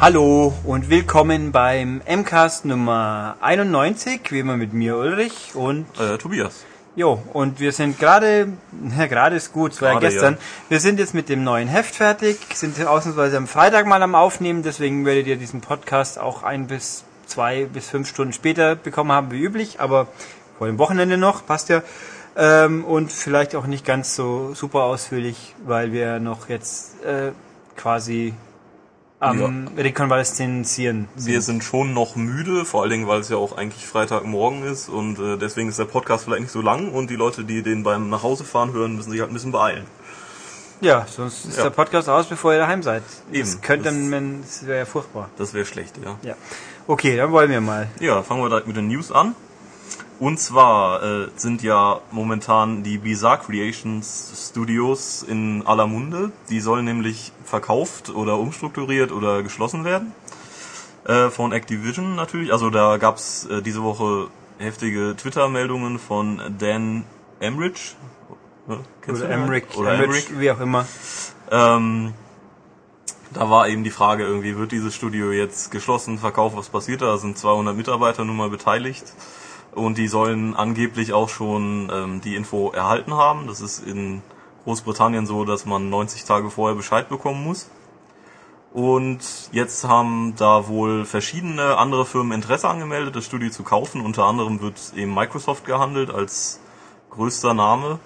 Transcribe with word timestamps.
Hallo 0.00 0.54
und 0.64 0.88
willkommen 0.88 1.52
beim 1.52 2.00
MCAST 2.08 2.64
Nummer 2.64 3.36
91, 3.42 4.22
wie 4.30 4.38
immer 4.38 4.56
mit 4.56 4.72
mir 4.72 4.96
Ulrich 4.96 5.50
und 5.54 5.84
Äh, 6.00 6.16
Tobias. 6.16 6.64
Jo, 6.96 7.22
und 7.34 7.60
wir 7.60 7.72
sind 7.72 7.98
gerade, 7.98 8.48
ja, 8.98 9.06
gerade 9.08 9.36
ist 9.36 9.52
gut, 9.52 9.72
es 9.72 9.82
war 9.82 9.92
ja 9.92 9.98
Gerade, 9.98 10.10
gestern. 10.10 10.34
ja. 10.34 10.40
Wir 10.70 10.80
sind 10.80 10.98
jetzt 10.98 11.12
mit 11.12 11.28
dem 11.28 11.44
neuen 11.44 11.68
Heft 11.68 11.94
fertig, 11.94 12.38
sind 12.54 12.82
ausnahmsweise 12.84 13.36
am 13.36 13.46
Freitag 13.46 13.84
mal 13.86 14.02
am 14.02 14.14
Aufnehmen, 14.14 14.62
deswegen 14.62 15.04
werdet 15.04 15.26
ihr 15.26 15.36
diesen 15.36 15.60
Podcast 15.60 16.18
auch 16.18 16.44
ein 16.44 16.66
bis 16.66 17.04
zwei 17.26 17.66
bis 17.66 17.90
fünf 17.90 18.08
Stunden 18.08 18.32
später 18.32 18.76
bekommen 18.76 19.12
haben 19.12 19.30
wie 19.30 19.42
üblich, 19.42 19.80
aber 19.80 20.08
vor 20.56 20.66
dem 20.66 20.78
Wochenende 20.78 21.18
noch, 21.18 21.44
passt 21.46 21.68
ja. 21.68 21.82
Ähm, 22.36 22.86
und 22.86 23.12
vielleicht 23.12 23.54
auch 23.54 23.66
nicht 23.66 23.84
ganz 23.84 24.16
so 24.16 24.54
super 24.54 24.84
ausführlich, 24.84 25.54
weil 25.66 25.92
wir 25.92 26.20
noch 26.20 26.48
jetzt 26.48 27.04
äh, 27.04 27.32
quasi 27.76 28.32
am 29.20 29.68
Rekonvaleszenzieren 29.76 31.08
Wir 31.14 31.42
sind 31.42 31.62
schon 31.62 31.92
noch 31.92 32.16
müde, 32.16 32.64
vor 32.64 32.82
allen 32.82 32.90
Dingen, 32.90 33.06
weil 33.06 33.20
es 33.20 33.28
ja 33.28 33.36
auch 33.36 33.56
eigentlich 33.56 33.86
Freitagmorgen 33.86 34.62
ist 34.64 34.88
und 34.88 35.18
äh, 35.18 35.36
deswegen 35.36 35.68
ist 35.68 35.78
der 35.78 35.84
Podcast 35.84 36.24
vielleicht 36.24 36.42
nicht 36.42 36.50
so 36.52 36.62
lang 36.62 36.90
und 36.90 37.10
die 37.10 37.16
Leute, 37.16 37.44
die 37.44 37.62
den 37.62 37.82
beim 37.82 38.08
Nachhausefahren 38.08 38.72
hören, 38.72 38.96
müssen 38.96 39.10
sich 39.10 39.20
halt 39.20 39.30
ein 39.30 39.34
bisschen 39.34 39.52
beeilen. 39.52 39.84
Ja, 40.80 41.06
sonst 41.06 41.44
ist 41.44 41.58
Ja. 41.58 41.64
der 41.64 41.70
Podcast 41.70 42.08
aus, 42.08 42.26
bevor 42.26 42.54
ihr 42.54 42.58
daheim 42.60 42.82
seid. 42.82 43.02
Eben. 43.30 43.40
Das 43.40 43.60
könnte 43.60 43.92
man, 43.92 44.40
das 44.40 44.66
wäre 44.66 44.78
ja 44.78 44.84
furchtbar. 44.86 45.28
Das 45.36 45.52
wäre 45.52 45.66
schlecht, 45.66 45.96
ja. 46.02 46.16
Ja. 46.22 46.34
Okay, 46.86 47.16
dann 47.16 47.30
wollen 47.32 47.50
wir 47.50 47.60
mal. 47.60 47.88
Ja, 48.00 48.22
fangen 48.22 48.40
wir 48.42 48.48
direkt 48.48 48.66
mit 48.66 48.76
den 48.76 48.88
News 48.88 49.12
an. 49.12 49.34
Und 50.20 50.38
zwar 50.38 51.02
äh, 51.02 51.28
sind 51.34 51.62
ja 51.62 52.02
momentan 52.10 52.82
die 52.82 52.98
Bizarre 52.98 53.38
Creations 53.38 54.50
Studios 54.50 55.22
in 55.22 55.66
aller 55.66 55.86
Munde. 55.86 56.30
Die 56.50 56.60
sollen 56.60 56.84
nämlich 56.84 57.32
verkauft 57.42 58.10
oder 58.10 58.38
umstrukturiert 58.38 59.12
oder 59.12 59.42
geschlossen 59.42 59.86
werden. 59.86 60.12
Äh, 61.06 61.30
von 61.30 61.52
Activision 61.52 62.16
natürlich. 62.16 62.52
Also 62.52 62.68
da 62.68 62.98
gab's 62.98 63.46
äh, 63.46 63.62
diese 63.62 63.82
Woche 63.82 64.28
heftige 64.58 65.16
Twitter-Meldungen 65.16 65.98
von 65.98 66.38
Dan 66.58 67.04
Emrich. 67.40 67.96
Kennst 69.00 69.22
Oder? 69.22 69.30
Emmerich, 69.30 69.64
Oder 69.74 69.94
Emmerich, 69.94 70.28
Emmerich. 70.28 70.38
wie 70.38 70.50
auch 70.50 70.60
immer. 70.60 70.86
Ähm, 71.50 72.12
da 73.32 73.48
war 73.48 73.68
eben 73.68 73.84
die 73.84 73.90
Frage 73.90 74.24
irgendwie, 74.24 74.54
wird 74.58 74.70
dieses 74.70 74.94
Studio 74.94 75.32
jetzt 75.32 75.70
geschlossen, 75.70 76.18
verkauft, 76.18 76.56
was 76.58 76.68
passiert 76.68 77.00
da? 77.00 77.06
Da 77.06 77.16
sind 77.16 77.38
200 77.38 77.74
Mitarbeiter 77.74 78.26
nun 78.26 78.36
mal 78.36 78.50
beteiligt 78.50 79.14
und 79.74 79.98
die 79.98 80.08
sollen 80.08 80.54
angeblich 80.54 81.12
auch 81.12 81.28
schon 81.28 81.90
ähm, 81.92 82.20
die 82.20 82.34
Info 82.34 82.70
erhalten 82.70 83.14
haben. 83.14 83.46
Das 83.46 83.60
ist 83.60 83.86
in 83.86 84.22
Großbritannien 84.64 85.26
so, 85.26 85.44
dass 85.44 85.66
man 85.66 85.90
90 85.90 86.24
Tage 86.24 86.50
vorher 86.50 86.76
Bescheid 86.76 87.08
bekommen 87.08 87.44
muss. 87.44 87.70
Und 88.72 89.20
jetzt 89.50 89.84
haben 89.84 90.34
da 90.36 90.68
wohl 90.68 91.04
verschiedene 91.04 91.76
andere 91.76 92.06
Firmen 92.06 92.32
Interesse 92.32 92.68
angemeldet, 92.68 93.16
das 93.16 93.24
Studio 93.24 93.50
zu 93.50 93.64
kaufen. 93.64 94.00
Unter 94.00 94.24
anderem 94.24 94.60
wird 94.60 94.92
eben 94.94 95.12
Microsoft 95.12 95.64
gehandelt 95.64 96.10
als 96.10 96.60
größter 97.10 97.52
Name. 97.52 97.98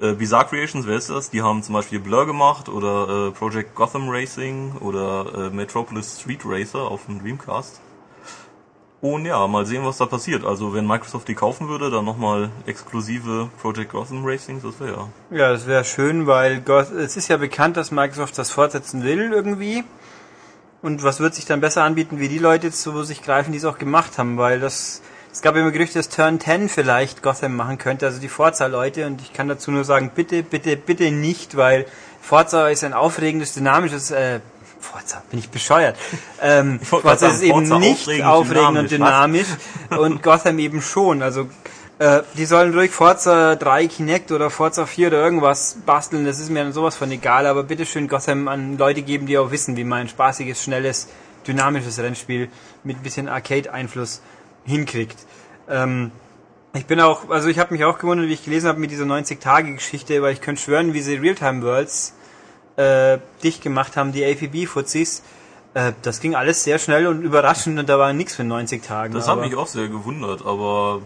Äh, 0.00 0.12
Bizarre 0.12 0.46
Creations, 0.46 0.86
wer 0.86 0.96
ist 0.96 1.08
das? 1.08 1.30
Die 1.30 1.42
haben 1.42 1.62
zum 1.62 1.74
Beispiel 1.74 2.00
Blur 2.00 2.26
gemacht 2.26 2.68
oder 2.68 3.28
äh, 3.28 3.30
Project 3.30 3.74
Gotham 3.74 4.08
Racing 4.10 4.76
oder 4.80 5.46
äh, 5.46 5.50
Metropolis 5.50 6.20
Street 6.20 6.42
Racer 6.44 6.82
auf 6.82 7.06
dem 7.06 7.20
Dreamcast. 7.20 7.80
Und 9.00 9.26
ja, 9.26 9.46
mal 9.46 9.64
sehen, 9.64 9.84
was 9.84 9.98
da 9.98 10.06
passiert. 10.06 10.44
Also 10.44 10.74
wenn 10.74 10.86
Microsoft 10.86 11.28
die 11.28 11.36
kaufen 11.36 11.68
würde, 11.68 11.90
dann 11.90 12.04
nochmal 12.04 12.50
exklusive 12.66 13.48
Project 13.62 13.92
Gotham 13.92 14.24
Racing, 14.24 14.60
das 14.60 14.80
wäre 14.80 14.90
ja. 15.30 15.36
Ja, 15.36 15.52
das 15.52 15.66
wäre 15.68 15.84
schön, 15.84 16.26
weil 16.26 16.60
Goth 16.60 16.90
es 16.90 17.16
ist 17.16 17.28
ja 17.28 17.36
bekannt, 17.36 17.76
dass 17.76 17.92
Microsoft 17.92 18.36
das 18.38 18.50
fortsetzen 18.50 19.04
will 19.04 19.32
irgendwie. 19.32 19.84
Und 20.82 21.02
was 21.04 21.20
wird 21.20 21.34
sich 21.34 21.46
dann 21.46 21.60
besser 21.60 21.84
anbieten, 21.84 22.18
wie 22.18 22.28
die 22.28 22.38
Leute 22.38 22.72
zu 22.72 23.02
sich 23.04 23.22
greifen, 23.22 23.52
die 23.52 23.58
es 23.58 23.64
auch 23.64 23.78
gemacht 23.78 24.18
haben, 24.18 24.36
weil 24.36 24.58
das 24.58 25.02
es 25.30 25.42
gab 25.42 25.54
immer 25.54 25.70
Gerüchte, 25.70 25.98
dass 25.98 26.08
Turn 26.08 26.40
10 26.40 26.68
vielleicht 26.68 27.22
Gotham 27.22 27.54
machen 27.54 27.78
könnte, 27.78 28.06
also 28.06 28.18
die 28.18 28.28
Forza-Leute. 28.28 29.06
Und 29.06 29.20
ich 29.20 29.32
kann 29.32 29.46
dazu 29.46 29.70
nur 29.70 29.84
sagen, 29.84 30.10
bitte, 30.14 30.42
bitte, 30.42 30.76
bitte 30.76 31.12
nicht, 31.12 31.56
weil 31.56 31.86
Forza 32.20 32.68
ist 32.68 32.82
ein 32.82 32.92
aufregendes, 32.92 33.54
dynamisches, 33.54 34.10
äh, 34.10 34.40
Forza, 34.80 35.22
bin 35.30 35.38
ich 35.38 35.50
bescheuert. 35.50 35.96
Ähm, 36.40 36.78
Forza 36.78 37.30
ist 37.30 37.42
eben 37.42 37.66
Forza 37.66 37.80
nicht 37.80 38.02
aufregend, 38.02 38.26
aufregend 38.26 38.78
und 38.78 38.90
dynamisch, 38.92 39.48
und 39.90 40.22
Gotham 40.22 40.60
eben 40.60 40.80
schon. 40.80 41.20
Also 41.20 41.48
äh, 41.98 42.22
die 42.36 42.44
sollen 42.44 42.72
ruhig 42.72 42.92
Forza 42.92 43.56
3 43.56 43.88
Kinect 43.88 44.30
oder 44.30 44.50
Forza 44.50 44.86
4 44.86 45.08
oder 45.08 45.20
irgendwas 45.20 45.78
basteln, 45.84 46.24
das 46.24 46.38
ist 46.38 46.48
mir 46.50 46.62
dann 46.62 46.72
sowas 46.72 46.94
von 46.94 47.10
egal, 47.10 47.46
aber 47.46 47.64
bitte 47.64 47.86
schön 47.86 48.06
Gotham 48.06 48.46
an 48.46 48.78
Leute 48.78 49.02
geben, 49.02 49.26
die 49.26 49.36
auch 49.36 49.50
wissen, 49.50 49.76
wie 49.76 49.82
man 49.82 50.02
ein 50.02 50.08
spaßiges, 50.08 50.62
schnelles, 50.62 51.08
dynamisches 51.44 51.98
Rennspiel 51.98 52.50
mit 52.84 52.98
ein 52.98 53.02
bisschen 53.02 53.28
Arcade-Einfluss 53.28 54.22
hinkriegt. 54.64 55.18
Ähm, 55.68 56.12
ich 56.74 56.86
bin 56.86 57.00
auch, 57.00 57.30
also 57.30 57.48
ich 57.48 57.58
habe 57.58 57.74
mich 57.74 57.84
auch 57.84 57.98
gewundert, 57.98 58.28
wie 58.28 58.34
ich 58.34 58.44
gelesen 58.44 58.68
habe 58.68 58.78
mit 58.78 58.92
dieser 58.92 59.04
90-Tage-Geschichte, 59.04 60.22
weil 60.22 60.34
ich 60.34 60.40
könnte 60.40 60.62
schwören, 60.62 60.94
wie 60.94 61.00
sie 61.00 61.16
Realtime-Worlds 61.16 62.14
äh, 62.78 63.18
dicht 63.42 63.62
gemacht 63.62 63.96
haben, 63.96 64.12
die 64.12 64.24
APB-Fuzis. 64.24 65.22
Äh, 65.74 65.92
das 66.02 66.20
ging 66.20 66.34
alles 66.34 66.64
sehr 66.64 66.78
schnell 66.78 67.06
und 67.06 67.22
überraschend 67.22 67.78
und 67.78 67.88
da 67.88 67.98
war 67.98 68.12
nichts 68.12 68.36
für 68.36 68.44
90 68.44 68.82
Tage. 68.82 69.14
Das 69.14 69.28
hat 69.28 69.40
mich 69.40 69.54
auch 69.56 69.66
sehr 69.66 69.88
gewundert, 69.88 70.46
aber 70.46 71.02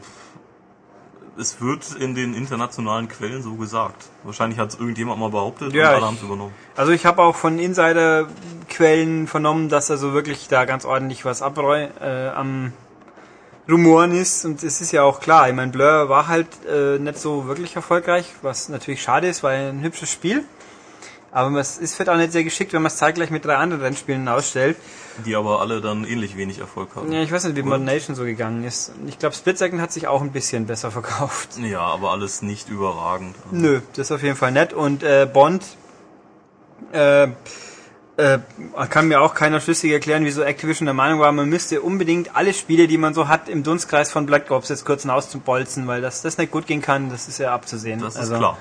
es 1.39 1.61
wird 1.63 1.95
in 1.99 2.15
den 2.15 2.35
internationalen 2.35 3.09
Quellen 3.09 3.43
so 3.43 3.55
gesagt. 3.55 4.05
Wahrscheinlich 4.23 4.59
hat 4.59 4.69
es 4.69 4.75
irgendjemand 4.79 5.19
mal 5.19 5.31
behauptet 5.31 5.73
Ja, 5.73 5.89
und 5.89 5.97
alle 5.97 6.07
haben 6.07 6.17
es 6.17 6.23
übernommen. 6.23 6.53
Also 6.77 6.93
ich 6.93 7.07
habe 7.07 7.23
auch 7.23 7.35
von 7.35 7.59
Insider-Quellen 7.59 9.27
vernommen, 9.27 9.71
dass 9.71 9.91
also 9.91 10.13
wirklich 10.13 10.49
da 10.49 10.67
ganz 10.67 10.85
ordentlich 10.85 11.25
was 11.25 11.41
abreu 11.41 11.89
äh, 12.01 12.29
am 12.29 12.75
Rumoren 13.69 14.13
ist 14.13 14.45
und 14.45 14.63
es 14.63 14.81
ist 14.81 14.93
ja 14.93 15.05
auch 15.05 15.21
klar, 15.21 15.49
ich 15.49 15.55
meine, 15.55 15.71
Blur 15.71 16.09
war 16.09 16.27
halt 16.27 16.49
äh, 16.69 16.99
nicht 16.99 17.19
so 17.19 17.47
wirklich 17.47 17.77
erfolgreich, 17.77 18.27
was 18.43 18.69
natürlich 18.69 19.01
schade 19.01 19.29
ist, 19.29 19.43
weil 19.43 19.71
ein 19.71 19.83
hübsches 19.83 20.11
Spiel. 20.11 20.45
Aber 21.35 21.59
es 21.59 21.79
ist 21.79 21.95
vielleicht 21.95 22.11
auch 22.11 22.17
nicht 22.17 22.33
sehr 22.33 22.45
geschickt, 22.45 22.75
wenn 22.75 22.83
man 22.83 22.91
es 22.93 22.99
zeitgleich 22.99 23.31
mit 23.31 23.45
drei 23.47 23.57
anderen 23.57 23.83
Rennspielen 23.83 24.29
ausstellt. 24.29 24.77
Die 25.25 25.35
aber 25.35 25.61
alle 25.63 25.81
dann 25.81 26.05
ähnlich 26.05 26.37
wenig 26.37 26.59
Erfolg 26.59 26.95
hatten. 26.95 27.11
Ja, 27.11 27.23
ich 27.23 27.33
weiß 27.33 27.45
nicht, 27.45 27.57
wie 27.57 27.61
Oder? 27.61 27.71
Modern 27.71 27.85
Nation 27.85 28.15
so 28.15 28.25
gegangen 28.25 28.65
ist. 28.65 28.93
Ich 29.07 29.19
glaube, 29.19 29.35
Split 29.35 29.57
Second 29.57 29.81
hat 29.81 29.93
sich 29.93 30.07
auch 30.09 30.21
ein 30.21 30.33
bisschen 30.33 30.67
besser 30.67 30.91
verkauft. 30.91 31.57
Ja, 31.59 31.81
aber 31.81 32.11
alles 32.11 32.43
nicht 32.43 32.69
überragend. 32.69 33.35
Nö, 33.51 33.81
das 33.97 34.09
ist 34.09 34.13
auf 34.13 34.23
jeden 34.23 34.37
Fall 34.37 34.53
nett. 34.53 34.75
Und 34.75 35.03
äh, 35.03 35.27
Bond 35.31 35.65
äh, 36.93 37.29
äh, 38.19 38.39
kann 38.91 39.09
mir 39.09 39.23
auch 39.23 39.35
keiner 39.35 39.61
schlüssig 39.61 39.91
erklären, 39.91 40.27
wieso 40.27 40.43
Activision 40.43 40.85
der 40.85 40.95
Meinung 40.95 41.19
war, 41.19 41.33
man 41.33 41.49
müsste 41.49 41.81
unbedingt 41.81 42.37
alle 42.37 42.53
Spiele, 42.53 42.87
die 42.87 42.99
man 42.99 43.15
so 43.15 43.29
hat, 43.29 43.49
im 43.49 43.63
Dunstkreis 43.63 44.13
von 44.13 44.27
Black 44.27 44.51
Ops 44.51 44.69
jetzt 44.69 44.85
kurz 44.85 45.07
auszubolzen, 45.07 45.87
weil 45.87 46.03
das, 46.03 46.21
das 46.21 46.37
nicht 46.37 46.53
gut 46.53 46.67
gehen 46.67 46.83
kann, 46.83 47.09
das 47.09 47.27
ist 47.27 47.39
ja 47.39 47.55
abzusehen. 47.55 48.01
Das 48.01 48.15
ist 48.17 48.21
Also, 48.21 48.37
klar. 48.37 48.59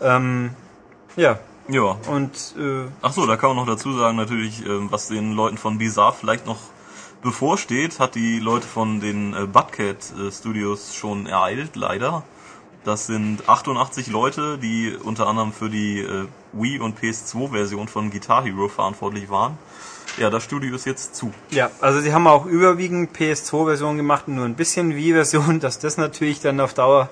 Ähm, 0.00 0.50
ja, 1.16 1.40
Ja. 1.68 1.96
und 2.08 2.54
äh, 2.58 2.86
Ach 3.02 3.12
so, 3.12 3.26
da 3.26 3.36
kann 3.36 3.50
man 3.50 3.56
noch 3.56 3.66
dazu 3.66 3.92
sagen, 3.92 4.16
natürlich, 4.16 4.64
ähm, 4.64 4.88
was 4.90 5.08
den 5.08 5.32
Leuten 5.32 5.58
von 5.58 5.78
Bizarre 5.78 6.14
vielleicht 6.18 6.46
noch 6.46 6.58
bevorsteht, 7.22 7.98
hat 7.98 8.14
die 8.14 8.38
Leute 8.38 8.66
von 8.66 9.00
den 9.00 9.34
äh, 9.34 9.46
Butcat 9.46 10.12
äh, 10.18 10.30
Studios 10.30 10.94
schon 10.94 11.26
ereilt, 11.26 11.74
leider. 11.74 12.22
Das 12.84 13.06
sind 13.06 13.48
88 13.48 14.06
Leute, 14.06 14.58
die 14.58 14.94
unter 15.02 15.26
anderem 15.26 15.52
für 15.52 15.68
die 15.68 16.00
äh, 16.00 16.26
Wii 16.52 16.78
und 16.78 16.96
PS2-Version 17.00 17.88
von 17.88 18.10
Guitar 18.12 18.44
Hero 18.44 18.68
verantwortlich 18.68 19.28
waren. 19.28 19.58
Ja, 20.18 20.30
das 20.30 20.44
Studio 20.44 20.74
ist 20.74 20.86
jetzt 20.86 21.16
zu. 21.16 21.32
ja, 21.50 21.70
also 21.80 22.00
sie 22.00 22.14
haben 22.14 22.28
auch 22.28 22.46
überwiegend 22.46 23.14
PS2-Version 23.16 23.96
gemacht 23.96 24.28
und 24.28 24.36
nur 24.36 24.44
ein 24.44 24.54
bisschen 24.54 24.94
Wii-Version, 24.94 25.58
dass 25.60 25.80
das 25.80 25.96
natürlich 25.96 26.40
dann 26.40 26.60
auf 26.60 26.74
Dauer 26.74 27.10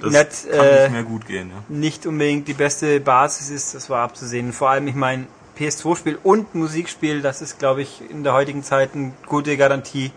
Das 0.00 0.12
Nicht, 0.12 0.50
kann 0.50 0.66
äh, 0.66 0.82
nicht 0.82 0.92
mehr 0.92 1.02
gut 1.04 1.26
gehen, 1.26 1.50
ja. 1.50 1.62
nicht 1.68 2.06
unbedingt 2.06 2.48
die 2.48 2.54
beste 2.54 3.00
Basis 3.00 3.50
ist, 3.50 3.74
das 3.74 3.90
war 3.90 4.02
abzusehen. 4.02 4.52
Vor 4.52 4.70
allem, 4.70 4.88
ich 4.88 4.94
meine, 4.94 5.26
PS2-Spiel 5.58 6.18
und 6.22 6.54
Musikspiel, 6.54 7.20
das 7.20 7.42
ist, 7.42 7.58
glaube 7.58 7.82
ich, 7.82 8.02
in 8.08 8.24
der 8.24 8.32
heutigen 8.32 8.62
Zeit 8.62 8.94
eine 8.94 9.12
gute 9.26 9.56
Garantie. 9.56 10.10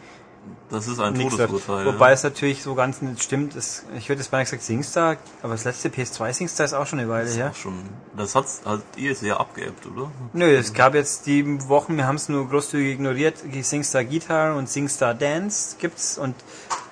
Das 0.70 0.88
ist 0.88 1.00
ein 1.00 1.16
wird. 1.18 1.30
Todesurteil. 1.30 1.86
Wobei 1.86 2.08
ja. 2.08 2.14
es 2.14 2.24
natürlich 2.24 2.64
so 2.64 2.74
ganz 2.74 3.02
nicht 3.02 3.22
stimmt. 3.22 3.56
Es, 3.56 3.86
ich 3.96 4.10
hätte 4.10 4.20
jetzt 4.20 4.32
beinahe 4.32 4.46
gesagt 4.46 4.64
Singstar, 4.64 5.18
aber 5.42 5.54
das 5.54 5.66
letzte 5.66 5.90
PS2 5.90 6.34
Singstar 6.34 6.66
ist 6.66 6.74
auch 6.74 6.88
schon 6.88 7.00
eine 7.00 7.10
Weile 7.10 7.26
das, 7.26 7.38
her. 7.38 7.48
ist 7.48 7.58
auch 7.58 7.62
schon, 7.62 7.74
das 8.18 8.36
hat, 8.36 8.46
hat 8.66 8.82
ihr 8.98 9.16
sehr 9.16 9.40
abgeebbt, 9.40 9.86
oder? 9.86 10.12
Nö, 10.34 10.56
es 10.56 10.74
gab 10.74 10.96
jetzt 10.96 11.28
die 11.28 11.70
Wochen, 11.70 11.96
wir 11.96 12.08
haben 12.08 12.16
es 12.16 12.28
nur 12.28 12.50
großzügig 12.50 12.94
ignoriert, 12.94 13.36
Singstar 13.62 14.04
Guitar 14.04 14.56
und 14.56 14.68
Singstar 14.68 15.14
Dance 15.14 15.76
gibt's 15.80 16.18
und 16.18 16.36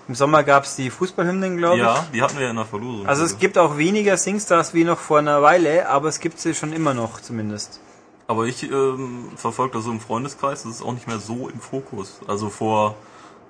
im 0.07 0.15
Sommer 0.15 0.43
gab's 0.43 0.75
die 0.75 0.89
Fußballhymnen, 0.89 1.57
glaube 1.57 1.77
ich. 1.77 1.83
Ja, 1.83 2.05
die 2.13 2.21
hatten 2.21 2.37
wir 2.37 2.45
ja 2.45 2.49
in 2.49 2.55
der 2.55 2.65
Verlosung. 2.65 3.07
Also 3.07 3.23
es 3.23 3.39
gibt 3.39 3.57
auch 3.57 3.77
weniger 3.77 4.17
Singstars 4.17 4.73
wie 4.73 4.83
noch 4.83 4.99
vor 4.99 5.19
einer 5.19 5.41
Weile, 5.41 5.89
aber 5.89 6.09
es 6.09 6.19
gibt 6.19 6.39
sie 6.39 6.53
schon 6.53 6.73
immer 6.73 6.93
noch 6.93 7.21
zumindest. 7.21 7.79
Aber 8.27 8.45
ich 8.45 8.63
ähm, 8.71 9.29
verfolge 9.35 9.73
das 9.75 9.83
so 9.85 9.91
im 9.91 9.99
Freundeskreis, 9.99 10.63
das 10.63 10.75
ist 10.75 10.81
auch 10.81 10.93
nicht 10.93 11.07
mehr 11.07 11.19
so 11.19 11.49
im 11.49 11.59
Fokus. 11.59 12.21
Also 12.27 12.49
vor, 12.49 12.95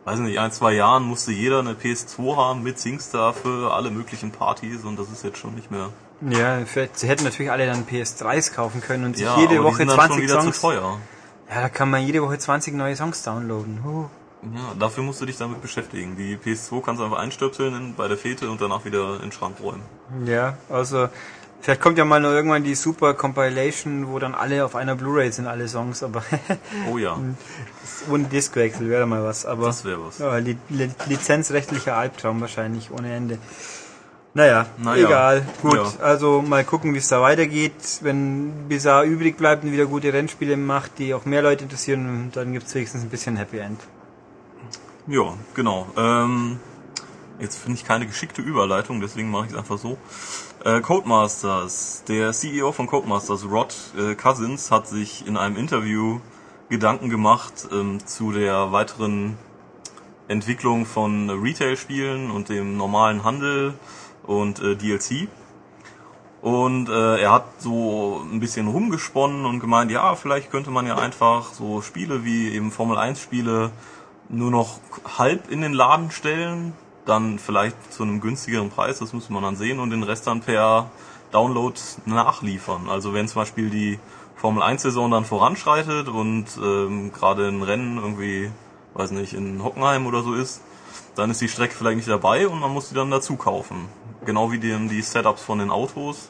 weiß 0.05 0.19
nicht, 0.19 0.39
ein, 0.39 0.51
zwei 0.51 0.73
Jahren 0.73 1.03
musste 1.03 1.31
jeder 1.31 1.59
eine 1.59 1.73
PS2 1.73 2.35
haben 2.35 2.63
mit 2.63 2.79
Singstar 2.79 3.33
für 3.33 3.73
alle 3.73 3.91
möglichen 3.91 4.31
Partys 4.31 4.83
und 4.83 4.97
das 4.97 5.11
ist 5.11 5.23
jetzt 5.23 5.37
schon 5.37 5.53
nicht 5.55 5.69
mehr. 5.69 5.89
Ja, 6.29 6.65
vielleicht, 6.65 6.99
sie 6.99 7.07
hätten 7.07 7.23
natürlich 7.23 7.51
alle 7.51 7.65
dann 7.65 7.85
PS3s 7.85 8.53
kaufen 8.53 8.81
können 8.81 9.05
und 9.05 9.17
sich 9.17 9.25
Ja, 9.25 9.37
jede 9.39 9.63
Woche 9.63 9.77
sind 9.77 9.89
dann 9.89 9.97
20 9.97 10.15
schon 10.15 10.23
wieder 10.23 10.41
Songs. 10.41 10.61
Ja, 10.61 11.61
da 11.61 11.69
kann 11.69 11.89
man 11.89 12.05
jede 12.05 12.21
Woche 12.21 12.37
20 12.37 12.73
neue 12.73 12.95
Songs 12.95 13.23
downloaden. 13.23 13.83
Huh. 13.83 14.05
Ja, 14.43 14.73
dafür 14.79 15.03
musst 15.03 15.21
du 15.21 15.25
dich 15.25 15.37
damit 15.37 15.61
beschäftigen. 15.61 16.15
Die 16.17 16.35
PS2 16.35 16.81
kannst 16.83 16.99
du 16.99 17.05
einfach 17.05 17.19
einstöpseln 17.19 17.93
bei 17.95 18.07
der 18.07 18.17
Fete 18.17 18.49
und 18.49 18.59
danach 18.59 18.85
wieder 18.85 19.15
in 19.15 19.21
den 19.21 19.31
Schrank 19.31 19.57
räumen. 19.61 19.81
Ja, 20.25 20.57
also 20.67 21.09
vielleicht 21.61 21.79
kommt 21.79 21.99
ja 21.99 22.05
mal 22.05 22.19
noch 22.19 22.31
irgendwann 22.31 22.63
die 22.63 22.73
Super 22.73 23.13
Compilation, 23.13 24.07
wo 24.07 24.17
dann 24.17 24.33
alle 24.33 24.65
auf 24.65 24.75
einer 24.75 24.95
Blu-ray 24.95 25.31
sind, 25.31 25.45
alle 25.45 25.67
Songs, 25.67 26.01
aber 26.01 26.23
Oh 26.91 26.97
ja, 26.97 27.19
ohne 28.09 28.23
Diskwechsel 28.25 28.89
wäre 28.89 29.05
mal 29.05 29.23
was. 29.23 29.45
Aber 29.45 29.67
das 29.67 29.85
wäre 29.85 30.03
was. 30.05 30.17
ja, 30.17 30.35
li 30.37 30.57
li 30.69 30.89
lizenzrechtlicher 31.07 31.95
Albtraum 31.95 32.41
wahrscheinlich 32.41 32.89
ohne 32.91 33.13
Ende. 33.13 33.37
Naja, 34.33 34.65
Naja, 34.77 35.05
egal. 35.07 35.45
Gut, 35.61 35.75
ja. 35.75 35.91
also 36.01 36.41
mal 36.41 36.63
gucken, 36.63 36.93
wie 36.93 36.99
es 36.99 37.09
da 37.09 37.21
weitergeht. 37.21 37.73
Wenn 38.01 38.69
Bizarre 38.69 39.05
übrig 39.05 39.37
bleibt 39.37 39.63
und 39.65 39.71
wieder 39.73 39.85
gute 39.85 40.13
Rennspiele 40.13 40.55
macht, 40.57 40.99
die 40.99 41.13
auch 41.13 41.25
mehr 41.25 41.41
Leute 41.41 41.65
interessieren, 41.65 42.31
dann 42.33 42.53
gibt's 42.53 42.73
wenigstens 42.73 43.03
ein 43.03 43.09
bisschen 43.09 43.35
Happy 43.35 43.59
End. 43.59 43.79
Ja, 45.07 45.33
genau. 45.55 45.87
Ähm, 45.97 46.59
jetzt 47.39 47.57
finde 47.57 47.79
ich 47.79 47.85
keine 47.85 48.05
geschickte 48.05 48.43
Überleitung, 48.43 49.01
deswegen 49.01 49.31
mache 49.31 49.45
ich 49.45 49.51
es 49.51 49.57
einfach 49.57 49.79
so. 49.79 49.97
Äh, 50.63 50.81
Codemasters, 50.81 52.03
der 52.07 52.33
CEO 52.33 52.71
von 52.71 52.85
Codemasters, 52.85 53.45
Rod 53.45 53.75
äh, 53.97 54.13
Cousins, 54.13 54.69
hat 54.69 54.87
sich 54.87 55.25
in 55.25 55.37
einem 55.37 55.57
Interview 55.57 56.19
Gedanken 56.69 57.09
gemacht 57.09 57.67
ähm, 57.71 58.05
zu 58.05 58.31
der 58.31 58.71
weiteren 58.71 59.37
Entwicklung 60.27 60.85
von 60.85 61.29
Retail-Spielen 61.31 62.29
und 62.29 62.49
dem 62.49 62.77
normalen 62.77 63.23
Handel 63.23 63.73
und 64.23 64.59
äh, 64.61 64.75
DLC. 64.75 65.27
Und 66.43 66.89
äh, 66.89 67.21
er 67.21 67.31
hat 67.31 67.45
so 67.59 68.23
ein 68.31 68.39
bisschen 68.39 68.67
rumgesponnen 68.67 69.45
und 69.45 69.59
gemeint, 69.59 69.91
ja, 69.91 70.15
vielleicht 70.15 70.51
könnte 70.51 70.69
man 70.69 70.85
ja 70.85 70.95
einfach 70.95 71.53
so 71.53 71.81
Spiele 71.81 72.23
wie 72.23 72.49
eben 72.49 72.71
Formel 72.71 72.97
1 72.97 73.19
Spiele 73.19 73.71
nur 74.31 74.51
noch 74.51 74.79
halb 75.17 75.51
in 75.51 75.61
den 75.61 75.73
Laden 75.73 76.11
stellen, 76.11 76.73
dann 77.05 77.39
vielleicht 77.39 77.93
zu 77.93 78.03
einem 78.03 78.21
günstigeren 78.21 78.69
Preis, 78.69 78.99
das 78.99 79.13
müsste 79.13 79.33
man 79.33 79.43
dann 79.43 79.55
sehen, 79.55 79.79
und 79.79 79.89
den 79.89 80.03
Rest 80.03 80.27
dann 80.27 80.41
per 80.41 80.89
Download 81.31 81.79
nachliefern. 82.05 82.89
Also 82.89 83.13
wenn 83.13 83.27
zum 83.27 83.41
Beispiel 83.41 83.69
die 83.69 83.99
Formel 84.35 84.63
1 84.63 84.81
Saison 84.81 85.11
dann 85.11 85.25
voranschreitet 85.25 86.07
und 86.07 86.45
ähm, 86.57 87.11
gerade 87.13 87.47
ein 87.47 87.61
Rennen 87.61 87.97
irgendwie, 87.97 88.51
weiß 88.93 89.11
nicht, 89.11 89.33
in 89.33 89.63
Hockenheim 89.63 90.07
oder 90.07 90.23
so 90.23 90.33
ist, 90.33 90.61
dann 91.15 91.29
ist 91.29 91.41
die 91.41 91.49
Strecke 91.49 91.75
vielleicht 91.75 91.97
nicht 91.97 92.09
dabei 92.09 92.47
und 92.47 92.59
man 92.59 92.71
muss 92.71 92.89
die 92.89 92.95
dann 92.95 93.11
dazu 93.11 93.35
kaufen. 93.35 93.87
Genau 94.25 94.51
wie 94.51 94.59
die, 94.59 94.75
die 94.87 95.01
Setups 95.01 95.43
von 95.43 95.59
den 95.59 95.71
Autos, 95.71 96.29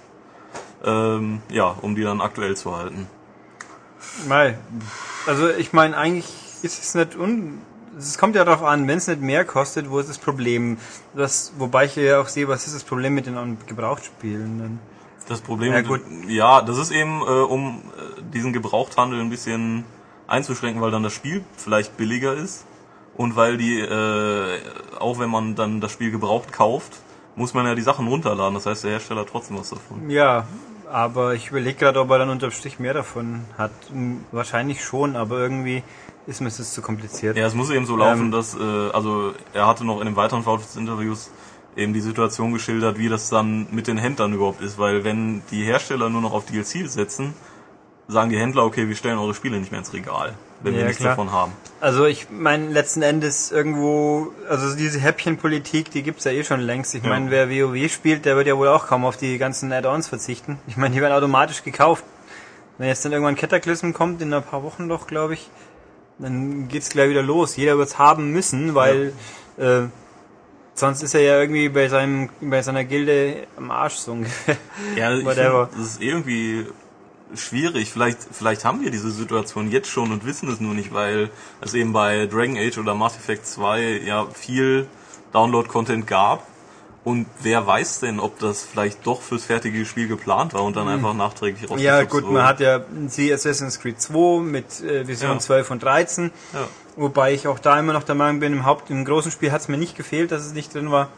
ähm, 0.84 1.42
ja, 1.50 1.76
um 1.82 1.96
die 1.96 2.04
dann 2.04 2.22
aktuell 2.22 2.56
zu 2.56 2.76
halten. 2.76 3.08
Mal, 4.28 4.58
also 5.26 5.50
ich 5.50 5.74
meine, 5.74 5.96
eigentlich 5.96 6.30
ist 6.64 6.84
es 6.84 6.96
nicht 6.96 7.16
un... 7.16 7.62
Es 7.98 8.18
kommt 8.18 8.36
ja 8.36 8.46
darauf 8.46 8.64
an, 8.64 8.88
wenn 8.88 8.98
es 8.98 9.08
nicht 9.08 9.22
mehr 9.22 9.44
kostet, 9.46 9.90
wo 9.90 10.00
ist 10.00 10.10
das 10.10 10.18
Problem? 10.18 10.78
Das, 11.14 11.54
wobei 11.58 11.86
ich 11.86 11.96
ja 11.98 12.22
auch 12.22 12.28
sehe, 12.28 12.48
was 12.48 12.66
ist 12.66 12.76
das 12.76 12.84
Problem 12.84 13.14
mit 13.14 13.26
den 13.26 13.58
Gebrauchtspielen? 13.68 14.60
Dann? 14.60 14.80
Das 15.28 15.42
Problem, 15.42 15.74
Ja, 15.74 15.82
gut. 15.82 16.02
ja, 16.28 16.62
das 16.62 16.78
ist 16.78 16.92
eben, 16.92 17.22
äh, 17.22 17.26
um 17.26 17.82
äh, 17.98 18.22
diesen 18.34 18.54
Gebrauchthandel 18.54 19.20
ein 19.20 19.30
bisschen 19.30 19.84
einzuschränken, 20.28 20.82
weil 20.82 20.92
dann 20.92 21.04
das 21.04 21.14
Spiel 21.14 21.44
vielleicht 21.58 21.98
billiger 21.98 22.34
ist 22.34 22.66
und 23.16 23.36
weil 23.36 23.58
die, 23.58 23.80
äh, 23.80 24.60
auch 25.00 25.20
wenn 25.20 25.30
man 25.30 25.56
dann 25.56 25.82
das 25.82 25.92
Spiel 25.92 26.12
gebraucht 26.12 26.52
kauft, 26.54 26.94
muss 27.36 27.54
man 27.54 27.66
ja 27.66 27.76
die 27.76 27.82
Sachen 27.82 28.08
runterladen. 28.08 28.56
Das 28.56 28.66
heißt, 28.66 28.84
der 28.84 28.92
Hersteller 28.92 29.22
hat 29.22 29.30
trotzdem 29.30 29.58
was 29.58 29.70
davon. 29.70 30.10
Ja, 30.10 30.48
aber 30.92 31.34
ich 31.36 31.50
überlege 31.50 31.78
gerade, 31.78 32.00
ob 32.00 32.10
er 32.10 32.20
dann 32.20 32.30
unterm 32.30 32.52
Strich 32.52 32.80
mehr 32.80 32.94
davon 32.94 33.42
hat. 33.58 33.72
Hm, 33.92 34.26
Wahrscheinlich 34.32 34.84
schon, 34.84 35.16
aber 35.16 35.40
irgendwie 35.40 35.84
ist 36.28 36.42
mir 36.42 36.48
das 36.50 36.74
zu 36.74 36.82
kompliziert. 36.82 37.36
Ja, 37.38 37.46
es 37.46 37.54
muss 37.54 37.70
eben 37.72 37.86
so 37.86 37.96
laufen, 37.96 38.26
Ähm, 38.26 38.32
dass, 38.32 38.56
äh, 38.56 38.60
also 38.94 39.34
er 39.54 39.68
hatte 39.68 39.84
noch 39.86 40.00
in 40.00 40.06
dem 40.06 40.16
weiteren 40.16 40.44
Verlauf 40.44 40.62
des 40.66 40.76
Interviews 40.76 41.32
eben 41.76 41.94
die 41.94 42.02
Situation 42.02 42.52
geschildert, 42.54 42.98
wie 42.98 43.10
das 43.10 43.30
dann 43.30 43.68
mit 43.72 43.88
den 43.88 43.98
Händlern 43.98 44.34
überhaupt 44.34 44.62
ist, 44.62 44.78
weil 44.78 45.04
wenn 45.04 45.42
die 45.52 45.64
Hersteller 45.64 46.10
nur 46.10 46.22
noch 46.22 46.34
auf 46.34 46.46
DLC 46.46 46.90
setzen, 46.90 47.34
sagen 48.08 48.30
die 48.30 48.38
Händler, 48.38 48.66
okay, 48.66 48.88
wir 48.90 48.96
stellen 48.96 49.18
eure 49.18 49.34
Spiele 49.34 49.58
nicht 49.58 49.72
mehr 49.72 49.80
ins 49.80 49.94
Regal, 49.94 50.34
wenn 50.60 50.74
wir 50.74 50.82
Ja, 50.82 50.88
nichts 50.88 51.00
klar. 51.02 51.12
davon 51.12 51.32
haben. 51.32 51.54
Also 51.80 52.06
ich 52.06 52.28
meine, 52.30 52.68
letzten 52.70 53.02
Endes 53.02 53.52
irgendwo, 53.52 54.34
also 54.50 54.76
diese 54.76 55.00
Häppchenpolitik, 55.00 55.92
die 55.92 56.04
gibt's 56.04 56.26
ja 56.26 56.32
eh 56.32 56.44
schon 56.44 56.60
längst. 56.60 56.94
Ich 56.94 57.04
Ja. 57.04 57.10
meine, 57.10 57.32
wer 57.32 57.50
WoW 57.50 57.90
spielt, 57.92 58.26
der 58.26 58.36
wird 58.36 58.48
ja 58.48 58.58
wohl 58.58 58.68
auch 58.68 58.88
kaum 58.88 59.06
auf 59.06 59.16
die 59.18 59.38
ganzen 59.38 59.72
Add-ons 59.72 60.08
verzichten. 60.10 60.60
Ich 60.68 60.76
meine, 60.78 60.94
die 60.94 61.02
werden 61.02 61.14
automatisch 61.14 61.64
gekauft. 61.64 62.04
Wenn 62.78 62.88
jetzt 62.90 63.06
dann 63.06 63.12
irgendwann 63.14 63.36
Cataclysm 63.36 63.92
kommt, 63.94 64.22
in 64.22 64.34
ein 64.34 64.44
paar 64.44 64.64
Wochen 64.64 64.90
doch, 64.90 65.08
glaube 65.08 65.36
ich, 65.36 65.50
dann 66.22 66.68
geht's 66.68 66.90
gleich 66.90 67.10
wieder 67.10 67.24
los. 67.24 67.56
Jeder 67.56 67.78
wird's 67.78 67.98
haben 67.98 68.32
müssen, 68.32 68.76
weil 68.76 69.14
äh, 69.58 69.82
sonst 70.74 71.04
ist 71.04 71.14
er 71.14 71.22
ja 71.22 71.40
irgendwie 71.40 71.70
bei 71.70 71.88
seinem 71.88 72.30
bei 72.42 72.62
seiner 72.62 72.84
Gilde 72.84 73.48
am 73.58 73.72
Arsch 73.72 73.96
so 73.96 74.14
ungefähr. 74.14 74.58
Ja, 74.96 75.12
Whatever. 75.26 75.68
find, 75.68 75.82
das 75.82 75.92
ist 75.94 76.02
irgendwie 76.02 76.66
schwierig. 77.36 77.92
Vielleicht, 77.92 78.20
vielleicht 78.32 78.66
haben 78.66 78.82
wir 78.82 78.92
diese 78.92 79.12
Situation 79.12 79.72
jetzt 79.72 79.90
schon 79.90 80.12
und 80.12 80.26
wissen 80.26 80.50
es 80.50 80.60
nur 80.60 80.74
nicht, 80.74 80.94
weil 80.94 81.30
es 81.62 81.74
eben 81.74 81.94
bei 81.94 82.26
Dragon 82.26 82.58
Age 82.58 82.78
oder 82.78 82.96
Mass 82.96 83.16
Effect 83.16 83.46
2 83.46 84.02
ja 84.06 84.28
viel 84.34 84.88
Download-Content 85.34 86.08
gab. 86.08 86.46
Und 87.04 87.26
wer 87.42 87.66
weiß 87.66 88.02
denn, 88.02 88.20
ob 88.20 88.38
das 88.38 88.62
vielleicht 88.64 89.08
doch 89.08 89.24
fürs 89.24 89.46
fertige 89.46 89.86
Spiel 89.86 90.08
geplant 90.08 90.54
war 90.54 90.64
und 90.64 90.76
dann 90.76 90.88
einfach 90.88 91.16
nachträglich 91.16 91.68
Hm. 91.70 91.80
Ja 91.80 92.04
gut, 92.04 92.24
wurde. 92.24 92.34
man 92.34 92.46
hat 92.46 92.60
ja 92.60 92.80
die 93.18 93.34
Assassin's 93.34 93.80
Creed 93.80 94.00
2 94.00 94.42
mit 94.42 94.82
äh, 94.82 95.04
Version 95.06 95.32
Ja. 95.34 95.40
12 95.40 95.72
und 95.72 95.84
13. 95.84 96.32
Ja. 96.54 96.68
Wobei 96.98 97.34
ich 97.34 97.48
auch 97.48 97.58
da 97.58 97.80
immer 97.80 97.94
noch 97.94 98.04
der 98.04 98.14
Meinung 98.16 98.40
bin, 98.40 98.54
im 98.54 98.66
Haupt, 98.66 98.92
im 98.92 99.04
großen 99.04 99.32
Spiel 99.32 99.52
hat 99.52 99.62
es 99.62 99.68
mir 99.68 99.78
nicht 99.78 99.96
gefehlt, 99.98 100.32
dass 100.32 100.46
es 100.46 100.54
nicht 100.54 100.76
drin 100.76 100.92
war. 100.92 101.10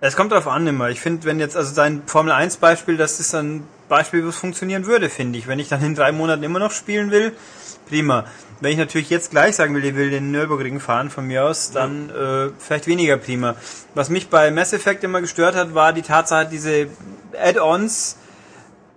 Es 0.00 0.14
kommt 0.16 0.30
darauf 0.32 0.46
an 0.48 0.66
immer. 0.66 0.90
Ich 0.90 1.00
finde, 1.00 1.24
wenn 1.24 1.40
jetzt, 1.40 1.56
also 1.56 1.74
dein 1.74 2.02
Formel 2.06 2.32
1 2.32 2.56
Beispiel, 2.58 2.96
das 2.96 3.18
ist 3.20 3.34
ein 3.34 3.64
Beispiel, 3.88 4.24
wo 4.24 4.28
es 4.28 4.36
funktionieren 4.36 4.86
würde, 4.86 5.08
finde 5.08 5.38
ich. 5.38 5.46
Wenn 5.48 5.58
ich 5.58 5.68
dann 5.68 5.82
in 5.82 5.94
drei 5.94 6.12
Monaten 6.12 6.42
immer 6.42 6.58
noch 6.58 6.72
spielen 6.72 7.10
will, 7.10 7.32
prima. 7.92 8.24
Wenn 8.60 8.72
ich 8.72 8.78
natürlich 8.78 9.10
jetzt 9.10 9.32
gleich 9.32 9.56
sagen 9.56 9.74
will, 9.74 9.84
ich 9.84 9.94
will 9.94 10.10
den 10.10 10.30
Nürburgring 10.30 10.80
fahren 10.80 11.10
von 11.10 11.26
mir 11.26 11.44
aus, 11.44 11.72
dann 11.72 12.08
äh, 12.08 12.50
vielleicht 12.58 12.86
weniger 12.86 13.18
prima. 13.18 13.54
Was 13.94 14.08
mich 14.08 14.28
bei 14.28 14.50
Mass 14.50 14.72
Effect 14.72 15.04
immer 15.04 15.20
gestört 15.20 15.54
hat, 15.54 15.74
war 15.74 15.92
die 15.92 16.00
Tatsache, 16.00 16.48
diese 16.50 16.86
Add-ons, 17.38 18.16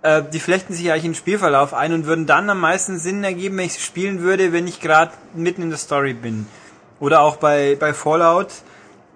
äh, 0.00 0.22
die 0.32 0.40
flechten 0.40 0.72
sich 0.72 0.90
eigentlich 0.90 1.04
in 1.04 1.10
den 1.10 1.16
Spielverlauf 1.16 1.74
ein 1.74 1.92
und 1.92 2.06
würden 2.06 2.24
dann 2.26 2.48
am 2.48 2.60
meisten 2.60 2.98
Sinn 2.98 3.22
ergeben, 3.22 3.58
wenn 3.58 3.66
ich 3.66 3.84
spielen 3.84 4.22
würde, 4.22 4.52
wenn 4.54 4.66
ich 4.66 4.80
gerade 4.80 5.12
mitten 5.34 5.60
in 5.62 5.68
der 5.68 5.78
Story 5.78 6.14
bin. 6.14 6.46
Oder 6.98 7.20
auch 7.20 7.36
bei, 7.36 7.76
bei 7.78 7.92
Fallout, 7.92 8.48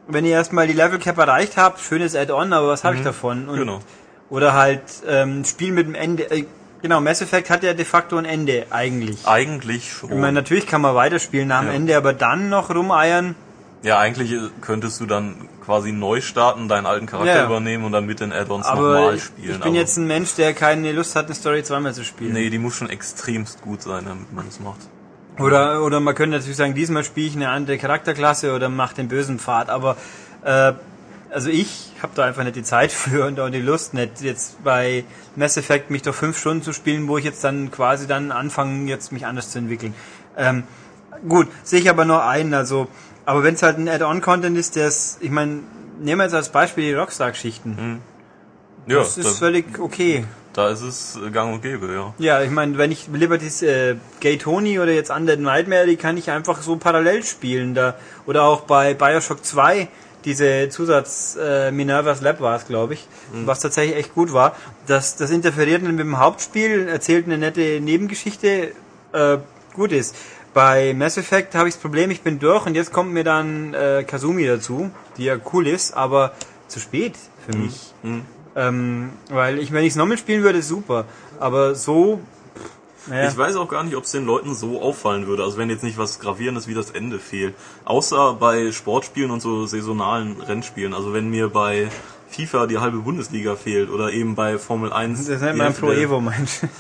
wenn 0.08 0.26
ihr 0.26 0.32
erstmal 0.32 0.66
die 0.66 0.74
Level 0.74 0.98
Cap 0.98 1.16
erreicht 1.16 1.56
habt, 1.56 1.80
schönes 1.80 2.14
Add-on, 2.14 2.52
aber 2.52 2.68
was 2.68 2.84
habe 2.84 2.96
ich 2.96 3.02
davon? 3.02 3.48
Und, 3.48 3.56
Genau. 3.56 3.80
Oder 4.28 4.52
halt 4.52 4.82
ähm, 5.08 5.44
Spiel 5.44 5.72
mit 5.72 5.86
dem 5.86 5.94
Ende. 5.94 6.30
Äh, 6.30 6.44
genau, 6.82 7.00
Mass 7.00 7.20
Effect 7.22 7.50
hat 7.50 7.62
ja 7.62 7.72
de 7.74 7.84
facto 7.84 8.16
ein 8.16 8.24
Ende 8.24 8.66
eigentlich. 8.70 9.26
Eigentlich 9.26 9.92
schon. 9.92 10.10
Ich 10.10 10.16
meine, 10.16 10.32
natürlich 10.32 10.66
kann 10.66 10.80
man 10.80 10.94
weiterspielen 10.94 11.48
nach 11.48 11.60
dem 11.60 11.68
Ja. 11.68 11.74
Ende, 11.74 11.96
aber 11.96 12.12
dann 12.12 12.48
noch 12.48 12.74
rumeiern. 12.74 13.34
ja, 13.82 13.98
eigentlich 13.98 14.34
könntest 14.60 15.00
du 15.00 15.06
dann 15.06 15.48
quasi 15.64 15.92
neu 15.92 16.20
starten, 16.20 16.68
deinen 16.68 16.84
alten 16.86 17.06
Charakter 17.06 17.36
Ja. 17.36 17.46
übernehmen 17.46 17.84
und 17.84 17.92
dann 17.92 18.04
mit 18.06 18.20
den 18.20 18.32
Add-ons 18.32 18.66
nochmal 18.66 19.18
spielen. 19.18 19.50
ich 19.52 19.58
bin 19.58 19.62
aber 19.62 19.74
jetzt 19.76 19.96
ein 19.96 20.06
Mensch, 20.06 20.34
der 20.34 20.52
keine 20.52 20.92
Lust 20.92 21.14
hat, 21.16 21.26
eine 21.26 21.34
Story 21.34 21.62
zweimal 21.62 21.94
zu 21.94 22.04
spielen. 22.04 22.32
Nee, 22.32 22.50
die 22.50 22.58
muss 22.58 22.74
schon 22.74 22.90
extremst 22.90 23.62
gut 23.62 23.82
sein, 23.82 24.04
damit 24.06 24.32
man 24.34 24.46
das 24.46 24.60
macht. 24.60 24.80
Oder, 25.38 25.82
oder 25.82 26.00
man 26.00 26.14
könnte 26.14 26.36
natürlich 26.36 26.56
sagen, 26.58 26.74
diesmal 26.74 27.04
spiele 27.04 27.26
ich 27.28 27.36
eine 27.36 27.48
andere 27.48 27.78
Charakterklasse 27.78 28.54
oder 28.54 28.68
mache 28.68 28.96
den 28.96 29.08
bösen 29.08 29.38
Pfad, 29.38 29.70
aber 29.70 29.96
äh, 30.44 30.72
also 31.30 31.50
ich 31.50 31.92
habe 32.02 32.12
da 32.14 32.24
einfach 32.24 32.44
nicht 32.44 32.56
die 32.56 32.62
Zeit 32.62 32.92
für 32.92 33.26
und 33.26 33.38
auch 33.40 33.50
die 33.50 33.60
Lust 33.60 33.94
nicht, 33.94 34.20
jetzt 34.20 34.62
bei 34.64 35.04
Mass 35.36 35.56
Effect 35.56 35.90
mich 35.90 36.02
doch 36.02 36.14
fünf 36.14 36.38
Stunden 36.38 36.62
zu 36.62 36.72
spielen, 36.72 37.08
wo 37.08 37.18
ich 37.18 37.24
jetzt 37.24 37.44
dann 37.44 37.70
quasi 37.70 38.06
dann 38.06 38.32
anfange, 38.32 38.88
jetzt 38.88 39.12
mich 39.12 39.26
anders 39.26 39.50
zu 39.50 39.58
entwickeln. 39.58 39.94
Ähm, 40.36 40.64
gut, 41.28 41.48
sehe 41.62 41.80
ich 41.80 41.90
aber 41.90 42.04
nur 42.04 42.24
ein, 42.24 42.54
also, 42.54 42.88
aber 43.26 43.42
wenn 43.42 43.54
es 43.54 43.62
halt 43.62 43.78
ein 43.78 43.88
Add-on-Content 43.88 44.56
ist, 44.56 44.76
der 44.76 44.88
ist, 44.88 45.18
ich 45.20 45.30
meine, 45.30 45.60
nehmen 46.00 46.18
wir 46.18 46.24
jetzt 46.24 46.34
als 46.34 46.50
Beispiel 46.50 46.84
die 46.84 46.94
Rockstar-Geschichten. 46.94 48.00
Ja, 48.86 48.98
das 48.98 49.18
ist 49.18 49.26
da, 49.26 49.30
völlig 49.32 49.78
okay. 49.78 50.24
da 50.52 50.70
ist 50.70 50.80
es 50.80 51.18
gang 51.32 51.54
und 51.54 51.62
gäbe, 51.62 51.92
ja. 51.92 52.14
Ja, 52.18 52.42
ich 52.42 52.50
meine, 52.50 52.78
wenn 52.78 52.90
ich 52.90 53.08
Liberties 53.12 53.62
äh, 53.62 53.96
Gay 54.20 54.38
Tony 54.38 54.80
oder 54.80 54.92
jetzt 54.92 55.10
Undead 55.10 55.38
Nightmare, 55.38 55.86
die 55.86 55.96
kann 55.96 56.16
ich 56.16 56.30
einfach 56.30 56.62
so 56.62 56.76
parallel 56.76 57.22
spielen. 57.22 57.74
Da 57.74 57.94
oder 58.26 58.44
auch 58.44 58.62
bei 58.62 58.94
Bioshock 58.94 59.44
2 59.44 59.88
diese 60.24 60.68
Zusatz 60.68 61.36
äh, 61.40 61.70
Minerva's 61.70 62.20
Lab 62.20 62.40
war 62.40 62.56
es, 62.56 62.66
glaube 62.66 62.94
ich, 62.94 63.06
was 63.44 63.60
tatsächlich 63.60 63.96
echt 63.96 64.14
gut 64.14 64.32
war. 64.32 64.54
Das, 64.86 65.16
das 65.16 65.30
interferiert 65.30 65.82
dann 65.82 65.92
mit 65.92 66.00
dem 66.00 66.18
Hauptspiel, 66.18 66.88
erzählt 66.88 67.26
eine 67.26 67.38
nette 67.38 67.80
Nebengeschichte, 67.80 68.72
äh, 69.12 69.38
gut 69.74 69.92
ist. 69.92 70.14
Bei 70.52 70.94
Mass 70.94 71.16
Effect 71.16 71.54
habe 71.54 71.68
ich 71.68 71.74
das 71.74 71.82
Problem, 71.82 72.10
ich 72.10 72.22
bin 72.22 72.38
durch 72.38 72.66
und 72.66 72.74
jetzt 72.74 72.92
kommt 72.92 73.12
mir 73.12 73.24
dann 73.24 73.72
äh, 73.72 74.04
Kazumi 74.04 74.46
dazu, 74.46 74.90
die 75.16 75.24
ja 75.24 75.36
cool 75.52 75.66
ist, 75.66 75.92
aber 75.92 76.32
zu 76.66 76.80
spät 76.80 77.14
für 77.46 77.56
mich. 77.56 77.94
Mhm. 78.02 78.22
Ähm, 78.56 79.10
weil 79.30 79.58
ich, 79.58 79.72
wenn 79.72 79.84
ich 79.84 79.90
es 79.90 79.96
nochmal 79.96 80.18
spielen 80.18 80.42
würde, 80.42 80.60
super. 80.62 81.04
Aber 81.38 81.74
so, 81.76 82.20
Ja. 83.08 83.28
Ich 83.28 83.36
weiß 83.36 83.56
auch 83.56 83.68
gar 83.68 83.82
nicht, 83.82 83.96
ob 83.96 84.04
es 84.04 84.12
den 84.12 84.26
Leuten 84.26 84.54
so 84.54 84.82
auffallen 84.82 85.26
würde. 85.26 85.42
Also 85.42 85.58
wenn 85.58 85.70
jetzt 85.70 85.82
nicht 85.82 85.98
was 85.98 86.20
Gravierendes 86.20 86.68
wie 86.68 86.74
das 86.74 86.90
Ende 86.90 87.18
fehlt. 87.18 87.54
Außer 87.84 88.34
bei 88.34 88.72
Sportspielen 88.72 89.30
und 89.30 89.40
so 89.40 89.66
saisonalen 89.66 90.40
Rennspielen. 90.40 90.94
Also 90.94 91.12
wenn 91.12 91.30
mir 91.30 91.48
bei 91.48 91.88
FIFA 92.28 92.66
die 92.66 92.78
halbe 92.78 92.98
Bundesliga 92.98 93.56
fehlt 93.56 93.90
oder 93.90 94.12
eben 94.12 94.34
bei 94.34 94.58
Formel 94.58 94.92
1 94.92 95.26
Das 95.26 95.40
nennt 95.40 95.54
die 95.54 95.58
man 95.58 95.66
Hälfte 95.68 95.82
Pro 95.82 95.92
Evo, 95.92 96.20
Mensch. 96.20 96.60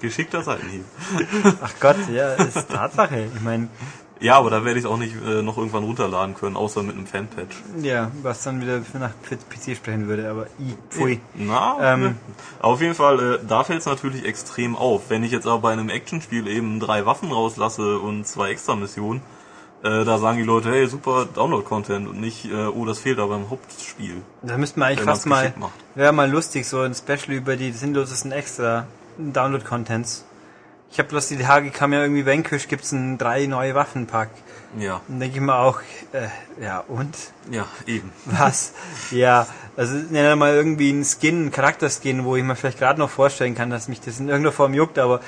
Geschickter 0.00 0.42
Seitenhieb. 0.42 0.84
Ach 1.60 1.72
Gott, 1.80 1.96
ja, 2.12 2.34
ist 2.34 2.68
Tatsache. 2.68 3.28
Ich 3.34 3.42
meine, 3.42 3.68
Ja, 4.20 4.36
aber 4.36 4.50
da 4.50 4.64
werde 4.64 4.78
ich 4.78 4.84
es 4.84 4.90
auch 4.90 4.98
nicht 4.98 5.14
äh, 5.16 5.40
noch 5.42 5.56
irgendwann 5.56 5.84
runterladen 5.84 6.34
können, 6.34 6.56
außer 6.56 6.82
mit 6.82 6.94
einem 6.94 7.06
Fanpatch. 7.06 7.56
ja, 7.80 8.10
was 8.22 8.42
dann 8.44 8.60
wieder 8.60 8.82
für 8.82 8.98
nach 8.98 9.12
PC 9.22 9.76
sprechen 9.76 10.08
würde, 10.08 10.28
aber 10.28 10.46
i, 10.60 10.74
pfui. 10.90 11.20
Na, 11.34 11.94
Ähm. 11.94 12.16
auf 12.60 12.82
jeden 12.82 12.94
Fall, 12.94 13.34
äh, 13.34 13.38
da 13.46 13.64
fällt 13.64 13.80
es 13.80 13.86
natürlich 13.86 14.26
extrem 14.26 14.76
auf. 14.76 15.04
Wenn 15.08 15.24
ich 15.24 15.32
jetzt 15.32 15.46
aber 15.46 15.60
bei 15.60 15.72
einem 15.72 15.88
Actionspiel 15.88 16.46
eben 16.48 16.80
drei 16.80 17.06
Waffen 17.06 17.32
rauslasse 17.32 17.98
und 17.98 18.26
zwei 18.26 18.50
extra 18.50 18.76
Missionen, 18.76 19.22
äh, 19.82 20.04
da 20.04 20.18
sagen 20.18 20.36
die 20.36 20.44
Leute, 20.44 20.70
hey, 20.70 20.86
super 20.86 21.26
Download-Content 21.34 22.06
und 22.06 22.20
nicht, 22.20 22.44
äh, 22.44 22.66
oh, 22.66 22.84
das 22.84 22.98
fehlt 22.98 23.18
aber 23.18 23.36
im 23.36 23.48
Hauptspiel. 23.48 24.20
Da 24.42 24.58
müssten 24.58 24.80
wir 24.80 24.86
eigentlich 24.86 25.00
fast 25.00 25.24
mal, 25.24 25.54
wäre 25.94 26.12
mal 26.12 26.30
lustig, 26.30 26.68
so 26.68 26.80
ein 26.80 26.94
Special 26.94 27.30
über 27.34 27.56
die 27.56 27.72
sinnlosesten 27.72 28.32
extra 28.32 28.86
Download-Contents. 29.16 30.26
Ich 30.92 30.98
habe 30.98 31.08
bloß 31.08 31.28
die 31.28 31.38
Tage 31.38 31.70
kam 31.70 31.92
ja 31.92 32.02
irgendwie 32.02 32.26
Vanquish, 32.26 32.66
gibt's 32.68 32.90
ein 32.92 33.16
drei 33.16 33.46
neue 33.46 33.74
Waffenpack. 33.74 34.30
Ja, 34.78 35.00
Dann 35.08 35.18
denke 35.18 35.36
ich 35.36 35.40
mir 35.42 35.54
auch, 35.56 35.80
äh, 36.12 36.28
ja 36.62 36.84
und? 36.86 37.16
ja, 37.50 37.66
eben. 37.86 38.12
Was? 38.26 38.72
ja, 39.10 39.46
also 39.76 39.94
nenne 40.10 40.36
mal 40.36 40.54
irgendwie 40.54 40.90
einen 40.90 41.04
Skin, 41.04 41.36
einen 41.42 41.50
Charakterskin, 41.50 42.24
wo 42.24 42.36
ich 42.36 42.44
mir 42.44 42.54
vielleicht 42.54 42.78
gerade 42.78 42.98
noch 43.00 43.10
vorstellen 43.10 43.56
kann, 43.56 43.70
dass 43.70 43.88
mich 43.88 44.00
das 44.00 44.20
in 44.20 44.28
irgendeiner 44.28 44.52
Form 44.52 44.72
juckt, 44.74 44.98
aber 45.00 45.20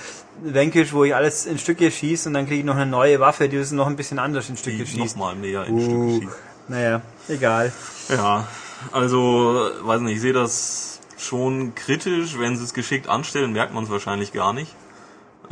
Vanquish, 0.44 0.92
wo 0.92 1.02
ich 1.04 1.14
alles 1.14 1.46
in 1.46 1.58
Stücke 1.58 1.90
schieße 1.90 2.28
und 2.28 2.34
dann 2.34 2.46
kriege 2.46 2.60
ich 2.60 2.64
noch 2.64 2.76
eine 2.76 2.86
neue 2.86 3.18
Waffe, 3.18 3.48
die 3.48 3.56
ist 3.56 3.72
noch 3.72 3.88
ein 3.88 3.96
bisschen 3.96 4.20
anders 4.20 4.48
in 4.48 4.56
Stücke 4.56 4.78
Die 4.78 4.86
schießt. 4.86 5.16
nochmal 5.16 5.34
mehr 5.34 5.64
in 5.64 5.74
Uh, 5.74 5.80
Stücke 5.80 6.24
schießt. 6.26 6.42
naja, 6.68 7.00
egal. 7.28 7.72
Ja, 8.08 8.46
also, 8.92 9.70
weiß 9.82 10.00
nicht, 10.02 10.16
ich 10.16 10.20
sehe 10.20 10.32
das 10.32 11.00
schon 11.18 11.74
kritisch. 11.76 12.36
Wenn 12.38 12.56
sie 12.56 12.64
es 12.64 12.74
geschickt 12.74 13.08
anstellen, 13.08 13.52
merkt 13.52 13.72
man 13.74 13.84
es 13.84 13.90
wahrscheinlich 13.90 14.32
gar 14.32 14.52
nicht. 14.52 14.74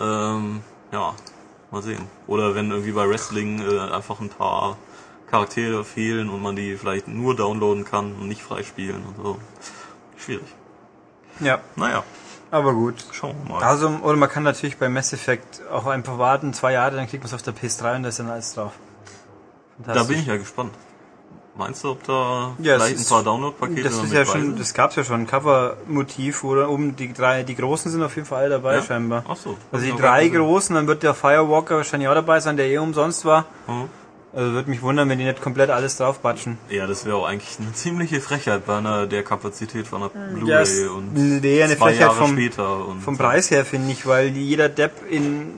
Ähm, 0.00 0.62
ja, 0.92 1.14
mal 1.70 1.82
sehen. 1.82 2.06
Oder 2.26 2.54
wenn 2.54 2.70
irgendwie 2.70 2.92
bei 2.92 3.08
Wrestling 3.08 3.60
äh, 3.60 3.78
einfach 3.92 4.20
ein 4.20 4.28
paar 4.30 4.76
Charaktere 5.30 5.84
fehlen 5.84 6.28
und 6.28 6.42
man 6.42 6.56
die 6.56 6.76
vielleicht 6.76 7.06
nur 7.06 7.36
downloaden 7.36 7.84
kann 7.84 8.14
und 8.14 8.26
nicht 8.28 8.42
freispielen 8.42 9.04
und 9.04 9.16
so. 9.22 9.38
Schwierig. 10.16 10.46
Ja, 11.38 11.60
Naja, 11.76 12.02
aber 12.50 12.74
gut. 12.74 13.04
schauen 13.12 13.36
wir 13.44 13.54
mal. 13.54 13.62
Also, 13.62 13.88
oder 14.02 14.16
man 14.16 14.28
kann 14.28 14.42
natürlich 14.42 14.76
bei 14.78 14.88
Mass 14.88 15.12
Effect 15.12 15.62
auch 15.70 15.86
einfach 15.86 16.18
warten, 16.18 16.52
zwei 16.52 16.72
Jahre, 16.72 16.96
dann 16.96 17.06
kriegt 17.06 17.22
man 17.22 17.28
es 17.28 17.34
auf 17.34 17.42
der 17.42 17.54
PS3 17.54 17.96
und 17.96 18.02
da 18.02 18.08
ist 18.08 18.18
dann 18.18 18.28
alles 18.28 18.54
drauf. 18.54 18.72
da 19.78 20.02
bin 20.04 20.18
ich 20.18 20.26
ja 20.26 20.36
gespannt. 20.36 20.74
Meinst 21.60 21.84
du, 21.84 21.90
ob 21.90 22.02
da 22.04 22.54
Ja, 22.58 22.78
vielleicht 22.78 23.00
ein 23.00 23.04
paar 23.06 23.22
Download-Pakete 23.22 23.82
Das 23.82 24.02
ist 24.02 24.12
ja 24.14 24.24
schon, 24.24 24.56
das 24.56 24.72
gab's 24.72 24.96
ja 24.96 25.04
schon, 25.04 25.20
ein 25.20 25.26
Cover-Motiv, 25.26 26.40
da 26.42 26.66
oben 26.68 26.96
die 26.96 27.12
drei, 27.12 27.42
die 27.42 27.54
großen 27.54 27.90
sind 27.90 28.02
auf 28.02 28.16
jeden 28.16 28.26
Fall 28.26 28.40
alle 28.44 28.48
dabei 28.50 28.76
Ja? 28.76 28.82
scheinbar. 28.82 29.24
Ach 29.28 29.36
so. 29.36 29.58
Also 29.70 29.84
die 29.84 29.92
drei 29.94 30.26
großen, 30.28 30.74
dann 30.74 30.86
wird 30.86 31.02
der 31.02 31.12
Firewalker 31.12 31.76
wahrscheinlich 31.76 32.08
auch 32.08 32.14
dabei 32.14 32.40
sein, 32.40 32.56
der 32.56 32.66
eh 32.66 32.78
umsonst 32.78 33.26
war. 33.26 33.44
Mhm. 33.68 33.88
Also 34.32 34.52
würde 34.52 34.70
mich 34.70 34.80
wundern, 34.80 35.08
wenn 35.10 35.18
die 35.18 35.24
nicht 35.24 35.42
komplett 35.42 35.68
alles 35.70 35.96
draufbatschen. 35.98 36.56
Ja, 36.70 36.86
das 36.86 37.04
wäre 37.04 37.16
auch 37.16 37.26
eigentlich 37.26 37.58
eine 37.58 37.72
ziemliche 37.74 38.20
Frechheit 38.22 38.64
bei 38.64 38.78
einer 38.78 39.06
der 39.06 39.22
Kapazität 39.22 39.86
von 39.86 40.02
einer 40.04 40.10
Ja, 40.14 40.34
Blu-ray 40.38 40.62
es- 40.62 40.88
und 40.88 41.12
nee, 41.42 41.62
eine 41.62 41.76
zwei 41.76 41.86
Frechheit 41.86 42.00
Jahre 42.00 42.14
vom- 42.14 42.32
später 42.32 42.86
und 42.86 43.00
Vom 43.02 43.18
Preis 43.18 43.50
her 43.50 43.66
finde 43.66 43.92
ich, 43.92 44.06
weil 44.06 44.28
jeder 44.28 44.68
Depp 44.70 44.92
in 45.10 45.48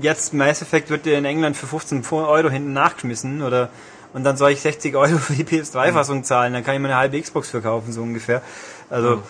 jetzt 0.00 0.34
Mass 0.34 0.62
Effect 0.62 0.90
wird 0.90 1.06
dir 1.06 1.18
in 1.18 1.24
England 1.24 1.56
für 1.56 1.66
15 1.66 2.04
Euro 2.12 2.48
hinten 2.48 2.72
nachgeschmissen 2.72 3.42
oder 3.42 3.70
und 4.12 4.24
dann 4.24 4.36
soll 4.36 4.50
ich 4.52 4.60
60 4.60 4.94
Euro 4.96 5.18
für 5.18 5.34
die 5.34 5.44
PS3-Fassung 5.44 6.24
zahlen, 6.24 6.52
dann 6.52 6.64
kann 6.64 6.74
ich 6.74 6.80
mir 6.80 6.88
eine 6.88 6.96
halbe 6.96 7.20
Xbox 7.20 7.50
verkaufen, 7.50 7.92
so 7.92 8.02
ungefähr. 8.02 8.42
Also 8.90 9.14
Ja. 9.14 9.22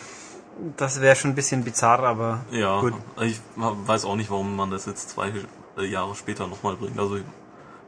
das 0.76 1.00
wäre 1.00 1.16
schon 1.16 1.32
ein 1.32 1.34
bisschen 1.34 1.64
bizarr, 1.64 2.00
aber 2.00 2.40
ja, 2.50 2.80
gut. 2.80 2.94
ich 3.22 3.40
weiß 3.56 4.04
auch 4.04 4.16
nicht, 4.16 4.30
warum 4.30 4.54
man 4.56 4.70
das 4.70 4.86
jetzt 4.86 5.10
zwei 5.10 5.32
äh, 5.78 5.84
Jahre 5.84 6.14
später 6.14 6.46
nochmal 6.46 6.76
bringt. 6.76 6.98
Also 6.98 7.16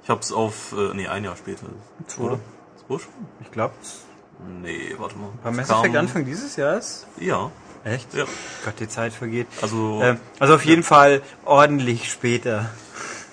ich 0.03 0.09
habe 0.09 0.21
es 0.21 0.33
auf, 0.33 0.73
äh, 0.73 0.95
nee, 0.95 1.07
ein 1.09 1.25
Jahr 1.25 1.37
später. 1.37 1.67
Zwei. 2.07 2.23
Oder? 2.25 2.39
Zwei 2.87 2.99
schon? 2.99 3.13
Ich 3.43 3.51
glaube, 3.51 3.75
Nee, 4.63 4.95
warte 4.99 5.17
mal. 5.19 5.29
bei 5.45 5.51
Mass 5.51 5.69
Effect 5.69 5.97
Anfang 5.97 6.25
dieses 6.25 6.57
Jahres. 6.57 7.07
Ja, 7.19 7.51
Echt? 7.85 8.15
ja. 8.15 8.25
Gott, 8.65 8.75
die 8.81 8.89
Zeit 8.89 9.13
vergeht. 9.13 9.47
Also 9.61 10.01
Ähm, 10.03 10.19
also 10.39 10.55
auf 10.55 10.65
jeden 10.65 10.83
Fall 10.83 11.21
ordentlich 11.45 12.11
später. 12.11 12.71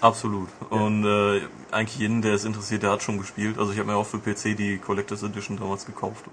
absolut. 0.02 0.50
Und 0.70 1.06
äh, 1.06 1.42
eigentlich 1.78 1.98
jeden, 2.00 2.22
der 2.22 2.34
es 2.34 2.46
interessiert, 2.46 2.84
der 2.84 2.92
hat 2.92 3.04
schon 3.04 3.18
gespielt. 3.18 3.58
Also 3.58 3.72
ich 3.72 3.80
habe 3.80 3.90
mir 3.90 3.96
auch 3.96 4.06
für 4.06 4.20
PC 4.20 4.58
die 4.58 4.78
Collectors 4.78 5.24
Edition 5.24 5.58
damals 5.58 5.86
gekauft. 5.86 6.26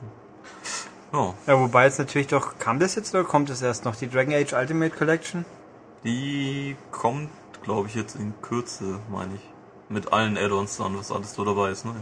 Ja, 1.12 1.34
Ja, 1.46 1.60
wobei 1.60 1.84
jetzt 1.84 1.98
natürlich 1.98 2.26
doch, 2.26 2.58
kam 2.58 2.78
das 2.78 2.94
jetzt 2.94 3.14
oder 3.14 3.24
kommt 3.24 3.50
es 3.50 3.62
erst 3.62 3.84
noch, 3.84 3.94
die 3.94 4.08
Dragon 4.08 4.34
Age 4.34 4.52
Ultimate 4.52 4.96
Collection? 4.96 5.44
die 6.04 6.76
kommt, 6.90 7.30
glaube 7.62 7.88
ich, 7.88 7.94
jetzt 7.94 8.16
in 8.16 8.34
Kürze, 8.42 9.00
meine 9.10 9.34
ich. 9.34 9.40
Mit 9.88 10.12
allen 10.12 10.36
Add-ons 10.36 10.76
dann, 10.76 10.96
was 10.98 11.10
alles 11.10 11.34
so 11.34 11.44
dabei 11.44 11.70
ist, 11.70 11.84
ne? 11.84 11.94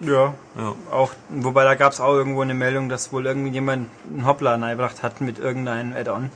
Ja. 0.00 0.12
Ja. 0.12 0.34
ja. 0.56 0.74
Auch, 0.90 1.12
wobei 1.28 1.64
da 1.64 1.74
gab 1.74 1.92
es 1.92 2.00
auch 2.00 2.12
irgendwo 2.12 2.42
eine 2.42 2.54
Meldung, 2.54 2.88
dass 2.88 3.12
wohl 3.12 3.26
irgendjemand 3.26 3.88
einen 4.08 4.26
Hoppler 4.26 4.52
eingebracht 4.54 5.02
hat 5.02 5.20
mit 5.20 5.38
irgendeinem 5.38 5.92
Add-on. 5.94 6.30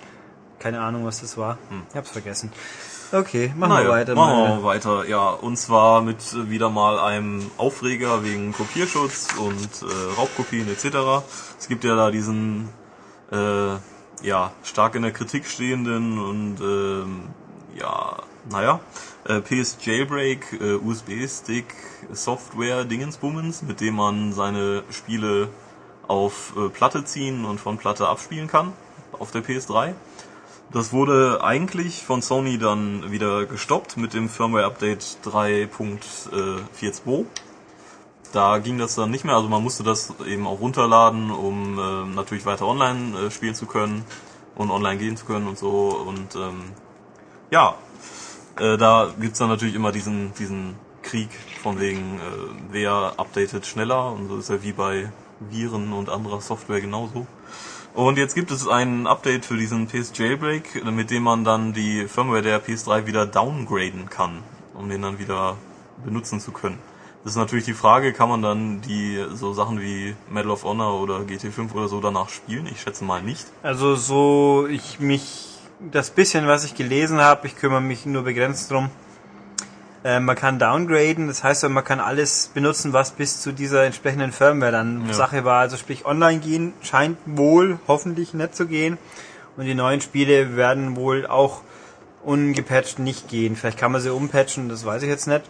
Keine 0.59 0.81
Ahnung, 0.81 1.05
was 1.05 1.21
das 1.21 1.37
war. 1.37 1.59
Ich 1.91 1.97
hab's 1.97 2.11
vergessen. 2.11 2.53
Okay, 3.13 3.53
machen 3.57 3.71
wir 3.71 3.79
Naja, 3.79 3.89
weiter. 3.89 4.15
Machen 4.15 4.59
wir 4.59 4.65
weiter, 4.65 5.07
ja. 5.07 5.31
Und 5.31 5.57
zwar 5.57 6.03
mit 6.03 6.19
wieder 6.51 6.71
mal 6.71 6.99
einem 6.99 7.51
Aufreger 7.57 8.25
wegen 8.25 8.53
Kopierschutz 8.53 9.29
und 9.39 9.83
äh, 9.83 10.15
Raubkopien 10.17 10.69
etc. 10.69 11.25
Es 11.59 11.69
gibt 11.69 11.85
ja 11.85 11.95
da 11.95 12.11
diesen, 12.11 12.69
äh, 13.31 13.75
ja, 14.23 14.51
stark 14.65 14.97
in 14.97 15.03
der 15.03 15.13
Kritik 15.13 15.47
stehenden 15.47 16.19
und, 16.19 16.61
ähm, 16.61 17.23
ja, 17.79 18.17
naja, 18.51 18.81
äh, 19.25 19.41
PS 19.41 19.79
Jailbreak, 19.81 20.61
äh, 20.61 20.75
USB-Stick, 20.75 21.67
Software, 22.13 22.85
Dingensbummens, 22.85 23.63
mit 23.63 23.81
dem 23.81 23.97
man 23.97 24.33
seine 24.33 24.83
Spiele 24.91 25.49
auf 26.09 26.55
äh, 26.57 26.69
Platte 26.69 27.05
ziehen 27.05 27.45
und 27.45 27.61
von 27.61 27.79
Platte 27.79 28.09
abspielen 28.09 28.49
kann, 28.49 28.73
auf 29.13 29.31
der 29.31 29.45
PS3. 29.45 29.95
Das 30.73 30.93
wurde 30.93 31.45
eigentlich 31.45 32.03
von 32.03 32.23
Sony 32.23 32.59
dann 32.59 33.13
wieder 33.13 33.47
gestoppt 33.47 33.97
mit 33.97 34.15
dem 34.15 34.29
Firmware-Update 34.29 35.19
3.42. 35.25 37.25
Da 38.33 38.59
ging 38.59 38.77
das 38.77 38.97
dann 38.97 39.11
nicht 39.11 39.25
mehr, 39.25 39.37
also 39.37 39.49
man 39.49 39.63
musste 39.63 39.85
das 39.85 40.13
eben 40.27 40.47
auch 40.47 40.61
runterladen, 40.61 41.31
um 41.31 41.79
ähm, 41.79 42.15
natürlich 42.15 42.45
weiter 42.45 42.67
online 42.67 43.19
äh, 43.19 43.31
spielen 43.31 43.55
zu 43.55 43.67
können 43.67 44.05
und 44.57 44.71
online 44.71 44.99
gehen 44.99 45.17
zu 45.17 45.25
können 45.25 45.47
und 45.47 45.57
so. 45.57 46.05
Und 46.07 46.35
ähm, 46.35 46.73
ja, 47.51 47.77
äh, 48.59 48.77
da 48.77 49.15
gibt's 49.21 49.39
dann 49.39 49.49
natürlich 49.49 49.75
immer 49.75 49.93
diesen, 49.93 50.35
diesen 50.35 50.75
Krieg 51.03 51.31
von 51.63 51.79
wegen, 51.79 52.17
äh, 52.17 52.21
wer 52.71 53.15
updatet 53.17 53.65
schneller 53.65 54.13
und 54.13 54.29
so 54.29 54.39
ist 54.39 54.51
ja 54.51 54.63
wie 54.63 54.73
bei 54.73 55.11
Viren 55.39 55.93
und 55.93 56.09
anderer 56.09 56.41
Software 56.41 56.81
genauso. 56.81 57.27
Und 57.97 58.19
jetzt 58.19 58.35
gibt 58.35 58.51
es 58.51 58.69
ein 58.69 59.07
Update 59.07 59.47
für 59.47 59.57
diesen 59.57 59.87
PS 59.87 60.13
Jailbreak, 60.15 60.85
mit 60.85 61.11
dem 61.11 61.23
man 61.23 61.45
dann 61.45 61.73
die 61.73 62.07
Firmware 62.07 62.43
der 62.43 62.63
PS3 62.63 63.07
wieder 63.07 63.25
downgraden 63.25 64.11
kann, 64.11 64.43
um 64.75 64.91
den 64.91 65.01
dann 65.01 65.19
wieder 65.19 65.57
benutzen 66.05 66.39
zu 66.39 66.53
können. 66.53 66.79
Das 67.25 67.33
ist 67.33 67.39
natürlich 67.39 67.65
die 67.65 67.73
Frage, 67.73 68.13
kann 68.13 68.29
man 68.29 68.43
dann 68.43 68.83
die 68.83 69.25
so 69.33 69.55
Sachen 69.55 69.81
wie 69.81 70.15
Medal 70.29 70.51
of 70.51 70.65
Honor 70.65 71.01
oder 71.01 71.21
GT5 71.21 71.73
oder 71.73 71.89
so 71.89 72.03
danach 72.03 72.29
spielen? 72.29 72.67
Ich 72.71 72.83
schätze 72.83 73.03
mal 73.03 73.23
nicht. 73.23 73.47
Also 73.63 73.95
so, 73.95 74.67
ich 74.69 75.01
mich, 75.01 75.47
das 75.81 76.11
bisschen, 76.11 76.47
was 76.47 76.67
ich 76.67 76.75
gelesen 76.75 77.23
habe, 77.23 77.47
ich 77.47 77.57
kümmere 77.57 77.81
mich 77.81 78.05
nur 78.05 78.25
begrenzt 78.25 78.71
drum. 78.71 78.91
Äh, 80.07 80.21
man 80.21 80.37
kann 80.37 80.61
downgraden, 80.61 81.27
das 81.27 81.43
heißt, 81.43 81.69
man 81.69 81.83
kann 81.83 81.99
alles 81.99 82.53
benutzen, 82.55 82.93
was 82.93 83.11
bis 83.11 83.41
zu 83.41 83.51
dieser 83.51 83.83
entsprechenden 83.83 84.31
Firmware 84.31 84.71
dann 84.71 85.09
Ja. 85.09 85.13
Sache 85.15 85.45
war. 85.45 85.59
Also 85.59 85.77
sprich, 85.77 86.07
online 86.07 86.39
gehen 86.39 86.75
scheint 86.81 87.19
wohl 87.27 87.81
hoffentlich 87.89 88.33
nicht 88.33 88.55
zu 88.55 88.69
gehen. 88.69 88.99
Und 89.57 89.65
die 89.65 89.75
neuen 89.75 90.01
Spiele 90.01 90.55
werden 90.57 90.95
wohl 90.95 91.27
auch 91.27 91.63
ungepatcht 92.23 93.01
nicht 93.01 93.29
gehen. 93.29 93.57
Vielleicht 93.57 93.79
kann 93.79 93.91
man 93.91 94.01
sie 94.01 94.13
umpatchen, 94.13 94.69
das 94.69 94.85
weiß 94.87 95.03
ich 95.03 95.09
jetzt 95.09 95.27
nicht. 95.27 95.43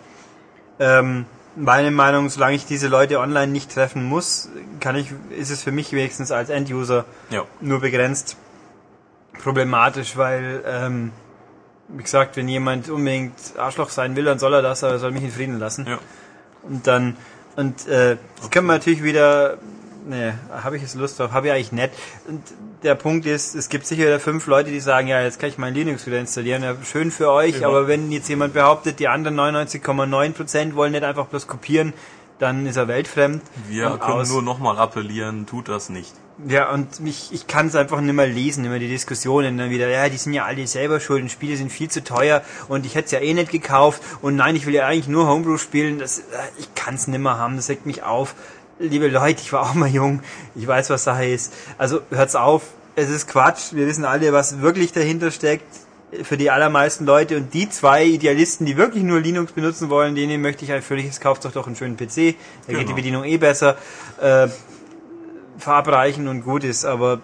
Ähm, 0.79 1.27
meine 1.55 1.91
Meinung, 1.91 2.31
solange 2.31 2.55
ich 2.57 2.65
diese 2.65 2.89
Leute 2.89 3.21
online 3.21 3.53
nicht 3.53 3.75
treffen 3.75 4.05
muss, 4.05 4.49
kann 4.81 4.97
ich, 4.97 5.13
ist 5.37 5.51
es 5.51 5.63
für 5.63 5.73
mich 5.73 5.93
wenigstens 5.93 6.31
als 6.33 6.49
Enduser 6.49 7.05
Ja. 7.29 7.45
nur 7.61 7.81
begrenzt 7.81 8.37
problematisch, 9.43 10.17
weil, 10.17 10.63
ähm, 10.67 11.13
wie 11.89 12.03
gesagt, 12.03 12.37
wenn 12.37 12.49
jemand 12.49 12.89
unbedingt 12.89 13.35
Arschloch 13.57 13.91
sein 13.91 14.17
will, 14.17 14.25
dann 14.25 14.39
soll 14.39 14.55
er 14.55 14.63
das, 14.63 14.83
aber 14.83 14.95
er 14.95 14.99
soll 14.99 15.13
mich 15.13 15.23
in 15.25 15.31
Frieden 15.31 15.59
lassen. 15.59 15.87
Ja. 15.87 15.99
Und 16.63 16.87
dann, 16.87 17.17
und 17.57 17.87
äh, 17.87 18.17
das 18.41 18.51
können 18.51 18.67
wir 18.67 18.75
natürlich 18.75 19.03
wieder 19.03 19.59
Nee, 20.09 20.35
habe 20.63 20.77
ich 20.77 20.83
jetzt 20.83 20.95
Lust 20.95 21.19
drauf, 21.19 21.33
habe 21.33 21.49
ich 21.49 21.53
eigentlich 21.53 21.73
nicht. 21.73 21.91
Und 22.29 22.41
der 22.85 22.95
Punkt 22.95 23.27
ist, 23.27 23.57
es 23.57 23.69
gibt 23.69 23.87
sicher 23.87 24.05
wieder 24.05 24.21
fünf 24.21 24.47
Leute, 24.47 24.71
die 24.71 24.79
sagen, 24.79 25.09
ja, 25.09 25.21
jetzt 25.21 25.41
kann 25.41 25.49
ich 25.49 25.59
mein 25.59 25.75
Linux 25.75 26.07
wieder 26.07 26.21
installieren. 26.21 26.63
Ja, 26.63 26.77
schön 26.85 27.11
für 27.11 27.33
euch, 27.33 27.61
Ja. 27.61 27.67
aber 27.67 27.89
wenn 27.89 28.13
jetzt 28.13 28.29
jemand 28.29 28.55
behauptet, 28.55 29.01
die 29.01 29.09
anderen 29.09 29.37
99,9% 29.37 30.77
wollen 30.77 30.93
nicht 30.93 31.03
einfach 31.03 31.27
bloß 31.27 31.49
kopieren, 31.49 31.93
dann 32.39 32.67
ist 32.67 32.77
er 32.77 32.87
weltfremd. 32.87 33.43
Wir 33.69 33.99
können 33.99 34.21
aus. 34.21 34.31
nur 34.31 34.43
nochmal 34.43 34.79
appellieren, 34.79 35.45
tut 35.47 35.69
das 35.69 35.89
nicht. 35.89 36.15
Ja, 36.47 36.71
und 36.71 37.01
mich, 37.01 37.31
ich 37.33 37.47
kann 37.47 37.69
es 37.69 37.75
einfach 37.75 37.99
nicht 38.03 38.13
mehr 38.15 38.27
lesen, 38.27 38.67
immer 38.67 38.79
die 38.79 38.89
Diskussionen 38.89 39.57
dann 39.57 39.71
wieder, 39.71 39.89
ja, 39.89 40.11
die 40.11 40.19
sind 40.19 40.35
ja 40.35 40.45
alle 40.45 40.67
selber 40.67 41.01
schuld, 41.01 41.23
und 41.23 41.31
Spiele 41.31 41.57
sind 41.57 41.73
viel 41.73 41.89
zu 41.89 42.05
teuer 42.05 42.43
und 42.69 42.85
ich 42.85 42.95
hätte 42.95 43.07
es 43.07 43.11
ja 43.13 43.21
eh 43.21 43.33
nicht 43.33 43.51
gekauft 43.51 44.03
und 44.21 44.37
nein, 44.37 44.55
ich 44.55 44.67
will 44.67 44.75
ja 44.75 44.87
eigentlich 44.87 45.09
nur 45.09 45.27
Homebrew 45.27 45.57
spielen, 45.57 45.99
das, 45.99 46.19
äh, 46.19 46.23
ich 46.59 46.75
kann 46.75 46.97
es 46.97 47.09
nicht 47.09 47.19
mehr 47.19 47.39
haben, 47.39 47.57
das 47.57 47.71
regt 47.71 47.87
mich 47.87 48.03
auf. 48.03 48.35
Liebe 48.79 49.09
Leute, 49.09 49.41
ich 49.41 49.51
war 49.55 49.63
auch 49.63 49.73
mal 49.73 49.89
jung, 49.89 50.21
ich 50.55 50.67
weiß, 50.67 50.91
was 50.91 51.05
Sache 51.05 51.25
ist. 51.25 51.55
Also 51.79 52.03
hört's 52.11 52.37
auf, 52.37 52.65
es 52.97 53.09
ist 53.09 53.29
Quatsch, 53.29 53.73
wir 53.73 53.87
wissen 53.87 54.05
alle, 54.05 54.35
was 54.35 54.61
wirklich 54.61 54.93
dahinter 54.93 55.31
steckt 55.31 55.65
für 56.23 56.37
die 56.37 56.51
allermeisten 56.51 57.07
Leute 57.07 57.39
und 57.39 57.55
die 57.55 57.71
zwei 57.71 58.05
Idealisten, 58.05 58.67
die 58.67 58.77
wirklich 58.77 59.03
nur 59.05 59.21
Linux 59.21 59.53
benutzen 59.53 59.89
wollen, 59.89 60.15
denen 60.15 60.43
möchte 60.43 60.67
ich 60.67 60.73
ein 60.73 60.83
völliges, 60.83 61.19
kauft 61.21 61.47
doch 61.47 61.53
doch 61.53 61.67
einen 61.67 61.77
schönen 61.77 61.97
PC, 61.97 62.05
da 62.07 62.11
geht 62.13 62.35
die 62.67 62.75
Genau. 62.85 62.95
Bedienung 62.95 63.25
eh 63.25 63.39
besser. 63.39 63.79
Äh, 64.21 64.49
verabreichen 65.59 66.29
und 66.29 66.43
gut 66.43 66.65
ist, 66.65 66.85
aber 66.85 67.21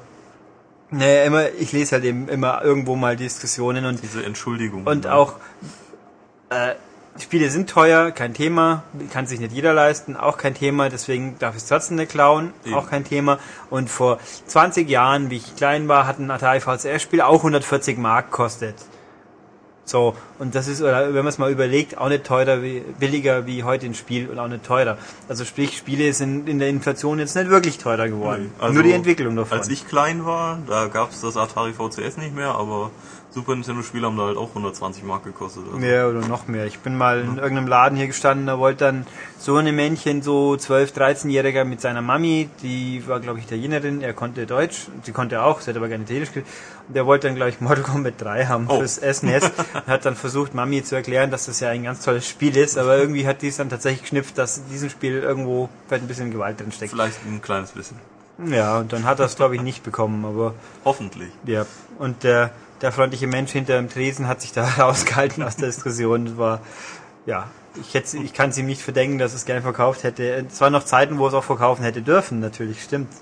naja, 0.91 1.25
immer, 1.25 1.51
ich 1.59 1.73
lese 1.73 1.93
halt 1.93 2.05
eben 2.05 2.29
immer 2.29 2.63
irgendwo 2.63 2.97
mal 2.97 3.17
Diskussionen 3.17 3.87
und, 3.87 4.03
Diese 4.03 4.25
Entschuldigung. 4.25 4.85
und 4.87 5.05
ne? 5.05 5.15
auch 5.15 5.35
äh, 6.51 6.75
Spiele 7.19 7.51
sind 7.51 7.69
teuer, 7.69 8.11
kein 8.11 8.33
Thema, 8.33 8.85
kann 9.11 9.27
sich 9.27 9.39
nicht 9.39 9.53
jeder 9.53 9.75
leisten, 9.75 10.17
auch 10.17 10.39
kein 10.39 10.55
Thema, 10.55 10.89
deswegen 10.89 11.39
darf 11.39 11.57
es 11.57 11.67
trotzdem 11.67 11.97
nicht 11.97 12.11
klauen, 12.11 12.55
Eben. 12.65 12.75
auch 12.75 12.89
kein 12.89 13.05
Thema. 13.05 13.39
Und 13.69 13.91
vor 13.91 14.19
20 14.47 14.89
Jahren, 14.89 15.29
wie 15.29 15.37
ich 15.37 15.57
klein 15.57 15.89
war, 15.89 16.07
hat 16.07 16.19
ein 16.19 16.31
Atari 16.31 16.61
VCS-Spiel 16.61 17.21
auch 17.21 17.39
140 17.39 17.99
Mark 17.99 18.31
gekostet. 18.31 18.77
So, 19.93 20.17
und 20.39 20.55
das 20.55 20.69
ist, 20.69 20.81
oder 20.81 21.09
wenn 21.09 21.17
man 21.17 21.27
es 21.27 21.37
mal 21.37 21.53
überlegt, 21.53 21.99
auch 21.99 22.09
nicht 22.09 22.25
teurer 22.25 22.63
wie, 22.63 22.83
billiger 22.99 23.45
wie 23.47 23.63
heute 23.63 23.85
ein 23.85 23.95
Spiel 23.95 24.27
und 24.31 24.39
auch 24.39 24.49
nicht 24.49 24.65
teurer. 24.65 24.97
Also 25.29 25.45
sprich, 25.45 25.77
Spiele 25.77 26.15
sind 26.15 26.49
in 26.49 26.59
der 26.59 26.71
Inflation 26.71 27.19
jetzt 27.19 27.37
nicht 27.37 27.51
wirklich 27.51 27.77
teurer 27.77 28.09
geworden. 28.09 28.53
Also, 28.59 28.73
Nur 28.73 28.85
die 28.85 28.93
Entwicklung 28.93 29.37
davon. 29.37 29.59
Als 29.59 29.69
ich 29.69 29.87
klein 29.87 30.25
war, 30.25 30.61
da 30.67 30.87
gab's 30.87 31.21
das 31.21 31.37
Atari 31.37 31.75
VCS 31.75 32.17
nicht 32.17 32.35
mehr, 32.35 32.55
aber 32.55 32.91
Super 33.35 33.55
Nintendo-Spiele 33.55 34.07
haben 34.07 34.17
da 34.17 34.25
halt 34.27 34.37
auch 34.37 34.49
120 34.51 35.05
Mark 35.05 35.25
gekostet. 35.25 35.63
Also. 35.67 35.79
Mehr 35.79 36.09
oder 36.09 36.21
noch 36.29 36.49
mehr. 36.49 36.67
Ich 36.67 36.79
bin 36.81 36.97
mal 36.97 37.21
in 37.21 37.39
irgendeinem 37.39 37.67
Laden 37.67 37.97
hier 37.97 38.07
gestanden, 38.07 38.47
da 38.47 38.59
wollte 38.59 38.85
dann 38.85 39.07
so 39.39 39.57
eine 39.57 39.73
Männchen, 39.73 40.23
so 40.23 40.53
12-, 40.53 40.95
13-Jähriger 40.95 41.65
mit 41.65 41.81
seiner 41.81 42.03
Mami, 42.03 42.49
die 42.63 43.03
war, 43.09 43.21
glaube 43.21 43.39
ich, 43.39 43.47
Italienerin, 43.47 44.03
er 44.03 44.13
konnte 44.13 44.47
Deutsch, 44.47 44.89
sie 45.03 45.13
konnte 45.13 45.43
auch, 45.43 45.61
sie 45.61 45.71
hat 45.71 45.77
aber 45.77 45.89
gerne 45.89 46.05
Italienisch 46.05 46.29
gespielt, 46.33 46.47
und 46.89 46.95
der 46.95 47.07
wollte 47.07 47.27
dann, 47.29 47.37
glaube 47.37 47.51
ich, 47.51 47.61
Mortal 47.61 47.85
Kombat 47.85 48.15
3 48.21 48.47
haben 48.47 48.67
Oh. 48.69 48.79
fürs 48.79 48.97
SNES 48.97 49.45
und 49.75 49.87
hat 49.87 50.05
dann 50.05 50.15
versucht, 50.17 50.55
Mami 50.55 50.83
zu 50.83 50.95
erklären, 50.95 51.31
dass 51.31 51.47
das 51.47 51.61
ja 51.61 51.71
ein 51.71 51.85
ganz 51.85 52.05
tolles 52.05 52.29
Spiel 52.29 52.57
ist, 52.57 52.77
aber 52.77 52.97
irgendwie 52.99 53.27
hat 53.27 53.41
die 53.43 53.49
es 53.49 53.57
dann 53.57 53.71
tatsächlich 53.71 54.03
geschnipft, 54.03 54.37
dass 54.37 54.59
in 54.59 54.69
diesem 54.71 54.91
Spiel 54.91 55.19
irgendwo 55.19 55.69
vielleicht 55.89 56.05
ein 56.05 56.09
bisschen 56.09 56.31
Gewalt 56.31 56.61
drin 56.61 56.71
steckt. 56.73 56.91
Vielleicht 56.93 57.19
ein 57.27 57.41
kleines 57.41 57.71
bisschen. 57.71 57.97
Ja, 58.47 58.79
und 58.79 58.93
dann 58.93 59.05
hat 59.05 59.21
er 59.21 59.27
es, 59.27 59.37
glaube 59.37 59.55
ich, 59.57 59.63
nicht 59.63 59.83
bekommen, 59.85 60.25
aber 60.25 60.55
Hoffentlich. 60.85 61.29
ja, 61.47 61.67
und 61.99 62.25
der, 62.25 62.51
der 62.83 62.93
freundliche 62.93 63.27
Mensch 63.27 63.53
hinter 63.53 63.77
dem 63.77 63.89
Tresen 63.89 64.29
hat 64.29 64.41
sich 64.41 64.53
da 64.53 64.65
rausgehalten 64.79 65.43
aus 65.43 65.57
der 65.57 65.69
Diskussion. 65.69 66.27
Das 66.27 66.37
war, 66.37 66.61
ja, 67.27 67.49
ich, 67.81 67.95
hätte, 67.95 68.19
ich 68.19 68.35
kann 68.35 68.51
es 68.51 68.59
ihm 68.59 68.67
nicht 68.67 68.83
verdenken, 68.83 69.19
dass 69.19 69.33
es 69.33 69.45
gerne 69.45 69.63
verkauft 69.63 70.03
hätte. 70.03 70.47
Es 70.49 70.61
waren 70.61 70.73
noch 70.73 70.85
Zeiten, 70.85 71.19
wo 71.19 71.27
es 71.27 71.35
auch 71.35 71.45
verkaufen 71.45 71.85
hätte 71.85 72.03
dürfen, 72.03 72.41
natürlich, 72.41 72.83
stimmt. 72.83 73.13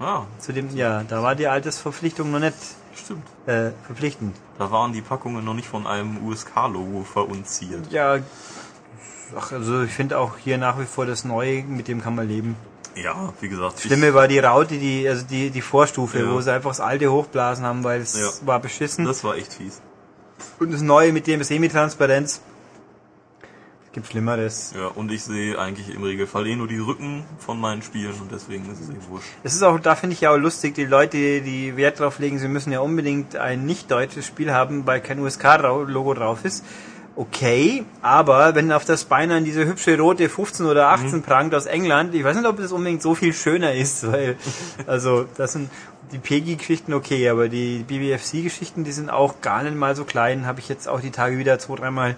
Ah, 0.00 0.22
Zudem, 0.38 0.74
ja, 0.74 1.04
da 1.04 1.22
war 1.22 1.36
die 1.36 1.46
Altersverpflichtung 1.46 2.30
noch 2.32 2.40
nicht 2.40 2.56
stimmt. 2.96 3.22
äh, 3.46 3.70
verpflichtend. 3.86 4.34
Da 4.58 4.70
waren 4.70 4.92
die 4.92 5.02
Packungen 5.02 5.44
noch 5.44 5.54
nicht 5.54 5.68
von 5.68 5.86
einem 5.86 6.26
USK-Logo 6.26 7.04
verunziert. 7.04 7.92
Ja, 7.92 8.18
ach, 9.36 9.52
also 9.52 9.82
ich 9.82 9.92
finde 9.92 10.18
auch 10.18 10.36
hier 10.38 10.58
nach 10.58 10.80
wie 10.80 10.84
vor 10.84 11.06
das 11.06 11.24
Neue, 11.24 11.62
mit 11.62 11.86
dem 11.86 12.02
kann 12.02 12.16
man 12.16 12.26
leben. 12.26 12.56
Ja, 12.96 13.32
wie 13.40 13.48
gesagt. 13.48 13.80
Schlimme 13.80 14.14
war 14.14 14.28
die 14.28 14.38
Raute, 14.38 14.78
die, 14.78 15.08
also 15.08 15.24
die, 15.26 15.50
die 15.50 15.60
Vorstufe, 15.62 16.20
Ja. 16.20 16.30
wo 16.32 16.40
sie 16.40 16.52
einfach 16.52 16.70
das 16.70 16.80
alte 16.80 17.10
hochblasen 17.10 17.64
haben, 17.64 17.82
weil 17.84 18.00
es 18.00 18.18
Ja. 18.18 18.46
war 18.46 18.60
beschissen. 18.60 19.04
Das 19.04 19.24
war 19.24 19.36
echt 19.36 19.52
fies. 19.54 19.80
Und 20.60 20.72
das 20.72 20.80
Neue 20.82 21.12
mit 21.12 21.26
dem 21.26 21.42
Semi-Transparenz. 21.42 22.40
Es 23.86 23.92
gibt 23.92 24.06
Schlimmeres. 24.08 24.72
Ja, 24.76 24.88
und 24.88 25.12
ich 25.12 25.22
sehe 25.22 25.56
eigentlich 25.58 25.94
im 25.94 26.02
Regelfall 26.02 26.46
eh 26.48 26.56
nur 26.56 26.66
die 26.66 26.78
Rücken 26.78 27.24
von 27.38 27.60
meinen 27.60 27.82
Spielen 27.82 28.14
und 28.20 28.32
deswegen 28.32 28.64
ist 28.70 28.80
es 28.80 28.88
eh 28.90 29.08
wurscht. 29.08 29.28
Es 29.44 29.54
ist 29.54 29.62
auch, 29.62 29.78
da 29.78 29.94
finde 29.94 30.14
ich 30.14 30.20
ja 30.20 30.32
auch 30.32 30.36
lustig, 30.36 30.74
die 30.74 30.84
Leute, 30.84 31.42
die 31.42 31.76
Wert 31.76 32.00
drauf 32.00 32.18
legen, 32.18 32.38
sie 32.40 32.48
müssen 32.48 32.72
ja 32.72 32.80
unbedingt 32.80 33.36
ein 33.36 33.66
nicht 33.66 33.90
deutsches 33.92 34.26
Spiel 34.26 34.52
haben, 34.52 34.84
weil 34.86 35.00
kein 35.00 35.20
USK-Logo 35.20 36.14
drauf 36.14 36.44
ist. 36.44 36.64
Okay, 37.16 37.84
aber 38.02 38.56
wenn 38.56 38.72
auf 38.72 38.84
der 38.84 38.96
Spine 38.96 39.28
dann 39.34 39.44
diese 39.44 39.64
hübsche 39.64 39.96
rote 39.96 40.28
15 40.28 40.66
oder 40.66 40.88
18 40.88 41.22
prangt 41.22 41.54
aus 41.54 41.66
England, 41.66 42.12
ich 42.12 42.24
weiß 42.24 42.36
nicht, 42.36 42.46
ob 42.46 42.56
das 42.56 42.72
unbedingt 42.72 43.02
so 43.02 43.14
viel 43.14 43.32
schöner 43.32 43.72
ist, 43.72 44.10
weil, 44.10 44.36
also, 44.88 45.24
das 45.36 45.52
sind 45.52 45.70
die 46.10 46.18
PEGI-Geschichten 46.18 46.92
okay, 46.92 47.28
aber 47.28 47.48
die 47.48 47.84
BBFC-Geschichten, 47.86 48.82
die 48.82 48.90
sind 48.90 49.10
auch 49.10 49.40
gar 49.40 49.62
nicht 49.62 49.76
mal 49.76 49.94
so 49.94 50.04
klein, 50.04 50.44
habe 50.46 50.58
ich 50.58 50.68
jetzt 50.68 50.88
auch 50.88 51.00
die 51.00 51.12
Tage 51.12 51.38
wieder 51.38 51.58
zwei, 51.60 51.76
dreimal 51.76 52.16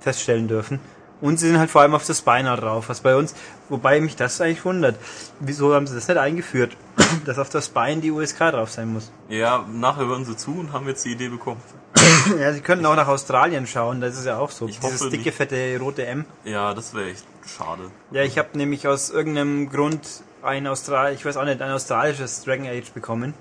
feststellen 0.00 0.48
dürfen. 0.48 0.80
Und 1.20 1.38
sie 1.38 1.48
sind 1.48 1.58
halt 1.58 1.68
vor 1.68 1.82
allem 1.82 1.94
auf 1.94 2.06
der 2.06 2.14
Spina 2.14 2.56
drauf, 2.56 2.88
was 2.88 3.00
bei 3.00 3.16
uns, 3.16 3.34
wobei 3.68 4.00
mich 4.00 4.16
das 4.16 4.40
eigentlich 4.40 4.64
wundert. 4.64 4.96
Wieso 5.40 5.74
haben 5.74 5.86
sie 5.86 5.94
das 5.94 6.08
nicht 6.08 6.16
eingeführt, 6.18 6.76
dass 7.24 7.38
auf 7.38 7.48
der 7.48 7.60
Spine 7.62 8.00
die 8.00 8.10
USK 8.10 8.38
drauf 8.52 8.70
sein 8.70 8.92
muss? 8.92 9.10
Ja, 9.28 9.64
nachher 9.72 10.06
hören 10.06 10.24
sie 10.24 10.36
zu 10.36 10.52
und 10.58 10.72
haben 10.72 10.86
jetzt 10.88 11.04
die 11.04 11.12
Idee 11.12 11.28
bekommen. 11.28 11.60
Ja, 12.38 12.52
sie 12.52 12.60
könnten 12.60 12.84
auch 12.86 12.96
nach 12.96 13.08
Australien 13.08 13.66
schauen, 13.66 14.00
das 14.00 14.18
ist 14.18 14.26
ja 14.26 14.38
auch 14.38 14.50
so. 14.50 14.66
Ich 14.68 14.78
Dieses 14.78 15.00
hoffe 15.00 15.10
dicke, 15.10 15.24
nicht. 15.24 15.36
fette 15.36 15.78
rote 15.80 16.06
M. 16.06 16.24
Ja, 16.44 16.74
das 16.74 16.94
wäre 16.94 17.10
echt 17.10 17.24
schade. 17.46 17.90
Ja, 18.10 18.22
ich 18.22 18.38
habe 18.38 18.56
nämlich 18.56 18.86
aus 18.88 19.10
irgendeinem 19.10 19.68
Grund 19.70 20.00
ein 20.42 20.66
Austral, 20.66 21.12
ich 21.14 21.24
weiß 21.24 21.36
auch 21.36 21.44
nicht, 21.44 21.60
ein 21.62 21.70
australisches 21.70 22.44
Dragon 22.44 22.66
Age 22.66 22.90
bekommen. 22.92 23.34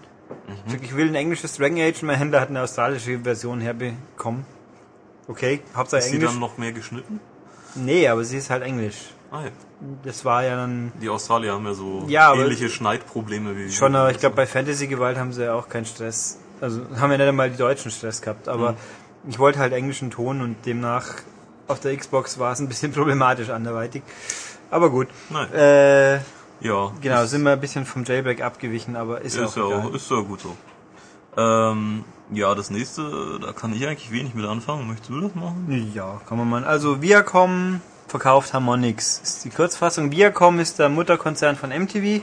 Mhm. 0.67 0.79
Ich 0.81 0.95
will 0.95 1.07
ein 1.07 1.15
englisches 1.15 1.55
Dragon 1.57 1.79
Age 1.79 2.01
und 2.01 2.07
mein 2.07 2.17
Händler 2.17 2.41
hat 2.41 2.49
eine 2.49 2.61
australische 2.61 3.19
Version 3.19 3.61
herbekommen. 3.61 4.45
Okay, 5.27 5.61
Hauptsache 5.75 5.99
Ist 6.01 6.13
Englisch. 6.13 6.31
dann 6.31 6.39
noch 6.39 6.57
mehr 6.57 6.71
geschnitten? 6.71 7.19
Nee, 7.75 8.07
aber 8.07 8.23
sie 8.23 8.37
ist 8.37 8.49
halt 8.49 8.63
Englisch. 8.63 8.97
Ah 9.31 9.43
ja. 9.43 9.49
Das 10.03 10.25
war 10.25 10.43
ja 10.43 10.55
dann 10.55 10.91
Die 11.01 11.09
Australier 11.09 11.53
haben 11.53 11.65
ja 11.65 11.73
so 11.73 12.03
Ja, 12.07 12.33
ähnliche 12.33 12.69
Schneidprobleme 12.69 13.55
wie 13.55 13.71
Schon, 13.71 13.93
wir. 13.93 13.99
aber 13.99 14.11
ich 14.11 14.17
glaube, 14.17 14.35
bei 14.35 14.47
Fantasy-Gewalt 14.47 15.17
haben 15.17 15.33
sie 15.33 15.43
ja 15.43 15.53
auch 15.53 15.69
keinen 15.69 15.85
Stress. 15.85 16.39
Also 16.61 16.81
haben 16.99 17.11
ja 17.11 17.17
nicht 17.17 17.27
einmal 17.27 17.51
die 17.51 17.57
deutschen 17.57 17.91
Stress 17.91 18.21
gehabt. 18.21 18.47
Aber 18.47 18.71
Mhm. 18.71 18.77
ich 19.29 19.37
wollte 19.39 19.59
halt 19.59 19.73
englischen 19.73 20.09
Ton 20.09 20.41
und 20.41 20.65
demnach 20.65 21.05
auf 21.67 21.79
der 21.79 21.95
Xbox 21.95 22.39
war 22.39 22.53
es 22.53 22.59
ein 22.59 22.67
bisschen 22.67 22.91
problematisch 22.93 23.49
anderweitig. 23.49 24.01
Aber 24.71 24.89
gut. 24.89 25.07
Nein. 25.29 25.53
Äh, 25.53 26.15
Ja. 26.61 26.91
genau, 26.99 27.25
sind 27.25 27.43
wir 27.43 27.51
ein 27.51 27.59
bisschen 27.61 27.85
vom 27.85 28.03
Jailbreak 28.03 28.41
abgewichen, 28.41 28.95
aber 28.95 29.21
ist, 29.21 29.35
ja 29.37 29.45
auch 29.45 29.55
ja 29.55 29.65
egal. 29.67 29.79
auch, 29.81 29.93
ist 29.93 30.09
ja 30.09 30.19
gut 30.21 30.41
so. 30.41 30.57
Ähm, 31.37 32.03
ja, 32.31 32.55
das 32.55 32.71
nächste, 32.71 33.39
da 33.39 33.53
kann 33.53 33.73
ich 33.73 33.85
eigentlich 33.87 34.11
wenig 34.11 34.33
mit 34.33 34.45
anfangen. 34.45 34.87
Möchtest 34.87 35.11
du 35.11 35.21
das 35.21 35.35
machen? 35.35 35.91
Ja, 35.93 36.19
kann 36.27 36.37
man 36.39 36.49
mal. 36.49 36.63
Also 36.65 37.01
Viacom 37.01 37.79
verkauft 38.07 38.53
Harmonix. 38.53 39.19
Ist 39.21 39.45
die 39.45 39.49
Kurzfassung. 39.49 40.11
Viacom 40.11 40.59
ist 40.59 40.79
der 40.79 40.89
Mutterkonzern 40.89 41.55
von 41.55 41.69
MTV. 41.69 42.21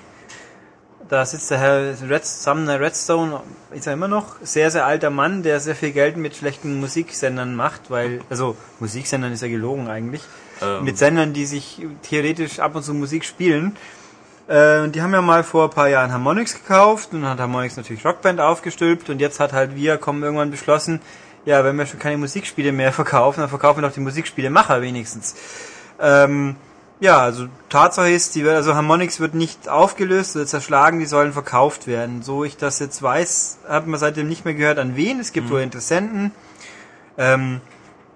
Da 1.09 1.27
sitzt 1.27 1.51
der 1.51 1.59
Herr 1.59 1.94
Red, 2.09 2.25
Sumner 2.25 2.81
Redstone, 2.81 3.40
ist 3.73 3.87
er 3.87 3.92
immer 3.92 4.09
noch, 4.09 4.37
sehr, 4.42 4.70
sehr 4.70 4.87
alter 4.87 5.11
Mann, 5.11 5.42
der 5.42 5.61
sehr 5.61 5.75
viel 5.75 5.92
Geld 5.92 6.16
mit 6.16 6.35
schlechten 6.35 6.81
Musiksendern 6.81 7.55
macht, 7.55 7.90
weil, 7.90 8.23
also 8.31 8.57
Musiksendern 8.81 9.31
ist 9.31 9.42
ja 9.42 9.49
gelogen 9.49 9.88
eigentlich, 9.88 10.23
Ähm, 10.62 10.85
mit 10.85 10.97
Sendern, 10.97 11.35
die 11.35 11.44
sich 11.44 11.87
theoretisch 12.03 12.59
ab 12.59 12.75
und 12.75 12.85
zu 12.85 12.94
Musik 12.94 13.25
spielen. 13.25 13.77
Äh, 14.49 14.81
und 14.81 14.94
die 14.94 15.03
haben 15.03 15.12
ja 15.12 15.20
mal 15.20 15.44
vor 15.44 15.64
ein 15.64 15.70
paar 15.70 15.88
Jahren 15.88 16.11
Harmonix 16.11 16.55
gekauft 16.55 17.12
und 17.12 17.27
hat 17.27 17.38
Harmonix 17.38 17.77
natürlich 17.77 18.05
Rockband 18.05 18.40
aufgestülpt 18.40 19.11
und 19.11 19.20
jetzt 19.20 19.40
hat 19.40 19.53
halt 19.53 19.75
Viacom 19.77 20.23
irgendwann 20.23 20.51
beschlossen, 20.51 21.01
ja, 21.44 21.62
wenn 21.64 21.77
wir 21.77 21.87
schon 21.87 21.99
keine 21.99 22.16
Musikspiele 22.16 22.73
mehr 22.73 22.92
verkaufen, 23.01 23.40
dann 23.40 23.51
verkaufen 23.51 23.83
wir 23.83 23.88
doch 23.88 23.94
die 23.94 24.01
Musikspielemacher 24.01 24.81
wenigstens. 24.81 25.35
Ähm, 26.00 26.57
ja, 27.00 27.18
also 27.18 27.48
Tatsache 27.68 28.11
ist, 28.11 28.35
die, 28.35 28.48
also 28.48 28.74
Harmonix 28.74 29.20
wird 29.20 29.35
nicht 29.35 29.68
aufgelöst 29.68 30.37
oder 30.37 30.46
zerschlagen, 30.46 31.00
die 31.00 31.07
sollen 31.07 31.33
verkauft 31.33 31.87
werden. 31.87 32.22
So 32.22 32.44
ich 32.44 32.57
das 32.57 32.78
jetzt 32.78 33.02
weiß, 33.02 33.59
hat 33.68 33.87
man 33.87 33.98
seitdem 33.98 34.28
nicht 34.28 34.44
mehr 34.44 34.54
gehört, 34.54 34.78
an 34.78 34.96
wen. 34.96 35.20
Es 35.20 35.33
gibt 35.33 35.50
wohl 35.50 35.61
Interessenten. 35.61 36.33
Ähm, 37.18 37.61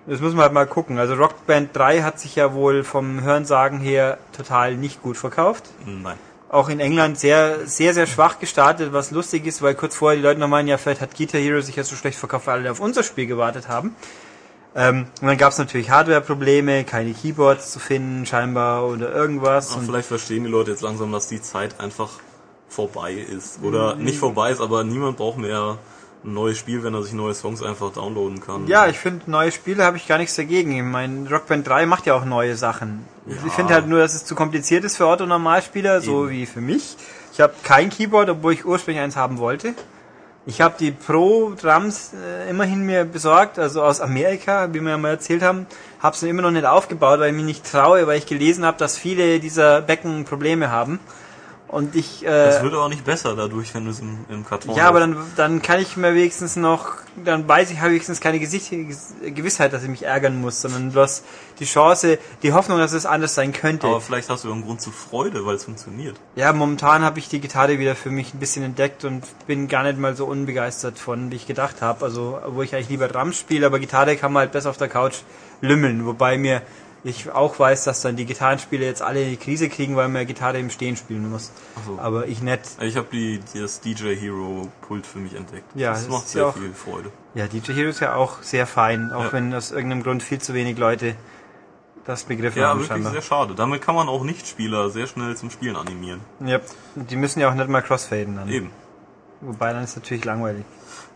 das 0.07 0.21
muss 0.21 0.33
man 0.33 0.43
halt 0.45 0.55
mal 0.55 0.67
gucken. 0.67 0.99
Also 0.99 1.15
Rockband 1.15 1.77
3 1.77 2.03
hat 2.03 2.19
sich 2.19 2.35
ja 2.35 2.55
wohl 2.55 2.83
vom 2.83 3.21
Hörensagen 3.21 3.79
her 3.79 4.19
total 4.35 4.75
nicht 4.75 5.03
gut 5.03 5.19
verkauft. 5.19 5.65
Nein. 5.85 6.17
Auch 6.49 6.71
in 6.71 6.81
England 6.81 7.19
sehr, 7.19 7.67
sehr, 7.67 7.93
sehr 7.93 8.07
schwach 8.07 8.39
gestartet, 8.39 8.95
was 8.95 9.11
lustig 9.11 9.47
ist, 9.47 9.61
weil 9.61 9.75
kurz 9.75 9.97
vorher 9.97 10.17
die 10.17 10.23
Leute 10.23 10.41
noch 10.41 10.49
meinen, 10.49 10.67
ja, 10.67 10.79
vielleicht 10.79 11.03
hat 11.03 11.15
Guitar 11.15 11.39
Hero 11.39 11.61
sich 11.61 11.77
ja 11.77 11.85
so 11.85 11.95
schlecht 11.95 12.19
verkauft, 12.19 12.47
weil 12.47 12.61
alle 12.61 12.71
auf 12.71 12.81
unser 12.81 13.03
Spiel 13.03 13.27
gewartet 13.27 13.69
haben. 13.69 13.95
Ähm, 14.75 15.07
und 15.21 15.27
dann 15.27 15.39
gab 15.39 15.53
es 15.53 15.59
natürlich 15.59 15.91
Hardware-Probleme, 15.91 16.85
keine 16.85 17.13
Keyboards 17.13 17.73
zu 17.73 17.79
finden, 17.81 18.27
scheinbar, 18.27 18.87
oder 18.87 19.13
irgendwas. 19.13 19.75
Und 19.75 19.87
vielleicht 19.87 20.09
verstehen 20.09 20.45
die 20.45 20.51
Leute 20.51 20.71
jetzt 20.73 20.83
langsam, 20.83 21.11
dass 21.11 21.29
die 21.29 21.41
Zeit 21.43 21.81
einfach 21.81 22.11
vorbei 22.69 23.15
ist. 23.15 23.61
Oder 23.63 23.97
Mhm. 23.97 24.05
nicht 24.05 24.19
vorbei 24.19 24.51
ist, 24.51 24.61
aber 24.61 24.85
niemand 24.85 25.17
braucht 25.17 25.39
mehr 25.39 25.79
ein 26.25 26.35
neues 26.35 26.59
Spiel, 26.59 26.83
wenn 26.83 26.95
er 26.95 27.03
sich 27.03 27.13
neue 27.13 27.33
Songs 27.35 27.63
einfach 27.63 27.93
downloaden 27.93 28.41
kann. 28.41 28.67
Ja, 28.67 28.87
ich 28.89 28.99
finde, 28.99 29.31
neue 29.31 29.51
Spiele 29.53 29.85
habe 29.85 29.97
ich 29.97 30.07
gar 30.07 30.19
nichts 30.19 30.37
dagegen. 30.37 30.77
Ich 30.77 30.83
meine, 30.83 31.29
Rock 31.31 31.47
Band 31.47 31.67
3 31.67 31.87
macht 31.87 32.07
ja 32.07 32.15
auch 32.15 32.25
neue 32.25 32.57
Sachen. 32.57 33.05
Ja. 33.27 33.37
Ich 33.47 33.53
finde 33.53 33.73
halt 33.75 33.87
nur, 33.89 34.01
dass 34.01 34.15
es 34.15 34.25
zu 34.25 34.35
kompliziert 34.35 34.85
ist 34.85 34.97
für 34.97 35.07
Otto-Normalspieler, 35.07 36.01
so 36.01 36.29
wie 36.29 36.45
für 36.47 36.61
mich. 36.61 36.97
Ich 37.33 37.41
habe 37.41 37.55
kein 37.63 37.89
Keyboard, 37.89 38.29
obwohl 38.31 38.53
ich 38.53 38.65
ursprünglich 38.67 39.03
eins 39.03 39.17
haben 39.17 39.39
wollte. 39.39 39.75
Ich 40.49 40.63
habe 40.63 40.77
die 40.81 40.93
Pro-Drums 40.93 42.13
äh, 42.15 42.49
immerhin 42.49 42.81
mir 42.81 43.05
besorgt, 43.05 43.59
also 43.59 43.83
aus 43.83 44.01
Amerika, 44.01 44.73
wie 44.73 44.81
wir 44.81 44.93
ja 44.93 44.97
mal 44.97 45.11
erzählt 45.11 45.43
haben. 45.43 45.67
Habe 46.01 46.17
sie 46.17 46.31
immer 46.31 46.41
noch 46.41 46.51
nicht 46.51 46.65
aufgebaut, 46.65 47.21
weil 47.21 47.33
ich 47.33 47.37
mich 47.37 47.45
nicht 47.45 47.71
traue, 47.71 48.07
weil 48.07 48.17
ich 48.17 48.25
gelesen 48.25 48.65
habe, 48.65 48.79
dass 48.79 48.97
viele 48.97 49.41
dieser 49.41 49.83
Becken 49.83 50.25
Probleme 50.25 50.71
haben. 50.71 51.01
Und 51.69 51.95
ich... 51.95 52.25
Äh, 52.25 52.29
Das 52.29 52.63
wird 52.63 52.75
aber 52.75 52.89
nicht 52.89 53.05
besser 53.05 53.37
dadurch, 53.37 53.75
wenn 53.75 53.85
du 53.85 53.91
es 53.91 54.01
im, 54.01 54.25
im 54.31 54.45
Karton 54.47 54.75
ja, 54.75 54.89
aber 54.89 55.01
hast. 55.01 55.11
dann, 55.11 55.27
dann 55.37 55.63
kann 55.63 55.81
ich 55.81 55.97
mir 55.97 56.15
wenigstens 56.15 56.57
noch, 56.57 56.95
dann 57.23 57.47
weiß 57.47 57.71
ich, 57.71 57.79
habe 57.79 57.89
ich 57.89 57.93
wenigstens 57.95 58.21
keine 58.21 58.39
Gesicht, 58.39 58.71
Gewissheit, 59.23 59.73
dass 59.73 59.83
ich 59.83 59.89
mich 59.89 60.05
ärgern 60.05 60.41
muss, 60.41 60.63
sondern 60.63 60.93
bloß 60.93 61.23
die 61.61 61.67
Chance, 61.67 62.19
die 62.43 62.53
Hoffnung, 62.53 62.79
dass 62.79 62.93
es 62.93 63.05
anders 63.05 63.35
sein 63.35 63.53
könnte. 63.53 63.87
Aber 63.87 64.01
vielleicht 64.01 64.31
hast 64.31 64.45
du 64.45 64.53
einen 64.53 64.65
Grund 64.65 64.81
zur 64.81 64.93
Freude, 64.93 65.45
weil 65.45 65.57
es 65.57 65.65
funktioniert. 65.65 66.17
ja, 66.37 66.53
momentan 66.53 67.03
habe 67.03 67.19
ich 67.19 67.29
die 67.29 67.41
Gitarre 67.41 67.79
wieder 67.79 67.95
für 67.95 68.11
mich 68.11 68.33
ein 68.33 68.39
bisschen 68.39 68.63
entdeckt 68.65 69.05
und 69.05 69.25
bin 69.47 69.69
gar 69.69 69.83
nicht 69.83 69.99
mal 69.99 70.17
so 70.17 70.25
unbegeistert 70.25 70.99
von, 70.99 71.31
wie 71.31 71.37
ich 71.37 71.47
gedacht 71.47 71.83
habe. 71.83 72.05
Also, 72.05 72.39
wo 72.47 72.63
ich 72.63 72.75
eigentlich 72.75 72.89
lieber 72.89 73.09
Drums 73.09 73.39
spiele, 73.39 73.67
aber 73.67 73.79
Gitarre 73.79 74.17
kann 74.17 74.33
man 74.33 74.41
halt 74.41 74.53
besser 74.53 74.71
auf 74.71 74.79
der 74.79 74.89
Couch 74.89 75.17
lümmeln, 75.61 76.07
wobei 76.07 76.39
mir 76.39 76.63
ich 77.05 77.31
auch 77.31 77.59
weiß, 77.59 77.85
dass 77.85 78.01
dann 78.03 78.17
die 78.17 78.27
Gitarrenspiele 78.27 78.85
jetzt 78.85 79.03
alle 79.03 79.25
die 79.25 79.37
Krise 79.37 79.69
kriegen, 79.69 79.95
weil 79.97 80.09
man 80.09 80.27
Gitarre 80.27 80.59
im 80.59 80.69
Stehen 80.71 80.97
spielen 80.97 81.31
muss. 81.31 81.53
So. 81.87 81.99
Aber 82.01 82.27
ich 82.27 82.43
nicht. 82.43 82.61
Ich 82.81 82.97
habe 82.97 83.07
die 83.13 83.41
das 83.55 83.81
DJ 83.81 84.15
Hero 84.17 84.69
Pult 84.83 85.07
für 85.07 85.19
mich 85.19 85.35
entdeckt. 85.35 85.65
Ja, 85.75 85.91
das 85.91 86.03
das 86.03 86.09
macht 86.11 86.29
sehr 86.29 86.43
ja 86.43 86.49
auch- 86.49 86.57
viel 86.57 86.73
Freude. 86.75 87.11
Ja, 87.35 87.47
DJ 87.47 87.73
Hero 87.73 87.89
ist 87.91 88.01
ja 88.01 88.15
auch 88.15 88.43
sehr 88.43 88.67
fein, 88.67 89.13
auch 89.13 89.25
Ja. 89.27 89.33
wenn 89.33 89.55
aus 89.55 89.71
irgendeinem 89.71 90.03
Grund 90.03 90.23
viel 90.23 90.41
zu 90.41 90.55
wenig 90.55 90.77
Leute 90.79 91.15
das 92.05 92.25
begriffen 92.25 92.61
Ja, 92.63 92.69
haben 92.69 92.79
wirklich 92.79 92.89
scheinbar. 92.89 93.13
sehr 93.13 93.23
schade. 93.23 93.55
Damit 93.55 93.83
kann 93.83 93.95
man 93.95 94.09
auch 94.09 94.25
Nichtspieler 94.25 94.89
sehr 94.91 95.07
schnell 95.07 95.37
zum 95.37 95.51
Spielen 95.51 95.77
animieren. 95.77 96.21
Ja, 96.41 96.59
die 96.97 97.17
müssen 97.17 97.39
ja 97.41 97.51
auch 97.51 97.55
nicht 97.55 97.69
mal 97.69 97.83
crossfaden 97.83 98.37
dann. 98.37 98.49
Eben. 98.49 98.71
Wobei 99.43 99.73
dann 99.73 99.85
ist 99.85 99.95
natürlich 99.95 100.25
langweilig. 100.25 100.65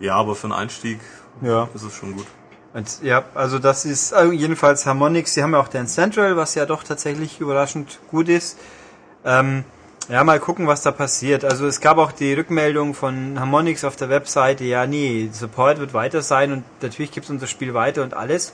Ja, 0.01 0.14
aber 0.16 0.35
für 0.37 0.45
einen 0.49 0.53
Einstieg 0.53 1.01
Ja. 1.40 1.68
ist 1.75 1.83
es 1.83 1.95
schon 1.95 2.12
gut. 2.14 2.27
Und, 2.75 3.03
ja, 3.03 3.25
also 3.35 3.59
das 3.59 3.85
ist 3.85 4.15
also 4.15 4.33
jedenfalls 4.33 4.87
Harmonix. 4.87 5.35
Sie 5.35 5.43
haben 5.43 5.53
ja 5.53 5.61
auch 5.61 5.69
Dance 5.69 5.95
Central, 5.95 6.37
was 6.37 6.55
ja 6.55 6.65
doch 6.65 6.85
tatsächlich 6.85 7.41
überraschend 7.41 8.01
gut 8.11 8.29
ist. 8.29 8.59
Ähm, 9.25 9.65
ja, 10.09 10.25
mal 10.25 10.41
gucken, 10.41 10.67
was 10.67 10.83
da 10.83 10.91
passiert. 10.91 11.45
Also 11.45 11.67
es 11.67 11.81
gab 11.81 11.99
auch 11.99 12.13
die 12.13 12.33
Rückmeldung 12.33 12.95
von 12.95 13.39
Harmonix 13.39 13.85
auf 13.85 13.97
der 13.97 14.09
Webseite, 14.09 14.65
ja, 14.65 14.87
nee, 14.87 15.29
Support 15.33 15.79
wird 15.79 15.95
weiter 15.95 16.23
sein 16.23 16.53
und 16.53 16.65
natürlich 16.81 17.13
gibt 17.13 17.25
es 17.25 17.31
unser 17.31 17.47
Spiel 17.47 17.73
weiter 17.75 18.03
und 18.03 18.15
alles. 18.15 18.53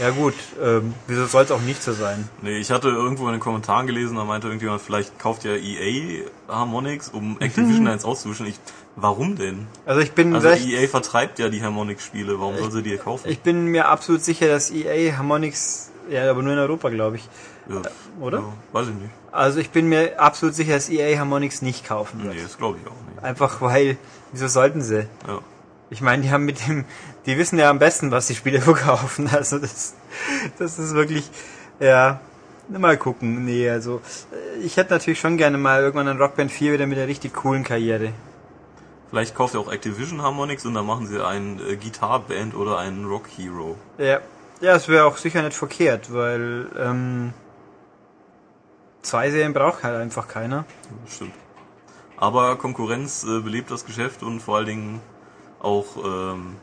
Ja 0.00 0.10
gut, 0.10 0.34
ähm, 0.60 0.92
wieso 1.06 1.26
soll 1.26 1.44
es 1.44 1.52
auch 1.52 1.60
nicht 1.60 1.80
so 1.80 1.92
sein? 1.92 2.28
Nee, 2.42 2.58
ich 2.58 2.72
hatte 2.72 2.88
irgendwo 2.88 3.26
in 3.26 3.32
den 3.32 3.40
Kommentaren 3.40 3.86
gelesen, 3.86 4.16
da 4.16 4.24
meinte 4.24 4.48
irgendjemand, 4.48 4.82
vielleicht 4.82 5.20
kauft 5.20 5.44
ja 5.44 5.54
EA 5.54 6.24
Harmonix, 6.48 7.08
um 7.08 7.40
Activision 7.40 7.86
eins 7.88 8.04
auszuwischen. 8.04 8.46
Ich, 8.46 8.58
warum 8.96 9.36
denn? 9.36 9.66
Also 9.86 10.00
ich 10.00 10.12
bin 10.12 10.34
Also 10.34 10.48
recht, 10.48 10.66
EA 10.66 10.88
vertreibt 10.88 11.38
ja 11.38 11.48
die 11.48 11.62
Harmonix-Spiele, 11.62 12.38
warum 12.38 12.56
soll 12.58 12.70
sie 12.70 12.82
die 12.82 12.96
kaufen? 12.96 13.28
ich 13.28 13.40
bin 13.40 13.66
mir 13.66 13.88
absolut 13.88 14.22
sicher, 14.22 14.48
dass 14.48 14.70
EA 14.70 15.16
Harmonix, 15.16 15.90
ja, 16.10 16.30
aber 16.30 16.42
nur 16.42 16.52
in 16.52 16.58
Europa, 16.58 16.88
glaube 16.90 17.16
ich. 17.16 17.28
ja. 17.68 17.82
oder? 18.20 18.38
Ja, 18.38 18.52
weiß 18.72 18.88
ich 18.88 18.94
nicht. 18.94 19.10
Also 19.32 19.58
ich 19.58 19.70
bin 19.70 19.88
mir 19.88 20.20
absolut 20.20 20.54
sicher, 20.54 20.74
dass 20.74 20.88
EA 20.88 21.18
Harmonix 21.18 21.60
nicht 21.62 21.84
kaufen 21.86 22.22
wird. 22.22 22.34
Nee, 22.34 22.42
das 22.42 22.56
glaube 22.56 22.78
ich 22.80 22.86
auch 22.86 23.10
nicht. 23.10 23.24
Einfach 23.24 23.60
weil, 23.60 23.96
wieso 24.32 24.48
sollten 24.48 24.82
sie? 24.82 25.06
Ja. 25.26 25.40
Ich 25.90 26.00
meine, 26.00 26.22
die 26.22 26.30
haben 26.30 26.44
mit 26.44 26.66
dem, 26.66 26.84
die 27.26 27.36
wissen 27.36 27.58
ja 27.58 27.70
am 27.70 27.78
besten, 27.78 28.10
was 28.10 28.26
die 28.26 28.34
Spiele 28.34 28.60
verkaufen. 28.62 29.28
Also 29.32 29.58
das, 29.58 29.94
das 30.58 30.78
ist 30.78 30.94
wirklich, 30.94 31.28
ja, 31.80 32.20
mal 32.68 32.96
gucken. 32.96 33.44
Nee, 33.44 33.68
also 33.68 34.00
äh, 34.32 34.64
ich 34.64 34.76
hätte 34.76 34.92
natürlich 34.92 35.20
schon 35.20 35.36
gerne 35.36 35.58
mal 35.58 35.82
irgendwann 35.82 36.08
ein 36.08 36.18
Rockband 36.18 36.50
4 36.50 36.72
wieder 36.74 36.86
mit 36.86 36.98
einer 36.98 37.08
richtig 37.08 37.34
coolen 37.34 37.64
Karriere. 37.64 38.12
Vielleicht 39.14 39.36
kauft 39.36 39.54
ja 39.54 39.60
auch 39.60 39.70
Activision 39.70 40.22
Harmonix 40.22 40.66
und 40.66 40.74
dann 40.74 40.86
machen 40.86 41.06
sie 41.06 41.24
ein 41.24 41.60
äh, 41.60 41.76
Guitar-Band 41.76 42.56
oder 42.56 42.78
einen 42.78 43.04
Rock 43.04 43.28
Hero. 43.36 43.76
Ja, 43.96 44.18
ja, 44.60 44.74
es 44.74 44.88
wäre 44.88 45.04
auch 45.04 45.18
sicher 45.18 45.40
nicht 45.40 45.56
verkehrt, 45.56 46.12
weil 46.12 46.66
ähm, 46.76 47.32
zwei 49.02 49.30
Serien 49.30 49.52
braucht 49.52 49.84
halt 49.84 49.94
einfach 49.94 50.26
keiner. 50.26 50.64
Das 51.04 51.14
stimmt. 51.14 51.34
Aber 52.16 52.56
Konkurrenz 52.56 53.22
äh, 53.22 53.38
belebt 53.38 53.70
das 53.70 53.86
Geschäft 53.86 54.24
und 54.24 54.40
vor 54.40 54.56
allen 54.56 54.66
Dingen 54.66 55.00
auch 55.60 55.96
ähm, 56.04 56.56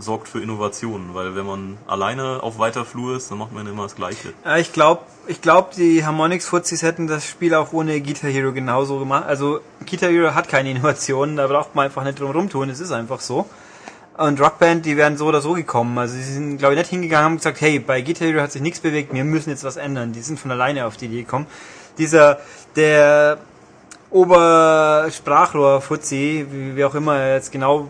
sorgt 0.00 0.28
für 0.28 0.40
Innovationen, 0.40 1.14
weil 1.14 1.34
wenn 1.34 1.46
man 1.46 1.78
alleine 1.86 2.42
auf 2.42 2.58
weiter 2.58 2.84
Flur 2.84 3.16
ist, 3.16 3.30
dann 3.30 3.38
macht 3.38 3.52
man 3.52 3.66
immer 3.66 3.84
das 3.84 3.96
Gleiche. 3.96 4.32
Ja, 4.44 4.56
ich 4.56 4.72
glaube, 4.72 5.02
ich 5.26 5.40
glaub, 5.40 5.72
die 5.72 6.04
Harmonix-Fuzis 6.04 6.82
hätten 6.82 7.06
das 7.06 7.26
Spiel 7.26 7.54
auch 7.54 7.72
ohne 7.72 8.00
Guitar 8.00 8.30
Hero 8.30 8.52
genauso 8.52 8.98
gemacht. 8.98 9.24
Also 9.26 9.60
Guitar 9.88 10.10
Hero 10.10 10.34
hat 10.34 10.48
keine 10.48 10.70
Innovationen, 10.70 11.36
da 11.36 11.46
braucht 11.46 11.74
man 11.74 11.86
einfach 11.86 12.04
nicht 12.04 12.20
drum 12.20 12.30
rumtun, 12.30 12.70
es 12.70 12.80
ist 12.80 12.92
einfach 12.92 13.20
so. 13.20 13.46
Und 14.16 14.40
Rockband, 14.40 14.84
die 14.84 14.96
wären 14.96 15.16
so 15.16 15.26
oder 15.26 15.40
so 15.40 15.54
gekommen. 15.54 15.96
Also 15.96 16.14
sie 16.14 16.22
sind, 16.22 16.58
glaube 16.58 16.74
ich, 16.74 16.78
nicht 16.78 16.90
hingegangen 16.90 17.24
und 17.24 17.30
haben 17.30 17.36
gesagt, 17.38 17.60
hey, 17.62 17.78
bei 17.78 18.02
Guitar 18.02 18.28
Hero 18.28 18.42
hat 18.42 18.52
sich 18.52 18.60
nichts 18.60 18.80
bewegt, 18.80 19.14
wir 19.14 19.24
müssen 19.24 19.50
jetzt 19.50 19.64
was 19.64 19.76
ändern. 19.76 20.12
Die 20.12 20.20
sind 20.20 20.38
von 20.38 20.50
alleine 20.50 20.86
auf 20.86 20.98
die 20.98 21.06
Idee 21.06 21.22
gekommen. 21.22 21.46
Dieser, 21.96 22.38
der 22.76 23.38
Obersprachrohr-Fuzzi, 24.10 26.46
wie, 26.50 26.76
wie 26.76 26.84
auch 26.84 26.94
immer 26.94 27.16
er 27.16 27.36
jetzt 27.36 27.50
genau 27.52 27.88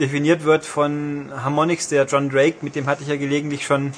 definiert 0.00 0.44
wird 0.44 0.64
von 0.64 1.30
Harmonix, 1.34 1.88
der 1.88 2.04
John 2.06 2.30
Drake, 2.30 2.56
mit 2.62 2.76
dem 2.76 2.86
hatte 2.86 3.02
ich 3.02 3.08
ja 3.08 3.16
gelegentlich 3.16 3.64
schon 3.66 3.92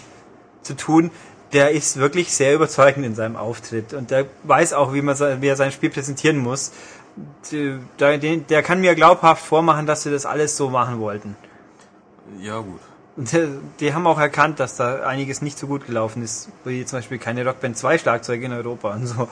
zu 0.62 0.74
tun, 0.74 1.10
der 1.52 1.70
ist 1.70 1.96
wirklich 1.98 2.32
sehr 2.32 2.54
überzeugend 2.54 3.06
in 3.06 3.14
seinem 3.14 3.36
Auftritt 3.36 3.94
und 3.94 4.10
der 4.10 4.26
weiß 4.44 4.72
auch, 4.74 4.92
wie 4.92 5.02
man 5.02 5.16
wie 5.40 5.46
er 5.46 5.56
sein 5.56 5.72
Spiel 5.72 5.90
präsentieren 5.90 6.38
muss. 6.38 6.72
Der, 7.98 8.18
der, 8.18 8.62
kann 8.62 8.80
mir 8.80 8.94
glaubhaft 8.94 9.44
vormachen, 9.44 9.86
dass 9.86 10.04
sie 10.04 10.10
das 10.10 10.24
alles 10.24 10.56
so 10.56 10.70
machen 10.70 11.00
wollten. 11.00 11.36
Ja 12.40 12.60
gut. 12.60 12.80
Die, 13.16 13.48
die 13.80 13.94
haben 13.94 14.06
auch 14.06 14.20
erkannt, 14.20 14.60
dass 14.60 14.76
da 14.76 15.00
einiges 15.00 15.42
nicht 15.42 15.58
so 15.58 15.66
gut 15.66 15.86
gelaufen 15.86 16.22
ist, 16.22 16.50
wie 16.64 16.84
zum 16.84 16.98
Beispiel 16.98 17.18
keine 17.18 17.44
Rockband 17.44 17.76
2 17.76 17.98
Schlagzeuge 17.98 18.46
in 18.46 18.52
Europa 18.52 18.94
und 18.94 19.06
so. 19.08 19.28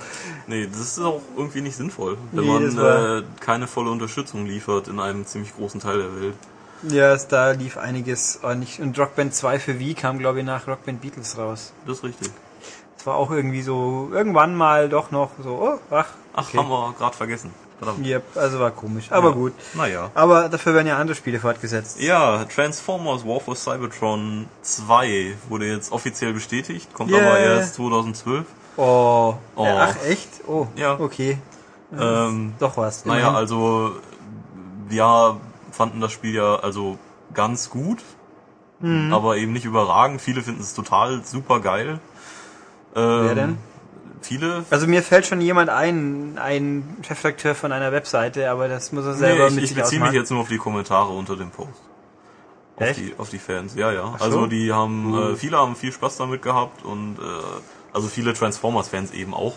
Nee, 0.48 0.66
das 0.66 0.80
ist 0.80 0.98
auch 0.98 1.20
irgendwie 1.36 1.60
nicht 1.60 1.76
sinnvoll, 1.76 2.18
wenn 2.32 2.44
Nee, 2.44 2.74
man 2.74 3.20
äh, 3.20 3.22
keine 3.38 3.68
volle 3.68 3.90
Unterstützung 3.90 4.46
liefert 4.46 4.88
in 4.88 4.98
einem 4.98 5.24
ziemlich 5.24 5.54
großen 5.54 5.80
Teil 5.80 5.98
der 5.98 6.20
Welt. 6.20 6.34
Ja, 6.82 7.16
da 7.16 7.50
lief 7.52 7.76
einiges 7.78 8.40
ordentlich. 8.42 8.80
Und 8.80 8.98
Rockband 8.98 9.34
2 9.34 9.58
für 9.58 9.78
Wii 9.78 9.94
kam, 9.94 10.18
glaube 10.18 10.40
ich, 10.40 10.44
nach 10.44 10.66
Rockband 10.68 11.00
Beatles 11.00 11.36
raus. 11.38 11.72
Das 11.86 11.98
ist 11.98 12.04
richtig. 12.04 12.30
Das 12.96 13.06
war 13.06 13.16
auch 13.16 13.30
irgendwie 13.30 13.62
so, 13.62 14.08
irgendwann 14.12 14.54
mal 14.54 14.88
doch 14.88 15.10
noch 15.10 15.30
so, 15.42 15.50
oh, 15.50 15.78
ach, 15.90 16.06
Ach, 16.34 16.48
okay. 16.48 16.58
haben 16.58 16.68
wir 16.68 16.94
gerade 16.98 17.16
vergessen. 17.16 17.50
Verdammt. 17.78 18.06
Yep, 18.06 18.22
also 18.36 18.58
war 18.58 18.70
komisch, 18.70 19.12
aber 19.12 19.28
Ja. 19.28 19.34
gut. 19.34 19.52
Naja. 19.74 20.10
Aber 20.14 20.48
dafür 20.48 20.72
werden 20.72 20.86
ja 20.86 20.96
andere 20.96 21.14
Spiele 21.14 21.38
fortgesetzt. 21.38 22.00
Ja, 22.00 22.44
Transformers 22.46 23.26
War 23.26 23.38
for 23.38 23.54
Cybertron 23.54 24.46
2 24.62 25.34
wurde 25.50 25.66
jetzt 25.66 25.92
offiziell 25.92 26.32
bestätigt, 26.32 26.92
kommt 26.94 27.10
Yeah. 27.10 27.20
aber 27.26 27.38
erst 27.38 27.74
2012. 27.74 28.46
Oh. 28.78 29.34
Oh. 29.56 29.64
Ja, 29.64 29.88
ach, 29.90 30.04
echt? 30.06 30.28
Oh, 30.46 30.66
Ja. 30.74 30.98
okay. 30.98 31.36
Ähm, 31.98 32.54
Doch 32.58 32.76
was. 32.78 33.04
naja, 33.04 33.20
immerhin. 33.20 33.36
also 33.36 33.92
wir 34.88 35.36
fanden 35.76 36.00
das 36.00 36.12
Spiel 36.12 36.34
ja 36.34 36.56
also 36.56 36.98
ganz 37.34 37.70
gut, 37.70 38.02
Mhm. 38.80 39.12
aber 39.12 39.36
eben 39.38 39.52
nicht 39.52 39.64
überragend. 39.64 40.20
Viele 40.20 40.42
finden 40.42 40.60
es 40.60 40.74
total 40.74 41.24
super 41.24 41.60
geil. 41.60 41.98
Ähm, 42.94 43.24
Wer 43.24 43.34
denn? 43.34 43.58
Viele. 44.22 44.64
Also 44.70 44.86
mir 44.86 45.02
fällt 45.02 45.24
schon 45.26 45.40
jemand 45.40 45.70
ein, 45.70 46.38
ein 46.38 46.96
Chefredakteur 47.06 47.54
von 47.54 47.70
einer 47.72 47.92
Webseite, 47.92 48.50
aber 48.50 48.68
das 48.68 48.92
muss 48.92 49.04
er 49.06 49.14
selber 49.14 49.44
Nee, 49.44 49.48
ich 49.48 49.54
mit 49.54 49.64
ich 49.64 49.74
beziehe 49.74 50.00
mich 50.00 50.08
ausmachen. 50.08 50.14
jetzt 50.14 50.30
nur 50.30 50.40
auf 50.40 50.48
die 50.48 50.58
Kommentare 50.58 51.12
unter 51.12 51.36
dem 51.36 51.50
Post. 51.50 51.70
Auf 52.76 52.82
Echt? 52.82 52.98
die, 53.00 53.14
auf 53.16 53.30
die 53.30 53.38
Fans, 53.38 53.74
ja, 53.76 53.90
ja. 53.92 54.12
Ach 54.14 54.18
so. 54.18 54.24
Also 54.24 54.46
die 54.46 54.72
haben, 54.72 55.14
äh, 55.32 55.36
viele 55.36 55.56
haben 55.58 55.76
viel 55.76 55.92
Spaß 55.92 56.16
damit 56.18 56.42
gehabt 56.42 56.84
und 56.84 57.18
äh, 57.18 57.22
also 57.94 58.08
viele 58.08 58.34
Transformers-Fans 58.34 59.12
eben 59.12 59.32
auch, 59.32 59.54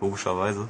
logischerweise. 0.00 0.68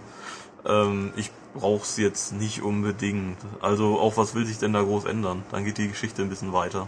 Ähm, 0.67 1.13
ich 1.17 1.31
brauch's 1.55 1.97
jetzt 1.97 2.33
nicht 2.33 2.63
unbedingt. 2.63 3.39
Also 3.61 3.99
auch 3.99 4.17
was 4.17 4.35
will 4.35 4.47
sich 4.47 4.59
denn 4.59 4.73
da 4.73 4.83
groß 4.83 5.05
ändern? 5.05 5.43
Dann 5.51 5.65
geht 5.65 5.79
die 5.79 5.89
Geschichte 5.89 6.23
ein 6.23 6.29
bisschen 6.29 6.53
weiter. 6.53 6.87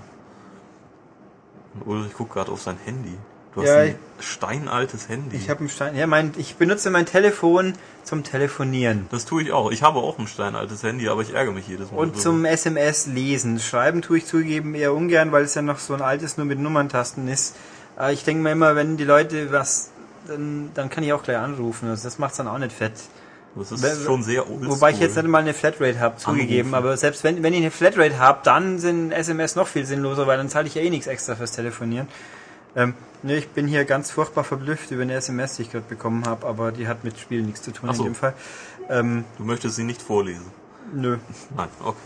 Und 1.74 1.86
Ulrich 1.86 2.14
guckt 2.14 2.32
gerade 2.32 2.50
auf 2.52 2.62
sein 2.62 2.76
Handy. 2.84 3.16
Du 3.54 3.62
hast 3.62 3.68
Ja, 3.68 3.76
ein 3.78 3.98
steinaltes 4.20 5.08
Handy. 5.08 5.36
Ich 5.36 5.48
habe 5.48 5.60
einen 5.60 5.68
Stein. 5.70 5.96
Ja, 5.96 6.06
mein, 6.06 6.32
ich 6.36 6.56
benutze 6.56 6.90
mein 6.90 7.06
Telefon 7.06 7.72
zum 8.04 8.22
Telefonieren 8.22 9.06
das 9.10 9.24
tue 9.24 9.42
ich 9.42 9.52
auch. 9.52 9.70
Ich 9.70 9.82
habe 9.82 9.98
auch 9.98 10.18
ein 10.18 10.26
steinaltes 10.26 10.82
Handy, 10.82 11.08
aber 11.08 11.22
ich 11.22 11.32
ärgere 11.34 11.52
mich 11.52 11.66
jedes 11.66 11.90
Mal. 11.90 11.98
und 11.98 12.20
zum 12.20 12.44
SMS 12.44 13.06
lesen. 13.06 13.58
Schreiben 13.58 14.02
tue 14.02 14.18
ich 14.18 14.26
zugeben 14.26 14.74
eher 14.74 14.92
ungern, 14.92 15.32
weil 15.32 15.44
es 15.44 15.54
ja 15.54 15.62
noch 15.62 15.78
so 15.78 15.94
ein 15.94 16.02
altes 16.02 16.36
nur 16.36 16.44
mit 16.46 16.58
Nummerntasten 16.58 17.28
ist. 17.28 17.56
Aber 17.96 18.12
ich 18.12 18.24
denke 18.24 18.42
mir 18.42 18.52
immer, 18.52 18.76
wenn 18.76 18.98
die 18.98 19.04
Leute 19.04 19.50
was, 19.52 19.90
dann, 20.26 20.70
dann 20.74 20.90
kann 20.90 21.02
ich 21.02 21.14
auch 21.14 21.22
gleich 21.22 21.38
anrufen. 21.38 21.88
Also 21.88 22.04
das 22.04 22.18
macht's 22.18 22.36
dann 22.36 22.48
auch 22.48 22.58
nicht 22.58 22.72
fett. 22.72 22.92
Das 23.58 23.72
ist 23.72 23.82
Wenn- 23.82 24.04
schon 24.04 24.22
sehr 24.22 24.48
oldschool. 24.50 24.68
Wobei 24.76 24.90
ich 24.90 25.00
jetzt 25.00 25.16
nicht 25.16 25.26
mal 25.28 25.38
eine 25.38 25.54
Flatrate 25.54 25.98
habe, 25.98 26.16
zugegeben. 26.16 26.68
Anrufen. 26.68 26.74
Aber 26.74 26.96
selbst 26.96 27.24
wenn, 27.24 27.42
wenn 27.42 27.52
ich 27.54 27.60
eine 27.60 27.70
Flatrate 27.70 28.18
habe, 28.18 28.40
dann 28.44 28.78
sind 28.78 29.12
SMS 29.12 29.56
noch 29.56 29.66
viel 29.66 29.86
sinnloser, 29.86 30.26
weil 30.26 30.36
dann 30.36 30.48
zahle 30.50 30.66
ich 30.66 30.74
ja 30.74 30.82
eh 30.82 30.90
nichts 30.90 31.06
extra 31.06 31.36
fürs 31.36 31.52
Telefonieren. 31.52 32.06
Ähm, 32.74 32.92
nee, 33.22 33.38
ich 33.38 33.48
bin 33.48 33.66
hier 33.66 33.86
ganz 33.86 34.10
furchtbar 34.10 34.44
verblüfft 34.44 34.90
über 34.90 35.00
eine 35.02 35.14
SMS, 35.14 35.56
die 35.56 35.62
ich 35.62 35.72
gerade 35.72 35.86
bekommen 35.88 36.26
habe, 36.26 36.46
aber 36.46 36.70
die 36.72 36.86
hat 36.86 37.02
mit 37.04 37.18
Spielen 37.18 37.46
nichts 37.46 37.62
zu 37.62 37.70
tun 37.72 37.88
so. 37.94 38.02
in 38.04 38.10
dem 38.10 38.14
Fall. 38.14 38.34
Ähm, 38.90 39.24
Du 39.38 39.44
möchtest 39.44 39.76
sie 39.76 39.84
nicht 39.84 40.02
vorlesen. 40.02 40.44
nö. 40.92 41.16
Nein, 41.56 41.68
okay. 41.82 41.96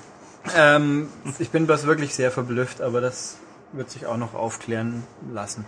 Ähm, 0.56 1.08
ich 1.40 1.50
bin 1.50 1.66
bloß 1.66 1.86
wirklich 1.86 2.14
sehr 2.14 2.30
verblüfft, 2.30 2.80
aber 2.80 3.00
das 3.00 3.38
wird 3.72 3.90
sich 3.90 4.06
auch 4.06 4.16
noch 4.16 4.34
aufklären 4.34 5.02
lassen. 5.34 5.64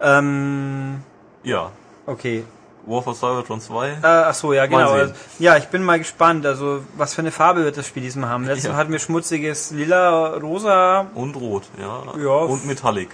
Ähm, 0.00 1.02
Ja. 1.42 1.70
okay. 2.06 2.44
War 2.86 3.02
for 3.02 3.14
Cybertron 3.14 3.60
2. 3.60 3.88
Äh, 3.90 3.96
ach 4.02 4.34
so, 4.34 4.52
ja, 4.52 4.66
genau. 4.66 4.90
Also, 4.92 5.14
ja, 5.38 5.56
ich 5.56 5.68
bin 5.68 5.82
mal 5.82 5.98
gespannt. 5.98 6.46
Also, 6.46 6.82
was 6.96 7.14
für 7.14 7.20
eine 7.20 7.30
Farbe 7.30 7.64
wird 7.64 7.76
das 7.76 7.86
Spiel 7.86 8.02
diesmal 8.02 8.30
haben? 8.30 8.44
Letztes 8.44 8.70
Ja. 8.70 8.76
Hatten 8.76 8.90
wir 8.92 8.98
schmutziges 8.98 9.70
Lila, 9.70 10.34
Rosa, 10.36 11.06
Und 11.14 11.36
Rot, 11.36 11.64
ja. 11.78 12.02
Ja. 12.18 12.30
Und 12.44 12.66
Metallic. 12.66 13.10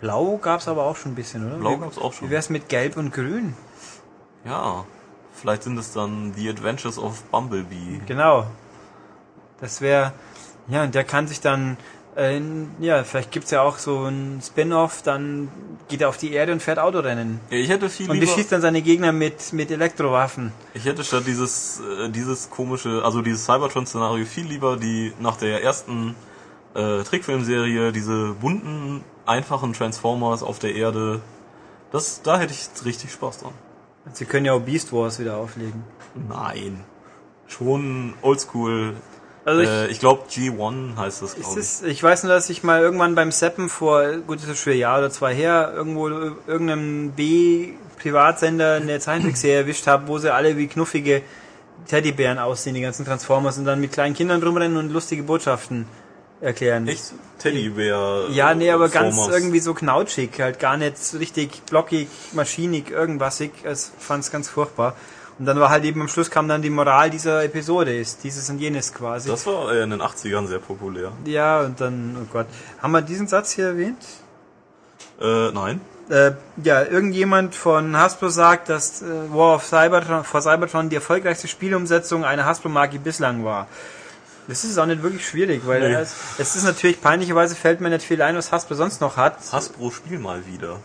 Blau 0.00 0.38
gab's 0.38 0.66
aber 0.66 0.84
auch 0.84 0.96
schon 0.96 1.12
ein 1.12 1.14
bisschen, 1.14 1.46
oder? 1.46 1.56
Blau 1.58 1.72
Wie- 1.76 1.80
gab's 1.80 1.98
auch 1.98 2.12
schon. 2.14 2.28
Wie 2.28 2.32
wär's 2.32 2.48
mit 2.48 2.68
Gelb 2.70 2.96
und 2.96 3.12
Grün? 3.12 3.54
Ja. 4.44 4.84
Vielleicht 5.32 5.62
sind 5.62 5.78
es 5.78 5.92
dann 5.92 6.32
The 6.34 6.48
Adventures 6.48 6.98
of 6.98 7.22
Bumblebee. 7.24 8.00
Genau. 8.06 8.46
Das 9.60 9.80
wäre, 9.82 10.12
ja, 10.68 10.82
und 10.84 10.94
der 10.94 11.04
kann 11.04 11.28
sich 11.28 11.40
dann, 11.40 11.76
äh, 12.16 12.40
ja, 12.80 13.04
vielleicht 13.04 13.30
gibt's 13.30 13.50
ja 13.50 13.62
auch 13.62 13.78
so 13.78 14.04
ein 14.04 14.40
Spin-off, 14.44 15.02
dann 15.02 15.48
geht 15.88 16.00
er 16.00 16.08
auf 16.08 16.16
die 16.16 16.32
Erde 16.32 16.52
und 16.52 16.62
fährt 16.62 16.78
Autorennen. 16.78 17.40
Ja, 17.50 17.58
ich 17.58 17.68
hätte 17.68 17.88
viel 17.88 18.10
Und 18.10 18.20
beschießt 18.20 18.52
dann 18.52 18.60
seine 18.60 18.82
Gegner 18.82 19.12
mit, 19.12 19.52
mit 19.52 19.70
Elektrowaffen. 19.70 20.52
ich 20.74 20.84
hätte 20.84 21.04
statt 21.04 21.24
dieses, 21.26 21.80
äh, 21.80 22.10
dieses 22.10 22.50
komische, 22.50 23.02
also 23.04 23.22
dieses 23.22 23.44
Cybertron-Szenario 23.44 24.24
viel 24.24 24.46
lieber 24.46 24.76
die 24.76 25.12
nach 25.20 25.36
der 25.36 25.62
ersten 25.62 26.14
äh, 26.74 27.02
Trickfilmserie 27.02 27.92
diese 27.92 28.34
bunten, 28.40 29.04
einfachen 29.26 29.72
Transformers 29.72 30.42
auf 30.42 30.58
der 30.58 30.74
Erde. 30.74 31.20
Das, 31.92 32.22
da 32.22 32.38
hätte 32.38 32.52
ich 32.52 32.84
richtig 32.84 33.12
Spaß 33.12 33.38
dran. 33.38 33.52
Sie 34.12 34.24
können 34.24 34.46
ja 34.46 34.52
auch 34.52 34.60
Beast 34.60 34.92
Wars 34.92 35.18
wieder 35.18 35.36
auflegen. 35.36 35.84
Nein. 36.28 36.84
Schon 37.46 38.14
oldschool. 38.22 38.94
Also 39.44 39.62
ich, 39.62 39.68
äh, 39.68 39.86
ich 39.88 40.00
glaube 40.00 40.24
G1 40.30 40.96
heißt 40.96 41.22
das, 41.22 41.34
glaube 41.36 41.60
ich. 41.60 41.82
ich 41.90 42.02
weiß 42.02 42.24
nur, 42.24 42.32
dass 42.32 42.50
ich 42.50 42.62
mal 42.62 42.80
irgendwann 42.80 43.14
beim 43.14 43.32
Seppen 43.32 43.68
vor, 43.68 44.04
gut, 44.26 44.42
das 44.42 44.48
ist 44.48 44.60
schon 44.60 44.74
ein 44.74 44.78
Jahr 44.78 44.98
oder 44.98 45.10
zwei 45.10 45.34
her, 45.34 45.72
irgendwo 45.74 46.08
äh, 46.08 46.32
irgendeinem 46.46 47.12
B-Privatsender 47.12 48.74
eine 48.74 49.00
Zeichentrickserie 49.00 49.56
erwischt 49.60 49.86
habe, 49.86 50.08
wo 50.08 50.18
sie 50.18 50.32
alle 50.32 50.56
wie 50.56 50.66
knuffige 50.66 51.22
Teddybären 51.86 52.38
aussehen, 52.38 52.74
die 52.74 52.82
ganzen 52.82 53.06
Transformers, 53.06 53.56
und 53.58 53.64
dann 53.64 53.80
mit 53.80 53.92
kleinen 53.92 54.14
Kindern 54.14 54.42
rumrennen 54.42 54.76
und 54.76 54.90
lustige 54.90 55.22
Botschaften 55.22 55.86
erklären. 56.40 56.86
Echt 56.86 57.12
Teddybär. 57.38 58.26
Ja, 58.30 58.54
nee, 58.54 58.70
aber 58.70 58.88
ganz 58.88 59.16
Formers. 59.16 59.34
irgendwie 59.34 59.60
so 59.60 59.74
knautschig, 59.74 60.30
halt 60.38 60.58
gar 60.58 60.76
nicht 60.76 60.96
richtig 61.18 61.62
blockig, 61.68 62.08
maschinig, 62.32 62.90
irgendwasig. 62.90 63.52
Ich 63.64 63.78
fand's 63.98 64.30
ganz 64.30 64.48
furchtbar. 64.48 64.96
Und 65.40 65.46
dann 65.46 65.58
war 65.58 65.70
halt 65.70 65.84
eben 65.84 66.02
am 66.02 66.08
Schluss 66.08 66.30
kam 66.30 66.48
dann 66.48 66.60
die 66.60 66.68
Moral 66.68 67.08
dieser 67.08 67.42
Episode, 67.42 67.98
ist 67.98 68.22
dieses 68.24 68.50
und 68.50 68.58
jenes 68.58 68.92
quasi. 68.92 69.30
Das 69.30 69.46
war 69.46 69.72
in 69.72 69.88
den 69.88 70.02
80ern 70.02 70.46
sehr 70.46 70.58
populär. 70.58 71.12
Ja, 71.24 71.62
und 71.62 71.80
dann, 71.80 72.14
oh 72.22 72.26
Gott. 72.30 72.46
Haben 72.82 72.92
wir 72.92 73.00
diesen 73.00 73.26
Satz 73.26 73.52
hier 73.52 73.68
erwähnt? 73.68 73.96
Äh, 75.18 75.50
nein. 75.52 75.80
Äh, 76.10 76.32
ja, 76.62 76.82
irgendjemand 76.84 77.54
von 77.54 77.96
Hasbro 77.96 78.28
sagt, 78.28 78.68
dass 78.68 79.00
äh, 79.00 79.06
War 79.32 79.54
of 79.54 79.64
Cybertron, 79.64 80.24
for 80.24 80.42
Cybertron 80.42 80.90
die 80.90 80.96
erfolgreichste 80.96 81.48
Spielumsetzung 81.48 82.22
einer 82.24 82.44
Hasbro-Marke 82.44 82.98
bislang 82.98 83.42
war. 83.42 83.66
Das 84.46 84.64
ist 84.64 84.76
auch 84.76 84.84
nicht 84.86 85.02
wirklich 85.02 85.26
schwierig, 85.26 85.62
weil 85.64 85.80
Nee. 85.88 85.94
es, 85.94 86.14
es 86.36 86.54
ist 86.54 86.64
natürlich 86.64 87.00
peinlicherweise 87.00 87.54
fällt 87.54 87.80
mir 87.80 87.88
nicht 87.88 88.04
viel 88.04 88.20
ein, 88.20 88.36
was 88.36 88.52
Hasbro 88.52 88.74
sonst 88.74 89.00
noch 89.00 89.16
hat. 89.16 89.36
Hasbro 89.52 89.90
spiel 89.90 90.18
mal 90.18 90.44
wieder. 90.46 90.80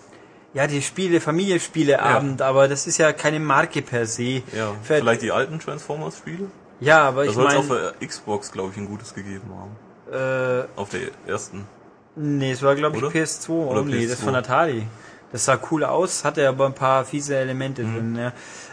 Ja, 0.56 0.66
die 0.68 0.82
Spiele, 0.82 1.20
Familienspieleabend, 1.22 2.42
aber 2.42 2.68
das 2.68 2.88
ist 2.88 2.98
ja 2.98 3.12
keine 3.14 3.40
Marke 3.40 3.82
per 3.84 4.08
se. 4.08 4.24
Ja, 4.24 4.72
Vielleicht- 4.82 5.02
vielleicht 5.04 5.22
die 5.22 5.32
alten 5.32 5.60
Transformers-Spiele? 5.60 6.48
Ja, 6.80 7.08
aber 7.10 7.26
Da 7.26 7.30
ich 7.30 7.36
soll 7.36 7.48
es 7.48 7.56
auf 7.56 7.68
meine, 7.70 7.94
der 8.00 8.08
Xbox, 8.08 8.52
glaube 8.52 8.72
ich, 8.72 8.78
ein 8.78 8.88
gutes 8.88 9.14
gegeben 9.14 9.50
haben. 9.54 9.76
äh, 10.12 10.66
Auf 10.80 10.90
der 10.90 11.02
ersten. 11.28 11.66
nee, 12.16 12.52
es 12.52 12.62
war 12.64 12.76
glaube 12.76 12.98
ich 12.98 13.04
Oder? 13.04 13.12
PS2 13.12 13.50
Oder 13.52 13.82
only, 13.82 14.08
das 14.08 14.20
PS2. 14.20 14.24
von 14.24 14.36
Atari. 14.36 14.88
Das 15.32 15.44
sah 15.46 15.60
cool 15.72 15.84
aus, 15.84 16.24
hatte 16.24 16.48
aber 16.48 16.66
ein 16.68 16.74
paar 16.74 17.04
fiese 17.06 17.36
Elemente 17.36 17.84
Mhm. 17.84 17.94
drin, 17.94 18.16
ja. 18.16 18.32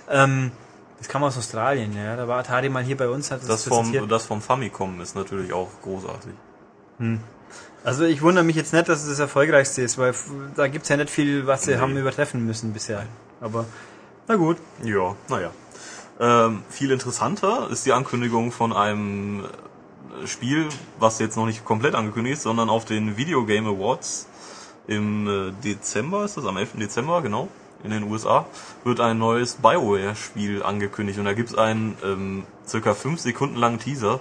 Ähm, 0.09 0.53
das 0.99 1.09
kam 1.09 1.25
aus 1.25 1.37
Australien, 1.37 1.97
ja. 1.97 2.15
Da 2.15 2.29
war 2.29 2.39
Atari 2.39 2.69
mal 2.69 2.85
hier 2.85 2.97
bei 2.97 3.09
uns, 3.09 3.31
hat 3.33 3.41
das, 3.41 3.49
Das 3.49 3.65
vom, 3.65 4.09
das 4.09 4.25
vom 4.27 4.41
Famicom 4.41 5.01
ist 5.01 5.17
natürlich 5.17 5.53
auch 5.53 5.69
großartig. 5.83 6.33
Also 7.85 8.05
ich 8.05 8.23
wundere 8.23 8.45
mich 8.45 8.57
jetzt 8.57 8.73
nicht, 8.73 8.89
dass 8.89 9.03
es 9.03 9.09
das 9.09 9.19
erfolgreichste 9.19 9.83
ist, 9.83 9.99
weil 9.99 10.15
da 10.55 10.69
gibt's 10.69 10.89
ja 10.89 10.97
nicht 10.97 11.11
viel, 11.11 11.47
was 11.47 11.65
sie 11.65 11.73
Nee. 11.73 11.79
haben 11.79 11.97
übertreffen 11.97 12.45
müssen 12.47 12.73
bisher. 12.73 13.07
Aber 13.41 13.65
na 14.29 14.37
gut. 14.37 14.57
Ja, 14.85 15.17
naja. 15.29 15.51
Ähm, 16.21 16.63
viel 16.69 16.91
interessanter 16.93 17.69
ist 17.71 17.85
die 17.85 17.93
Ankündigung 17.93 18.53
von 18.53 18.73
einem 18.73 19.45
äh, 20.23 20.27
Spiel, 20.27 20.69
was 21.01 21.19
jetzt 21.19 21.37
noch 21.37 21.47
nicht 21.47 21.65
komplett 21.65 21.95
angekündigt 21.97 22.37
ist, 22.37 22.43
sondern 22.45 22.71
auf 22.71 22.85
den 22.85 23.17
Video 23.17 23.45
Game 23.45 23.67
Awards 23.67 24.29
im 24.87 25.27
äh, 25.27 25.53
Dezember, 25.65 26.25
ist 26.25 26.37
das 26.37 26.45
am 26.47 26.57
11. 26.57 26.73
Dezember, 26.75 27.21
genau, 27.23 27.49
in 27.85 27.91
den 27.91 28.05
USA, 28.05 28.47
wird 28.85 29.01
ein 29.01 29.19
neues 29.19 29.57
BioWare-Spiel 29.57 30.63
angekündigt. 30.63 31.19
Und 31.19 31.25
da 31.25 31.33
gibt's 31.33 31.57
einen 31.57 31.97
ähm, 32.05 32.45
circa 32.67 32.95
5 32.95 33.21
Sekunden 33.21 33.57
langen 33.57 33.79
Teaser, 33.79 34.21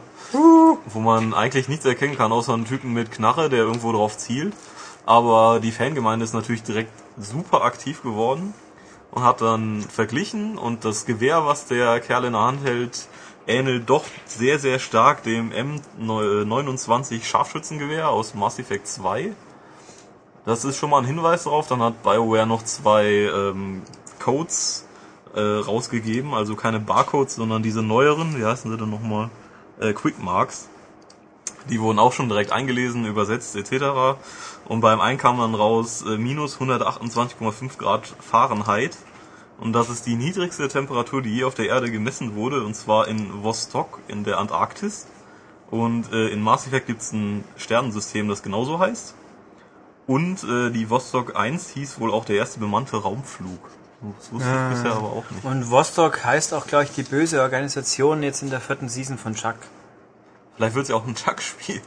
wo 0.86 1.00
man 1.00 1.34
eigentlich 1.34 1.68
nichts 1.68 1.86
erkennen 1.86 2.18
kann, 2.18 2.32
außer 2.32 2.54
einen 2.54 2.66
Typen 2.66 2.94
mit 2.94 3.12
Knarre, 3.12 3.50
der 3.50 3.60
irgendwo 3.60 3.92
drauf 3.92 4.18
zielt. 4.18 4.54
Aber 5.06 5.60
die 5.62 5.72
Fangemeinde 5.72 6.26
ist 6.26 6.34
natürlich 6.34 6.64
direkt 6.64 6.92
super 7.18 7.64
aktiv 7.64 8.04
geworden 8.04 8.54
und 9.12 9.24
hat 9.24 9.42
dann 9.42 9.82
verglichen 9.82 10.58
und 10.58 10.86
das 10.86 11.06
Gewehr, 11.06 11.46
was 11.46 11.66
der 11.68 12.00
Kerl 12.00 12.26
in 12.26 12.34
der 12.34 12.42
Hand 12.42 12.64
hält, 12.64 13.08
ähnelt 13.48 13.90
doch 13.90 14.06
sehr, 14.26 14.60
sehr 14.60 14.80
stark 14.80 15.24
dem 15.24 15.52
M29 15.52 17.24
Scharfschützengewehr 17.24 18.10
aus 18.10 18.34
Mass 18.34 18.60
Effect 18.60 18.88
2. 18.88 19.34
Das 20.46 20.66
ist 20.66 20.78
schon 20.78 20.90
mal 20.90 21.00
ein 21.00 21.06
Hinweis 21.06 21.44
darauf. 21.44 21.68
Dann 21.68 21.82
hat 21.82 22.02
BioWare 22.04 22.48
noch 22.48 22.64
zwei 22.64 23.06
ähm, 23.06 23.84
Codes 24.20 24.88
äh, 25.36 25.40
rausgegeben, 25.40 26.34
also 26.34 26.56
keine 26.56 26.80
Barcodes, 26.80 27.36
sondern 27.36 27.64
diese 27.64 27.82
neueren, 27.82 28.38
wie 28.38 28.46
heißen 28.46 28.72
sie 28.72 28.78
denn 28.78 28.90
nochmal? 28.90 29.30
Äh, 29.80 29.94
Quick 29.94 30.22
Marks. 30.22 30.68
Die 31.70 31.80
wurden 31.80 32.00
auch 32.00 32.12
schon 32.12 32.28
direkt 32.28 32.52
eingelesen, 32.52 33.06
übersetzt 33.06 33.56
etc. 33.56 34.18
Und 34.66 34.82
beim 34.82 35.00
einen 35.00 35.20
kam 35.20 35.38
dann 35.38 35.54
raus 35.54 36.04
äh, 36.04 36.18
minus 36.18 36.58
128,5 36.60 37.78
Grad 37.78 38.08
Fahrenheit. 38.20 38.98
Und 39.60 39.74
das 39.74 39.90
ist 39.90 40.08
die 40.08 40.16
niedrigste 40.16 40.68
Temperatur, 40.70 41.22
die 41.22 41.36
je 41.36 41.44
auf 41.44 41.54
der 41.54 41.68
Erde 41.68 41.92
gemessen 41.92 42.36
wurde, 42.36 42.64
und 42.64 42.74
zwar 42.74 43.08
in 43.08 43.44
Vostok 43.44 44.00
in 44.08 44.24
der 44.24 44.40
Antarktis. 44.40 45.06
Und 45.70 46.12
äh, 46.12 46.30
in 46.30 46.42
Mass 46.42 46.66
Effect 46.66 46.88
gibt 46.88 47.02
es 47.02 47.14
ein 47.14 47.44
Sternensystem, 47.58 48.28
das 48.28 48.42
genauso 48.42 48.80
heißt. 48.80 49.14
Und 50.12 50.44
äh, 50.44 50.72
die 50.72 50.90
Vostok 50.90 51.36
1 51.36 51.70
hieß 51.70 52.00
wohl 52.00 52.12
auch 52.14 52.26
der 52.26 52.36
erste 52.38 52.60
bemannte 52.60 52.98
Raumflug. 52.98 53.60
Das 54.18 54.32
wusste 54.32 54.50
Ah. 54.50 54.70
ich 54.72 54.76
bisher 54.78 54.92
aber 54.98 55.08
auch 55.14 55.24
nicht. 55.32 55.46
Und 55.46 55.70
Vostok 55.70 56.24
heißt 56.26 56.54
auch, 56.54 56.68
glaube 56.68 56.86
ich, 56.86 56.92
die 56.92 57.04
böse 57.04 57.42
Organisation 57.42 58.24
jetzt 58.24 58.42
in 58.42 58.50
der 58.50 58.60
vierten 58.60 58.90
Season 58.90 59.18
von 59.18 59.36
Chuck. 59.36 59.56
Vielleicht 60.58 60.76
wird 60.76 60.84
es 60.84 60.90
ja 60.90 60.96
auch 60.96 61.08
ein 61.08 61.16
Chuck-Spiel. 61.16 61.82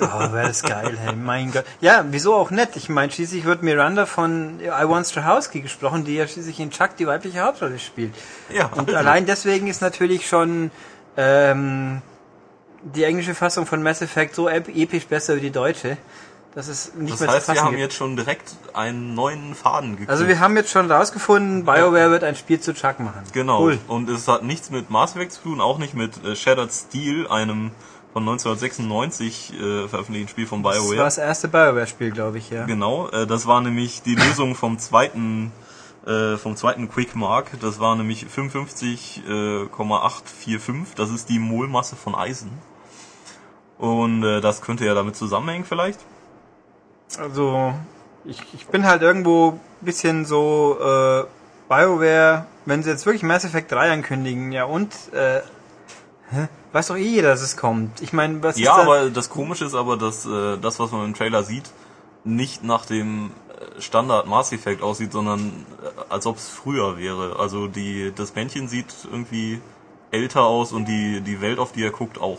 Oh, 0.00 0.32
wäre 0.32 0.48
das 0.48 0.62
geil, 0.62 0.98
hey, 1.00 1.14
mein 1.14 1.52
Gott. 1.52 1.64
Ja, 1.80 2.04
wieso 2.10 2.34
auch 2.34 2.50
nicht? 2.50 2.74
Ich 2.76 2.88
meine, 2.88 3.12
schließlich 3.12 3.44
wird 3.44 3.62
Miranda 3.62 4.06
von 4.06 4.58
I 4.60 4.66
Want 4.88 5.06
Strahowski 5.06 5.60
gesprochen, 5.60 6.04
die 6.04 6.14
ja 6.16 6.26
schließlich 6.26 6.58
in 6.60 6.70
Chuck 6.70 6.96
die 6.98 7.06
weibliche 7.06 7.40
Hauptrolle 7.40 7.78
spielt. 7.78 8.14
Ja, 8.52 8.66
Und 8.66 8.88
also. 8.88 8.96
allein 8.96 9.24
deswegen 9.24 9.66
ist 9.68 9.80
natürlich 9.82 10.26
schon 10.28 10.70
ähm, 11.16 12.02
die 12.82 13.04
englische 13.04 13.34
Fassung 13.34 13.66
von 13.66 13.82
Mass 13.82 14.02
Effect 14.02 14.34
so 14.34 14.48
ep- 14.48 14.68
episch 14.74 15.06
besser 15.06 15.36
wie 15.36 15.40
die 15.40 15.50
deutsche, 15.50 15.96
dass 16.54 16.68
es 16.68 16.94
nicht 16.94 17.12
Das 17.12 17.20
mehr 17.20 17.30
heißt, 17.30 17.46
zu 17.46 17.52
wir 17.54 17.62
haben 17.62 17.70
gibt. 17.70 17.80
jetzt 17.82 17.94
schon 17.94 18.16
direkt 18.16 18.56
einen 18.74 19.14
neuen 19.14 19.54
Faden 19.54 19.92
gekriegt. 19.92 20.10
Also 20.10 20.26
wir 20.26 20.40
haben 20.40 20.56
jetzt 20.56 20.70
schon 20.70 20.90
rausgefunden, 20.90 21.64
BioWare 21.64 22.10
wird 22.10 22.24
ein 22.24 22.34
Spiel 22.36 22.60
zu 22.60 22.74
Chuck 22.74 23.00
machen. 23.00 23.22
Genau. 23.32 23.62
Cool. 23.62 23.78
Und 23.88 24.08
es 24.08 24.26
hat 24.28 24.42
nichts 24.42 24.70
mit 24.70 24.90
Mass 24.90 25.14
Effect 25.14 25.32
zu 25.32 25.42
tun, 25.42 25.60
auch 25.60 25.78
nicht 25.78 25.94
mit 25.94 26.24
äh, 26.24 26.34
Shattered 26.34 26.72
Steel, 26.72 27.26
einem 27.28 27.70
von 28.12 28.22
1996 28.22 29.52
äh, 29.52 29.88
veröffentlichten 29.88 30.28
Spiel 30.28 30.46
von 30.46 30.62
Das 30.62 30.76
war 30.76 30.82
BioWare. 30.82 31.04
das 31.04 31.18
erste 31.18 31.48
BioWare-Spiel, 31.48 32.10
glaube 32.10 32.38
ich, 32.38 32.50
ja. 32.50 32.64
Genau, 32.64 33.08
äh, 33.10 33.26
das 33.26 33.46
war 33.46 33.60
nämlich 33.60 34.02
die 34.02 34.14
Lösung 34.14 34.54
vom 34.54 34.78
zweiten 34.78 35.52
äh, 36.06 36.36
vom 36.38 36.56
zweiten 36.56 36.88
Quick 36.88 37.14
Mark. 37.14 37.60
Das 37.60 37.80
war 37.80 37.94
nämlich 37.94 38.24
55,845. 38.26 40.94
Das 40.96 41.10
ist 41.10 41.28
die 41.28 41.38
Molmasse 41.38 41.96
von 41.96 42.14
Eisen. 42.14 42.50
Und 43.78 44.24
äh, 44.24 44.40
das 44.40 44.62
könnte 44.62 44.84
ja 44.86 44.94
damit 44.94 45.16
zusammenhängen 45.16 45.64
vielleicht. 45.64 46.00
Also, 47.16 47.74
ich, 48.24 48.42
ich 48.54 48.66
bin 48.66 48.84
halt 48.84 49.02
irgendwo 49.02 49.52
ein 49.52 49.60
bisschen 49.84 50.24
so, 50.26 50.76
äh, 50.80 51.24
BioWare, 51.68 52.46
wenn 52.66 52.82
sie 52.82 52.90
jetzt 52.90 53.06
wirklich 53.06 53.22
Mass 53.22 53.44
Effect 53.44 53.72
3 53.72 53.92
ankündigen, 53.92 54.52
ja 54.52 54.64
und, 54.64 54.92
äh, 55.12 55.40
hä? 56.30 56.48
weiß 56.72 56.88
doch 56.88 56.96
eh 56.96 57.00
jeder, 57.02 57.28
dass 57.28 57.40
es 57.42 57.56
kommt. 57.56 58.00
Ich 58.02 58.12
meine, 58.12 58.42
was 58.42 58.58
Ja, 58.58 58.72
ist 58.72 58.76
da? 58.78 58.82
aber 58.82 59.10
das 59.10 59.30
Komische 59.30 59.64
ist 59.64 59.74
aber, 59.74 59.96
dass 59.96 60.26
äh, 60.26 60.58
das, 60.58 60.78
was 60.78 60.92
man 60.92 61.04
im 61.06 61.14
Trailer 61.14 61.42
sieht, 61.42 61.70
nicht 62.24 62.62
nach 62.64 62.84
dem 62.86 63.30
äh, 63.76 63.80
Standard 63.80 64.26
Mass 64.26 64.52
Effect 64.52 64.82
aussieht, 64.82 65.12
sondern 65.12 65.66
äh, 65.82 66.12
als 66.12 66.26
ob 66.26 66.36
es 66.36 66.48
früher 66.48 66.98
wäre. 66.98 67.38
Also 67.38 67.68
die 67.68 68.12
das 68.14 68.34
Männchen 68.34 68.68
sieht 68.68 68.94
irgendwie 69.10 69.60
älter 70.10 70.42
aus 70.44 70.72
und 70.72 70.86
die 70.86 71.20
die 71.22 71.40
Welt, 71.40 71.58
auf 71.58 71.72
die 71.72 71.84
er 71.84 71.90
guckt, 71.90 72.20
auch. 72.20 72.38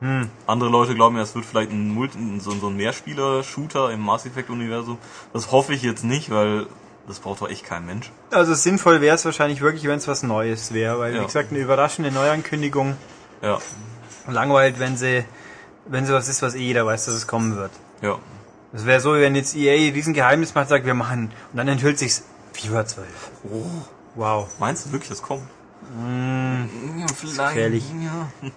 Hm. 0.00 0.30
Andere 0.46 0.70
Leute 0.70 0.94
glauben 0.94 1.16
ja, 1.16 1.22
es 1.22 1.34
wird 1.34 1.44
vielleicht 1.44 1.70
ein, 1.72 1.88
Multi 1.92 2.18
so, 2.40 2.52
so 2.52 2.68
ein 2.68 2.76
Mehrspieler-Shooter 2.76 3.90
im 3.90 4.00
Mass 4.00 4.26
Effect-Universum. 4.26 4.98
Das 5.32 5.50
hoffe 5.50 5.74
ich 5.74 5.82
jetzt 5.82 6.04
nicht, 6.04 6.30
weil 6.30 6.66
das 7.08 7.18
braucht 7.18 7.40
doch 7.40 7.48
echt 7.48 7.64
kein 7.64 7.84
Mensch. 7.86 8.12
Also 8.30 8.54
sinnvoll 8.54 9.00
wäre 9.00 9.16
es 9.16 9.24
wahrscheinlich 9.24 9.60
wirklich, 9.60 9.84
wenn 9.84 9.98
es 9.98 10.06
was 10.06 10.22
Neues 10.22 10.72
wäre, 10.72 10.98
weil 11.00 11.14
Ja. 11.16 11.22
wie 11.22 11.26
gesagt, 11.26 11.50
eine 11.50 11.58
überraschende 11.60 12.12
Neuankündigung 12.12 12.96
Ja, 13.42 13.58
langweilt, 14.28 14.78
wenn 14.78 14.96
sie, 14.96 15.24
wenn 15.86 16.06
sie 16.06 16.12
was 16.12 16.28
ist, 16.28 16.42
was 16.42 16.54
eh 16.54 16.58
jeder 16.62 16.84
weiß, 16.86 17.06
dass 17.06 17.14
es 17.14 17.26
kommen 17.26 17.56
wird. 17.56 17.72
ja. 18.02 18.18
Das 18.70 18.84
wäre 18.84 19.00
so, 19.00 19.14
wenn 19.14 19.34
jetzt 19.34 19.56
EA 19.56 19.90
diesen 19.92 20.12
Geheimnis 20.12 20.54
macht, 20.54 20.68
sagt, 20.68 20.84
wir 20.84 20.92
machen, 20.92 21.32
und 21.52 21.56
dann 21.56 21.66
enthüllt 21.68 21.98
sich's 21.98 22.22
FIFA 22.52 22.84
12. 22.84 23.06
Oh, 23.50 23.62
Wow. 24.14 24.48
meinst 24.60 24.84
du 24.84 24.92
wirklich, 24.92 25.08
das 25.08 25.22
kommt? 25.22 25.42
Mm, 25.96 26.98
Ja, 27.00 27.06
vielleicht. 27.16 27.54
gefährlich. 27.54 27.84
Ja. 28.04 28.28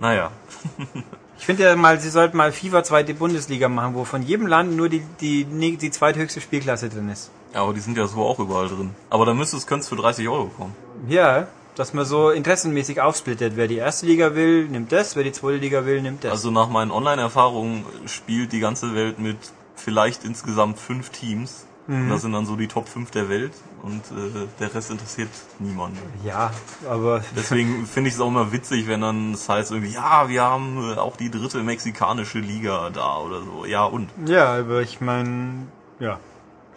naja. 0.00 0.32
Ich 1.38 1.46
finde 1.46 1.64
ja 1.64 1.74
mal, 1.74 1.98
sie 1.98 2.08
sollten 2.08 2.36
mal 2.36 2.52
FIFA 2.52 2.84
zweite 2.84 3.14
Bundesliga 3.14 3.68
machen, 3.68 3.94
wo 3.94 4.04
von 4.04 4.22
jedem 4.22 4.46
Land 4.46 4.76
nur 4.76 4.88
die, 4.88 5.02
die, 5.20 5.44
die, 5.44 5.76
die 5.76 5.90
zweithöchste 5.90 6.40
Spielklasse 6.40 6.88
drin 6.88 7.08
ist. 7.08 7.32
Ja, 7.52 7.62
aber 7.62 7.72
die 7.72 7.80
sind 7.80 7.98
ja 7.98 8.06
so 8.06 8.22
auch 8.22 8.38
überall 8.38 8.68
drin. 8.68 8.90
Aber 9.10 9.26
dann 9.26 9.36
müsste 9.36 9.56
es, 9.56 9.66
könnte 9.66 9.82
es 9.82 9.88
für 9.88 9.96
30 9.96 10.28
Euro 10.28 10.46
kommen. 10.56 10.72
Ja, 11.08 11.48
dass 11.74 11.94
man 11.94 12.04
so 12.04 12.30
interessenmäßig 12.30 13.00
aufsplittet. 13.00 13.54
Wer 13.56 13.66
die 13.66 13.78
erste 13.78 14.06
Liga 14.06 14.36
will, 14.36 14.68
nimmt 14.68 14.92
das, 14.92 15.16
wer 15.16 15.24
die 15.24 15.32
zweite 15.32 15.58
Liga 15.58 15.84
will, 15.84 16.00
nimmt 16.00 16.22
das. 16.22 16.30
Also 16.30 16.52
nach 16.52 16.68
meinen 16.68 16.92
Online-Erfahrungen 16.92 17.86
spielt 18.06 18.52
die 18.52 18.60
ganze 18.60 18.94
Welt 18.94 19.18
mit 19.18 19.38
vielleicht 19.74 20.24
insgesamt 20.24 20.78
fünf 20.78 21.10
Teams. 21.10 21.66
Und 21.88 22.10
das 22.10 22.22
sind 22.22 22.32
dann 22.32 22.46
so 22.46 22.54
die 22.54 22.68
Top 22.68 22.88
5 22.88 23.10
der 23.10 23.28
Welt 23.28 23.52
und 23.82 24.02
äh, 24.12 24.46
der 24.60 24.72
Rest 24.72 24.92
interessiert 24.92 25.30
niemanden. 25.58 25.98
ja, 26.24 26.52
aber 26.88 27.24
Deswegen 27.36 27.86
finde 27.86 28.08
ich 28.08 28.14
es 28.14 28.20
auch 28.20 28.28
immer 28.28 28.52
witzig, 28.52 28.86
wenn 28.86 29.00
dann 29.00 29.32
es 29.32 29.48
heißt 29.48 29.72
irgendwie, 29.72 29.92
ja, 29.92 30.28
wir 30.28 30.42
haben 30.42 30.92
äh, 30.92 30.96
auch 30.96 31.16
die 31.16 31.28
dritte 31.28 31.58
mexikanische 31.62 32.38
Liga 32.38 32.90
da 32.90 33.18
oder 33.18 33.42
so. 33.42 33.64
Ja, 33.66 33.84
und? 33.84 34.10
Ja, 34.26 34.58
aber 34.58 34.82
ich 34.82 35.00
meine, 35.00 35.66
ja, 35.98 36.20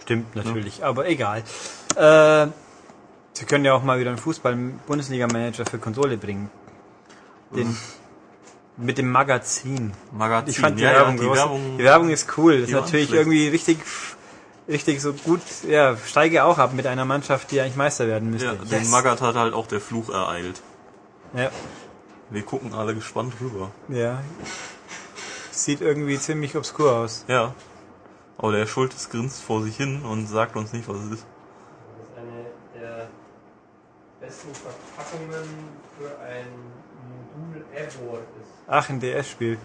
stimmt 0.02 0.36
natürlich, 0.36 0.84
aber 0.84 1.08
egal. 1.08 1.44
Äh, 1.96 2.48
Sie 3.34 3.44
können 3.44 3.66
ja 3.66 3.74
auch 3.74 3.84
mal 3.84 4.00
wieder 4.00 4.12
einen 4.12 4.20
Fußball-Bundesliga-Manager 4.20 5.66
für 5.66 5.78
Konsole 5.78 6.18
bringen. 6.18 6.50
Den, 7.54 7.76
mit 8.78 8.98
dem 8.98 9.12
Magazin. 9.12 9.92
Magazin. 10.12 10.50
Ich 10.50 10.60
fand 10.60 10.80
die, 10.80 10.84
ja, 10.84 10.92
Werbung, 10.92 11.16
ja, 11.16 11.22
die 11.22 11.28
groß. 11.28 11.38
Werbung, 11.38 11.78
die 11.78 11.84
Werbung 11.84 12.10
ist 12.10 12.38
cool. 12.38 12.54
Ist 12.54 12.70
die 12.70 12.74
war 12.74 12.82
natürlich 12.82 13.08
schlecht. 13.08 13.20
irgendwie 13.20 13.48
richtig, 13.50 13.80
richtig 14.68 15.02
so 15.02 15.14
gut. 15.14 15.42
Ja, 15.68 15.96
steige 15.98 16.44
auch 16.44 16.58
ab 16.58 16.74
mit 16.74 16.88
einer 16.88 17.06
Mannschaft, 17.06 17.52
die 17.52 17.60
eigentlich 17.62 17.76
Meister 17.76 18.08
werden 18.08 18.30
müsste. 18.32 18.48
ja, 18.48 18.54
den 18.56 18.80
Yes. 18.82 18.90
Magat 18.90 19.22
hat 19.22 19.36
halt 19.36 19.54
auch 19.54 19.68
der 19.68 19.80
Fluch 19.82 20.10
ereilt. 20.10 20.62
ja, 21.34 21.50
Wir 22.30 22.42
gucken 22.44 22.74
alle 22.74 22.96
gespannt 22.96 23.34
rüber. 23.42 23.72
ja. 23.90 24.22
Sieht 25.52 25.80
irgendwie 25.80 26.20
ziemlich 26.20 26.58
obskur 26.58 26.92
aus. 26.98 27.24
Ja. 27.30 27.54
Aber 28.38 28.52
der 28.52 28.66
Schultes 28.68 29.10
grinst 29.10 29.42
vor 29.42 29.64
sich 29.64 29.78
hin 29.78 30.02
und 30.04 30.28
sagt 30.28 30.58
uns 30.58 30.74
nicht, 30.74 30.86
was 30.90 30.98
es 30.98 31.12
ist. 31.12 31.26
Das 31.98 32.10
ist 32.10 32.18
eine 32.18 32.46
der 32.82 33.08
besten 34.20 34.50
Verpackungen 34.54 35.48
für 35.98 36.20
ein 36.20 36.48
Modul 37.54 38.20
ist. 38.42 38.50
Ach, 38.68 38.90
ein 38.90 39.00
DS-Spiel. 39.00 39.58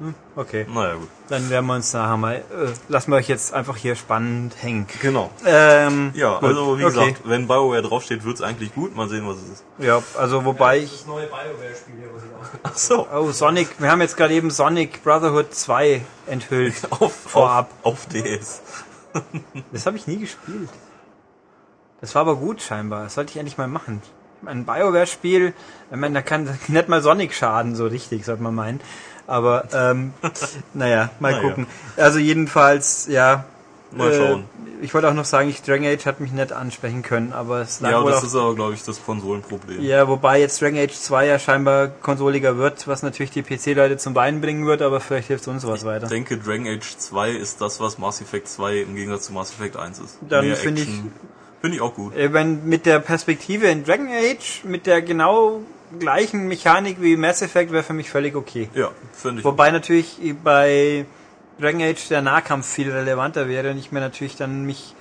Hm, 0.00 0.14
okay. 0.34 0.66
Naja, 0.72 0.94
gut. 0.94 1.08
Dann 1.28 1.50
werden 1.50 1.66
wir 1.66 1.74
uns 1.74 1.92
nachher 1.92 2.16
mal, 2.16 2.36
äh, 2.36 2.42
lassen 2.88 3.12
wir 3.12 3.16
euch 3.16 3.28
jetzt 3.28 3.52
einfach 3.52 3.76
hier 3.76 3.94
spannend 3.96 4.54
hängen. 4.60 4.86
Genau. 5.02 5.30
Ähm, 5.44 6.10
Ja, 6.14 6.38
gut, 6.38 6.48
also 6.48 6.78
wie 6.78 6.84
okay. 6.84 6.94
gesagt, 6.94 7.20
wenn 7.24 7.46
BioWare 7.46 7.82
draufsteht, 7.82 8.24
wird's 8.24 8.40
eigentlich 8.40 8.74
gut. 8.74 8.96
Mal 8.96 9.08
sehen, 9.10 9.28
was 9.28 9.36
es 9.36 9.48
ist. 9.50 9.64
Ja, 9.78 10.02
also 10.18 10.44
wobei 10.46 10.78
ich. 10.78 10.90
Das 10.90 11.06
neue 11.06 11.26
BioWare-Spiel 11.26 11.94
hier, 11.98 12.08
was 12.14 12.22
ich 12.24 12.30
auch. 12.30 12.60
Ach 12.62 12.76
so. 12.76 13.06
Oh, 13.14 13.30
Sonic, 13.30 13.68
wir 13.78 13.90
haben 13.90 14.00
jetzt 14.00 14.16
gerade 14.16 14.32
eben 14.32 14.50
Sonic 14.50 15.04
Brotherhood 15.04 15.54
2 15.54 16.00
enthüllt. 16.26 16.74
Auf, 16.90 17.14
Vorab. 17.14 17.70
Auf, 17.82 17.92
auf 17.94 18.06
DS. 18.06 18.62
Das 19.72 19.84
habe 19.84 19.98
ich 19.98 20.06
nie 20.06 20.18
gespielt. 20.18 20.70
Das 22.00 22.14
war 22.14 22.22
aber 22.22 22.36
gut 22.36 22.62
scheinbar. 22.62 23.04
Das 23.04 23.14
sollte 23.14 23.32
ich 23.32 23.36
endlich 23.36 23.58
mal 23.58 23.68
machen. 23.68 24.00
Ein 24.46 24.64
BioWare-Spiel, 24.64 25.52
ich 25.90 25.96
meine, 25.96 26.14
da 26.14 26.22
kann 26.22 26.48
nicht 26.68 26.88
mal 26.88 27.02
Sonic 27.02 27.34
schaden, 27.34 27.74
so 27.74 27.86
richtig, 27.86 28.24
sollte 28.24 28.42
man 28.42 28.54
meinen. 28.54 28.80
Aber, 29.26 29.64
ähm, 29.72 30.12
naja, 30.74 31.10
mal 31.20 31.32
Naja. 31.32 31.42
gucken. 31.48 31.66
Also 31.96 32.18
jedenfalls, 32.18 33.06
ja. 33.06 33.44
Mal 33.92 34.10
äh, 34.10 34.16
schauen. 34.16 34.44
Ich 34.82 34.94
wollte 34.94 35.08
auch 35.08 35.14
noch 35.14 35.24
sagen, 35.24 35.48
ich, 35.50 35.62
Dragon 35.62 35.84
Age 35.86 36.06
hat 36.06 36.20
mich 36.20 36.32
nicht 36.32 36.52
ansprechen 36.52 37.02
können, 37.02 37.32
aber 37.32 37.60
es 37.60 37.80
lag 37.80 37.90
Ja, 37.90 38.02
das 38.04 38.18
auch, 38.20 38.24
ist 38.24 38.34
aber, 38.34 38.54
glaube 38.54 38.72
ich, 38.74 38.82
das 38.84 39.04
Konsolenproblem. 39.04 39.82
ja, 39.82 40.08
wobei 40.08 40.40
jetzt 40.40 40.62
Dragon 40.62 40.78
Age 40.78 40.94
2 40.94 41.26
ja 41.26 41.38
scheinbar 41.38 41.88
konsoliger 41.88 42.56
wird, 42.56 42.86
was 42.88 43.02
natürlich 43.02 43.30
die 43.32 43.42
PC-Leute 43.42 43.98
zum 43.98 44.14
Beinen 44.14 44.40
bringen 44.40 44.64
wird, 44.66 44.80
aber 44.80 45.00
vielleicht 45.00 45.28
hilft 45.28 45.46
uns 45.48 45.66
was 45.66 45.84
weiter. 45.84 46.04
Ich 46.04 46.10
denke, 46.10 46.38
Dragon 46.38 46.66
Age 46.66 46.96
2 46.96 47.30
ist 47.32 47.60
das, 47.60 47.78
was 47.80 47.98
Mass 47.98 48.20
Effect 48.22 48.48
2 48.48 48.78
im 48.78 48.94
Gegensatz 48.94 49.26
zu 49.26 49.32
Mass 49.32 49.50
Effect 49.52 49.76
1 49.76 49.98
ist. 49.98 50.18
Dann 50.28 50.54
finde 50.54 50.82
ich-. 50.82 50.88
Finde 51.60 51.76
ich 51.76 51.82
auch 51.82 51.94
gut. 51.94 52.16
Äh, 52.16 52.32
Wenn 52.32 52.64
mit 52.66 52.86
der 52.86 53.00
Perspektive 53.00 53.66
in 53.66 53.84
Dragon 53.84 54.08
Age, 54.08 54.64
mit 54.64 54.86
der 54.86 55.02
genau 55.02 55.60
gleichen 55.98 56.48
Mechanik 56.48 57.00
wie 57.00 57.16
Mass 57.16 57.42
Effect, 57.42 57.72
wäre 57.72 57.82
für 57.82 57.92
mich 57.92 58.10
völlig 58.10 58.34
okay. 58.34 58.70
Ja, 58.74 58.90
finde 59.12 59.40
ich. 59.40 59.44
Wobei 59.44 59.70
natürlich 59.70 60.18
bei 60.42 61.04
Dragon 61.60 61.82
Age 61.82 62.08
der 62.08 62.22
Nahkampf 62.22 62.66
viel 62.66 62.90
relevanter 62.90 63.48
wäre 63.48 63.70
und 63.70 63.78
ich 63.78 63.92
mir 63.92 64.00
natürlich 64.00 64.36
dann 64.36 64.64
mich. 64.64 64.94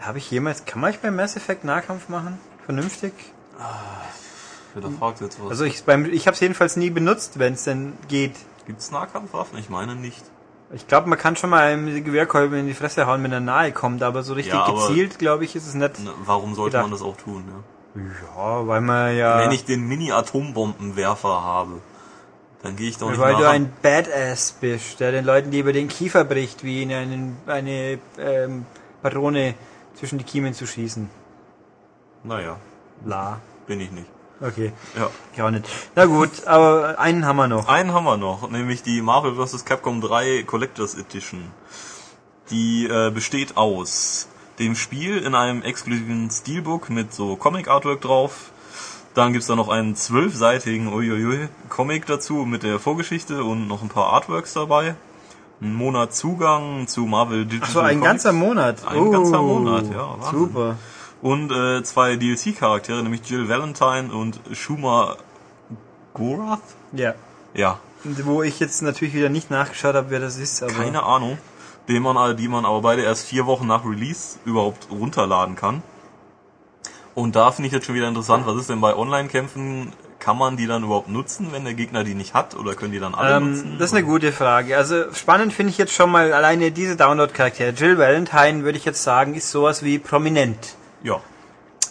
Habe 0.00 0.18
ich 0.18 0.30
jemals. 0.30 0.64
Kann 0.64 0.80
man 0.80 0.94
bei 1.00 1.10
Mass 1.10 1.36
Effect 1.36 1.64
Nahkampf 1.64 2.08
machen? 2.08 2.38
Vernünftig? 2.64 3.12
Ja, 3.58 4.80
da 4.80 4.88
fragt 4.90 5.20
jetzt 5.20 5.40
was. 5.40 5.50
Also 5.50 5.64
ich 5.64 5.84
beim 5.84 6.06
ich 6.06 6.26
habe 6.26 6.34
es 6.34 6.40
jedenfalls 6.40 6.76
nie 6.76 6.90
benutzt, 6.90 7.38
wenn 7.38 7.52
es 7.52 7.64
denn 7.64 7.92
geht. 8.08 8.34
Gibt's 8.66 8.90
Nahkampfwaffen? 8.90 9.58
Ich 9.58 9.68
meine 9.68 9.94
nicht. 9.94 10.22
Ich 10.74 10.86
glaube, 10.88 11.08
man 11.08 11.18
kann 11.18 11.36
schon 11.36 11.50
mal 11.50 11.64
einem 11.64 12.02
Gewehrkolben 12.02 12.58
in 12.60 12.66
die 12.66 12.74
Fresse 12.74 13.06
hauen, 13.06 13.22
wenn 13.22 13.32
er 13.32 13.40
nahe 13.40 13.72
kommt, 13.72 14.02
aber 14.02 14.22
so 14.22 14.32
richtig 14.34 14.54
Ja, 14.54 14.64
aber- 14.64 14.88
gezielt, 14.88 15.18
glaube 15.18 15.44
ich, 15.44 15.54
ist 15.54 15.66
es 15.66 15.74
nicht. 15.74 15.92
Na, 16.04 16.12
Warum 16.24 16.54
sollte 16.54 16.78
Gedacht. 16.78 16.84
man 16.84 16.90
das 16.92 17.02
auch 17.02 17.16
tun? 17.16 17.44
Ja? 17.46 18.02
Ja, 18.36 18.66
weil 18.66 18.80
man 18.80 19.14
ja. 19.16 19.38
Wenn 19.40 19.50
ich 19.50 19.66
den 19.66 19.86
Mini-Atombombenwerfer 19.86 21.42
habe, 21.42 21.82
dann 22.62 22.76
gehe 22.76 22.88
ich 22.88 22.96
doch 22.96 23.10
nicht 23.10 23.18
Weil 23.20 23.36
du 23.36 23.46
ein 23.48 23.70
Badass 23.82 24.52
bist, 24.60 25.00
der 25.00 25.12
den 25.12 25.24
Leuten 25.26 25.50
lieber 25.50 25.72
den 25.74 25.88
Kiefer 25.88 26.24
bricht, 26.24 26.64
wie 26.64 26.82
ihnen 26.82 26.92
einen, 26.92 27.36
eine 27.46 27.98
ähm, 28.18 28.64
Patrone 29.02 29.54
zwischen 29.94 30.16
die 30.18 30.24
Kiemen 30.24 30.54
zu 30.54 30.66
schießen. 30.66 31.10
naja, 32.24 32.56
La. 33.04 33.40
bin 33.66 33.80
ich 33.80 33.90
nicht. 33.90 34.06
Okay, 34.42 34.72
Ja. 35.36 35.44
auch 35.46 35.50
nicht. 35.50 35.64
Na 35.94 36.06
gut, 36.06 36.46
aber 36.46 36.98
einen 36.98 37.24
haben 37.26 37.36
wir 37.36 37.46
noch. 37.48 37.68
Einen 37.68 37.92
haben 37.92 38.04
wir 38.04 38.16
noch, 38.16 38.50
nämlich 38.50 38.82
die 38.82 39.00
Marvel 39.00 39.34
vs. 39.36 39.64
Capcom 39.64 40.00
3 40.00 40.42
Collectors 40.42 40.94
Edition. 40.96 41.50
Die 42.50 42.86
äh, 42.86 43.10
besteht 43.10 43.56
aus 43.56 44.28
dem 44.58 44.74
Spiel 44.74 45.18
in 45.18 45.34
einem 45.34 45.62
exklusiven 45.62 46.28
Steelbook 46.30 46.90
mit 46.90 47.14
so 47.14 47.36
Comic-Artwork 47.36 48.00
drauf. 48.00 48.50
Dann 49.14 49.32
gibt's 49.32 49.46
da 49.46 49.56
noch 49.56 49.68
einen 49.68 49.94
zwölfseitigen 49.94 50.92
uiuiui, 50.92 51.48
Comic 51.68 52.06
dazu 52.06 52.44
mit 52.46 52.62
der 52.62 52.78
Vorgeschichte 52.78 53.44
und 53.44 53.68
noch 53.68 53.82
ein 53.82 53.88
paar 53.88 54.12
Artworks 54.12 54.54
dabei. 54.54 54.94
Ein 55.60 55.74
Monat 55.74 56.14
Zugang 56.14 56.88
zu 56.88 57.02
Marvel 57.06 57.44
Digital 57.46 57.70
So 57.70 57.80
ein 57.80 58.00
Comics. 58.00 58.06
ganzer 58.06 58.32
Monat. 58.32 58.86
Ein 58.86 59.10
ganzer 59.12 59.40
Monat, 59.42 59.84
ja, 59.92 60.16
Wahnsinn. 60.18 60.38
Super. 60.40 60.76
Und 61.22 61.52
äh, 61.52 61.82
zwei 61.84 62.16
DLC-Charaktere, 62.16 63.02
nämlich 63.02 63.22
Jill 63.30 63.48
Valentine 63.48 64.12
und 64.12 64.40
Shuma 64.52 65.16
Gorath? 66.14 66.60
Ja. 66.92 67.14
Ja, 67.54 67.78
Wo 68.04 68.42
ich 68.42 68.58
jetzt 68.58 68.82
natürlich 68.82 69.14
wieder 69.14 69.28
nicht 69.28 69.50
nachgeschaut 69.50 69.94
habe, 69.94 70.10
wer 70.10 70.20
das 70.20 70.36
ist, 70.36 70.62
aber. 70.62 70.72
keine 70.72 71.04
Ahnung. 71.04 71.38
Den 71.88 72.02
man, 72.02 72.36
die 72.36 72.48
man 72.48 72.64
aber 72.64 72.80
beide 72.80 73.02
erst 73.02 73.26
vier 73.26 73.46
Wochen 73.46 73.66
nach 73.66 73.84
Release 73.84 74.38
überhaupt 74.44 74.88
runterladen 74.90 75.56
kann. 75.56 75.82
Und 77.14 77.36
da 77.36 77.50
finde 77.50 77.66
ich 77.66 77.72
jetzt 77.72 77.86
schon 77.86 77.94
wieder 77.94 78.08
interessant, 78.08 78.46
was 78.46 78.56
ist 78.56 78.70
denn 78.70 78.80
bei 78.80 78.94
Online-Kämpfen? 78.96 79.92
Kann 80.18 80.38
man 80.38 80.56
die 80.56 80.66
dann 80.66 80.84
überhaupt 80.84 81.08
nutzen, 81.08 81.48
wenn 81.50 81.64
der 81.64 81.74
Gegner 81.74 82.04
die 82.04 82.14
nicht 82.14 82.32
hat? 82.34 82.54
Oder 82.56 82.74
können 82.74 82.92
die 82.92 83.00
dann 83.00 83.14
alle 83.14 83.40
nutzen? 83.40 83.72
Ähm, 83.72 83.78
das 83.78 83.90
ist 83.90 83.96
eine 83.96 84.06
gute 84.06 84.32
Frage. 84.32 84.76
Also 84.76 85.12
spannend 85.12 85.52
finde 85.52 85.70
ich 85.70 85.78
jetzt 85.78 85.92
schon 85.92 86.10
mal 86.10 86.32
alleine 86.32 86.70
diese 86.70 86.96
Download-Charaktere. 86.96 87.70
Jill 87.70 87.98
Valentine, 87.98 88.62
würde 88.62 88.78
ich 88.78 88.84
jetzt 88.84 89.02
sagen, 89.02 89.34
ist 89.34 89.50
sowas 89.50 89.82
wie 89.82 89.98
prominent. 89.98 90.76
Ja. 91.02 91.20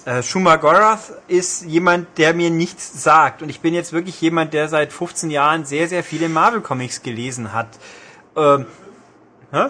Äh, 0.05 0.23
Shuma 0.23 0.55
Gorath 0.55 1.13
ist 1.27 1.63
jemand, 1.63 2.17
der 2.17 2.33
mir 2.33 2.49
nichts 2.49 3.03
sagt. 3.03 3.41
Und 3.41 3.49
ich 3.49 3.59
bin 3.59 3.73
jetzt 3.73 3.93
wirklich 3.93 4.19
jemand, 4.19 4.53
der 4.53 4.67
seit 4.67 4.91
15 4.91 5.29
Jahren 5.29 5.65
sehr, 5.65 5.87
sehr 5.87 6.03
viele 6.03 6.27
Marvel-Comics 6.27 7.03
gelesen 7.03 7.53
hat. 7.53 7.67
Ähm, 8.35 8.65
hä? 9.51 9.67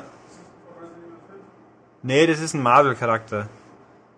Nee, 2.03 2.27
das 2.27 2.39
ist 2.39 2.53
ein 2.53 2.63
Marvel-Charakter. 2.63 3.49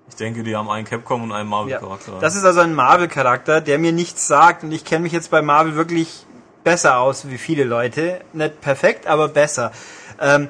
Ich 0.07 0.15
denke, 0.15 0.43
die 0.43 0.55
haben 0.55 0.69
einen 0.69 0.85
Capcom 0.85 1.23
und 1.23 1.31
einen 1.31 1.49
Marvel-Charakter. 1.49 2.13
Ja. 2.13 2.19
Das 2.19 2.35
ist 2.35 2.43
also 2.43 2.59
ein 2.59 2.75
Marvel-Charakter, 2.75 3.61
der 3.61 3.79
mir 3.79 3.91
nichts 3.91 4.27
sagt 4.27 4.63
und 4.63 4.71
ich 4.71 4.85
kenne 4.85 5.03
mich 5.03 5.13
jetzt 5.13 5.31
bei 5.31 5.41
Marvel 5.41 5.75
wirklich 5.75 6.25
besser 6.63 6.99
aus 6.99 7.29
wie 7.29 7.39
viele 7.39 7.63
Leute. 7.63 8.21
Nicht 8.33 8.61
perfekt, 8.61 9.07
aber 9.07 9.29
besser. 9.29 9.71
Ähm, 10.19 10.49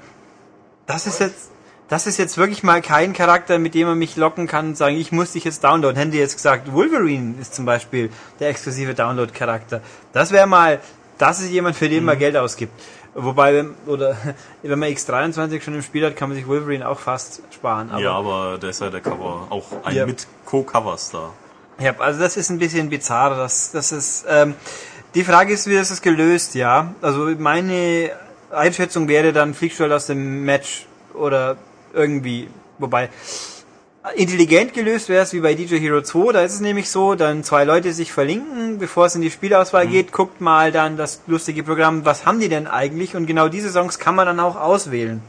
das 0.86 1.08
ist 1.08 1.20
jetzt, 1.20 1.52
das 1.90 2.08
ist 2.08 2.18
jetzt 2.18 2.38
wirklich 2.38 2.64
mal 2.64 2.82
kein 2.82 3.14
Charakter, 3.14 3.60
mit 3.60 3.76
dem 3.76 3.88
man 3.88 3.98
mich 3.98 4.16
locken 4.16 4.48
kann 4.48 4.70
und 4.70 4.78
sagen, 4.78 4.96
ich 4.96 5.12
muss 5.12 5.34
dich 5.34 5.44
jetzt 5.44 5.64
downloaden. 5.64 5.96
Hätten 5.98 6.12
die 6.12 6.18
jetzt 6.18 6.36
gesagt, 6.36 6.72
Wolverine 6.74 7.36
ist 7.40 7.54
zum 7.54 7.66
Beispiel 7.66 8.10
der 8.40 8.50
exklusive 8.50 8.94
Download-Charakter. 8.94 9.82
Das 10.14 10.32
wäre 10.32 10.48
mal, 10.48 10.80
das 11.18 11.42
ist 11.42 11.50
jemand, 11.52 11.76
für 11.76 11.90
den 11.90 12.00
Mhm. 12.00 12.06
man 12.08 12.20
Geld 12.20 12.36
ausgibt. 12.38 12.72
Wobei, 13.16 13.54
wenn, 13.54 13.76
oder, 13.86 14.18
wenn 14.64 14.80
man 14.80 14.90
X23 14.90 15.62
schon 15.62 15.76
im 15.76 15.82
Spiel 15.84 16.04
hat, 16.06 16.16
kann 16.16 16.30
man 16.30 16.38
sich 16.38 16.48
Wolverine 16.48 16.88
auch 16.88 17.00
fast 17.00 17.42
sparen. 17.54 17.92
Aber 17.92 18.02
ja, 18.02 18.12
aber 18.14 18.58
der 18.60 18.72
ist 18.72 18.82
ja 18.82 18.90
der 18.90 19.02
Cover, 19.02 19.48
auch 19.52 19.66
ein 19.84 19.96
Ja. 19.96 20.06
mit 20.08 20.26
Co-Cover-Star. 20.46 21.32
Ja, 21.80 21.94
also 22.00 22.20
das 22.20 22.38
ist 22.38 22.50
ein 22.50 22.58
bisschen 22.60 22.90
bizarr. 22.90 23.36
Das, 23.36 23.72
das 23.72 23.92
ist, 23.92 24.26
ähm, 24.28 24.56
die 25.14 25.24
Frage 25.24 25.54
ist, 25.54 25.68
wie 25.68 25.76
ist 25.76 25.92
das 25.92 26.02
gelöst, 26.02 26.56
ja? 26.56 26.94
Also 27.02 27.30
meine 27.38 28.12
Einschätzung 28.52 29.08
wäre 29.08 29.32
dann, 29.34 29.54
fliegst 29.54 29.80
du 29.80 29.84
halt 29.84 29.94
aus 29.94 30.08
dem 30.08 30.44
Match 30.44 30.88
oder 31.14 31.58
irgendwie, 31.94 32.48
wobei 32.80 33.10
intelligent 34.16 34.74
gelöst 34.74 35.08
wäre 35.08 35.24
es 35.24 35.34
wie 35.34 35.40
bei 35.40 35.54
DJ 35.54 35.78
Hero 35.78 36.02
2, 36.02 36.34
da 36.34 36.42
ist 36.42 36.54
es 36.54 36.60
nämlich 36.60 36.90
so, 36.90 37.16
dann 37.16 37.44
zwei 37.44 37.64
Leute 37.64 37.94
sich 37.94 38.12
verlinken, 38.12 38.78
bevor 38.78 39.06
es 39.06 39.16
in 39.16 39.22
die 39.22 39.32
Spielauswahl 39.32 39.88
geht, 39.88 40.12
guckt 40.12 40.42
mal 40.42 40.72
dann 40.72 40.98
das 40.98 41.22
lustige 41.28 41.64
Programm, 41.64 42.04
was 42.04 42.26
haben 42.26 42.40
die 42.40 42.50
denn 42.50 42.68
eigentlich 42.68 43.16
und 43.16 43.28
genau 43.28 43.48
diese 43.48 43.70
Songs 43.70 44.00
kann 44.00 44.16
man 44.16 44.26
dann 44.26 44.40
auch 44.40 44.58
auswählen. 44.58 45.22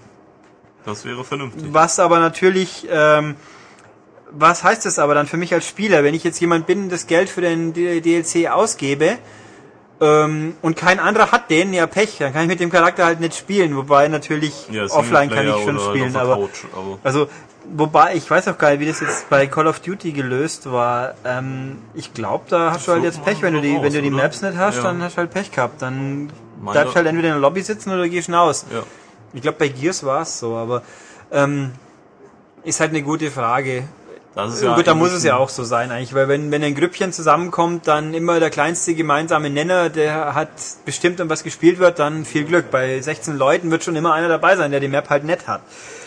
Das 0.84 1.04
wäre 1.04 1.24
vernünftig. 1.24 1.64
Was 1.70 1.98
aber 1.98 2.18
natürlich, 2.18 2.86
ähm, 2.90 3.36
was 4.30 4.64
heißt 4.64 4.84
das 4.84 4.98
aber 4.98 5.14
dann 5.14 5.28
für 5.28 5.36
mich 5.36 5.54
als 5.54 5.66
Spieler, 5.66 6.02
wenn 6.02 6.14
ich 6.14 6.24
jetzt 6.24 6.40
jemand 6.40 6.66
bin, 6.66 6.88
das 6.88 7.06
Geld 7.06 7.28
für 7.28 7.40
den 7.40 7.72
DLC 7.72 8.50
ausgebe 8.50 9.18
ähm, 10.00 10.56
und 10.62 10.76
kein 10.76 10.98
anderer 10.98 11.30
hat 11.32 11.50
den, 11.50 11.72
ja 11.72 11.86
Pech, 11.86 12.16
dann 12.18 12.32
kann 12.32 12.42
ich 12.42 12.48
mit 12.48 12.60
dem 12.60 12.70
Charakter 12.70 13.04
halt 13.04 13.20
nicht 13.20 13.36
spielen, 13.36 13.76
wobei 13.76 14.08
natürlich 14.08 14.68
Ja, 14.70 14.84
offline 14.84 15.30
kann 15.30 15.46
ich 15.48 15.62
schon 15.64 15.78
spielen, 15.78 16.14
aber 16.16 16.34
Couch, 16.36 16.64
aber 16.74 16.98
also 17.04 17.28
wobei 17.76 18.14
ich 18.16 18.28
weiß 18.30 18.48
auch 18.48 18.58
gar 18.58 18.70
nicht, 18.72 18.80
wie 18.80 18.86
das 18.86 19.00
jetzt 19.00 19.30
bei 19.30 19.46
Call 19.46 19.66
of 19.66 19.80
Duty 19.80 20.12
gelöst 20.12 20.70
war. 20.70 21.14
Ähm, 21.24 21.78
ich 21.94 22.12
glaube, 22.12 22.44
da 22.48 22.72
hast 22.72 22.86
du 22.88 22.92
halt 22.92 23.04
jetzt 23.04 23.24
Pech, 23.24 23.40
wenn 23.40 23.54
du 23.54 23.60
die, 23.60 23.74
raus, 23.76 23.82
wenn 23.84 23.92
du 23.94 24.02
die 24.02 24.08
oder? 24.12 24.22
Maps 24.24 24.42
nicht 24.42 24.56
hast, 24.58 24.76
Ja. 24.78 24.82
dann 24.82 25.02
hast 25.02 25.14
du 25.14 25.18
halt 25.18 25.30
Pech 25.30 25.50
gehabt, 25.50 25.80
dann 25.80 26.30
Meine- 26.60 26.72
bleibst 26.72 26.92
du 26.92 26.96
halt 26.96 27.06
entweder 27.06 27.28
in 27.28 27.34
der 27.34 27.40
Lobby 27.40 27.62
sitzen 27.62 27.90
oder 27.92 28.08
gehst 28.08 28.26
hinaus. 28.26 28.66
ja. 28.72 28.82
Ich 29.32 29.42
glaube, 29.42 29.58
bei 29.58 29.68
Gears 29.68 30.04
war 30.04 30.22
es 30.22 30.38
so, 30.38 30.54
aber 30.56 30.82
ähm, 31.32 31.72
ist 32.62 32.80
halt 32.80 32.90
eine 32.90 33.02
gute 33.02 33.30
Frage. 33.30 33.84
Das 34.34 34.54
ist 34.54 34.62
Ja, 34.62 34.70
ja 34.70 34.76
Gut, 34.76 34.86
da 34.86 34.94
muss 34.94 35.12
es 35.12 35.22
ja 35.22 35.36
auch 35.36 35.48
so 35.48 35.64
sein 35.64 35.90
eigentlich, 35.90 36.14
weil 36.14 36.28
wenn, 36.28 36.50
wenn 36.50 36.62
ein 36.62 36.74
Grüppchen 36.74 37.12
zusammenkommt, 37.12 37.86
dann 37.86 38.14
immer 38.14 38.40
der 38.40 38.50
kleinste 38.50 38.94
gemeinsame 38.94 39.50
Nenner, 39.50 39.90
der 39.90 40.34
hat 40.34 40.48
bestimmt, 40.84 41.20
um 41.20 41.30
was 41.30 41.44
gespielt 41.44 41.78
wird, 41.78 41.98
dann 41.98 42.24
viel 42.24 42.44
Glück. 42.44 42.70
Bei 42.70 43.00
16 43.00 43.36
Leuten 43.36 43.70
wird 43.70 43.84
schon 43.84 43.94
immer 43.96 44.12
einer 44.12 44.28
dabei 44.28 44.56
sein, 44.56 44.70
der 44.70 44.80
die 44.80 44.88
Map 44.88 45.08
halt 45.08 45.24
nett 45.24 45.46
hat. 45.46 45.62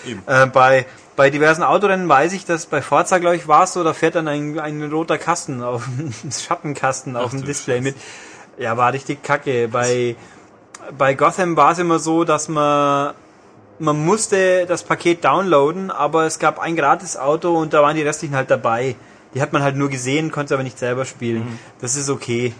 Eben. 0.05 0.23
Äh, 0.27 0.47
bei, 0.47 0.85
bei 1.15 1.29
diversen 1.29 1.63
Autorennen 1.63 2.09
weiß 2.09 2.33
ich, 2.33 2.45
dass 2.45 2.65
bei 2.65 2.81
Forza, 2.81 3.17
glaube 3.19 3.37
ich, 3.37 3.47
war 3.47 3.63
es 3.63 3.73
so, 3.73 3.83
da 3.83 3.93
fährt 3.93 4.15
dann 4.15 4.27
ein, 4.27 4.59
ein 4.59 4.83
roter 4.91 5.17
Kasten 5.17 5.63
auf 5.63 5.87
ein 5.97 6.31
Schattenkasten 6.31 7.15
auf 7.15 7.27
Ach 7.27 7.31
dem 7.31 7.45
Display 7.45 7.81
mit. 7.81 7.95
Ja, 8.57 8.75
war 8.75 8.91
richtig 8.91 9.23
kacke. 9.23 9.67
Bei, 9.67 10.15
bei 10.97 11.13
Gotham 11.13 11.55
war 11.55 11.71
es 11.71 11.79
immer 11.79 11.99
so, 11.99 12.23
dass 12.23 12.49
man 12.49 13.13
man 13.79 14.03
musste 14.03 14.65
das 14.65 14.83
Paket 14.83 15.23
downloaden, 15.23 15.91
aber 15.91 16.25
es 16.25 16.39
gab 16.39 16.59
ein 16.59 16.75
gratis 16.75 17.17
Auto 17.17 17.55
und 17.57 17.73
da 17.73 17.81
waren 17.81 17.95
die 17.95 18.01
restlichen 18.01 18.35
halt 18.35 18.49
dabei. 18.49 18.95
Die 19.33 19.41
hat 19.41 19.53
man 19.53 19.61
halt 19.61 19.75
nur 19.75 19.89
gesehen, 19.89 20.31
konnte 20.31 20.53
aber 20.53 20.63
nicht 20.63 20.79
selber 20.79 21.05
spielen. 21.05 21.59
Das 21.79 21.95
ist 21.95 22.09
okay. 22.09 22.53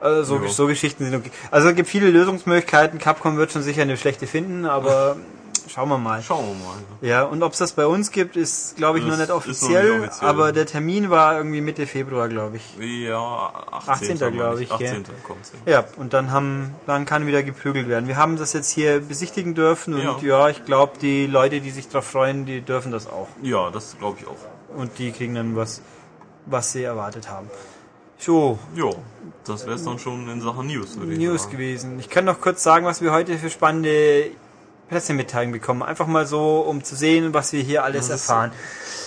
Also 0.00 0.38
so, 0.38 0.46
so 0.46 0.66
Geschichten 0.66 1.04
sind 1.04 1.14
okay. 1.14 1.30
Also 1.50 1.68
es 1.68 1.76
gibt 1.76 1.88
viele 1.88 2.10
Lösungsmöglichkeiten. 2.10 2.98
Capcom 2.98 3.36
wird 3.36 3.52
schon 3.52 3.62
sicher 3.62 3.82
eine 3.82 3.96
schlechte 3.96 4.26
finden, 4.26 4.64
aber 4.64 5.16
schauen 5.72 5.88
wir 5.88 5.98
mal. 5.98 6.22
Schauen 6.22 6.44
wir 6.46 6.54
mal. 6.54 6.76
Ja, 7.00 7.22
und 7.24 7.42
ob 7.42 7.52
es 7.52 7.58
das 7.58 7.72
bei 7.72 7.86
uns 7.86 8.10
gibt, 8.10 8.36
ist, 8.36 8.76
glaube 8.76 8.98
ich, 8.98 9.04
noch 9.04 9.12
nicht 9.12 9.22
ist 9.22 9.28
noch 9.28 9.36
offiziell, 9.36 9.98
nicht 10.00 10.08
offiziell. 10.10 10.28
aber 10.28 10.52
der 10.52 10.66
Termin 10.66 11.10
war 11.10 11.36
irgendwie 11.36 11.60
Mitte 11.60 11.86
Februar, 11.86 12.28
glaube 12.28 12.56
ich. 12.58 12.76
Ja, 12.78 13.52
18. 13.72 14.16
18. 14.16 14.32
glaube 14.32 14.62
ich, 14.62 14.70
18. 14.72 14.86
gell? 15.04 15.14
kommt's 15.26 15.50
hin. 15.50 15.60
Ja, 15.66 15.84
und 15.96 16.12
dann 16.12 16.30
haben, 16.30 16.74
dann 16.86 17.06
kann 17.06 17.26
wieder 17.26 17.42
geprügelt 17.42 17.88
werden. 17.88 18.08
Wir 18.08 18.16
haben 18.16 18.36
das 18.36 18.52
jetzt 18.52 18.70
hier 18.70 19.00
besichtigen 19.00 19.54
dürfen 19.54 19.94
und 19.94 20.02
Ja. 20.02 20.18
ja, 20.22 20.48
ich 20.48 20.64
glaube, 20.64 20.94
die 21.00 21.26
Leute, 21.26 21.60
die 21.60 21.70
sich 21.70 21.88
darauf 21.88 22.06
freuen, 22.06 22.46
die 22.46 22.60
dürfen 22.60 22.92
das 22.92 23.06
auch. 23.06 23.28
Ja, 23.42 23.70
das 23.70 23.96
glaube 23.98 24.18
ich 24.20 24.26
auch. 24.26 24.36
Und 24.76 24.98
die 24.98 25.12
kriegen 25.12 25.34
dann 25.34 25.56
was, 25.56 25.82
was 26.46 26.72
sie 26.72 26.82
erwartet 26.82 27.28
haben. 27.30 27.48
So, 28.18 28.58
Jo, 28.74 28.94
das 29.46 29.64
wäre 29.64 29.76
es 29.76 29.84
dann 29.84 29.98
schon 29.98 30.28
in 30.28 30.42
Sachen 30.42 30.66
News, 30.66 30.94
News 30.96 31.42
sagen. 31.44 31.52
gewesen. 31.52 31.98
Ich 32.00 32.10
kann 32.10 32.26
noch 32.26 32.38
kurz 32.40 32.62
sagen, 32.62 32.84
was 32.84 33.00
wir 33.00 33.12
heute 33.12 33.38
für 33.38 33.48
spannende 33.48 34.26
Pressemitteilungen 34.90 35.52
bekommen. 35.52 35.82
Einfach 35.82 36.06
mal 36.06 36.26
so, 36.26 36.60
um 36.60 36.82
zu 36.82 36.96
sehen, 36.96 37.32
was 37.32 37.52
wir 37.52 37.62
hier 37.62 37.84
alles 37.84 38.10
erfahren. 38.10 38.52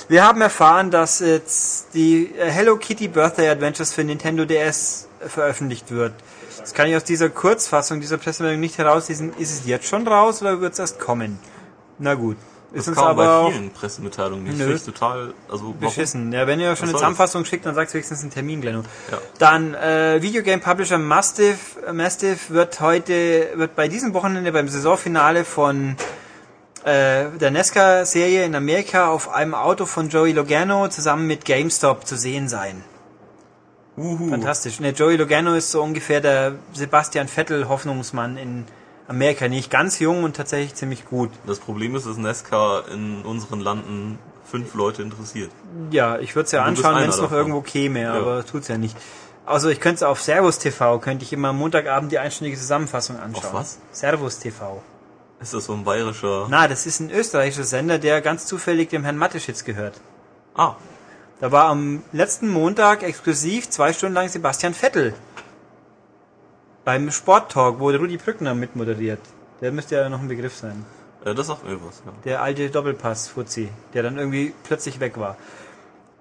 Wir 0.08 0.26
haben 0.26 0.42
erfahren, 0.42 0.92
dass 0.92 1.20
jetzt 1.20 1.94
die 1.94 2.32
äh, 2.38 2.50
Hello 2.50 2.78
Kitty 2.78 3.10
Birthday 3.10 3.50
Adventures 3.50 3.94
für 3.94 4.04
Nintendo 4.04 4.46
DS 4.46 5.08
veröffentlicht 5.28 5.92
wird. 5.92 6.14
Das 6.60 6.74
kann 6.74 6.88
ich 6.88 6.96
aus 6.96 7.04
dieser 7.04 7.30
Kurzfassung 7.30 8.00
dieser 8.00 8.18
Pressemeldung 8.18 8.62
nicht 8.62 8.78
herauslesen. 8.78 9.34
Ist 9.38 9.52
es 9.52 9.66
jetzt 9.66 9.86
schon 9.86 10.08
raus 10.08 10.42
oder 10.42 10.62
wird 10.62 10.74
es 10.74 10.80
erst 10.80 11.00
kommen? 11.00 11.40
Na 12.00 12.14
gut. 12.16 12.38
Ist 12.74 12.88
Das 12.88 12.98
uns 12.98 12.98
aber 12.98 13.24
bei 13.24 13.30
auch 13.30 13.52
vielen 13.52 13.70
Pressemitteilungen 13.70 14.46
nicht. 14.46 14.58
Nö. 14.58 14.80
Total, 14.80 15.36
also 15.48 15.66
warum? 15.66 15.80
beschissen. 15.80 16.34
Ja, 16.34 16.48
wenn 16.48 16.60
ihr 16.60 16.76
schon 16.76 16.90
eine 16.90 16.98
Zusammenfassung 16.98 17.46
schickt, 17.46 17.68
dann 17.68 17.76
sagt 17.76 17.94
wenigstens 17.94 18.22
einen 18.22 18.32
Termin, 18.32 18.62
Glenno. 18.62 18.82
Ja. 19.12 19.20
Dann 19.38 19.76
äh, 19.76 20.20
Videogame 20.24 20.60
Publisher 20.60 20.98
Mastiff, 20.98 21.78
Mastiff 21.94 22.50
wird 22.50 22.80
heute, 22.82 23.50
wird 23.54 23.76
bei 23.76 23.88
diesem 23.88 24.16
Wochenende 24.16 24.52
beim 24.52 24.68
Saisonfinale 24.68 25.46
von 25.46 25.96
äh, 26.84 27.26
der 27.40 27.52
Nesca-Serie 27.52 28.44
in 28.44 28.56
Amerika 28.56 29.08
auf 29.08 29.30
einem 29.32 29.54
Auto 29.54 29.86
von 29.86 30.10
Joey 30.10 30.32
Logano 30.32 30.88
zusammen 30.88 31.28
mit 31.28 31.46
GameStop 31.46 32.08
zu 32.08 32.18
sehen 32.18 32.50
sein. 32.50 32.84
Uhu. 33.96 34.30
Fantastisch. 34.30 34.80
Ne, 34.80 34.90
Joey 34.90 35.18
Logano 35.18 35.54
ist 35.54 35.70
so 35.70 35.84
ungefähr 35.84 36.22
der 36.22 36.56
Sebastian 36.74 37.28
Vettel 37.28 37.70
Hoffnungsmann 37.70 38.38
in 38.38 38.66
Amerika. 39.08 39.47
Nicht 39.47 39.70
ganz 39.70 39.99
jung 39.99 40.24
und 40.24 40.36
tatsächlich 40.36 40.76
ziemlich 40.76 41.06
gut. 41.06 41.30
Das 41.45 41.60
Problem 41.60 41.95
ist, 41.95 42.06
dass 42.06 42.18
Nesca 42.18 42.84
in 42.91 43.22
unseren 43.24 43.60
Landen 43.60 44.20
fünf 44.45 44.74
Leute 44.76 45.01
interessiert. 45.01 45.51
Ja, 45.91 46.20
ich 46.20 46.36
würde 46.36 46.45
es 46.45 46.51
ja 46.51 46.64
anschauen, 46.64 46.95
wenn 46.95 47.10
es 47.10 47.18
noch 47.20 47.32
irgendwo 47.32 47.62
käme, 47.62 48.12
aber 48.12 48.45
tut's 48.45 48.68
ja 48.68 48.78
nicht. 48.78 48.95
Also 49.45 49.70
ich 49.70 49.80
könnte 49.82 49.95
es 49.95 50.04
auf 50.04 50.22
Servus 50.22 50.60
TV, 50.60 50.99
könnte 50.99 51.26
ich 51.26 51.34
immer 51.34 51.49
am 51.49 51.58
Montagabend 51.58 52.12
die 52.12 52.20
einstündige 52.20 52.58
Zusammenfassung 52.58 53.18
anschauen. 53.20 53.45
Auf 53.45 53.54
was? 53.54 53.80
Servus 53.91 54.39
TV. 54.39 54.82
Ist 55.41 55.54
das 55.54 55.66
so 55.66 55.74
ein 55.74 55.84
bayerischer... 55.84 56.47
Na, 56.49 56.70
das 56.70 56.86
ist 56.86 57.01
ein 57.01 57.12
österreichischer 57.12 57.66
Sender, 57.66 57.99
der 57.99 58.22
ganz 58.22 58.45
zufällig 58.45 58.89
dem 58.89 59.04
Herrn 59.04 59.18
Mateschitz 59.18 59.66
gehört. 59.66 59.99
Ah, 60.56 60.76
Da 61.41 61.51
war 61.51 61.66
am 61.66 62.04
letzten 62.14 62.47
Montag 62.47 63.04
exklusiv 63.04 63.70
zwei 63.70 63.91
Stunden 63.91 64.16
lang 64.16 64.30
Sebastian 64.30 64.74
Vettel. 64.74 65.14
Beim 66.86 67.12
Sporttalk, 67.12 67.80
wo 67.80 67.90
Rudi 67.90 68.18
Brückner 68.18 68.54
mitmoderiert. 68.54 69.22
Der 69.62 69.72
müsste 69.72 69.96
ja 69.96 70.10
noch 70.10 70.20
ein 70.20 70.28
Begriff 70.28 70.56
sein. 70.56 70.86
äh, 71.26 71.34
das 71.34 71.48
sagt 71.48 71.64
mir 71.64 71.78
was, 71.82 72.02
ja. 72.06 72.12
Der 72.26 72.42
alte 72.42 72.70
Doppelpass-Fuzzi, 72.70 73.70
der 73.94 74.04
dann 74.04 74.18
irgendwie 74.18 74.54
plötzlich 74.64 75.00
weg 75.00 75.18
war. 75.18 75.38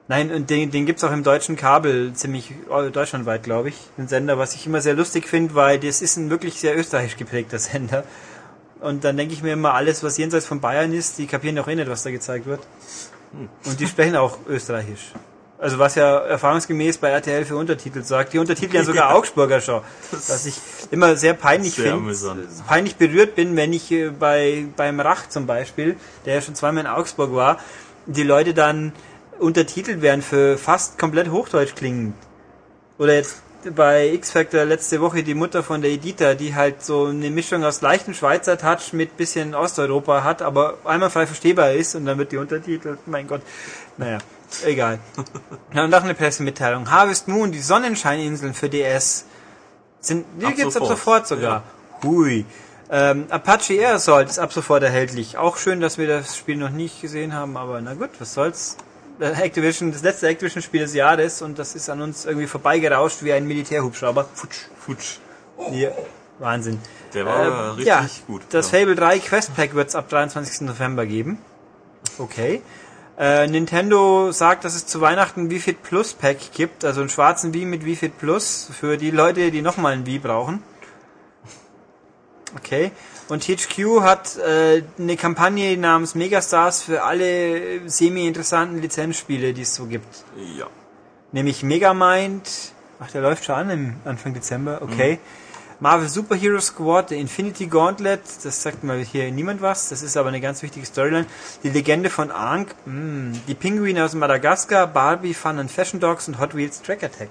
Nein, 0.09 0.31
und 0.31 0.51
den, 0.51 0.71
den 0.71 0.87
gibt's 0.87 1.03
auch 1.05 1.13
im 1.13 1.23
deutschen 1.25 1.57
Kabel, 1.57 2.13
ziemlich 2.13 2.53
äh, 2.71 2.91
deutschlandweit, 2.91 3.43
glaube 3.43 3.71
ich. 3.71 3.77
Ein 3.99 4.09
Sender, 4.09 4.39
was 4.39 4.55
ich 4.55 4.67
immer 4.67 4.81
sehr 4.81 4.95
lustig 4.95 5.27
finde, 5.27 5.55
weil 5.55 5.79
das 5.81 6.03
ist 6.03 6.17
ein 6.17 6.31
wirklich 6.31 6.61
sehr 6.61 6.77
österreichisch 6.77 7.17
geprägter 7.17 7.59
Sender. 7.69 8.05
Und 8.81 9.05
dann 9.05 9.17
denke 9.17 9.33
ich 9.35 9.43
mir 9.43 9.53
immer, 9.53 9.75
alles, 9.75 10.03
was 10.03 10.19
jenseits 10.19 10.47
von 10.47 10.61
Bayern 10.61 10.93
ist, 10.93 11.19
die 11.19 11.27
kapieren 11.27 11.57
doch 11.57 11.69
eh 11.69 11.75
nicht, 11.75 11.89
was 11.89 12.03
da 12.03 12.11
gezeigt 12.11 12.47
wird. 12.47 12.61
Und 13.65 13.81
die 13.81 13.87
sprechen 13.87 14.17
auch 14.17 14.39
österreichisch. 14.49 15.13
Also 15.63 15.79
was 15.79 15.95
ja 15.95 16.19
erfahrungsgemäß 16.19 16.99
bei 16.99 17.11
RTL 17.11 17.45
für 17.45 17.55
Untertitel 17.55 18.03
sagt. 18.03 18.33
Die 18.33 18.41
Untertitel 18.41 18.75
ja 18.75 18.83
sogar 18.83 19.15
Augsburger 19.15 19.61
schon. 19.61 19.81
Was 20.11 20.45
ich 20.45 20.57
immer 20.91 21.15
sehr 21.15 21.35
peinlich 21.35 21.77
finde. 21.77 22.13
Peinlich 22.67 22.97
berührt 22.97 23.37
bin, 23.37 23.55
wenn 23.55 23.73
ich 23.73 23.93
äh, 23.93 24.11
bei 24.11 24.67
beim 24.77 24.99
Rach 24.99 25.29
zum 25.29 25.47
Beispiel, 25.47 25.95
der 26.27 26.35
ja 26.35 26.41
schon 26.41 26.57
zweimal 26.57 26.83
in 26.83 26.91
Augsburg 26.91 27.33
war, 27.33 27.61
die 28.07 28.25
Leute 28.25 28.55
dann 28.55 28.93
untertitelt 29.39 30.03
werden 30.03 30.23
für 30.23 30.59
fast 30.59 30.99
komplett 30.99 31.31
Hochdeutsch 31.31 31.77
klingend. 31.77 32.17
Oder 32.99 33.15
jetzt 33.15 33.37
bei 33.77 34.09
X-Factor 34.15 34.65
letzte 34.65 35.01
Woche 35.01 35.23
die 35.23 35.35
Mutter 35.35 35.63
von 35.63 35.81
der 35.81 35.93
Edita, 35.93 36.35
die 36.35 36.57
halt 36.57 36.83
so 36.83 37.05
eine 37.05 37.31
Mischung 37.31 37.63
aus 37.63 37.83
leichtem 37.83 38.15
Schweizer 38.15 38.59
Touch 38.59 38.93
mit 38.93 39.17
bisschen 39.17 39.55
Osteuropa 39.55 40.25
hat, 40.25 40.43
aber 40.43 40.79
einmal 40.85 41.11
frei 41.11 41.29
verstehbar 41.29 41.71
ist 41.71 41.95
und 41.95 42.05
dann 42.07 42.19
wird 42.19 42.33
die 42.33 42.39
untertitelt. 42.39 42.99
Mein 43.07 43.29
Gott. 43.29 43.43
Naja, 43.97 44.19
egal. 44.65 44.99
Ja, 45.75 45.85
und 45.85 45.91
noch 45.91 46.03
eine 46.05 46.15
Pressemitteilung. 46.15 46.91
Harvest 46.91 47.29
Moon, 47.29 47.51
die 47.53 47.61
Sonnenscheininseln 47.61 48.53
für 48.55 48.69
DS 48.69 49.25
sind, 50.01 50.27
die 50.41 50.45
Ab 50.47 50.55
gibt's 50.57 50.77
ab 50.77 50.83
sofort, 50.87 51.27
sofort 51.27 51.29
sogar. 51.29 51.63
Hui. 52.05 52.45
Ähm, 52.91 53.27
Apache 53.31 53.73
Air 53.75 53.95
Assault 53.95 54.29
ist 54.29 54.39
ab 54.39 54.53
sofort 54.53 54.83
erhältlich. 54.83 55.39
Auch 55.39 55.57
schön, 55.57 55.81
dass 55.81 55.97
wir 55.97 56.07
das 56.07 56.37
Spiel 56.37 56.57
noch 56.57 56.69
nicht 56.71 57.01
gesehen 57.01 57.33
haben, 57.33 57.57
aber 57.57 57.81
na 57.81 57.95
gut, 57.95 58.11
was 58.19 58.35
soll's. 58.35 58.77
äh, 59.19 59.31
Activision, 59.31 59.93
das 59.93 60.03
letzte 60.03 60.29
Activision-Spiel 60.29 60.83
des 60.83 60.93
Jahres 60.95 61.41
und 61.41 61.59
das 61.59 61.75
ist 61.75 61.89
an 61.89 62.03
uns 62.03 62.27
irgendwie 62.27 62.47
vorbeigerauscht 62.47 63.23
wie 63.23 63.33
ein 63.33 63.47
Militärhubschrauber. 63.47 64.27
Futsch. 64.35 64.67
Futsch. 64.79 65.19
Ja, 65.71 65.91
Wahnsinn. 66.39 66.81
Der 67.15 67.25
war 67.25 67.45
Äh, 67.45 67.49
richtig 67.71 67.87
ja, 67.87 68.07
gut. 68.27 68.43
Das 68.51 68.71
ja. 68.73 68.81
Fable 68.81 68.95
3 68.97 69.19
Quest 69.21 69.55
Pack 69.57 69.75
wird 69.75 69.89
es 69.89 69.95
ab 69.95 70.09
23. 70.11 70.63
November 70.63 71.07
geben. 71.07 71.39
Okay. 72.19 72.61
Äh, 73.19 73.47
Nintendo 73.47 74.33
sagt, 74.33 74.65
dass 74.65 74.75
es 74.75 74.87
zu 74.87 75.01
Weihnachten 75.01 75.43
ein 75.43 75.51
Wii 75.51 75.59
Fit 75.59 75.83
Plus 75.83 76.15
Pack 76.15 76.53
gibt, 76.55 76.85
also 76.85 77.01
einen 77.01 77.11
schwarzen 77.11 77.53
Wii 77.53 77.67
mit 77.67 77.85
Wii 77.85 77.97
Fit 77.97 78.19
Plus 78.19 78.71
für 78.73 78.97
die 78.97 79.11
Leute, 79.11 79.51
die 79.51 79.63
nochmal 79.63 79.93
ein 79.93 80.07
Wii 80.07 80.19
brauchen. 80.19 80.63
Okay. 82.57 82.91
Und 83.29 83.45
THQ 83.45 84.03
hat 84.03 84.37
äh, 84.37 84.83
eine 84.99 85.17
Kampagne 85.17 85.77
namens 85.77 86.15
Megastars 86.15 86.83
für 86.83 87.03
alle 87.03 87.89
semi-interessanten 87.89 88.81
Lizenzspiele, 88.81 89.55
die 89.55 89.63
es 89.63 89.75
so 89.75 89.87
gibt. 89.87 90.25
Ja. 90.59 90.67
Nämlich 91.33 91.63
Megamind. 91.63 92.49
Ach, 93.01 93.11
der 93.11 93.23
läuft 93.23 93.45
schon 93.45 93.55
an 93.55 93.71
im 93.71 93.97
Anfang 94.05 94.35
Dezember. 94.35 94.81
Okay. 94.83 95.19
Marvel 95.83 96.09
Super 96.09 96.37
Hero 96.37 96.61
Squad, 96.61 97.09
The 97.09 97.19
Infinity 97.19 97.67
Gauntlet. 97.67 98.21
Das 98.45 98.63
sagt 98.63 98.85
mal 98.85 98.99
hier 98.99 99.33
niemand 99.33 99.63
was. 99.63 99.89
Das 99.89 100.01
ist 100.05 100.17
aber 100.17 100.29
eine 100.29 100.41
ganz 100.41 100.63
wichtige 100.63 100.87
Storyline. 100.87 101.27
Die 101.65 101.71
Legende 101.71 102.09
von 102.09 102.31
Ankh. 102.31 102.73
Mm. 102.85 103.33
Die 103.49 103.55
Pinguine 103.57 104.05
aus 104.05 104.15
Madagaskar. 104.15 104.87
Barbie 104.87 105.35
Fun 105.35 105.59
and 105.59 105.73
Fashion 105.73 105.99
Dogs 105.99 106.29
und 106.29 106.39
Hot 106.39 106.55
Wheels 106.55 106.83
Track 106.83 107.03
Attack. 107.03 107.31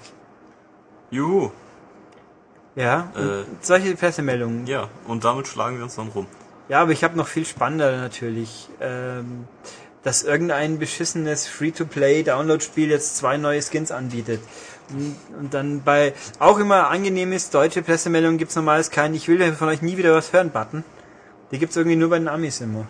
Juhu. 1.11 1.51
Ja. 2.75 3.09
Äh. 3.15 3.45
solche 3.61 3.95
Pressemeldungen. 3.95 4.67
Ja, 4.67 4.89
und 5.07 5.23
damit 5.23 5.47
schlagen 5.47 5.77
wir 5.77 5.85
uns 5.85 5.95
dann 5.95 6.09
rum. 6.09 6.27
Ja, 6.67 6.81
aber 6.81 6.91
ich 6.91 7.05
habe 7.05 7.15
noch 7.15 7.27
viel 7.27 7.45
spannender 7.45 7.95
natürlich. 7.95 8.67
Ähm, 8.81 9.47
dass 10.03 10.23
irgendein 10.23 10.77
beschissenes 10.77 11.47
Free-to-Play-Download-Spiel 11.47 12.89
jetzt 12.89 13.15
zwei 13.15 13.37
neue 13.37 13.61
Skins 13.61 13.91
anbietet. 13.91 14.41
Und, 15.39 15.53
dann 15.53 15.81
bei 15.83 16.13
auch 16.39 16.59
immer 16.59 16.89
angenehm 16.89 17.31
ist, 17.31 17.53
deutsche 17.53 17.81
Pressemeldungen 17.81 18.37
gibt's 18.37 18.55
normales 18.55 18.89
keinen 18.89 19.15
Ich 19.15 19.27
will 19.27 19.53
von 19.53 19.69
euch 19.69 19.81
nie 19.81 19.97
wieder 19.97 20.13
was 20.13 20.33
hören 20.33 20.49
Button. 20.49 20.83
Die 21.51 21.59
gibt's 21.59 21.75
irgendwie 21.75 21.97
nur 21.97 22.09
bei 22.09 22.19
den 22.19 22.27
Amis 22.27 22.61
immer. 22.61 22.85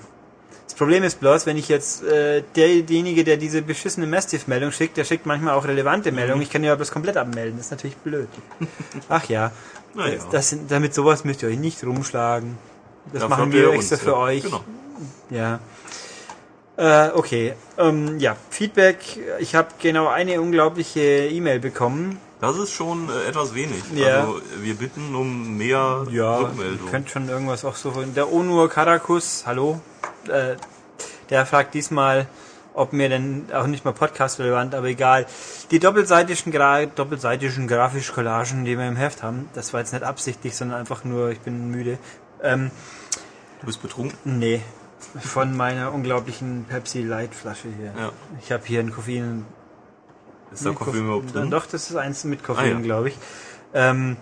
Das 0.66 0.76
Problem 0.76 1.04
ist 1.04 1.20
bloß, 1.20 1.46
wenn 1.46 1.58
ich 1.58 1.68
jetzt 1.68 2.04
äh, 2.04 2.44
der, 2.56 2.68
derjenige, 2.68 3.24
der 3.24 3.38
diese 3.38 3.62
beschissene 3.62 4.08
Mastiff-Meldung 4.08 4.72
schickt, 4.72 4.96
der 4.98 5.04
schickt 5.04 5.26
manchmal 5.26 5.54
auch 5.54 5.66
relevante 5.66 6.12
Meldungen. 6.12 6.42
Ich 6.42 6.50
kann 6.50 6.64
ja 6.64 6.74
bloß 6.76 6.92
komplett 6.92 7.18
abmelden. 7.18 7.58
Das 7.58 7.66
ist 7.66 7.72
natürlich 7.72 7.98
blöd. 7.98 8.30
Ach 9.10 9.28
ja. 9.28 9.52
Naja. 9.94 10.20
Das, 10.32 10.52
das, 10.52 10.60
damit 10.70 10.94
sowas 10.94 11.26
müsst 11.26 11.44
ihr 11.44 11.50
euch 11.50 11.60
nicht 11.60 11.84
rumschlagen. 11.84 12.58
Das 13.12 13.22
Dafür 13.22 13.30
machen 13.30 13.52
wir 13.52 13.74
extra 13.74 13.96
uns, 13.96 14.04
für 14.04 14.12
ja. 14.12 14.18
euch. 14.18 14.44
Genau. 14.44 14.64
Ja. 15.30 15.60
Äh, 16.82 17.12
okay. 17.14 17.54
Ähm, 17.78 18.18
ja, 18.18 18.36
Feedback. 18.50 18.98
Ich 19.38 19.54
habe 19.54 19.68
genau 19.80 20.08
eine 20.08 20.42
unglaubliche 20.42 21.28
E-Mail 21.28 21.60
bekommen. 21.60 22.18
Das 22.40 22.58
ist 22.58 22.72
schon 22.72 23.08
äh, 23.08 23.30
etwas 23.30 23.54
wenig. 23.54 23.84
Ja. 23.94 24.22
Also 24.22 24.42
wir 24.62 24.74
bitten 24.74 25.14
um 25.14 25.58
mehr 25.58 26.08
Rückmeldung. 26.08 26.90
könnte 26.90 27.12
schon 27.12 27.30
irgendwas 27.30 27.66
auch 27.66 27.76
so. 27.76 27.92
Der 28.16 28.34
Onur 28.34 28.68
Karakus, 28.68 29.44
hallo. 29.46 29.80
Äh, 30.28 30.56
der 31.30 31.46
fragt 31.46 31.76
diesmal, 31.76 32.26
ob 32.74 32.94
mir 32.94 33.10
denn 33.10 33.46
auch 33.54 33.68
nicht 33.68 33.86
mal 33.86 33.94
Podcast 33.94 34.40
relevant, 34.40 34.74
aber 34.74 34.88
egal. 34.88 35.28
Die 35.70 35.78
doppelseitigen, 35.78 36.52
Gra 36.52 36.88
doppelseitigen 36.88 37.68
grafischen 37.68 38.16
Collagen, 38.16 38.66
die 38.66 38.76
wir 38.76 38.88
im 38.88 38.96
Heft 38.96 39.22
haben, 39.22 39.50
das 39.54 39.72
war 39.72 39.82
jetzt 39.82 39.94
nicht 39.94 40.04
absichtlich, 40.04 40.56
sondern 40.56 40.80
einfach 40.80 41.04
nur, 41.04 41.30
ich 41.30 41.42
bin 41.42 41.70
müde. 41.70 42.00
Ähm, 42.42 42.72
Du 43.60 43.68
bist 43.68 43.84
betrunken? 43.84 44.18
Nee, 44.24 44.62
von 45.20 45.56
meiner 45.56 45.94
unglaublichen 45.94 46.66
Pepsi 46.70 47.02
Light 47.04 47.34
Flasche 47.36 47.68
hier. 47.78 47.94
Ja. 47.98 48.12
Ich 48.42 48.52
habe 48.52 48.64
hier 48.66 48.80
ein 48.80 48.92
Koffein. 48.92 49.46
Ist 50.54 50.66
da 50.66 50.72
Koffein 50.72 51.06
überhaupt 51.06 51.34
drin? 51.34 51.50
Doch, 51.50 51.66
das 51.66 51.90
ist 51.90 51.96
eins 51.96 52.24
mit 52.24 52.44
Koffein, 52.44 52.66
Ah, 52.76 52.78
ja. 52.78 52.80
glaube 52.82 53.10
ich. 53.10 53.18
Ähm, 53.74 54.18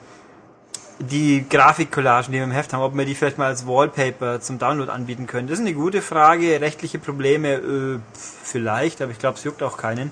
die 1.00 1.46
Grafikcollagen, 1.50 2.32
die 2.32 2.38
wir 2.40 2.44
im 2.44 2.52
Heft 2.52 2.74
haben, 2.74 2.82
ob 2.82 2.96
wir 2.96 3.06
die 3.06 3.16
vielleicht 3.16 3.38
mal 3.38 3.48
als 3.48 3.66
Wallpaper 3.66 4.42
zum 4.42 4.60
Download 4.60 4.92
anbieten 4.92 5.28
können. 5.28 5.48
Das 5.48 5.60
ist 5.60 5.66
eine 5.66 5.74
gute 5.74 6.02
Frage. 6.02 6.60
Rechtliche 6.62 7.00
Probleme 7.00 7.54
äh, 7.54 8.00
vielleicht, 8.14 9.02
aber 9.02 9.12
ich 9.12 9.20
glaube, 9.20 9.38
es 9.38 9.44
juckt 9.44 9.64
auch 9.64 9.78
keinen. 9.78 10.12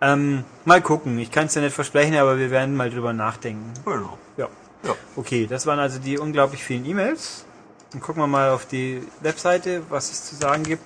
Ähm, 0.00 0.44
mal 0.66 0.82
gucken. 0.82 1.18
Ich 1.18 1.30
kann 1.30 1.46
es 1.46 1.54
ja 1.54 1.62
nicht 1.62 1.74
versprechen, 1.74 2.16
aber 2.16 2.38
wir 2.38 2.50
werden 2.50 2.76
mal 2.76 2.90
drüber 2.90 3.12
nachdenken. 3.14 3.72
Genau. 3.84 4.18
Ja. 4.36 4.48
Ja. 4.82 4.94
Okay, 5.16 5.46
das 5.46 5.64
waren 5.66 5.78
also 5.78 5.98
die 5.98 6.18
unglaublich 6.18 6.62
vielen 6.62 6.84
E-Mails. 6.84 7.46
Dann 7.94 8.02
gucken 8.02 8.20
wir 8.22 8.26
mal 8.26 8.50
auf 8.50 8.66
die 8.66 9.06
Webseite, 9.20 9.84
was 9.88 10.10
es 10.10 10.24
zu 10.24 10.34
sagen 10.34 10.64
gibt. 10.64 10.82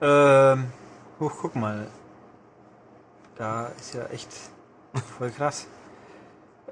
Ähm, 0.00 0.68
hoch, 1.20 1.32
guck 1.42 1.54
mal. 1.56 1.86
Da 3.36 3.66
ist 3.78 3.92
ja 3.92 4.06
echt 4.06 4.28
voll 5.18 5.28
krass. 5.30 5.66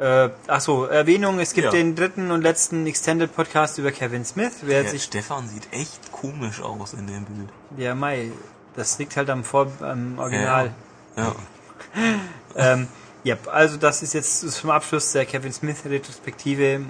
Äh, 0.01 0.31
ach 0.47 0.61
so, 0.63 0.87
Erwähnung, 0.87 1.39
es 1.41 1.53
gibt 1.53 1.67
Ja. 1.67 1.71
den 1.73 1.95
dritten 1.95 2.31
und 2.31 2.41
letzten 2.41 2.87
Extended 2.87 3.37
Podcast 3.37 3.77
über 3.77 3.93
Kevin 3.93 4.25
Smith. 4.25 4.53
Wer 4.63 4.81
Der 4.85 4.91
sich, 4.91 5.03
Stefan 5.03 5.47
sieht 5.47 5.71
echt 5.73 6.11
komisch 6.11 6.63
aus 6.63 6.95
in 6.95 7.07
dem 7.07 7.27
Bild. 7.27 7.51
ja, 7.77 7.95
Mai, 7.95 8.33
das 8.77 8.99
liegt 8.99 9.15
halt 9.19 9.29
am, 9.29 9.45
Vor 9.45 9.71
am 9.81 10.19
Original. 10.19 10.73
Ja. 11.17 11.35
Ähm, 12.57 12.89
ja, 13.25 13.37
also 13.51 13.77
das 13.77 14.03
ist 14.03 14.15
jetzt 14.15 14.41
zum 14.51 14.71
Abschluss 14.71 15.13
der 15.13 15.27
Kevin 15.27 15.53
Smith 15.53 15.85
Retrospektive 15.85 16.83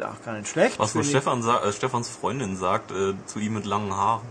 auch 0.00 0.24
gar 0.24 0.34
nicht 0.34 0.48
schlecht. 0.48 0.78
Was 0.78 0.94
wohl. 0.94 1.04
Stefan 1.04 1.46
äh, 1.46 1.72
Stefans 1.72 2.08
Freundin 2.08 2.56
sagt 2.56 2.90
äh, 2.90 3.14
zu 3.26 3.38
ihm 3.38 3.54
mit 3.54 3.66
langen 3.66 3.94
Haaren. 3.94 4.22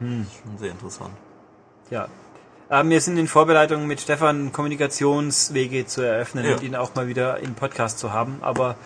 Hm. 0.00 0.26
Schon 0.42 0.58
sehr 0.58 0.70
interessant. 0.70 1.14
Ja. 1.90 2.08
Aber 2.68 2.88
wir 2.88 3.00
sind 3.00 3.16
in 3.16 3.26
Vorbereitung 3.26 3.86
mit 3.86 4.00
Stefan 4.00 4.52
Kommunikationswege 4.52 5.86
zu 5.86 6.02
eröffnen 6.02 6.44
Ja. 6.44 6.52
und 6.52 6.62
ihn 6.62 6.76
auch 6.76 6.94
mal 6.94 7.08
wieder 7.08 7.38
im 7.40 7.54
Podcast 7.54 7.98
zu 7.98 8.12
haben, 8.12 8.38
aber 8.42 8.76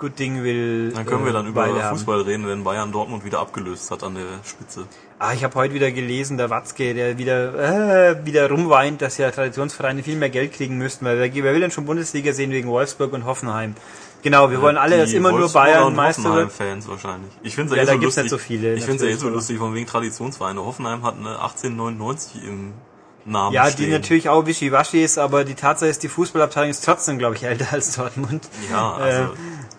gut 0.00 0.18
Ding 0.18 0.42
will. 0.42 0.92
Dann 0.92 1.06
können 1.06 1.24
wir 1.24 1.30
äh, 1.30 1.34
dann 1.34 1.46
über 1.46 1.62
Weile 1.62 1.84
haben. 1.84 1.96
Fußball 1.96 2.22
reden, 2.22 2.46
wenn 2.48 2.64
Bayern 2.64 2.90
Dortmund 2.90 3.24
wieder 3.24 3.38
abgelöst 3.38 3.90
hat 3.90 4.02
an 4.02 4.14
der 4.16 4.24
Spitze. 4.44 4.86
Ah, 5.18 5.32
ich 5.34 5.44
habe 5.44 5.54
heute 5.54 5.74
wieder 5.74 5.90
gelesen, 5.92 6.36
der 6.38 6.50
Watzke, 6.50 6.94
der 6.94 7.18
wieder 7.18 8.10
äh, 8.10 8.24
wieder 8.26 8.48
rumweint, 8.50 9.02
dass 9.02 9.18
ja 9.18 9.30
Traditionsvereine 9.30 10.02
viel 10.02 10.16
mehr 10.16 10.30
Geld 10.30 10.52
kriegen 10.54 10.78
müssten, 10.78 11.04
weil 11.04 11.18
wer, 11.18 11.32
wer 11.32 11.52
will 11.54 11.60
denn 11.60 11.70
schon 11.70 11.84
Bundesliga 11.86 12.32
sehen 12.32 12.50
wegen 12.50 12.68
Wolfsburg 12.68 13.12
und 13.12 13.24
Hoffenheim? 13.26 13.74
Genau, 14.22 14.50
wir 14.50 14.60
wollen 14.60 14.76
alle, 14.76 14.98
dass 14.98 15.12
immer 15.12 15.30
nur 15.32 15.50
Bayern 15.50 15.84
und 15.84 15.96
Meister 15.96 16.24
wird. 16.24 16.46
Hoffenheim-Fans 16.50 16.88
wahrscheinlich. 16.88 17.30
Ich 17.42 17.54
finde 17.54 17.72
es 17.72 17.76
Ja, 17.76 17.84
ja, 17.84 17.90
eh 17.90 17.94
so 17.94 18.00
gibt's 18.00 18.16
lustig. 18.16 18.22
nicht 18.24 18.30
so 18.30 18.38
viele, 18.38 18.74
Ich 18.74 18.84
finde 18.84 18.96
es 18.96 19.02
ja 19.02 19.08
eh 19.16 19.18
so 19.18 19.28
lustig 19.30 19.58
von 19.58 19.74
wegen 19.74 19.86
Traditionsvereine. 19.86 20.62
Hoffenheim 20.64 21.02
hat 21.02 21.14
eine 21.18 21.38
1899 21.40 22.42
im 22.46 22.72
Namen 23.24 23.54
Ja, 23.54 23.70
stehen. 23.70 23.86
die 23.86 23.92
natürlich 23.92 24.28
auch 24.28 24.44
wischiwaschi 24.46 25.02
ist, 25.02 25.18
aber 25.18 25.44
die 25.44 25.54
Tatsache 25.54 25.88
ist, 25.90 26.02
die 26.02 26.08
Fußballabteilung 26.08 26.70
ist 26.70 26.84
trotzdem, 26.84 27.18
glaube 27.18 27.36
ich, 27.36 27.44
älter 27.44 27.66
als 27.72 27.96
Dortmund. 27.96 28.48
Ja, 28.70 28.92
also 28.94 29.22
es 29.32 29.78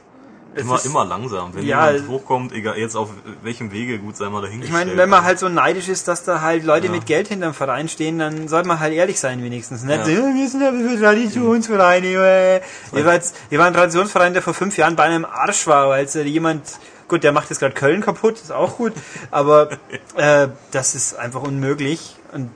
immer, 0.55 0.75
ist- 0.75 0.85
immer 0.85 1.05
langsam. 1.05 1.53
Wenn 1.53 1.65
Ja, 1.65 1.91
jemand 1.91 2.09
hochkommt, 2.09 2.51
egal 2.53 2.77
jetzt 2.77 2.95
auf 2.95 3.09
welchem 3.43 3.71
Wege, 3.71 3.97
gut 3.99 4.17
sei 4.17 4.29
mal 4.29 4.39
Ich 4.39 4.45
dahingestellt. 4.49 4.85
meine, 4.87 4.97
wenn 4.97 5.09
man 5.09 5.23
halt 5.23 5.39
so 5.39 5.47
neidisch 5.49 5.87
ist, 5.89 6.07
dass 6.07 6.23
da 6.23 6.41
halt 6.41 6.63
Leute 6.63 6.87
Ja. 6.87 6.91
mit 6.91 7.05
Geld 7.05 7.27
hinterm 7.29 7.53
Verein 7.53 7.87
stehen, 7.89 8.19
dann 8.19 8.47
sollte 8.47 8.67
man 8.67 8.79
halt 8.79 8.93
ehrlich 8.93 9.19
sein 9.19 9.43
wenigstens. 9.43 9.83
Nicht 9.83 9.97
Ja. 9.97 10.05
so, 10.05 10.11
"Ja, 10.11 10.17
wir 10.33 10.49
sind 10.49 10.99
Traditionsvereine. 11.01 12.07
äh." 12.07 12.61
Wir 12.91 13.05
waren 13.05 13.21
wir 13.49 13.59
waren 13.59 13.67
ein 13.67 13.73
Traditionsverein, 13.73 14.33
der 14.33 14.41
vor 14.41 14.53
fünf 14.53 14.77
Jahren 14.77 14.95
bei 14.95 15.03
einem 15.03 15.25
Arsch 15.25 15.67
war, 15.67 15.89
weil 15.89 16.05
es 16.05 16.15
äh, 16.15 16.23
jemand, 16.23 16.61
gut, 17.07 17.23
der 17.23 17.31
macht 17.31 17.49
jetzt 17.49 17.59
gerade 17.59 17.73
Köln 17.73 18.01
kaputt, 18.01 18.35
ist 18.35 18.51
auch 18.51 18.77
gut, 18.77 18.93
aber 19.31 19.69
äh, 20.15 20.47
das 20.71 20.95
ist 20.95 21.15
einfach 21.15 21.41
unmöglich 21.41 22.15
und 22.33 22.49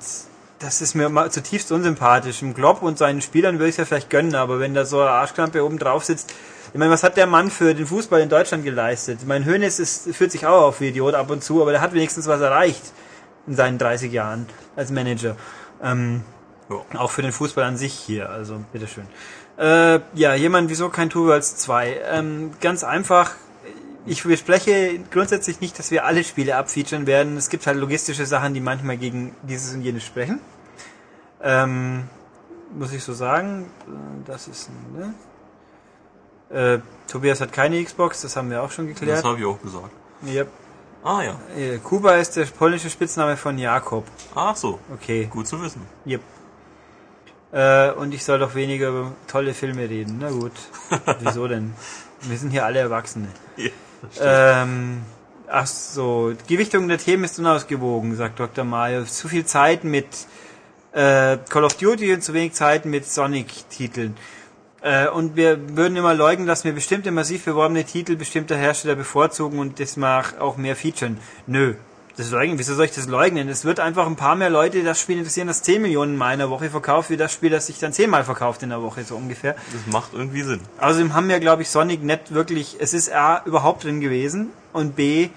das 0.59 0.81
ist 0.81 0.95
mir 0.95 1.09
mal 1.09 1.29
zutiefst 1.31 1.71
unsympathisch. 1.71 2.41
Im 2.41 2.53
Klopp 2.55 2.81
und 2.81 2.97
seinen 2.97 3.21
Spielern 3.21 3.55
würde 3.59 3.65
ich 3.69 3.73
es 3.73 3.77
ja 3.77 3.85
vielleicht 3.85 4.09
gönnen, 4.09 4.35
aber 4.35 4.59
wenn 4.59 4.73
da 4.73 4.85
so 4.85 5.01
eine 5.01 5.09
Arschklampe 5.11 5.63
oben 5.63 5.77
drauf 5.79 6.05
sitzt, 6.05 6.33
ich 6.75 6.79
meine, 6.79 6.91
was 6.91 7.03
hat 7.03 7.15
der 7.15 7.25
Mann 7.25 7.49
für 7.49 7.73
den 7.73 7.87
Fußball 7.87 8.19
in 8.19 8.27
Deutschland 8.27 8.65
geleistet? 8.65 9.19
Mein 9.25 9.45
Hönes 9.45 9.79
ist, 9.79 10.13
fühlt 10.13 10.33
sich 10.33 10.45
auch 10.45 10.61
auf 10.63 10.81
wie 10.81 10.89
Idiot 10.89 11.13
ab 11.15 11.29
und 11.29 11.41
zu, 11.41 11.61
aber 11.61 11.71
der 11.71 11.79
hat 11.79 11.93
wenigstens 11.93 12.27
was 12.27 12.41
erreicht 12.41 12.91
in 13.47 13.55
seinen 13.55 13.77
30 13.77 14.11
Jahren 14.11 14.45
als 14.75 14.91
Manager. 14.91 15.37
Ähm, 15.81 16.23
Ja. 16.69 16.99
auch 16.99 17.11
für 17.11 17.21
den 17.21 17.31
Fußball 17.31 17.63
an 17.63 17.77
sich 17.77 17.93
hier, 17.93 18.29
also 18.29 18.59
bitteschön. 18.73 19.05
Äh, 19.57 20.01
ja, 20.15 20.35
jemand, 20.35 20.69
wieso 20.69 20.89
kein 20.89 21.09
Two 21.09 21.27
Worlds 21.27 21.55
2? 21.55 21.97
Ähm, 22.11 22.51
ganz 22.59 22.83
einfach, 22.83 23.35
ich 24.05 24.23
verspreche 24.23 24.99
grundsätzlich 25.11 25.61
nicht, 25.61 25.79
dass 25.79 25.91
wir 25.91 26.03
alle 26.03 26.25
Spiele 26.25 26.57
abfeaturen 26.57 27.07
werden. 27.07 27.37
Es 27.37 27.49
gibt 27.49 27.65
halt 27.67 27.77
logistische 27.77 28.25
Sachen, 28.25 28.53
die 28.53 28.59
manchmal 28.59 28.97
gegen 28.97 29.33
dieses 29.43 29.73
und 29.73 29.81
jenes 29.81 30.03
sprechen. 30.03 30.41
Ähm, 31.41 32.09
muss 32.77 32.91
ich 32.91 33.01
so 33.01 33.13
sagen. 33.13 33.67
Äh, 33.87 34.27
Das 34.29 34.49
ist 34.49 34.67
ein, 34.67 34.99
ne? 34.99 35.13
Äh, 36.49 36.79
Tobias 37.07 37.41
hat 37.41 37.53
keine 37.53 37.83
Xbox, 37.83 38.21
das 38.21 38.35
haben 38.35 38.49
wir 38.49 38.61
auch 38.61 38.71
schon 38.71 38.87
Das 38.89 38.99
geklärt. 38.99 39.23
habe 39.23 39.39
ich 39.39 39.45
auch 39.45 39.61
gesagt. 39.61 39.89
Yep. 40.25 40.47
Ah 41.03 41.21
ja. 41.21 41.39
Äh, 41.55 41.77
Kuba 41.77 42.15
ist 42.15 42.35
der 42.35 42.45
polnische 42.45 42.89
Spitzname 42.89 43.37
von 43.37 43.57
Jakob. 43.57 44.05
Ach 44.33 44.55
so. 44.55 44.79
Okay. 44.93 45.27
Gut 45.29 45.47
zu 45.47 45.61
wissen. 45.61 45.81
Yep. 46.05 46.21
Äh, 47.51 47.91
und 47.91 48.13
ich 48.13 48.23
soll 48.23 48.39
doch 48.39 48.55
weniger 48.55 48.89
über 48.89 49.11
tolle 49.27 49.53
Filme 49.53 49.87
reden. 49.89 50.17
Na 50.19 50.29
gut. 50.29 50.51
Wieso 51.19 51.47
denn? 51.47 51.73
Wir 52.21 52.37
sind 52.37 52.49
hier 52.51 52.65
alle 52.65 52.79
Erwachsene. 52.79 53.27
Ja, 53.55 53.69
das. 54.01 54.19
Ähm, 54.63 55.01
ach 55.47 55.67
so, 55.67 56.31
die 56.31 56.53
Gewichtung 56.55 56.87
der 56.87 56.97
Themen 56.97 57.23
ist 57.23 57.37
unausgewogen, 57.37 58.15
sagt 58.15 58.39
Dr. 58.39 58.65
Mario. 58.65 59.03
Zu 59.05 59.27
viel 59.27 59.45
Zeit 59.45 59.83
mit 59.83 60.07
äh, 60.91 61.37
Call 61.49 61.63
of 61.65 61.75
Duty 61.75 62.13
und 62.13 62.23
zu 62.23 62.33
wenig 62.33 62.53
Zeit 62.53 62.85
mit 62.85 63.05
Sonic-Titeln. 63.05 64.17
Äh, 64.85 65.09
und 65.09 65.35
wir 65.35 65.75
würden 65.75 65.97
immer 65.97 66.13
leugnen, 66.13 66.45
dass 66.45 66.63
wir 66.63 66.71
bestimmte 66.71 67.09
massiv 67.09 67.43
beworbene 67.43 67.85
Titel 67.85 68.15
bestimmter 68.15 68.55
Hersteller 68.55 68.93
bevorzugen 68.93 69.57
und 69.57 69.79
das 69.79 69.97
mag 69.97 70.39
auch 70.39 70.57
mehr 70.57 70.75
featuren. 70.75 71.17
Nö. 71.47 71.73
Das 72.17 72.31
leugnen, 72.31 72.59
wieso 72.59 72.75
soll 72.75 72.85
ich 72.85 72.91
das 72.91 73.07
leugnen? 73.07 73.49
Es 73.49 73.65
wird 73.65 73.81
einfach 73.81 74.05
ein 74.05 74.15
paar 74.15 74.35
mehr 74.35 74.51
Leute 74.51 74.83
das 74.83 75.01
Spiel 75.01 75.17
interessieren, 75.17 75.47
das 75.47 75.63
10 75.63 75.81
Millionen 75.81 76.15
Mal 76.15 76.33
in 76.33 76.39
der 76.39 76.49
Woche 76.49 76.69
verkauft, 76.69 77.09
wie 77.09 77.17
das 77.17 77.33
Spiel, 77.33 77.49
das 77.49 77.65
sich 77.67 77.79
dann 77.79 77.91
10 77.91 78.09
Mal 78.09 78.23
verkauft 78.23 78.61
in 78.63 78.69
der 78.69 78.81
Woche, 78.81 79.03
so 79.03 79.17
ungefähr. 79.17 79.55
Das 79.73 79.91
macht 79.91 80.13
irgendwie 80.13 80.43
Sinn. 80.43 80.61
Außerdem 80.79 81.13
haben 81.13 81.27
wir, 81.27 81.39
glaube 81.39 81.63
ich, 81.63 81.69
Sonic 81.69 82.03
nicht 82.03 82.33
wirklich, 82.33 82.77
es 82.79 82.93
ist 82.93 83.11
A, 83.11 83.41
überhaupt 83.43 83.83
drin 83.83 83.99
gewesen 83.99 84.51
und 84.71 84.95
B, 84.95 85.29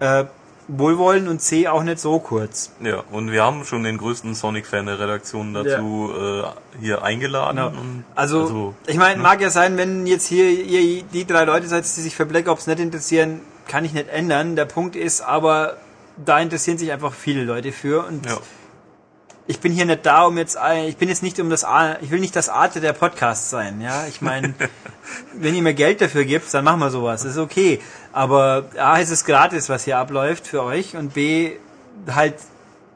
äh, 0.00 0.24
Wohlwollen 0.68 1.28
und 1.28 1.40
C, 1.40 1.66
auch 1.66 1.82
nicht 1.82 1.98
so 1.98 2.18
kurz. 2.18 2.70
Ja, 2.80 3.02
und 3.10 3.32
wir 3.32 3.42
haben 3.42 3.64
schon 3.64 3.84
den 3.84 3.96
größten 3.96 4.34
Sonic-Fan 4.34 4.86
der 4.86 5.00
Redaktion 5.00 5.54
dazu 5.54 6.12
äh, 6.14 6.42
hier 6.80 7.02
eingeladen. 7.02 7.56
Genau. 7.56 7.68
Und 7.68 8.04
Also, 8.14 8.74
ich 8.86 8.96
meine, 8.96 9.20
mag 9.20 9.40
ja 9.40 9.50
sein, 9.50 9.76
wenn 9.78 10.06
jetzt 10.06 10.26
hier 10.26 10.50
ihr 10.50 11.02
die 11.02 11.26
drei 11.26 11.44
Leute 11.44 11.66
seid, 11.66 11.84
die 11.84 12.00
sich 12.00 12.14
für 12.14 12.26
Black 12.26 12.48
Ops 12.48 12.66
nicht 12.66 12.80
interessieren, 12.80 13.40
kann 13.66 13.84
ich 13.84 13.94
nicht 13.94 14.08
ändern. 14.08 14.56
Der 14.56 14.66
Punkt 14.66 14.94
ist 14.94 15.22
aber, 15.22 15.78
da 16.22 16.38
interessieren 16.38 16.78
sich 16.78 16.92
einfach 16.92 17.14
viele 17.14 17.44
Leute 17.44 17.72
für 17.72 18.06
und 18.06 18.26
ja. 18.26 18.36
Ich 19.48 19.58
bin 19.60 19.72
hier 19.72 19.84
nicht 19.86 20.06
da, 20.06 20.24
um 20.26 20.38
jetzt, 20.38 20.56
ich 20.86 20.96
bin 20.96 21.08
jetzt 21.08 21.22
nicht 21.24 21.40
um 21.40 21.50
das, 21.50 21.64
A- 21.64 21.98
ich 22.00 22.10
will 22.12 22.20
nicht 22.20 22.36
das 22.36 22.48
Arte 22.48 22.80
der 22.80 22.92
Podcasts 22.92 23.50
sein, 23.50 23.80
ja. 23.80 24.06
Ich 24.06 24.20
meine, 24.22 24.54
wenn 25.34 25.54
ihr 25.56 25.62
mir 25.62 25.74
Geld 25.74 26.00
dafür 26.00 26.24
gibt, 26.24 26.52
dann 26.54 26.64
machen 26.64 26.78
wir 26.78 26.90
sowas, 26.90 27.22
das 27.24 27.32
ist 27.32 27.38
okay. 27.38 27.80
Aber 28.12 28.66
A, 28.78 28.98
ist 28.98 29.10
es 29.10 29.24
gratis, 29.24 29.68
was 29.68 29.84
hier 29.84 29.98
abläuft 29.98 30.46
für 30.46 30.62
euch 30.62 30.96
und 30.96 31.14
B, 31.14 31.56
halt, 32.08 32.34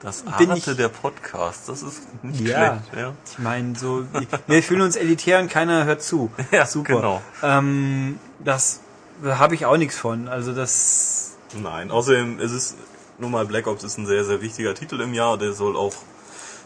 Das 0.01 0.27
Arte 0.27 0.45
ich- 0.57 0.77
der 0.77 0.89
Podcast, 0.89 1.69
das 1.69 1.83
ist 1.83 2.03
nicht 2.23 2.41
Ja. 2.41 2.81
schlecht. 2.91 3.01
Ja, 3.03 3.13
ich 3.33 3.39
meine, 3.39 3.75
so, 3.77 4.05
wir 4.47 4.63
fühlen 4.63 4.83
uns 4.83 4.97
elitär 4.97 5.41
und 5.41 5.51
keiner 5.51 5.85
hört 5.85 6.03
zu. 6.03 6.31
ja 6.53 6.67
Super. 6.67 6.95
genau. 6.97 7.23
Ähm, 7.43 8.19
das 8.41 8.81
da 9.25 9.39
habe 9.39 9.55
ich 9.55 9.65
auch 9.67 9.77
nichts 9.77 9.97
von. 9.97 10.27
Also 10.29 10.53
das 10.53 11.33
Nein, 11.55 11.91
außerdem 11.91 12.41
ist 12.41 12.51
es 12.53 12.75
nur 13.19 13.31
mal 13.31 13.47
Black 13.47 13.67
Ops 13.69 13.85
ist 13.85 13.97
ein 13.99 14.07
sehr, 14.07 14.25
sehr 14.25 14.41
wichtiger 14.43 14.75
Titel 14.75 15.01
im 15.01 15.15
Jahr, 15.15 15.39
der 15.39 15.53
soll 15.53 15.77
auch 15.77 15.93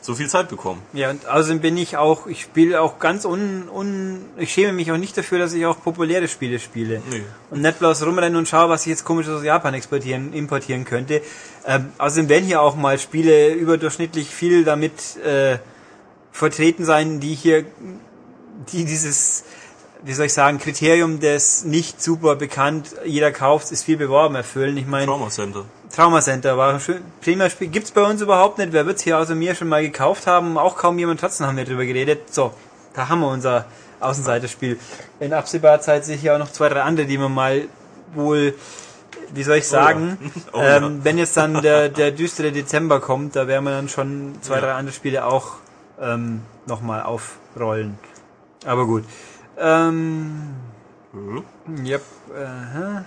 so 0.01 0.15
viel 0.15 0.29
Zeit 0.29 0.49
bekommen. 0.49 0.83
ja 0.93 1.11
und 1.11 1.27
außerdem 1.27 1.61
bin 1.61 1.77
ich 1.77 1.97
auch, 1.97 2.27
ich 2.27 2.43
spiele 2.43 2.81
auch 2.81 2.99
ganz 2.99 3.25
un, 3.25 3.69
un 3.69 4.25
ich 4.37 4.53
schäme 4.53 4.73
mich 4.73 4.93
auch 4.93 4.97
nicht 4.97 5.17
dafür, 5.17 5.39
dass 5.39 5.53
ich 5.53 5.67
auch 5.67 5.83
populäre 5.83 6.29
Spiele 6.29 6.59
spiele. 6.59 7.03
Nee. 7.11 7.23
Und 7.51 7.63
nicht 7.63 7.79
bloß 7.79 8.05
rumrennen 8.07 8.37
und 8.37 8.49
schaue, 8.49 8.69
was 8.69 8.83
ich 8.83 8.89
jetzt 8.89 9.05
komisch 9.05 9.29
aus 9.29 9.43
Japan 9.43 9.75
exportieren, 9.75 10.33
importieren 10.33 10.85
könnte. 10.85 11.23
Ähm, 11.67 11.91
außerdem 11.99 12.29
werden 12.29 12.45
hier 12.45 12.61
auch 12.61 12.77
mal 12.77 12.99
Spiele 12.99 13.53
überdurchschnittlich 13.55 14.29
viel 14.29 14.65
damit 14.65 15.17
äh, 15.25 15.59
vertreten 16.33 16.85
sein, 16.85 17.19
die 17.19 17.35
hier, 17.35 17.65
die 18.73 18.85
dieses, 18.85 19.45
wie 20.03 20.13
soll 20.13 20.27
ich 20.27 20.35
sagen, 20.35 20.59
Kriterium 20.59 21.19
des 21.19 21.65
nicht 21.65 22.03
super 22.03 22.37
bekannt, 22.37 22.95
jeder 23.05 23.33
kauft, 23.33 23.73
ist 23.73 23.85
viel 23.85 23.97
beworben 23.97 24.35
erfüllen. 24.35 24.77
Ich 24.77 24.87
meine, 24.87 25.07
Trauma 25.07 25.31
Center. 25.31 25.65
Trauma 25.95 26.21
Center 26.21 26.59
war 26.59 26.75
ein 26.75 26.81
schön, 26.81 27.03
prima 27.21 27.49
Spiel. 27.49 27.69
Gibt's 27.69 27.91
bei 27.93 28.03
uns 28.03 28.21
überhaupt 28.21 28.59
nicht. 28.59 28.73
Wer 28.73 28.87
wird's 28.87 29.03
hier 29.03 29.19
außer 29.19 29.35
mir 29.35 29.55
schon 29.55 29.69
mal 29.69 29.83
gekauft 29.83 30.27
haben? 30.27 30.59
Auch 30.59 30.77
kaum 30.77 30.99
jemand. 30.99 31.21
Trotzdem 31.21 31.47
haben 31.47 31.57
wir 31.57 31.65
drüber 31.65 31.85
geredet. 31.87 32.35
So, 32.35 32.53
da 32.95 33.09
haben 33.09 33.21
wir 33.21 33.29
unser 33.29 33.67
Außenseiterspiel. 34.01 34.79
In 35.21 35.33
absehbarer 35.33 35.81
Zeit 35.81 36.05
sehe 36.05 36.17
ich 36.17 36.21
hier 36.21 36.35
auch 36.35 36.39
noch 36.39 36.51
zwei, 36.53 36.69
drei 36.69 36.83
andere, 36.83 37.07
die 37.07 37.17
man 37.19 37.33
mal 37.33 37.63
wohl, 38.15 38.55
wie 39.33 39.43
soll 39.43 39.57
ich 39.57 39.69
sagen, 39.69 40.19
Oh 40.53 40.61
ja. 40.61 40.79
ähm, 40.79 41.01
wenn 41.03 41.19
jetzt 41.19 41.37
dann 41.37 41.63
der, 41.63 41.89
der 41.89 42.11
düstere 42.11 42.53
Dezember 42.53 43.01
kommt, 43.01 43.37
da 43.37 43.47
werden 43.47 43.65
wir 43.65 43.71
dann 43.71 43.89
schon 43.89 44.35
zwei, 44.43 44.57
Ja. 44.57 44.61
drei 44.63 44.73
andere 44.75 44.95
Spiele 44.95 45.25
auch 45.25 45.53
ähm, 46.01 46.43
nochmal 46.67 47.03
aufrollen. 47.05 47.99
Aber 48.67 48.87
gut. 48.87 49.05
Ähm, 49.59 50.55
Hm? 51.13 51.45
Yep. 51.87 52.03
Aha. 52.37 53.05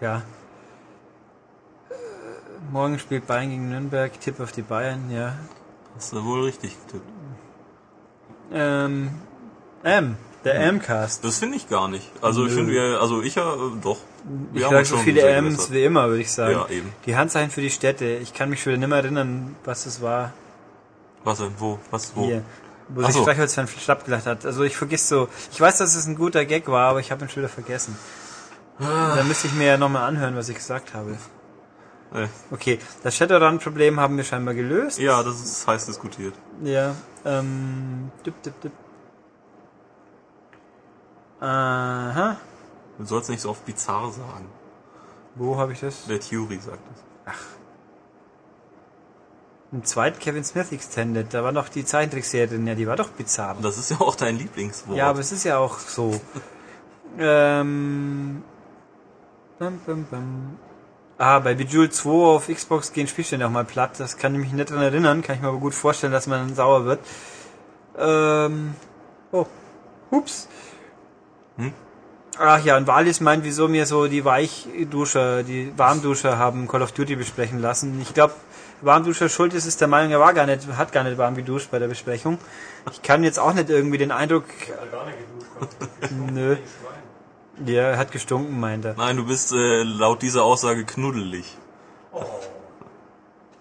Ja. 0.00 0.22
Morgen 2.70 2.98
spielt 2.98 3.26
Bayern 3.26 3.50
gegen 3.50 3.68
Nürnberg. 3.68 4.18
Tipp 4.20 4.40
auf 4.40 4.52
die 4.52 4.62
Bayern, 4.62 5.10
ja. 5.10 5.34
Hast 5.96 6.12
du 6.12 6.24
wohl 6.24 6.44
richtig 6.44 6.76
getippt. 6.86 7.06
Ähm, 8.52 9.10
M. 9.82 10.16
Der 10.44 10.54
M-Cast. 10.56 11.24
Das 11.24 11.38
finde 11.38 11.56
ich 11.56 11.68
gar 11.68 11.88
nicht. 11.88 12.10
Also 12.20 12.46
ich 12.46 12.52
finde 12.52 12.72
wir, 12.72 13.00
also 13.00 13.22
ich 13.22 13.36
ja, 13.36 13.54
äh, 13.54 13.58
doch. 13.80 13.98
Ich 14.52 14.60
Wir 14.60 14.66
haben 14.66 14.72
sage 14.74 14.84
so 14.86 14.96
viele 14.96 15.20
M's 15.22 15.50
gebessert. 15.52 15.72
wie 15.72 15.84
immer, 15.84 16.08
würde 16.08 16.22
ich 16.22 16.32
sagen. 16.32 16.52
Ja, 16.52 16.68
eben. 16.68 16.92
Die 17.06 17.16
Handzeichen 17.16 17.50
für 17.50 17.60
die 17.60 17.70
Städte. 17.70 18.06
Ich 18.06 18.34
kann 18.34 18.50
mich 18.50 18.62
schon 18.62 18.72
nicht 18.78 18.88
mehr 18.88 18.98
erinnern, 18.98 19.54
was 19.64 19.86
es 19.86 20.02
war. 20.02 20.32
Was 21.22 21.38
denn? 21.38 21.52
Wo? 21.58 21.78
Was? 21.92 22.12
Wo? 22.16 22.24
Hier. 22.24 22.42
Wo 22.88 23.02
Ach 23.02 23.06
sich 23.06 23.16
so. 23.16 23.22
Streichholzfan 23.22 23.68
schlapp 23.68 24.04
gelacht 24.04 24.26
hat. 24.26 24.44
Also 24.44 24.64
ich 24.64 24.76
vergiss 24.76 25.08
so. 25.08 25.28
Ich 25.52 25.60
weiß, 25.60 25.78
dass 25.78 25.94
es 25.94 26.06
ein 26.06 26.16
guter 26.16 26.44
Gag 26.44 26.66
war, 26.66 26.90
aber 26.90 27.00
ich 27.00 27.12
habe 27.12 27.24
ihn 27.24 27.28
schon 27.28 27.42
wieder 27.42 27.52
vergessen. 27.52 27.96
Ah. 28.80 29.14
Da 29.14 29.22
müsste 29.22 29.46
ich 29.46 29.54
mir 29.54 29.66
ja 29.66 29.76
nochmal 29.76 30.08
anhören, 30.08 30.34
was 30.34 30.48
ich 30.48 30.56
gesagt 30.56 30.92
habe. 30.94 31.16
Äh, 32.14 32.26
Okay, 32.50 32.78
das 33.02 33.16
Shadowrun-Problem 33.16 33.98
haben 34.00 34.16
wir 34.16 34.24
scheinbar 34.24 34.54
gelöst. 34.54 34.98
ja, 34.98 35.22
das 35.22 35.40
ist 35.40 35.66
heiß 35.66 35.86
diskutiert. 35.86 36.34
Ja, 36.62 36.94
ähm, 37.24 38.10
dip, 38.26 38.42
dip, 38.42 38.60
dip. 38.60 38.72
Aha, 41.40 42.36
Du 42.98 43.04
sollst 43.04 43.30
nicht 43.30 43.40
so 43.40 43.50
oft 43.50 43.64
bizarr 43.64 44.10
sagen. 44.12 44.46
wo 45.34 45.56
habe 45.56 45.72
ich 45.72 45.80
das? 45.80 46.04
Der 46.06 46.20
Theory 46.20 46.58
sagt 46.58 46.78
das. 47.24 47.34
Im 49.72 49.82
zweiten 49.84 50.18
Kevin 50.18 50.44
Smith 50.44 50.70
Extended, 50.70 51.32
da 51.32 51.42
war 51.42 51.50
noch 51.52 51.70
die 51.70 51.84
Zeichentrickserie 51.84 52.46
drin, 52.46 52.66
ja, 52.66 52.74
die 52.74 52.86
war 52.86 52.96
doch 52.96 53.08
bizarr. 53.08 53.56
Das 53.62 53.78
ist 53.78 53.90
ja 53.90 54.00
auch 54.02 54.14
dein 54.14 54.36
Lieblingswort. 54.36 54.96
Ja, 54.98 55.08
aber 55.08 55.20
es 55.20 55.32
ist 55.32 55.44
ja 55.44 55.56
auch 55.56 55.78
so. 55.78 56.20
ähm, 57.18 58.44
bam, 59.58 59.80
bam, 59.86 60.04
bam. 60.10 60.58
Ah, 61.24 61.38
bei 61.38 61.54
Bejeweled 61.54 61.94
2 61.94 62.10
auf 62.10 62.48
Xbox 62.48 62.92
gehen 62.92 63.06
Spielstände 63.06 63.46
auch 63.46 63.50
mal 63.50 63.64
platt. 63.64 63.92
Das 63.98 64.16
kann 64.16 64.34
ich 64.34 64.40
mich 64.40 64.52
nicht 64.52 64.72
dran 64.72 64.82
erinnern, 64.82 65.22
kann 65.22 65.36
ich 65.36 65.40
mir 65.40 65.46
aber 65.46 65.58
gut 65.58 65.72
vorstellen, 65.72 66.12
dass 66.12 66.26
man 66.26 66.48
dann 66.48 66.56
sauer 66.56 66.84
wird. 66.84 66.98
Ähm, 67.96 68.74
oh, 69.30 69.46
hups. 70.10 70.48
Hm? 71.58 71.72
Ach 72.40 72.64
ja, 72.64 72.76
und 72.76 72.88
Valis 72.88 73.20
meint, 73.20 73.44
wieso 73.44 73.68
mir 73.68 73.86
so 73.86 74.08
die 74.08 74.24
Weichduscher, 74.24 75.44
die 75.44 75.72
Warmduscher 75.76 76.38
haben 76.38 76.66
Call 76.66 76.82
of 76.82 76.90
Duty 76.90 77.14
besprechen 77.14 77.60
lassen. 77.60 78.00
Ich 78.02 78.14
glaube, 78.14 78.34
Warmduscher 78.80 79.28
Schuld 79.28 79.54
ist, 79.54 79.66
ist 79.66 79.80
der 79.80 79.86
Meinung, 79.86 80.10
er 80.10 80.18
war 80.18 80.34
gar 80.34 80.46
nicht, 80.46 80.66
hat 80.76 80.90
gar 80.90 81.04
nicht 81.04 81.18
warm 81.18 81.36
geduscht 81.36 81.68
bei 81.70 81.78
der 81.78 81.86
Besprechung. 81.86 82.38
Ich 82.90 83.00
kann 83.00 83.22
jetzt 83.22 83.38
auch 83.38 83.52
nicht 83.52 83.70
irgendwie 83.70 83.98
den 83.98 84.10
Eindruck, 84.10 84.46
Hat 84.80 84.90
gar 84.90 85.06
nicht 85.06 85.18
geduscht. 85.20 86.32
nö, 86.32 86.56
ja, 87.66 87.82
er 87.90 87.98
hat 87.98 88.12
gestunken, 88.12 88.58
meint 88.58 88.84
er. 88.84 88.94
Nein, 88.94 89.16
du 89.16 89.26
bist 89.26 89.52
äh, 89.52 89.82
laut 89.82 90.22
dieser 90.22 90.44
Aussage 90.44 90.84
knuddelig. 90.84 91.56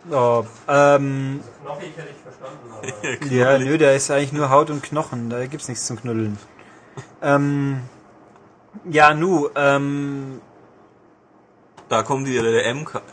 Oh, 0.09 0.43
ähm, 0.67 1.41
Knochig 1.63 1.95
hätte 1.95 2.09
ich 2.09 2.17
verstanden, 2.23 2.71
aber 2.71 3.25
ja, 3.31 3.57
nö, 3.59 3.77
der 3.77 3.95
ist 3.95 4.09
eigentlich 4.09 4.33
nur 4.33 4.49
Haut 4.49 4.71
und 4.71 4.81
Knochen, 4.81 5.29
da 5.29 5.45
gibt's 5.45 5.67
nichts 5.67 5.85
zum 5.85 5.99
Knuddeln. 5.99 6.37
Ähm, 7.23 7.81
ja, 8.89 9.13
nu, 9.13 9.47
ähm, 9.55 10.41
Da 11.87 12.03
kommt 12.03 12.27
dir 12.27 12.41
der 12.41 12.65
M-Cast 12.65 13.03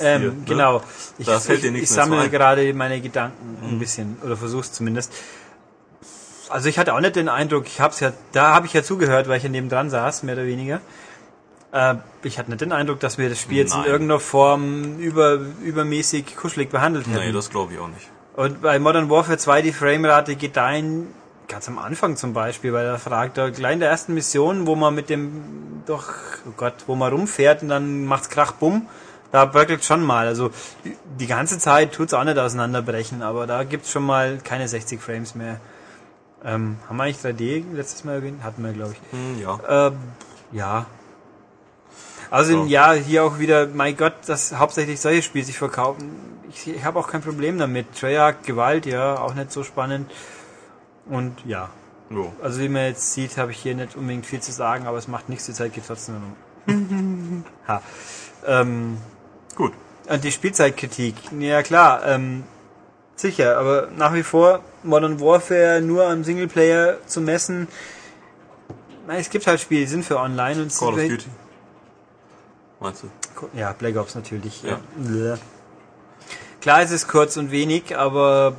ähm, 0.00 0.20
hier, 0.20 0.30
ne? 0.30 0.36
genau. 0.46 0.82
Ich, 1.18 1.26
Da 1.26 1.38
fällt 1.40 1.58
ich, 1.58 1.64
dir 1.66 1.70
nichts 1.72 1.90
ich 1.90 1.96
zu 1.96 2.02
sammle. 2.02 2.24
Mhm. 2.24 2.30
gerade 2.30 2.72
meine 2.74 3.00
Gedanken 3.00 3.58
ein 3.62 3.78
bisschen, 3.78 4.16
oder 4.24 4.36
versuch's 4.36 4.72
zumindest. 4.72 5.12
Also 6.48 6.68
ich 6.68 6.78
hatte 6.78 6.94
auch 6.94 7.00
nicht 7.00 7.16
den 7.16 7.28
Eindruck, 7.28 7.66
ich 7.66 7.80
hab's 7.80 8.00
ja, 8.00 8.12
da 8.32 8.54
habe 8.54 8.66
ich 8.66 8.72
ja 8.72 8.82
zugehört, 8.82 9.28
weil 9.28 9.38
ich 9.38 9.42
ja 9.42 9.48
neben 9.48 9.68
dran 9.68 9.90
saß, 9.90 10.22
mehr 10.22 10.34
oder 10.34 10.46
weniger. 10.46 10.80
Äh, 11.72 11.96
ich 12.22 12.38
hatte 12.38 12.50
nicht 12.50 12.60
den 12.60 12.72
Eindruck, 12.72 13.00
dass 13.00 13.18
wir 13.18 13.28
das 13.28 13.40
Spiel 13.40 13.58
jetzt 13.58 13.74
in 13.74 13.84
irgendeiner 13.84 14.20
Form 14.20 14.98
über, 14.98 15.38
übermäßig 15.62 16.36
kuschelig 16.36 16.70
behandelt 16.70 17.06
hätten. 17.06 17.18
Nee, 17.18 17.32
das 17.32 17.50
glaube 17.50 17.74
ich 17.74 17.78
auch 17.78 17.88
nicht. 17.88 18.08
Und 18.36 18.62
bei 18.62 18.78
Modern 18.78 19.10
Warfare 19.10 19.38
2 19.38 19.62
die 19.62 19.72
Framerate 19.72 20.36
gedeihen 20.36 21.08
ganz 21.48 21.68
am 21.68 21.78
Anfang 21.78 22.16
zum 22.16 22.32
Beispiel, 22.32 22.72
weil 22.72 22.86
er 22.86 22.98
fragt, 22.98 23.34
gleich 23.34 23.72
in 23.72 23.80
der 23.80 23.90
ersten 23.90 24.14
Mission, 24.14 24.66
wo 24.66 24.74
man 24.74 24.94
mit 24.94 25.10
dem, 25.10 25.82
doch, 25.86 26.08
oh 26.46 26.52
Gott, 26.56 26.74
wo 26.86 26.94
man 26.94 27.12
rumfährt 27.12 27.62
und 27.62 27.68
dann 27.68 28.04
macht's 28.06 28.28
krach, 28.28 28.52
bumm, 28.52 28.88
da 29.32 29.44
bröckelt 29.44 29.84
schon 29.84 30.02
mal. 30.02 30.26
Also 30.26 30.50
die 31.18 31.26
ganze 31.26 31.58
Zeit 31.58 31.92
tut's 31.92 32.14
auch 32.14 32.24
nicht 32.24 32.38
auseinanderbrechen, 32.38 33.22
aber 33.22 33.46
da 33.46 33.64
gibt's 33.64 33.90
schon 33.90 34.04
mal 34.04 34.38
keine 34.42 34.68
60 34.68 35.00
Frames 35.00 35.34
mehr. 35.34 35.60
Ähm, 36.44 36.76
haben 36.88 36.96
wir 36.96 37.04
eigentlich 37.04 37.18
3D 37.18 37.64
letztes 37.74 38.04
Mal 38.04 38.14
erwähnt? 38.16 38.42
Hatten 38.44 38.62
wir, 38.62 38.72
glaube 38.72 38.92
ich. 38.92 39.00
Hm, 39.18 39.40
ja. 39.40 39.58
Ähm, 39.88 39.96
ja. 40.52 40.86
Also 42.30 42.64
So. 42.64 42.66
ja, 42.66 42.92
hier 42.92 43.24
auch 43.24 43.38
wieder, 43.38 43.66
mein 43.68 43.96
Gott, 43.96 44.14
dass 44.26 44.54
hauptsächlich 44.54 45.00
solche 45.00 45.22
Spiele 45.22 45.44
sich 45.44 45.58
verkaufen. 45.58 46.10
Ich, 46.50 46.68
ich 46.68 46.84
habe 46.84 46.98
auch 46.98 47.08
kein 47.08 47.22
Problem 47.22 47.58
damit. 47.58 47.86
Treyarch, 47.98 48.42
Gewalt, 48.44 48.86
ja, 48.86 49.18
auch 49.18 49.34
nicht 49.34 49.52
so 49.52 49.62
spannend. 49.64 50.10
Und 51.06 51.36
ja, 51.44 51.70
Jo. 52.10 52.32
also 52.42 52.60
wie 52.60 52.68
man 52.68 52.82
jetzt 52.86 53.12
sieht, 53.14 53.36
habe 53.38 53.50
ich 53.52 53.58
hier 53.58 53.74
nicht 53.74 53.96
unbedingt 53.96 54.26
viel 54.26 54.40
zu 54.40 54.52
sagen, 54.52 54.86
aber 54.86 54.98
es 54.98 55.08
macht 55.08 55.28
nichts, 55.28 55.46
die 55.46 55.52
Zeit 55.52 55.72
geht 55.74 55.84
trotzdem 55.86 56.16
ha. 57.68 57.82
Ähm, 58.46 58.96
Gut. 59.54 59.72
und 60.08 60.24
die 60.24 60.32
Spielzeitkritik. 60.32 61.14
Ja 61.38 61.62
klar, 61.62 62.06
ähm, 62.06 62.44
sicher, 63.16 63.58
aber 63.58 63.88
nach 63.96 64.12
wie 64.14 64.22
vor 64.22 64.60
Modern 64.82 65.20
Warfare 65.20 65.80
nur 65.80 66.06
am 66.06 66.24
Singleplayer 66.24 66.98
zu 67.06 67.20
messen. 67.20 67.68
Es 69.08 69.28
gibt 69.30 69.46
halt 69.46 69.60
Spiele, 69.60 69.82
die 69.82 69.86
sind 69.86 70.04
für 70.04 70.18
online 70.18 70.62
und 70.62 70.74
Call 70.76 70.94
of 70.94 71.00
Duty. 71.00 71.26
Meinst 72.80 73.02
du? 73.02 73.08
Ja, 73.52 73.72
Black 73.72 73.96
Ops 73.96 74.14
natürlich. 74.14 74.62
Ja. 74.62 74.80
Bläh. 74.96 75.36
Klar, 76.60 76.82
es 76.82 76.90
ist 76.90 77.08
kurz 77.08 77.36
und 77.36 77.50
wenig, 77.50 77.96
aber 77.96 78.54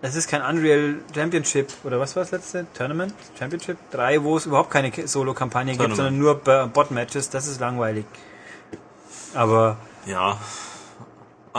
es 0.00 0.14
ist 0.16 0.28
kein 0.30 0.42
Unreal 0.42 0.96
Championship 1.14 1.68
oder 1.84 2.00
was 2.00 2.16
war 2.16 2.22
das 2.22 2.30
letzte? 2.32 2.66
Tournament? 2.74 3.12
Championship 3.38 3.76
3, 3.90 4.22
wo 4.22 4.36
es 4.38 4.46
überhaupt 4.46 4.70
keine 4.70 4.90
Solo-Kampagne 5.06 5.76
gibt, 5.76 5.94
sondern 5.96 6.18
nur 6.18 6.36
Bo- 6.36 6.66
Bot-Matches. 6.68 7.28
Das 7.30 7.46
ist 7.46 7.60
langweilig. 7.60 8.06
Aber 9.34 9.76
Ja. 10.06 10.38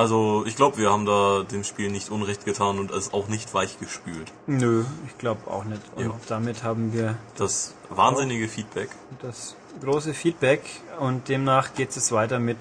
Also, 0.03 0.45
ich 0.45 0.55
glaube, 0.55 0.77
wir 0.77 0.91
haben 0.91 1.05
da 1.05 1.43
dem 1.43 1.65
Spiel 1.65 1.91
nicht 1.91 2.09
Unrecht 2.09 2.45
getan 2.45 2.79
und 2.79 2.89
es 2.89 3.11
auch 3.11 3.27
nicht 3.27 3.53
weich 3.53 3.79
gespült. 3.81 4.31
nö, 4.47 4.85
ich 5.05 5.17
glaube 5.17 5.41
auch 5.51 5.65
nicht. 5.65 5.81
Und 5.97 6.05
Ja. 6.05 6.11
damit 6.29 6.63
haben 6.63 6.93
wir 6.93 7.17
Das 7.35 7.75
wahnsinnige 7.89 8.47
Feedback. 8.47 8.87
das 9.21 9.57
große 9.83 10.13
Feedback 10.13 10.61
und 11.01 11.27
demnach 11.27 11.73
geht 11.73 11.97
es 11.97 12.13
weiter 12.13 12.39
mit 12.39 12.59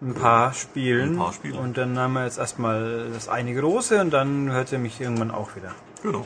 ein 0.00 0.14
paar 0.14 0.52
Spielen. 0.54 1.14
Ein 1.14 1.18
paar 1.18 1.32
Spiele. 1.32 1.58
Und 1.58 1.76
dann 1.76 1.98
haben 1.98 2.12
wir 2.12 2.24
jetzt 2.24 2.38
erstmal 2.38 3.10
das 3.12 3.28
eine 3.28 3.52
große 3.52 4.00
und 4.00 4.10
dann 4.12 4.52
hört 4.52 4.70
ihr 4.70 4.78
mich 4.78 5.00
irgendwann 5.00 5.32
auch 5.32 5.56
wieder. 5.56 5.74
Genau. 6.04 6.24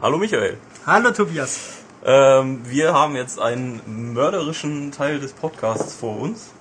Hallo 0.00 0.16
Michael. 0.16 0.56
Hallo 0.86 1.10
Tobias. 1.10 1.60
Ähm, 2.06 2.60
wir 2.64 2.94
haben 2.94 3.16
jetzt 3.16 3.38
einen 3.38 4.14
mörderischen 4.14 4.92
Teil 4.92 5.20
des 5.20 5.34
Podcasts 5.34 5.92
vor 5.94 6.18
uns, 6.18 6.52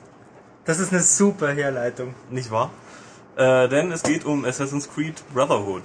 Das 0.68 0.80
ist 0.80 0.91
eine 0.91 1.01
super 1.01 1.53
Herleitung. 1.53 2.13
nicht 2.30 2.51
wahr? 2.51 2.72
Äh, 3.38 3.70
denn 3.70 3.89
es 3.93 4.03
geht 4.03 4.26
um 4.26 4.43
Assassin's 4.43 4.89
Creed 4.93 5.15
Brotherhood. 5.34 5.84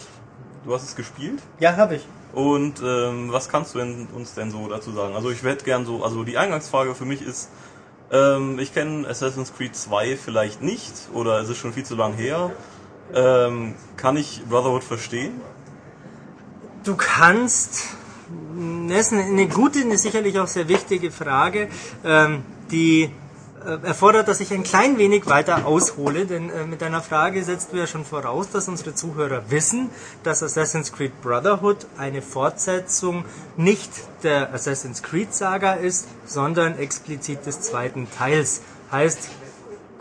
Du 0.65 0.75
hast 0.75 0.83
es 0.83 0.97
gespielt? 0.97 1.41
Ja, 1.61 1.77
habe 1.77 1.95
ich. 1.95 2.09
Und 2.33 2.83
ähm, 2.85 3.31
was 3.31 3.49
kannst 3.49 3.75
du 3.75 3.79
denn, 3.79 4.09
uns 4.13 4.35
denn 4.35 4.51
so 4.51 4.69
dazu 4.69 4.91
sagen? 4.91 5.15
Also 5.15 5.31
ich 5.31 5.41
hätte 5.45 5.65
gern 5.65 5.87
so, 5.87 6.03
also 6.03 6.25
die 6.25 6.37
Eingangsfrage 6.37 6.97
für 6.97 7.05
mich 7.05 7.23
ist, 7.23 7.49
ähm, 8.11 8.59
ich 8.59 8.75
kenne 8.75 9.07
Assassin's 9.07 9.55
Creed 9.57 9.77
2 9.77 10.17
vielleicht 10.17 10.63
nicht 10.63 10.93
oder 11.15 11.39
es 11.39 11.49
ist 11.49 11.59
schon 11.59 11.73
viel 11.73 11.85
zu 11.85 11.95
lang 11.95 12.15
her. 12.15 12.51
Ähm, 13.15 13.77
kann 13.97 14.17
ich 14.17 14.43
Brotherhood 14.49 14.83
verstehen? 14.83 15.41
Du 16.83 16.97
kannst, 16.97 17.85
das 18.89 18.99
ist 18.99 19.13
eine, 19.13 19.23
eine 19.23 19.47
gute, 19.47 19.79
eine 19.79 19.97
sicherlich 19.97 20.41
auch 20.41 20.49
sehr 20.49 20.67
wichtige 20.67 21.13
Frage, 21.13 21.69
ähm, 22.05 22.43
die 22.73 23.13
erfordert, 23.85 24.29
dass 24.29 24.41
ich 24.41 24.53
ein 24.53 24.63
klein 24.63 24.99
wenig 24.99 25.27
weiter 25.27 25.67
aushole, 25.67 26.27
denn 26.27 26.51
äh, 26.51 26.65
mit 26.65 26.83
deiner 26.83 27.01
Frage 27.01 27.43
setzt 27.45 27.73
du 27.73 27.77
ja 27.77 27.87
schon 27.87 28.05
voraus, 28.05 28.51
dass 28.51 28.69
unsere 28.69 28.95
Zuhörer 28.95 29.45
wissen, 29.49 29.91
dass 30.23 30.43
Assassin's 30.43 30.93
Creed 30.93 31.21
Brotherhood 31.23 31.87
eine 31.99 32.23
Fortsetzung 32.23 33.25
nicht 33.57 33.91
der 34.23 34.53
Assassin's 34.53 35.03
Creed 35.03 35.35
Saga 35.35 35.75
ist, 35.75 36.09
sondern 36.27 36.79
explizit 36.79 37.47
des 37.47 37.61
zweiten 37.61 38.09
Teils. 38.11 38.63
Heißt, 38.91 39.31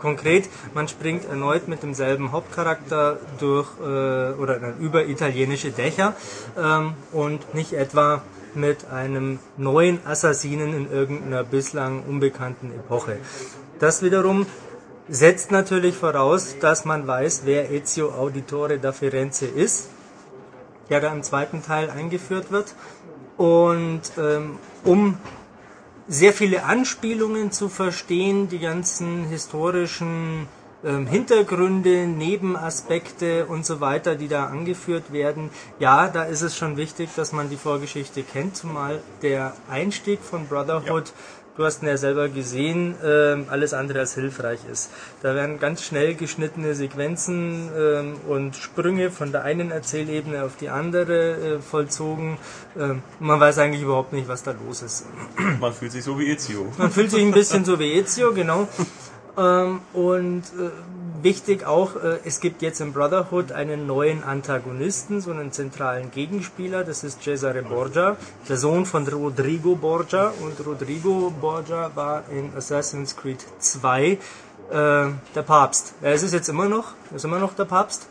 Konkret, 0.02 0.48
man 0.74 0.88
springt 0.88 1.26
erneut 1.26 1.68
mit 1.68 1.84
demselben 1.84 2.32
Hauptcharakter 2.32 3.20
durch 3.38 3.68
äh, 3.78 4.32
oder 4.32 4.58
dann 4.58 4.78
über 4.80 5.06
italienische 5.06 5.70
Dächer 5.70 6.16
ähm, 6.58 6.94
und 7.12 7.54
nicht 7.54 7.72
etwa 7.72 8.22
mit 8.54 8.86
einem 8.90 9.38
neuen 9.56 10.04
Assassinen 10.06 10.74
in 10.74 10.90
irgendeiner 10.90 11.44
bislang 11.44 12.02
unbekannten 12.04 12.70
Epoche. 12.72 13.18
Das 13.78 14.02
wiederum 14.02 14.46
setzt 15.08 15.50
natürlich 15.50 15.96
voraus, 15.96 16.56
dass 16.60 16.84
man 16.84 17.06
weiß, 17.06 17.42
wer 17.44 17.70
Ezio 17.70 18.12
Auditore 18.12 18.78
da 18.78 18.92
Firenze 18.92 19.46
ist, 19.46 19.88
der 20.88 21.00
da 21.00 21.12
im 21.12 21.22
zweiten 21.22 21.62
Teil 21.62 21.90
eingeführt 21.90 22.50
wird. 22.50 22.74
Und 23.36 24.02
ähm, 24.18 24.58
um 24.84 25.18
sehr 26.08 26.32
viele 26.32 26.64
Anspielungen 26.64 27.50
zu 27.50 27.68
verstehen, 27.68 28.48
die 28.48 28.58
ganzen 28.58 29.24
historischen 29.24 30.46
ähm, 30.84 31.06
Hintergründe, 31.06 32.06
Nebenaspekte 32.06 33.46
und 33.46 33.64
so 33.64 33.80
weiter, 33.80 34.14
die 34.14 34.28
da 34.28 34.46
angeführt 34.46 35.12
werden. 35.12 35.50
Ja, 35.78 36.08
da 36.08 36.24
ist 36.24 36.42
es 36.42 36.56
schon 36.56 36.76
wichtig, 36.76 37.10
dass 37.16 37.32
man 37.32 37.50
die 37.50 37.56
Vorgeschichte 37.56 38.22
kennt, 38.22 38.56
zumal 38.56 39.00
der 39.22 39.54
Einstieg 39.70 40.20
von 40.20 40.46
Brotherhood, 40.46 41.12
du 41.56 41.64
hast 41.64 41.82
ihn 41.82 41.88
ja 41.88 41.96
selber 41.96 42.28
gesehen, 42.28 42.94
ähm, 43.04 43.46
alles 43.50 43.74
andere 43.74 44.00
als 44.00 44.14
hilfreich 44.14 44.60
ist. 44.70 44.90
Da 45.22 45.34
werden 45.34 45.58
ganz 45.58 45.82
schnell 45.82 46.14
geschnittene 46.14 46.74
Sequenzen 46.74 47.70
ähm, 47.76 48.16
und 48.28 48.56
Sprünge 48.56 49.10
von 49.10 49.32
der 49.32 49.42
einen 49.42 49.70
Erzählebene 49.70 50.44
auf 50.44 50.56
die 50.56 50.68
andere 50.68 51.56
äh, 51.56 51.58
vollzogen. 51.60 52.38
Ähm, 52.78 53.02
man 53.20 53.38
weiß 53.38 53.58
eigentlich 53.58 53.82
überhaupt 53.82 54.12
nicht, 54.12 54.28
was 54.28 54.42
da 54.42 54.54
los 54.66 54.82
ist. 54.82 55.06
Man 55.60 55.72
fühlt 55.72 55.92
sich 55.92 56.04
so 56.04 56.18
wie 56.18 56.30
Ezio. 56.30 56.66
Man 56.78 56.90
fühlt 56.90 57.10
sich 57.10 57.22
ein 57.22 57.32
bisschen 57.32 57.64
so 57.64 57.78
wie 57.78 57.92
Ezio, 57.92 58.32
genau. 58.32 58.68
Ähm, 59.36 59.80
und 59.94 60.42
äh, 60.42 60.70
wichtig 61.22 61.66
auch, 61.66 61.96
äh, 61.96 62.18
es 62.24 62.40
gibt 62.40 62.60
jetzt 62.60 62.80
in 62.80 62.92
Brotherhood 62.92 63.52
einen 63.52 63.86
neuen 63.86 64.22
Antagonisten, 64.24 65.20
so 65.20 65.30
einen 65.30 65.52
zentralen 65.52 66.10
Gegenspieler, 66.10 66.84
das 66.84 67.02
ist 67.02 67.22
Cesare 67.22 67.62
Borgia, 67.62 68.16
der 68.48 68.56
Sohn 68.56 68.84
von 68.84 69.06
Rodrigo 69.08 69.74
Borgia. 69.74 70.32
Und 70.42 70.64
Rodrigo 70.66 71.32
Borgia 71.40 71.90
war 71.94 72.24
in 72.30 72.54
Assassin's 72.56 73.16
Creed 73.16 73.44
2 73.58 74.02
äh, 74.02 74.18
der 74.70 75.42
Papst. 75.46 75.94
Er 76.02 76.12
ist 76.12 76.22
es 76.22 76.32
jetzt 76.32 76.48
immer 76.48 76.68
noch, 76.68 76.92
ist 77.14 77.24
immer 77.24 77.38
noch 77.38 77.54
der 77.54 77.64
Papst. 77.64 78.08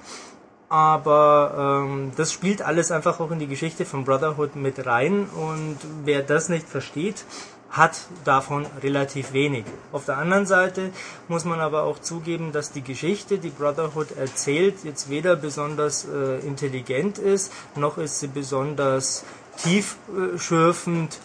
Aber 0.70 1.84
ähm, 1.84 2.14
das 2.16 2.32
spielt 2.32 2.62
alles 2.62 2.92
einfach 2.92 3.20
auch 3.20 3.30
in 3.32 3.40
die 3.40 3.48
Geschichte 3.48 3.84
von 3.86 4.06
Brotherhood 4.06 4.56
mit 4.56 4.86
rein 4.86 5.26
und 5.26 5.78
wer 6.06 6.22
das 6.22 6.48
nicht 6.48 6.66
versteht, 6.66 7.26
hat 7.72 8.02
davon 8.26 8.66
relativ 8.84 9.34
wenig. 9.34 9.66
Auf 9.92 10.06
der 10.06 10.18
anderen 10.18 10.46
Seite 10.46 10.92
muss 11.28 11.46
man 11.46 11.60
aber 11.60 11.84
auch 11.84 12.00
zugeben, 12.00 12.52
dass 12.52 12.72
die 12.72 12.82
Geschichte, 12.82 13.38
die 13.38 13.50
Brotherhood 13.50 14.18
erzählt, 14.18 14.84
jetzt 14.84 15.10
weder 15.10 15.36
besonders 15.36 16.06
äh, 16.06 16.40
intelligent 16.46 17.18
ist, 17.18 17.52
noch 17.76 17.98
ist 17.98 18.20
sie 18.20 18.28
besonders 18.28 19.24
tiefschürfend 19.58 21.18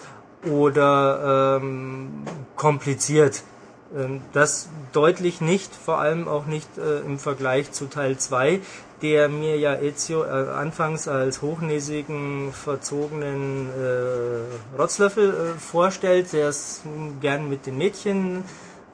oder 0.44 1.58
ähm, 1.60 2.22
kompliziert. 2.54 3.42
Ähm, 3.94 4.20
Das 4.32 4.68
deutlich 4.92 5.40
nicht, 5.40 5.74
vor 5.74 5.98
allem 5.98 6.28
auch 6.28 6.46
nicht 6.46 6.68
äh, 6.78 7.00
im 7.00 7.18
Vergleich 7.18 7.72
zu 7.72 7.86
Teil 7.86 8.18
2, 8.18 8.60
der 9.02 9.28
mir 9.28 9.58
ja 9.58 9.74
Ezio 9.74 10.24
äh, 10.24 10.28
anfangs 10.28 11.08
als 11.08 11.42
hochnäsigen, 11.42 12.52
verzogenen 12.52 13.68
äh, 13.68 14.76
Rotzlöffel 14.78 15.30
äh, 15.30 15.58
vorstellt, 15.58 16.32
der 16.32 16.48
es 16.48 16.82
gern 17.20 17.48
mit 17.48 17.66
den 17.66 17.78
Mädchen 17.78 18.44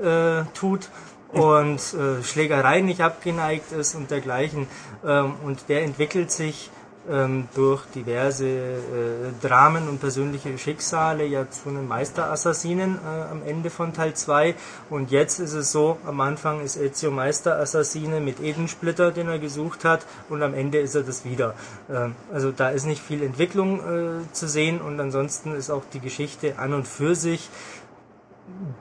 äh, 0.00 0.42
tut 0.54 0.88
und 1.32 1.78
äh, 1.94 2.22
Schlägereien 2.22 2.84
nicht 2.84 3.00
abgeneigt 3.00 3.72
ist 3.72 3.94
und 3.94 4.10
dergleichen. 4.10 4.66
Ähm, 5.04 5.34
und 5.44 5.68
der 5.68 5.82
entwickelt 5.82 6.30
sich 6.30 6.70
durch 7.54 7.84
diverse 7.86 8.46
äh, 8.46 8.78
Dramen 9.42 9.88
und 9.88 9.98
persönliche 9.98 10.56
Schicksale 10.56 11.26
ja 11.26 11.50
zu 11.50 11.68
einem 11.68 11.88
Meisterassassinen 11.88 12.96
äh, 12.96 13.30
am 13.30 13.42
Ende 13.44 13.70
von 13.70 13.92
Teil 13.92 14.14
2. 14.14 14.54
Und 14.88 15.10
jetzt 15.10 15.40
ist 15.40 15.52
es 15.52 15.72
so, 15.72 15.98
am 16.06 16.20
Anfang 16.20 16.60
ist 16.60 16.76
Ezio 16.76 17.10
Meisterassassine 17.10 18.20
mit 18.20 18.40
Edensplitter, 18.40 19.10
den 19.10 19.28
er 19.28 19.40
gesucht 19.40 19.84
hat, 19.84 20.06
und 20.28 20.44
am 20.44 20.54
Ende 20.54 20.78
ist 20.78 20.94
er 20.94 21.02
das 21.02 21.24
wieder. 21.24 21.54
Ähm, 21.90 22.14
also 22.32 22.52
da 22.52 22.70
ist 22.70 22.86
nicht 22.86 23.02
viel 23.02 23.24
Entwicklung 23.24 23.80
äh, 23.80 24.32
zu 24.32 24.46
sehen 24.46 24.80
und 24.80 25.00
ansonsten 25.00 25.56
ist 25.56 25.70
auch 25.70 25.82
die 25.92 26.00
Geschichte 26.00 26.58
an 26.58 26.72
und 26.72 26.86
für 26.86 27.16
sich 27.16 27.50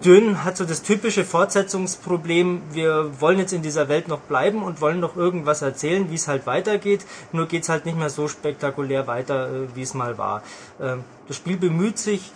dünn, 0.03 0.43
hat 0.43 0.57
so 0.57 0.65
das 0.65 0.81
typische 0.81 1.23
Fortsetzungsproblem, 1.23 2.61
wir 2.71 3.21
wollen 3.21 3.39
jetzt 3.39 3.53
in 3.53 3.61
dieser 3.61 3.87
Welt 3.87 4.07
noch 4.07 4.21
bleiben 4.21 4.63
und 4.63 4.81
wollen 4.81 4.99
noch 4.99 5.15
irgendwas 5.15 5.61
erzählen, 5.61 6.09
wie 6.09 6.15
es 6.15 6.27
halt 6.27 6.47
weitergeht, 6.47 7.05
nur 7.31 7.47
geht's 7.47 7.69
halt 7.69 7.85
nicht 7.85 7.97
mehr 7.97 8.09
so 8.09 8.27
spektakulär 8.27 9.07
weiter, 9.07 9.49
äh, 9.49 9.75
wie 9.75 9.83
es 9.83 9.93
mal 9.93 10.17
war. 10.17 10.41
Ähm, 10.81 11.03
Das 11.27 11.37
Spiel 11.37 11.57
bemüht 11.57 11.97
sich 11.97 12.31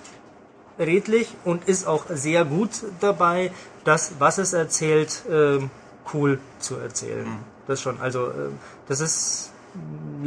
redlich 0.77 1.33
und 1.43 1.67
ist 1.67 1.87
auch 1.87 2.05
sehr 2.09 2.45
gut 2.45 2.69
dabei, 2.99 3.51
das, 3.83 4.13
was 4.19 4.37
es 4.37 4.53
erzählt, 4.53 5.23
ähm, 5.29 5.69
cool 6.13 6.39
zu 6.59 6.75
erzählen. 6.77 7.27
Das 7.67 7.81
schon, 7.81 7.99
also 7.99 8.27
ähm, 8.27 8.59
das 8.87 8.99
ist 8.99 9.51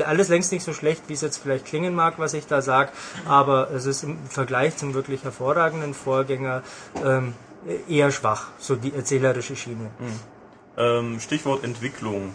alles 0.05 0.29
längst 0.29 0.53
nicht 0.53 0.65
so 0.65 0.73
schlecht, 0.73 1.03
wie 1.09 1.15
es 1.15 1.21
jetzt 1.21 1.39
vielleicht 1.39 1.65
klingen 1.65 1.95
mag, 1.95 2.19
was 2.19 2.35
ich 2.35 2.47
da 2.47 2.63
sage, 2.63 2.91
aber 3.27 3.71
es 3.71 3.87
ist 3.87 4.05
im 4.05 4.19
Vergleich 4.29 4.77
zum 4.77 4.95
wirklich 4.95 5.25
hervorragenden 5.25 5.95
Vorgänger 5.95 6.63
ähm, 7.05 7.35
eher 7.89 8.11
schwach, 8.11 8.49
so 8.59 8.77
die 8.77 8.95
erzählerische 8.95 9.57
Schiene. 9.57 9.91
Ähm, 10.77 11.21
Stichwort 11.21 11.65
Entwicklung. 11.65 12.35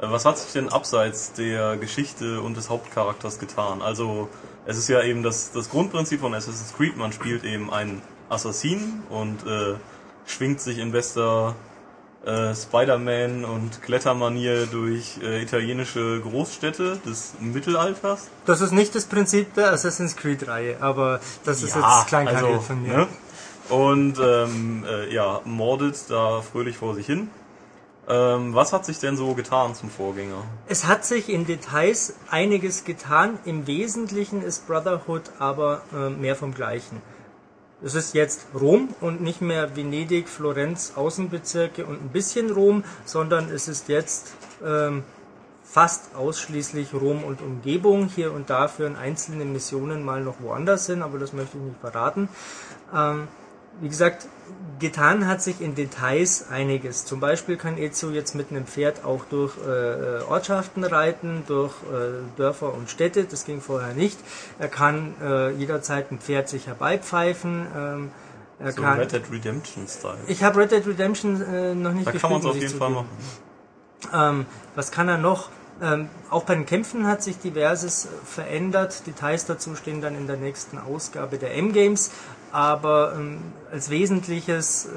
Äh, 0.00 0.10
Was 0.10 0.24
hat 0.24 0.38
sich 0.38 0.52
denn 0.52 0.68
abseits 0.68 1.32
der 1.32 1.76
Geschichte 1.76 2.40
und 2.40 2.56
des 2.56 2.70
Hauptcharakters 2.70 3.38
getan? 3.38 3.82
Also, 3.82 4.28
es 4.64 4.78
ist 4.78 4.88
ja 4.88 5.02
eben 5.02 5.22
das, 5.22 5.52
das 5.52 5.68
Grundprinzip 5.70 6.20
von 6.20 6.34
Assassin's 6.34 6.74
Creed, 6.74 6.96
man 6.96 7.12
spielt 7.12 7.44
eben 7.44 7.72
einen 7.72 8.00
Assassin 8.28 9.02
und 9.10 9.46
äh, 9.46 9.74
schwingt 10.24 10.60
sich 10.60 10.78
in 10.78 10.92
bester 10.92 11.54
äh, 12.24 12.54
Spider-Man 12.54 13.44
und 13.44 13.82
Klettermanier 13.82 14.66
durch 14.66 15.18
äh, 15.22 15.42
italienische 15.42 16.20
Großstädte 16.20 16.98
des 17.04 17.34
Mittelalters. 17.40 18.28
Das 18.46 18.60
ist 18.60 18.72
nicht 18.72 18.94
das 18.94 19.06
Prinzip 19.06 19.54
der 19.54 19.72
Assassin's 19.72 20.16
Creed-Reihe, 20.16 20.76
aber 20.80 21.20
das 21.44 21.62
ist 21.62 21.74
Ja, 21.74 21.98
jetzt 21.98 22.08
Kleinkariert 22.08 22.44
also, 22.44 22.60
von 22.60 22.82
mir. 22.82 22.96
ne? 22.96 23.08
Und 23.68 24.18
ähm, 24.20 24.84
äh, 24.88 25.12
ja, 25.12 25.40
mordet 25.44 25.96
da 26.08 26.42
fröhlich 26.42 26.76
vor 26.76 26.94
sich 26.94 27.06
hin. 27.06 27.30
Ähm, 28.08 28.52
was 28.54 28.72
hat 28.72 28.84
sich 28.84 28.98
denn 28.98 29.16
so 29.16 29.34
getan 29.34 29.74
zum 29.74 29.88
Vorgänger? 29.88 30.42
Es 30.66 30.86
hat 30.86 31.04
sich 31.04 31.28
in 31.28 31.46
Details 31.46 32.14
einiges 32.30 32.84
getan. 32.84 33.38
Im 33.44 33.66
Wesentlichen 33.68 34.42
ist 34.42 34.66
Brotherhood 34.66 35.22
aber 35.38 35.82
äh, 35.94 36.10
mehr 36.10 36.34
vom 36.34 36.52
Gleichen. 36.52 37.00
Es 37.84 37.94
ist 37.94 38.14
jetzt 38.14 38.46
Rom 38.54 38.94
und 39.00 39.20
nicht 39.22 39.40
mehr 39.40 39.76
Venedig, 39.76 40.28
Florenz, 40.28 40.92
Außenbezirke 40.94 41.84
und 41.84 42.00
ein 42.00 42.10
bisschen 42.10 42.52
Rom, 42.52 42.84
sondern 43.04 43.50
es 43.50 43.66
ist 43.66 43.88
jetzt 43.88 44.34
ähm, 44.64 45.02
fast 45.64 46.14
ausschließlich 46.14 46.94
Rom 46.94 47.24
und 47.24 47.40
Umgebung. 47.40 48.06
Hier 48.06 48.32
und 48.32 48.50
da 48.50 48.68
führen 48.68 48.94
einzelne 48.94 49.44
Missionen 49.44 50.04
mal 50.04 50.22
noch 50.22 50.40
woanders 50.40 50.86
hin, 50.86 51.02
aber 51.02 51.18
das 51.18 51.32
möchte 51.32 51.56
ich 51.58 51.64
nicht 51.64 51.80
verraten. 51.80 52.28
Ähm, 52.94 53.26
wie 53.80 53.88
gesagt, 53.88 54.28
getan 54.78 55.26
hat 55.26 55.42
sich 55.42 55.60
in 55.60 55.74
Details 55.74 56.46
einiges. 56.50 57.04
Zum 57.04 57.20
Beispiel 57.20 57.56
kann 57.56 57.78
Ezio 57.78 58.10
jetzt 58.10 58.34
mit 58.34 58.50
einem 58.50 58.66
Pferd 58.66 59.04
auch 59.04 59.24
durch 59.24 59.54
äh, 59.66 60.18
äh, 60.18 60.22
Ortschaften 60.22 60.84
reiten, 60.84 61.44
durch 61.46 61.72
äh, 61.84 62.36
Dörfer 62.36 62.74
und 62.74 62.90
Städte. 62.90 63.24
Das 63.24 63.44
ging 63.44 63.60
vorher 63.60 63.94
nicht. 63.94 64.18
Er 64.58 64.68
kann 64.68 65.14
äh, 65.22 65.50
jederzeit 65.52 66.10
ein 66.10 66.18
Pferd 66.18 66.48
sich 66.48 66.66
herbeipfeifen. 66.66 67.66
Ähm, 67.76 68.10
er 68.58 68.72
So 68.72 68.82
kann, 68.82 68.98
Red 68.98 69.12
Dead 69.12 69.22
Redemption 69.30 69.88
Style. 69.88 70.18
ich 70.26 70.42
habe 70.42 70.60
Red 70.60 70.72
Dead 70.72 70.86
Redemption 70.86 71.40
äh, 71.42 71.74
noch 71.74 71.92
nicht 71.92 72.06
Da 72.06 72.12
kann 72.12 72.30
man 72.30 72.40
es 72.40 72.46
auf 72.46 72.56
jeden 72.56 72.76
Fall 72.76 72.90
machen. 72.90 73.08
Ähm, 74.12 74.46
was 74.74 74.90
kann 74.90 75.08
er 75.08 75.18
noch? 75.18 75.50
Ähm, 75.80 76.08
auch 76.30 76.44
bei 76.44 76.54
den 76.54 76.66
Kämpfen 76.66 77.06
hat 77.06 77.22
sich 77.22 77.38
diverses 77.38 78.08
verändert. 78.24 79.06
Details 79.06 79.46
dazu 79.46 79.74
stehen 79.74 80.00
dann 80.00 80.14
in 80.14 80.26
der 80.26 80.36
nächsten 80.36 80.78
Ausgabe 80.78 81.38
der 81.38 81.54
M-Games. 81.56 82.10
Aber 82.52 83.14
ähm, 83.16 83.40
als 83.70 83.88
Wesentliches 83.88 84.86
äh, 84.86 84.90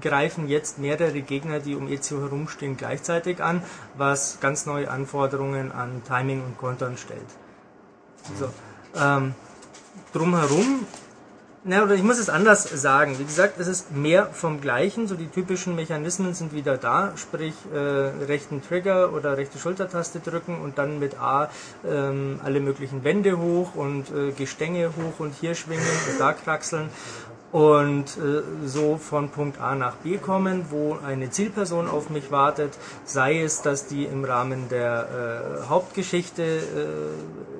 greifen 0.00 0.48
jetzt 0.48 0.78
mehrere 0.78 1.20
Gegner, 1.20 1.58
die 1.58 1.74
um 1.74 1.88
Ezio 1.88 2.20
herumstehen, 2.20 2.76
gleichzeitig 2.76 3.42
an, 3.42 3.62
was 3.96 4.38
ganz 4.40 4.64
neue 4.64 4.88
Anforderungen 4.88 5.72
an 5.72 6.02
Timing 6.06 6.44
und 6.44 6.56
Kontern 6.56 6.96
stellt. 6.96 7.26
So, 8.38 8.48
ähm, 8.96 9.34
drumherum 10.12 10.86
na, 11.62 11.82
oder 11.82 11.94
ich 11.94 12.02
muss 12.02 12.18
es 12.18 12.30
anders 12.30 12.64
sagen. 12.64 13.18
Wie 13.18 13.24
gesagt, 13.24 13.60
es 13.60 13.68
ist 13.68 13.92
mehr 13.94 14.26
vom 14.26 14.62
Gleichen. 14.62 15.06
So 15.06 15.14
die 15.14 15.28
typischen 15.28 15.76
Mechanismen 15.76 16.32
sind 16.32 16.54
wieder 16.54 16.78
da, 16.78 17.12
sprich 17.16 17.54
äh, 17.74 17.78
rechten 17.78 18.62
Trigger 18.62 19.12
oder 19.12 19.36
rechte 19.36 19.58
Schultertaste 19.58 20.20
drücken 20.20 20.58
und 20.60 20.78
dann 20.78 20.98
mit 20.98 21.20
A 21.20 21.50
ähm, 21.86 22.40
alle 22.42 22.60
möglichen 22.60 23.04
Wände 23.04 23.38
hoch 23.38 23.74
und 23.74 24.10
äh, 24.10 24.32
Gestänge 24.32 24.88
hoch 24.88 25.20
und 25.20 25.34
hier 25.38 25.54
schwingen 25.54 25.84
und 26.10 26.18
da 26.18 26.32
kraxeln 26.32 26.88
und 27.52 28.16
äh, 28.16 28.42
so 28.66 28.96
von 28.96 29.28
Punkt 29.28 29.60
A 29.60 29.74
nach 29.74 29.96
B 29.96 30.18
kommen, 30.18 30.66
wo 30.70 30.98
eine 31.04 31.30
Zielperson 31.30 31.88
auf 31.88 32.10
mich 32.10 32.30
wartet, 32.30 32.72
sei 33.04 33.42
es, 33.42 33.62
dass 33.62 33.86
die 33.86 34.04
im 34.04 34.24
Rahmen 34.24 34.68
der 34.68 35.62
äh, 35.64 35.68
Hauptgeschichte 35.68 36.42
äh, 36.42 37.59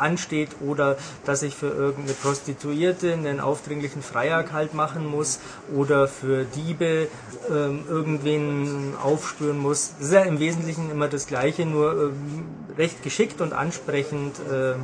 ansteht 0.00 0.50
oder 0.60 0.96
dass 1.24 1.42
ich 1.42 1.54
für 1.54 1.68
irgendeine 1.68 2.14
Prostituierte 2.14 3.12
einen 3.12 3.40
aufdringlichen 3.40 4.02
Freier 4.02 4.44
halt 4.52 4.74
machen 4.74 5.06
muss 5.06 5.40
oder 5.74 6.08
für 6.08 6.44
Diebe 6.44 7.08
ähm, 7.48 7.84
irgendwen 7.88 8.94
aufspüren 9.02 9.58
muss. 9.58 9.94
Das 9.98 10.08
ist 10.08 10.14
ja 10.14 10.22
im 10.22 10.38
Wesentlichen 10.38 10.90
immer 10.90 11.08
das 11.08 11.26
Gleiche, 11.26 11.66
nur 11.66 11.92
ähm, 11.92 12.46
recht 12.76 13.02
geschickt 13.02 13.40
und 13.40 13.52
ansprechend 13.52 14.38
äh, 14.50 14.74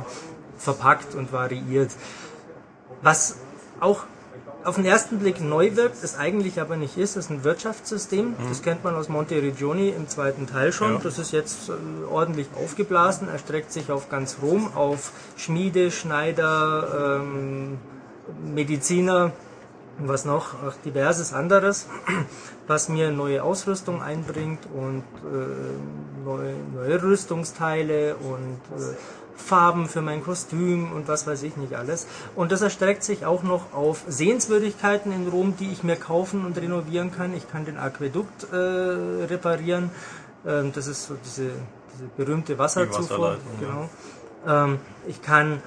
verpackt 0.57 1.15
und 1.15 1.31
variiert. 1.31 1.91
Was 3.01 3.37
auch 3.79 4.05
auf 4.67 4.75
den 4.75 4.85
ersten 4.85 5.19
Blick 5.19 5.39
neu 5.39 5.77
wirkt, 5.77 6.03
es 6.03 6.17
eigentlich 6.17 6.59
aber 6.59 6.75
nicht 6.75 6.97
ist, 6.97 7.15
ist 7.15 7.29
ein 7.29 7.45
Wirtschaftssystem. 7.45 8.35
Das 8.49 8.61
kennt 8.61 8.83
man 8.83 8.95
aus 8.95 9.07
Monte 9.07 9.41
Regioni 9.41 9.89
im 9.89 10.09
zweiten 10.09 10.45
Teil 10.45 10.73
schon. 10.73 10.95
Ja. 10.95 10.99
Das 11.01 11.17
ist 11.19 11.31
jetzt 11.31 11.69
äh, 11.69 11.71
ordentlich 12.11 12.47
aufgeblasen, 12.61 13.29
erstreckt 13.29 13.71
sich 13.71 13.91
auf 13.91 14.09
ganz 14.09 14.39
Rom, 14.41 14.69
auf 14.75 15.13
Schmiede, 15.37 15.89
Schneider, 15.89 17.21
ähm, 17.21 17.77
Mediziner, 18.43 19.31
und 19.99 20.09
was 20.09 20.25
noch, 20.25 20.53
auch 20.55 20.73
diverses 20.85 21.33
anderes, 21.33 21.87
was 22.67 22.89
mir 22.89 23.09
neue 23.09 23.43
Ausrüstung 23.43 24.01
einbringt 24.01 24.67
und 24.73 25.03
äh, 25.23 26.25
neue, 26.25 26.55
neue 26.73 27.01
Rüstungsteile 27.01 28.15
und 28.17 28.59
äh, 28.77 28.95
Farben 29.37 29.87
für 29.87 30.01
mein 30.01 30.23
Kostüm 30.23 30.91
und 30.91 31.07
was 31.07 31.27
weiß 31.27 31.43
ich 31.43 31.55
nicht 31.55 31.75
alles. 31.75 32.07
Und 32.35 32.51
das 32.51 32.61
erstreckt 32.61 33.03
sich 33.03 33.25
auch 33.25 33.43
noch 33.43 33.73
auf 33.73 34.03
Sehenswürdigkeiten 34.07 35.11
in 35.11 35.27
Rom, 35.27 35.55
die 35.57 35.71
ich 35.71 35.83
mir 35.83 35.95
kaufen 35.95 36.45
und 36.45 36.57
renovieren 36.57 37.11
kann. 37.11 37.35
Ich 37.35 37.49
kann 37.49 37.63
den 37.63 37.77
Aquädukt 37.77 38.51
äh, 38.51 38.55
reparieren. 38.55 39.91
Ähm, 40.45 40.71
das 40.73 40.87
ist 40.87 41.05
so 41.05 41.15
diese, 41.23 41.51
diese 41.93 42.05
berühmte 42.17 42.57
Wasserzufuhr. 42.57 43.03
Wasserleitung, 43.03 43.61
ja. 43.61 43.67
Genau. 43.67 43.89
Ähm, 44.65 44.79
ich 45.07 45.21
kann 45.21 45.61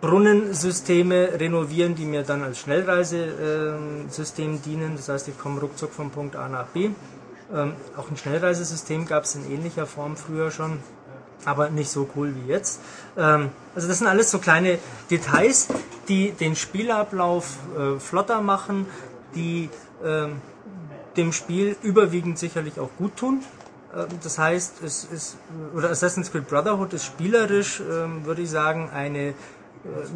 Brunnensysteme 0.00 1.38
renovieren, 1.38 1.94
die 1.94 2.04
mir 2.04 2.24
dann 2.24 2.42
als 2.42 2.58
Schnellreisesystem 2.58 4.60
dienen. 4.62 4.96
Das 4.96 5.08
heißt, 5.08 5.28
ich 5.28 5.38
komme 5.38 5.60
ruckzuck 5.60 5.92
von 5.92 6.10
Punkt 6.10 6.34
A 6.34 6.48
nach 6.48 6.66
B. 6.66 6.90
Ähm, 7.54 7.74
auch 7.96 8.10
ein 8.10 8.16
Schnellreisesystem 8.16 9.06
gab 9.06 9.22
es 9.24 9.36
in 9.36 9.50
ähnlicher 9.50 9.86
Form 9.86 10.16
früher 10.16 10.50
schon, 10.50 10.80
aber 11.44 11.70
nicht 11.70 11.90
so 11.90 12.08
cool 12.16 12.34
wie 12.34 12.50
jetzt. 12.50 12.80
Ähm, 13.16 13.50
also 13.74 13.88
das 13.88 13.98
sind 13.98 14.06
alles 14.06 14.30
so 14.30 14.38
kleine 14.38 14.78
Details, 15.10 15.68
die 16.08 16.32
den 16.32 16.56
Spielablauf 16.56 17.58
äh, 17.78 17.98
flotter 17.98 18.40
machen, 18.40 18.86
die 19.34 19.70
ähm, 20.04 20.40
dem 21.16 21.32
Spiel 21.32 21.76
überwiegend 21.82 22.38
sicherlich 22.38 22.80
auch 22.80 22.90
gut 22.98 23.16
tun. 23.16 23.42
Ähm, 23.94 24.06
Das 24.22 24.38
heißt, 24.38 24.82
es 24.82 25.04
ist, 25.04 25.36
oder 25.74 25.90
Assassin's 25.90 26.30
Creed 26.30 26.48
Brotherhood 26.48 26.92
ist 26.92 27.04
spielerisch, 27.04 27.80
ähm, 27.80 28.24
würde 28.24 28.42
ich 28.42 28.50
sagen, 28.50 28.90
eine 28.92 29.28
äh, 29.28 29.34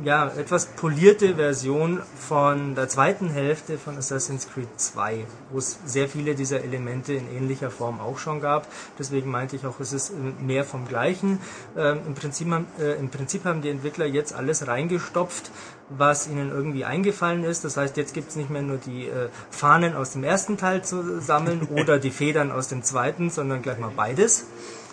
ja, 0.05 0.29
etwas 0.37 0.67
polierte 0.67 1.35
Version 1.35 2.01
von 2.17 2.77
der 2.77 2.89
zweiten 2.89 3.29
Hälfte 3.29 3.79
von 3.79 3.97
Assassin's 3.99 4.47
Creed 4.49 4.69
2, 4.77 5.27
wo 5.51 5.59
es 5.59 5.79
sehr 5.85 6.09
viele 6.09 6.37
dieser 6.37 6.63
Elemente 6.63 7.15
in 7.15 7.29
ähnlicher 7.37 7.71
Form 7.71 7.99
auch 8.01 8.19
schon 8.19 8.41
gab. 8.41 8.69
Deswegen 8.97 9.29
meinte 9.31 9.57
ich 9.57 9.67
auch, 9.67 9.81
es 9.81 9.93
ist 9.93 10.11
äh, 10.11 10.15
mehr 10.43 10.65
vom 10.65 10.87
Gleichen. 10.87 11.41
Ähm, 11.77 11.99
im, 12.07 12.15
Prinzip, 12.15 12.49
haben- 12.51 12.67
äh, 12.79 12.93
Im 12.95 13.09
Prinzip 13.11 13.45
haben 13.45 13.61
die 13.61 13.71
Entwickler 13.71 14.07
jetzt 14.07 14.33
alles 14.35 14.69
reingestopft, 14.69 15.51
was 15.89 16.29
ihnen 16.29 16.51
irgendwie 16.51 16.85
eingefallen 16.85 17.43
ist. 17.43 17.65
Das 17.65 17.77
heißt, 17.77 17.97
jetzt 17.97 18.15
gibt 18.15 18.31
es 18.31 18.37
nicht 18.37 18.51
mehr 18.51 18.63
nur 18.63 18.79
die 18.79 19.07
äh, 19.09 19.29
Fahnen 19.51 19.97
aus 19.97 20.13
dem 20.13 20.23
ersten 20.23 20.59
Teil 20.59 20.85
zu 20.85 21.21
sammeln 21.21 21.63
oder 21.75 21.99
die 21.99 22.13
Federn 22.13 22.53
aus 22.53 22.69
dem 22.69 22.85
zweiten, 22.85 23.31
sondern 23.31 23.63
gleich 23.63 23.79
mal 23.79 23.91
beides. 23.97 24.47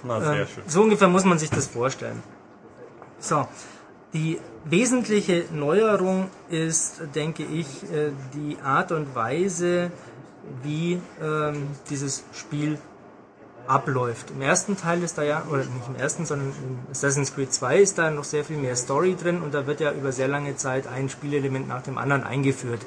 Na, 0.03 0.19
sehr 0.19 0.33
Ähm, 0.41 0.47
schön. 0.47 0.63
So 0.65 0.81
ungefähr 0.81 1.09
muss 1.09 1.25
man 1.25 1.37
sich 1.37 1.51
das 1.51 1.67
vorstellen. 1.67 2.23
So, 3.19 3.47
die 4.13 4.39
wesentliche 4.65 5.45
Neuerung 5.51 6.29
ist, 6.49 7.01
denke 7.15 7.43
ich, 7.43 7.67
äh, 7.91 8.11
die 8.33 8.57
Art 8.61 8.91
und 8.91 9.15
Weise, 9.15 9.91
wie 10.61 10.99
ähm, 11.21 11.67
dieses 11.89 12.23
Spiel 12.33 12.77
abläuft. 13.67 14.31
Im 14.31 14.41
ersten 14.41 14.77
Teil 14.77 15.03
ist 15.03 15.17
da 15.17 15.23
ja, 15.23 15.43
oder 15.49 15.59
nicht 15.59 15.87
im 15.87 15.95
ersten, 15.95 16.25
sondern 16.25 16.49
in 16.49 16.79
Assassin's 16.91 17.33
Creed 17.33 17.53
2 17.53 17.79
ist 17.79 17.97
da 17.97 18.11
noch 18.11 18.23
sehr 18.23 18.43
viel 18.43 18.57
mehr 18.57 18.75
Story 18.75 19.15
drin 19.15 19.41
und 19.41 19.53
da 19.53 19.67
wird 19.67 19.79
ja 19.79 19.91
über 19.91 20.11
sehr 20.11 20.27
lange 20.27 20.55
Zeit 20.55 20.87
ein 20.87 21.09
Spielelement 21.09 21.67
nach 21.67 21.81
dem 21.81 21.97
anderen 21.97 22.23
eingeführt. 22.23 22.81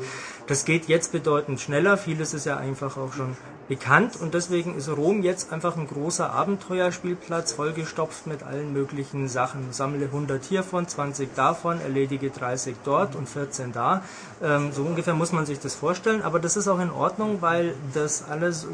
Das 0.46 0.64
geht 0.64 0.86
jetzt 0.86 1.12
bedeutend 1.12 1.60
schneller, 1.60 1.96
vieles 1.96 2.34
ist 2.34 2.46
ja 2.46 2.56
einfach 2.56 2.96
auch 2.96 3.12
schon 3.12 3.36
bekannt 3.68 4.16
und 4.20 4.34
deswegen 4.34 4.76
ist 4.76 4.88
Rom 4.88 5.22
jetzt 5.22 5.52
einfach 5.52 5.76
ein 5.76 5.88
großer 5.88 6.30
Abenteuerspielplatz, 6.30 7.52
vollgestopft 7.52 8.26
mit 8.26 8.42
allen 8.42 8.72
möglichen 8.72 9.28
Sachen. 9.28 9.72
Sammle 9.72 10.06
100 10.06 10.44
hiervon, 10.44 10.86
20 10.86 11.34
davon, 11.34 11.80
erledige 11.80 12.30
30 12.30 12.76
dort 12.84 13.16
und 13.16 13.28
14 13.28 13.72
da. 13.72 14.02
Ähm, 14.42 14.70
so 14.72 14.82
ungefähr 14.82 15.14
muss 15.14 15.32
man 15.32 15.46
sich 15.46 15.58
das 15.58 15.74
vorstellen, 15.74 16.22
aber 16.22 16.38
das 16.38 16.56
ist 16.56 16.68
auch 16.68 16.80
in 16.80 16.90
Ordnung, 16.90 17.38
weil 17.40 17.74
das 17.92 18.24
alles 18.28 18.66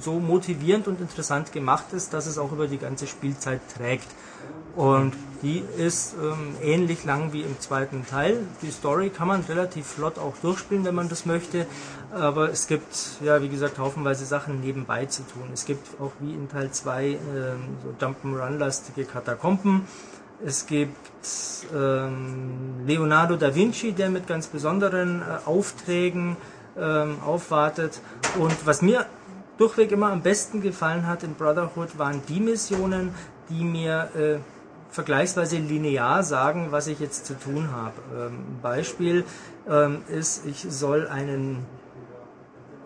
so 0.00 0.18
motivierend 0.20 0.88
und 0.88 1.00
interessant 1.00 1.52
gemacht 1.52 1.92
ist, 1.92 2.12
dass 2.12 2.26
es 2.26 2.38
auch 2.38 2.52
über 2.52 2.66
die 2.66 2.78
ganze 2.78 3.06
Spielzeit 3.06 3.60
trägt. 3.76 4.08
Und 4.76 5.14
die 5.42 5.62
ist 5.78 6.14
ähm, 6.22 6.54
ähnlich 6.62 7.04
lang 7.04 7.32
wie 7.32 7.40
im 7.40 7.58
zweiten 7.60 8.06
Teil. 8.06 8.40
Die 8.60 8.70
Story 8.70 9.08
kann 9.08 9.28
man 9.28 9.40
relativ 9.42 9.86
flott 9.86 10.18
auch 10.18 10.34
durchspielen, 10.42 10.84
wenn 10.84 10.94
man 10.94 11.08
das 11.08 11.24
möchte. 11.24 11.66
Aber 12.12 12.50
es 12.50 12.66
gibt, 12.66 12.94
ja, 13.22 13.40
wie 13.40 13.48
gesagt, 13.48 13.78
haufenweise 13.78 14.26
Sachen 14.26 14.60
nebenbei 14.60 15.06
zu 15.06 15.22
tun. 15.22 15.48
Es 15.52 15.64
gibt 15.64 16.00
auch 16.00 16.12
wie 16.20 16.34
in 16.34 16.48
Teil 16.50 16.70
2 16.70 17.06
ähm, 17.06 17.18
so 17.82 18.06
Jump'n'Run-lastige 18.06 19.06
Katakomben. 19.06 19.86
Es 20.44 20.66
gibt 20.66 20.94
ähm, 21.74 22.84
Leonardo 22.86 23.36
da 23.36 23.54
Vinci, 23.54 23.92
der 23.92 24.10
mit 24.10 24.26
ganz 24.26 24.48
besonderen 24.48 25.22
äh, 25.22 25.48
Aufträgen 25.48 26.36
ähm, 26.78 27.16
aufwartet. 27.24 28.00
Und 28.38 28.54
was 28.66 28.82
mir 28.82 29.06
durchweg 29.58 29.92
immer 29.92 30.12
am 30.12 30.22
besten 30.22 30.60
gefallen 30.60 31.06
hat 31.06 31.22
in 31.22 31.34
Brotherhood, 31.34 31.98
waren 31.98 32.22
die 32.28 32.40
Missionen, 32.40 33.14
die 33.48 33.64
mir 33.64 34.08
äh, 34.16 34.38
vergleichsweise 34.90 35.58
linear 35.58 36.22
sagen, 36.22 36.68
was 36.70 36.86
ich 36.86 37.00
jetzt 37.00 37.26
zu 37.26 37.38
tun 37.38 37.70
habe. 37.72 37.94
Ähm, 38.16 38.38
Beispiel 38.62 39.24
ähm, 39.68 40.02
ist, 40.08 40.46
ich 40.46 40.66
soll 40.68 41.06
einen, 41.08 41.64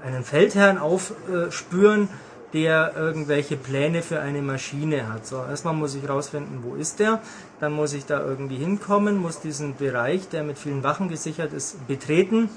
einen 0.02 0.24
Feldherrn 0.24 0.78
aufspüren, 0.78 2.08
der 2.52 2.96
irgendwelche 2.96 3.56
Pläne 3.56 4.02
für 4.02 4.20
eine 4.20 4.42
Maschine 4.42 5.12
hat. 5.12 5.26
So, 5.26 5.36
erstmal 5.36 5.74
muss 5.74 5.94
ich 5.94 6.08
rausfinden, 6.08 6.64
wo 6.64 6.74
ist 6.74 6.98
der, 6.98 7.20
dann 7.60 7.72
muss 7.72 7.92
ich 7.92 8.06
da 8.06 8.20
irgendwie 8.24 8.56
hinkommen, 8.56 9.18
muss 9.18 9.40
diesen 9.40 9.76
Bereich, 9.76 10.28
der 10.28 10.42
mit 10.42 10.58
vielen 10.58 10.82
Wachen 10.82 11.08
gesichert 11.08 11.52
ist, 11.52 11.86
betreten 11.86 12.48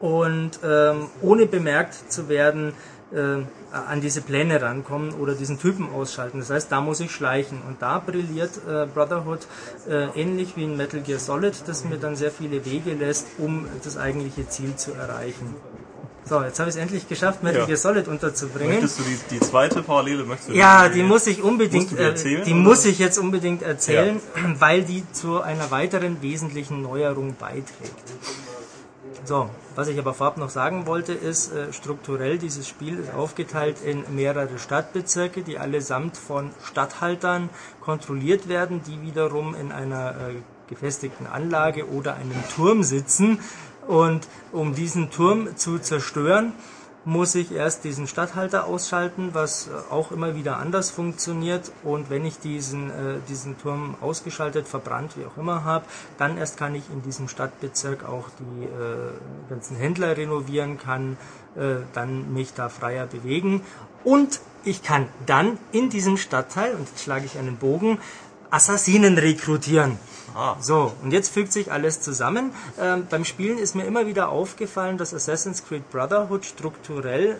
und 0.00 0.58
ähm, 0.64 1.06
ohne 1.22 1.46
bemerkt 1.46 1.94
zu 2.12 2.28
werden, 2.28 2.72
äh, 3.12 3.42
an 3.72 4.00
diese 4.00 4.20
Pläne 4.20 4.60
rankommen 4.60 5.12
oder 5.14 5.34
diesen 5.34 5.58
Typen 5.60 5.88
ausschalten. 5.94 6.40
Das 6.40 6.50
heißt, 6.50 6.72
da 6.72 6.80
muss 6.80 7.00
ich 7.00 7.10
schleichen. 7.12 7.62
Und 7.68 7.80
da 7.80 7.98
brilliert 7.98 8.50
äh, 8.68 8.86
Brotherhood 8.92 9.46
äh, 9.88 10.06
ähnlich 10.20 10.56
wie 10.56 10.64
in 10.64 10.76
Metal 10.76 11.00
Gear 11.00 11.18
Solid, 11.20 11.54
das 11.66 11.84
mir 11.84 11.98
dann 11.98 12.16
sehr 12.16 12.30
viele 12.30 12.64
Wege 12.64 12.94
lässt, 12.94 13.26
um 13.38 13.66
das 13.84 13.96
eigentliche 13.96 14.48
Ziel 14.48 14.74
zu 14.76 14.92
erreichen. 14.92 15.54
So, 16.28 16.42
jetzt 16.42 16.58
habe 16.58 16.68
ich 16.68 16.74
es 16.74 16.82
endlich 16.82 17.08
geschafft, 17.08 17.44
Metal 17.44 17.60
Ja. 17.60 17.66
Gear 17.66 17.76
Solid 17.76 18.08
unterzubringen. 18.08 18.72
Möchtest 18.72 18.98
du 18.98 19.04
die, 19.04 19.16
die 19.36 19.38
zweite 19.40 19.80
Parallele 19.82 20.24
möchtest 20.24 20.48
du 20.50 20.54
Ja, 20.54 20.88
die, 20.88 20.94
die 20.94 21.02
muss 21.04 21.28
ich 21.28 21.40
unbedingt, 21.40 21.92
die 21.92 21.96
äh, 21.98 22.02
erzählen, 22.08 22.42
die 22.44 22.52
oder? 22.52 22.60
muss 22.60 22.84
ich 22.84 22.98
jetzt 22.98 23.18
unbedingt 23.18 23.62
erzählen, 23.62 24.20
weil 24.58 24.82
die 24.82 25.04
zu 25.12 25.40
einer 25.40 25.70
weiteren 25.70 26.20
wesentlichen 26.22 26.82
Neuerung 26.82 27.36
beiträgt. 27.38 28.02
So, 29.24 29.50
was 29.74 29.88
ich 29.88 29.98
aber 29.98 30.14
vorab 30.14 30.36
noch 30.36 30.50
sagen 30.50 30.86
wollte, 30.86 31.12
ist, 31.12 31.52
äh, 31.52 31.72
strukturell 31.72 32.38
dieses 32.38 32.68
Spiel 32.68 32.98
ist 32.98 33.12
aufgeteilt 33.12 33.78
in 33.84 34.04
mehrere 34.14 34.58
Stadtbezirke, 34.58 35.42
die 35.42 35.58
allesamt 35.58 36.16
von 36.16 36.50
Statthaltern 36.62 37.50
kontrolliert 37.80 38.48
werden, 38.48 38.82
die 38.86 39.02
wiederum 39.02 39.54
in 39.54 39.72
einer 39.72 40.10
äh, 40.10 40.34
gefestigten 40.68 41.26
Anlage 41.26 41.88
oder 41.88 42.14
einem 42.14 42.42
Turm 42.54 42.82
sitzen. 42.82 43.40
Und 43.86 44.28
um 44.52 44.74
diesen 44.74 45.10
Turm 45.10 45.56
zu 45.56 45.78
zerstören, 45.78 46.52
muss 47.06 47.36
ich 47.36 47.52
erst 47.52 47.84
diesen 47.84 48.08
Stadthalter 48.08 48.66
ausschalten, 48.66 49.30
was 49.32 49.68
äh, 49.68 49.92
auch 49.92 50.10
immer 50.10 50.34
wieder 50.34 50.58
anders 50.58 50.90
funktioniert. 50.90 51.70
Und 51.84 52.10
wenn 52.10 52.24
ich 52.26 52.40
diesen, 52.40 52.90
äh, 52.90 53.18
diesen 53.28 53.56
Turm 53.58 53.94
ausgeschaltet, 54.00 54.66
verbrannt, 54.66 55.16
wie 55.16 55.24
auch 55.24 55.38
immer 55.38 55.62
habe, 55.64 55.84
dann 56.18 56.36
erst 56.36 56.56
kann 56.56 56.74
ich 56.74 56.82
in 56.92 57.02
diesem 57.02 57.28
Stadtbezirk 57.28 58.04
auch 58.04 58.28
die 58.40 58.64
äh, 58.64 59.12
ganzen 59.48 59.76
Händler 59.76 60.16
renovieren, 60.16 60.78
kann 60.78 61.16
äh, 61.54 61.76
dann 61.94 62.34
mich 62.34 62.54
da 62.54 62.68
freier 62.68 63.06
bewegen. 63.06 63.62
Und 64.02 64.40
ich 64.64 64.82
kann 64.82 65.08
dann 65.26 65.58
in 65.70 65.90
diesem 65.90 66.16
Stadtteil, 66.16 66.74
und 66.74 66.88
jetzt 66.88 67.04
schlage 67.04 67.24
ich 67.24 67.38
einen 67.38 67.56
Bogen, 67.56 67.98
Assassinen 68.50 69.16
rekrutieren. 69.16 69.98
Ah. 70.36 70.56
So, 70.60 70.92
und 71.02 71.12
jetzt 71.12 71.30
fügt 71.30 71.50
sich 71.50 71.72
alles 71.72 72.02
zusammen. 72.02 72.52
Ähm, 72.78 73.06
beim 73.08 73.24
Spielen 73.24 73.56
ist 73.56 73.74
mir 73.74 73.84
immer 73.84 74.06
wieder 74.06 74.28
aufgefallen, 74.28 74.98
dass 74.98 75.14
Assassin's 75.14 75.64
Creed 75.64 75.90
Brotherhood 75.90 76.44
strukturell 76.44 77.38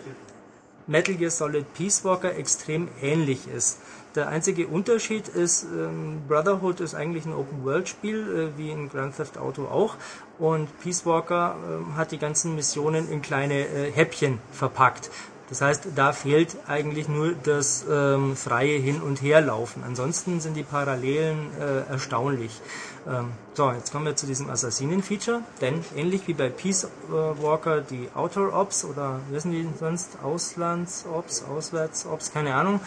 Metal 0.87 1.13
Gear 1.13 1.29
Solid 1.29 1.71
Peace 1.75 2.03
Walker 2.03 2.35
extrem 2.35 2.87
ähnlich 3.01 3.47
ist. 3.47 3.79
Der 4.15 4.29
einzige 4.29 4.67
Unterschied 4.67 5.27
ist, 5.27 5.65
ähm, 5.65 6.21
Brotherhood 6.27 6.79
ist 6.79 6.95
eigentlich 6.95 7.25
ein 7.25 7.33
Open-World-Spiel, 7.33 8.51
äh, 8.55 8.57
wie 8.57 8.71
in 8.71 8.89
Grand 8.89 9.15
Theft 9.15 9.37
Auto 9.37 9.65
auch. 9.65 9.95
Und 10.39 10.67
Peace 10.79 11.05
Walker 11.05 11.55
ähm, 11.69 11.97
hat 11.97 12.11
die 12.11 12.17
ganzen 12.17 12.55
Missionen 12.55 13.11
in 13.11 13.21
kleine 13.21 13.67
äh, 13.67 13.91
Häppchen 13.91 14.39
verpackt. 14.51 15.11
Das 15.49 15.61
heißt, 15.61 15.87
da 15.95 16.11
fehlt 16.11 16.57
eigentlich 16.67 17.07
nur 17.07 17.31
das 17.31 17.85
ähm, 17.89 18.35
freie 18.35 18.77
Hin- 18.77 19.01
und 19.01 19.21
Herlaufen. 19.21 19.83
Ansonsten 19.85 20.41
sind 20.41 20.55
die 20.55 20.63
Parallelen 20.63 21.49
äh, 21.59 21.89
erstaunlich. 21.89 22.59
Ähm, 23.07 23.31
so, 23.53 23.71
jetzt 23.71 23.91
kommen 23.91 24.05
wir 24.05 24.15
zu 24.15 24.27
diesem 24.27 24.49
Assassinen-Feature, 24.49 25.41
denn 25.61 25.83
ähnlich 25.95 26.27
wie 26.27 26.33
bei 26.33 26.49
Peace 26.49 26.83
äh, 26.83 26.87
Walker 27.09 27.81
die 27.81 28.09
Outer 28.13 28.53
Ops 28.53 28.85
oder 28.85 29.19
heißen 29.33 29.49
die 29.49 29.67
sonst? 29.79 30.17
Auslands-Ops, 30.21 31.43
Auswärts-Ops, 31.43 32.33
keine 32.33 32.53
Ahnung. 32.53 32.81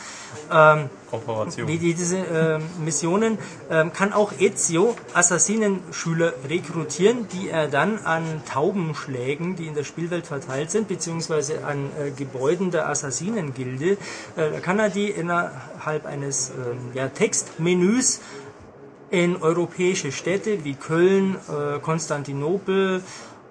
Ähm, 0.53 0.91
Kooperation. 1.11 1.66
wie 1.66 1.79
die, 1.79 1.95
diese 1.95 2.18
ähm, 2.18 2.62
Missionen 2.85 3.39
ähm, 3.71 3.93
kann 3.93 4.12
auch 4.12 4.33
Ezio 4.39 4.95
Assassinenschüler 5.14 6.35
rekrutieren, 6.49 7.27
die 7.29 7.49
er 7.49 7.68
dann 7.68 7.99
an 7.99 8.43
Taubenschlägen, 8.49 9.57
die 9.57 9.66
in 9.66 9.75
der 9.75 9.85
Spielwelt 9.85 10.27
verteilt 10.27 10.71
sind, 10.71 10.87
beziehungsweise 10.87 11.64
an 11.64 11.91
äh, 11.99 12.11
Gebäuden 12.11 12.71
der 12.71 12.89
Assassinengilde, 12.89 13.97
äh, 14.37 14.61
kann 14.61 14.79
er 14.79 14.91
die 14.91 15.09
innerhalb 15.09 16.05
eines 16.05 16.51
ähm, 16.51 16.79
ja, 16.95 17.09
Textmenüs 17.09 18.21
in 19.11 19.37
europäische 19.37 20.13
Städte 20.13 20.65
wie 20.65 20.75
Köln, 20.75 21.37
äh, 21.49 21.79
Konstantinopel 21.81 23.03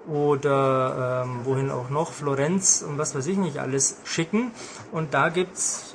oder 0.08 1.24
ähm, 1.26 1.42
wohin 1.44 1.70
auch 1.70 1.90
noch, 1.90 2.14
Florenz 2.14 2.84
und 2.88 2.98
was 2.98 3.16
weiß 3.16 3.28
ich 3.28 3.38
nicht 3.38 3.60
alles 3.60 3.98
schicken. 4.06 4.52
Und 4.92 5.14
da 5.14 5.30
gibt's 5.30 5.94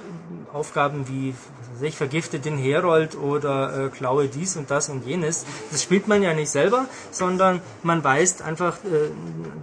Aufgaben 0.52 1.08
wie, 1.08 1.34
ich, 1.80 1.96
vergifte 1.96 2.38
den 2.38 2.56
Herold 2.56 3.16
oder 3.16 3.86
äh, 3.86 3.88
klaue 3.88 4.28
dies 4.28 4.56
und 4.56 4.70
das 4.70 4.88
und 4.88 5.04
jenes. 5.06 5.44
Das 5.70 5.82
spielt 5.82 6.06
man 6.06 6.22
ja 6.22 6.32
nicht 6.32 6.50
selber, 6.50 6.86
sondern 7.10 7.60
man 7.82 8.04
weist 8.04 8.42
einfach 8.42 8.76
äh, 8.84 9.10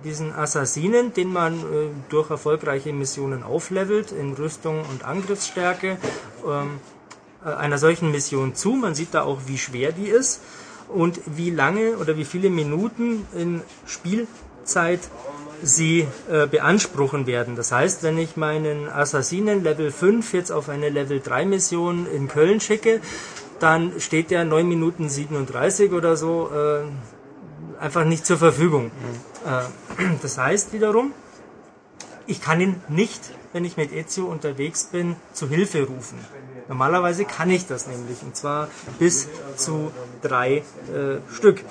diesen 0.04 0.34
Assassinen, 0.34 1.14
den 1.14 1.32
man 1.32 1.54
äh, 1.60 1.64
durch 2.10 2.30
erfolgreiche 2.30 2.91
Missionen 2.91 3.43
auflevelt 3.43 4.12
in 4.12 4.34
Rüstung 4.34 4.82
und 4.91 5.06
Angriffsstärke, 5.06 5.97
ähm, 6.45 6.49
äh, 6.49 7.01
einer 7.43 7.77
solchen 7.77 8.11
Mission 8.11 8.55
zu. 8.55 8.73
Man 8.73 8.95
sieht 8.95 9.13
da 9.13 9.23
auch, 9.23 9.39
wie 9.47 9.57
schwer 9.57 9.91
die 9.91 10.07
ist 10.07 10.41
und 10.87 11.19
wie 11.25 11.49
lange 11.49 11.97
oder 11.97 12.17
wie 12.17 12.25
viele 12.25 12.49
Minuten 12.49 13.25
in 13.35 13.61
Spielzeit 13.85 14.99
sie 15.63 16.07
äh, 16.29 16.47
beanspruchen 16.47 17.27
werden. 17.27 17.55
Das 17.55 17.71
heißt, 17.71 18.03
wenn 18.03 18.17
ich 18.17 18.35
meinen 18.35 18.89
Assassinen 18.89 19.63
Level 19.63 19.91
5 19.91 20.33
jetzt 20.33 20.51
auf 20.51 20.69
eine 20.69 20.89
Level 20.89 21.19
3 21.19 21.45
Mission 21.45 22.07
in 22.07 22.27
Köln 22.27 22.59
schicke, 22.59 22.99
dann 23.59 23.99
steht 23.99 24.31
der 24.31 24.43
9 24.43 24.67
Minuten 24.67 25.07
37 25.07 25.91
oder 25.91 26.17
so 26.17 26.49
äh, 26.49 26.81
einfach 27.79 28.05
nicht 28.05 28.25
zur 28.25 28.37
Verfügung. 28.37 28.91
Äh, 29.45 30.05
das 30.21 30.37
heißt 30.37 30.73
wiederum, 30.73 31.13
ich 32.25 32.41
kann 32.41 32.61
ihn 32.61 32.81
nicht, 32.87 33.21
wenn 33.53 33.65
ich 33.65 33.77
mit 33.77 33.91
Ezio 33.91 34.25
unterwegs 34.25 34.85
bin, 34.85 35.15
zu 35.33 35.47
Hilfe 35.47 35.83
rufen. 35.83 36.17
Normalerweise 36.72 37.26
kann 37.26 37.49
ich 37.49 37.67
das 37.67 37.86
nämlich, 37.88 38.22
und 38.24 38.34
zwar 38.34 38.69
bis 38.97 39.28
zu 39.57 39.91
drei 40.22 40.57
äh, 40.57 40.63
Stück. 41.34 41.65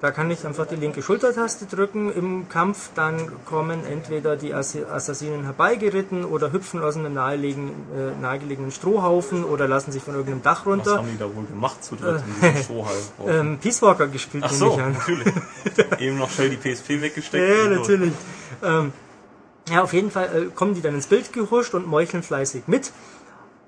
Da 0.00 0.10
kann 0.12 0.30
ich 0.30 0.46
einfach 0.46 0.66
die 0.66 0.76
linke 0.76 1.02
Schultertaste 1.02 1.64
drücken 1.66 2.12
im 2.12 2.48
Kampf, 2.48 2.90
dann 2.94 3.32
kommen 3.46 3.80
entweder 3.90 4.36
die 4.36 4.54
Ass- 4.54 4.76
Assassinen 4.76 5.42
herbeigeritten 5.44 6.24
oder 6.24 6.52
hüpfen 6.52 6.80
aus 6.80 6.96
einem 6.96 7.14
nahegelegenen, 7.14 7.70
äh, 7.96 8.20
nahegelegenen 8.20 8.70
Strohhaufen 8.70 9.42
oder 9.42 9.66
lassen 9.66 9.90
sich 9.90 10.02
von 10.04 10.14
irgendeinem 10.14 10.42
Dach 10.42 10.60
Was 10.60 10.66
runter. 10.66 10.98
haben 10.98 11.08
die 11.10 11.18
da 11.18 11.24
wohl 11.34 11.44
gemacht 11.46 11.82
zu 11.82 11.96
dritt 11.96 12.22
in 12.40 12.40
diesem 12.52 12.62
Strohhalm? 12.62 12.98
Ähm, 13.26 13.58
Peace 13.58 13.82
Walker 13.82 14.06
gespielt, 14.06 14.44
Ach 14.46 14.52
nehme 14.52 14.58
so, 14.64 14.74
ich 14.76 14.82
an. 14.82 14.92
natürlich. 14.92 15.32
Eben 15.98 16.18
noch 16.18 16.30
schnell 16.30 16.50
die 16.50 16.56
PSP 16.56 17.00
weggesteckt. 17.00 17.48
Ja, 17.48 17.68
natürlich. 17.70 18.12
Ähm, 18.62 18.92
ja, 19.70 19.82
auf 19.82 19.92
jeden 19.94 20.10
Fall 20.12 20.26
äh, 20.26 20.54
kommen 20.54 20.74
die 20.74 20.82
dann 20.82 20.94
ins 20.94 21.06
Bild 21.08 21.32
gehuscht 21.32 21.74
und 21.74 21.86
meucheln 21.88 22.22
fleißig 22.22 22.64
mit. 22.68 22.92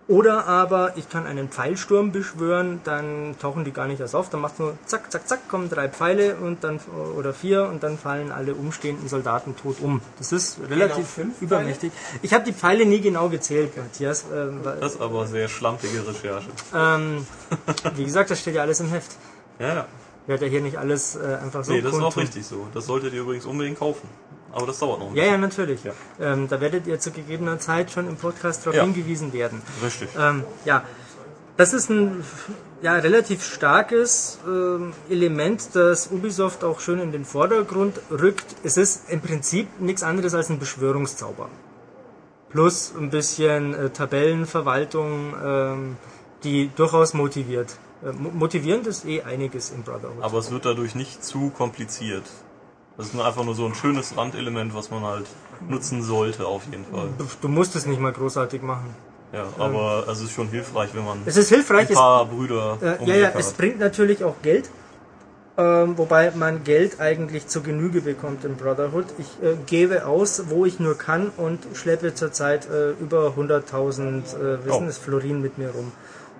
Oder 0.08 0.46
aber 0.46 0.96
ich 0.96 1.10
kann 1.10 1.26
einen 1.26 1.50
Pfeilsturm 1.50 2.12
beschwören, 2.12 2.80
dann 2.84 3.36
tauchen 3.38 3.64
die 3.64 3.72
gar 3.72 3.86
nicht 3.86 4.00
erst 4.00 4.14
auf, 4.14 4.30
dann 4.30 4.40
macht 4.40 4.58
nur 4.58 4.72
zack, 4.86 5.12
zack, 5.12 5.28
zack, 5.28 5.48
kommen 5.50 5.68
drei 5.68 5.90
Pfeile 5.90 6.36
und 6.36 6.64
dann 6.64 6.80
oder 7.14 7.34
vier 7.34 7.68
und 7.68 7.82
dann 7.82 7.98
fallen 7.98 8.32
alle 8.32 8.54
umstehenden 8.54 9.06
Soldaten 9.06 9.54
tot 9.54 9.76
um. 9.82 10.00
Das 10.16 10.32
ist 10.32 10.60
relativ 10.70 11.06
fünf 11.06 11.42
übermächtig. 11.42 11.92
Ich 12.22 12.32
habe 12.32 12.42
die 12.42 12.54
Pfeile 12.54 12.86
nie 12.86 13.02
genau 13.02 13.28
gezählt, 13.28 13.76
Matthias. 13.76 14.24
Weil, 14.30 14.80
Das 14.80 14.94
ist 14.94 15.00
aber 15.02 15.26
sehr 15.26 15.46
schlampige 15.48 16.06
Recherche. 16.06 16.48
ähm, 16.74 17.26
wie 17.96 18.04
gesagt, 18.04 18.30
das 18.30 18.40
steht 18.40 18.54
ja 18.54 18.62
alles 18.62 18.80
im 18.80 18.88
Heft. 18.88 19.10
Ja, 19.58 19.74
ja. 19.74 19.86
Werde 20.26 20.46
ja 20.46 20.50
hier 20.50 20.60
nicht 20.62 20.78
alles 20.78 21.16
äh, 21.16 21.38
einfach 21.42 21.64
so 21.64 21.72
Nee, 21.72 21.82
das 21.82 21.94
ist 21.94 22.02
auch 22.02 22.16
richtig 22.16 22.46
so. 22.46 22.66
Das 22.72 22.86
solltet 22.86 23.12
ihr 23.12 23.20
übrigens 23.20 23.44
unbedingt 23.44 23.78
kaufen. 23.78 24.08
Aber 24.52 24.66
das 24.66 24.78
dauert 24.78 25.00
noch 25.00 25.10
ein 25.10 25.14
Ja, 25.16 25.22
bisschen. 25.24 25.32
ja, 25.32 25.38
natürlich. 25.38 25.84
Ja. 25.84 25.92
Ähm, 26.20 26.48
da 26.48 26.60
werdet 26.60 26.86
ihr 26.86 26.98
zu 26.98 27.10
gegebener 27.10 27.58
Zeit 27.58 27.90
schon 27.90 28.08
im 28.08 28.16
Podcast 28.16 28.64
darauf 28.64 28.76
Ja. 28.76 28.84
hingewiesen 28.84 29.32
werden. 29.32 29.60
Richtig. 29.82 30.08
Ähm, 30.18 30.44
ja, 30.64 30.84
das 31.56 31.72
ist 31.74 31.90
ein 31.90 32.24
ja, 32.80 32.94
relativ 32.94 33.44
starkes 33.44 34.38
ähm, 34.46 34.92
Element, 35.10 35.70
das 35.74 36.06
Ubisoft 36.12 36.62
auch 36.64 36.78
schön 36.80 37.00
in 37.00 37.10
den 37.12 37.24
Vordergrund 37.24 38.00
rückt. 38.10 38.46
Es 38.62 38.76
ist 38.76 39.10
im 39.10 39.20
Prinzip 39.20 39.68
nichts 39.80 40.02
anderes 40.02 40.34
als 40.34 40.48
ein 40.50 40.58
Beschwörungszauber. 40.58 41.48
Plus 42.50 42.94
ein 42.96 43.10
bisschen 43.10 43.74
äh, 43.74 43.90
Tabellenverwaltung, 43.90 45.34
ähm, 45.44 45.96
die 46.44 46.70
durchaus 46.74 47.12
motiviert. 47.12 47.76
Äh, 48.02 48.12
mo- 48.12 48.30
motivierend 48.30 48.86
ist 48.86 49.04
eh 49.04 49.22
einiges 49.22 49.70
im 49.70 49.82
Brotherhood. 49.82 50.22
Aber 50.22 50.38
es 50.38 50.50
wird 50.50 50.64
dadurch 50.64 50.94
nicht 50.94 51.22
zu 51.24 51.50
kompliziert. 51.50 52.24
Das 52.98 53.06
ist 53.06 53.14
nur 53.14 53.24
einfach 53.24 53.44
nur 53.44 53.54
so 53.54 53.64
ein 53.64 53.74
schönes 53.74 54.16
Randelement, 54.16 54.74
was 54.74 54.90
man 54.90 55.02
halt 55.04 55.26
nutzen 55.68 56.02
sollte, 56.02 56.44
auf 56.46 56.64
jeden 56.70 56.84
Fall. 56.84 57.08
Du, 57.40 57.48
musst 57.48 57.76
es 57.76 57.86
nicht 57.86 58.00
mal 58.00 58.12
großartig 58.12 58.60
machen. 58.60 58.94
Ja, 59.32 59.44
aber 59.58 60.04
es 60.10 60.20
ist 60.20 60.32
schon 60.32 60.48
hilfreich, 60.48 60.90
wenn 60.94 61.04
man 61.04 61.18
Es 61.24 61.36
ist 61.36 61.48
hilfreich, 61.48 61.86
ein 61.86 61.92
es 61.92 61.94
paar 61.98 62.24
Brüder 62.26 62.78
Äh, 62.82 63.04
ja, 63.04 63.14
ja, 63.14 63.32
es 63.36 63.48
hat. 63.50 63.56
bringt 63.56 63.78
natürlich 63.78 64.24
auch 64.24 64.34
Geld. 64.42 64.68
Ähm, 65.56 65.98
wobei 65.98 66.30
man 66.32 66.64
Geld 66.64 67.00
eigentlich 67.00 67.46
zur 67.48 67.62
Genüge 67.62 68.00
bekommt 68.00 68.44
in 68.44 68.56
Brotherhood. 68.56 69.06
Ich 69.18 69.26
äh, 69.42 69.56
gebe 69.66 70.06
aus, 70.06 70.44
wo 70.48 70.64
ich 70.66 70.78
nur 70.80 70.96
kann 70.96 71.30
und 71.36 71.60
schleppe 71.74 72.14
zurzeit 72.14 72.68
äh, 72.68 72.90
über 72.92 73.34
100.000 73.36 74.36
äh, 74.36 74.64
wissen 74.64 74.86
Oh. 74.86 74.88
es 74.88 74.98
Florin 74.98 75.40
mit 75.42 75.58
mir 75.58 75.70
rum. 75.70 75.92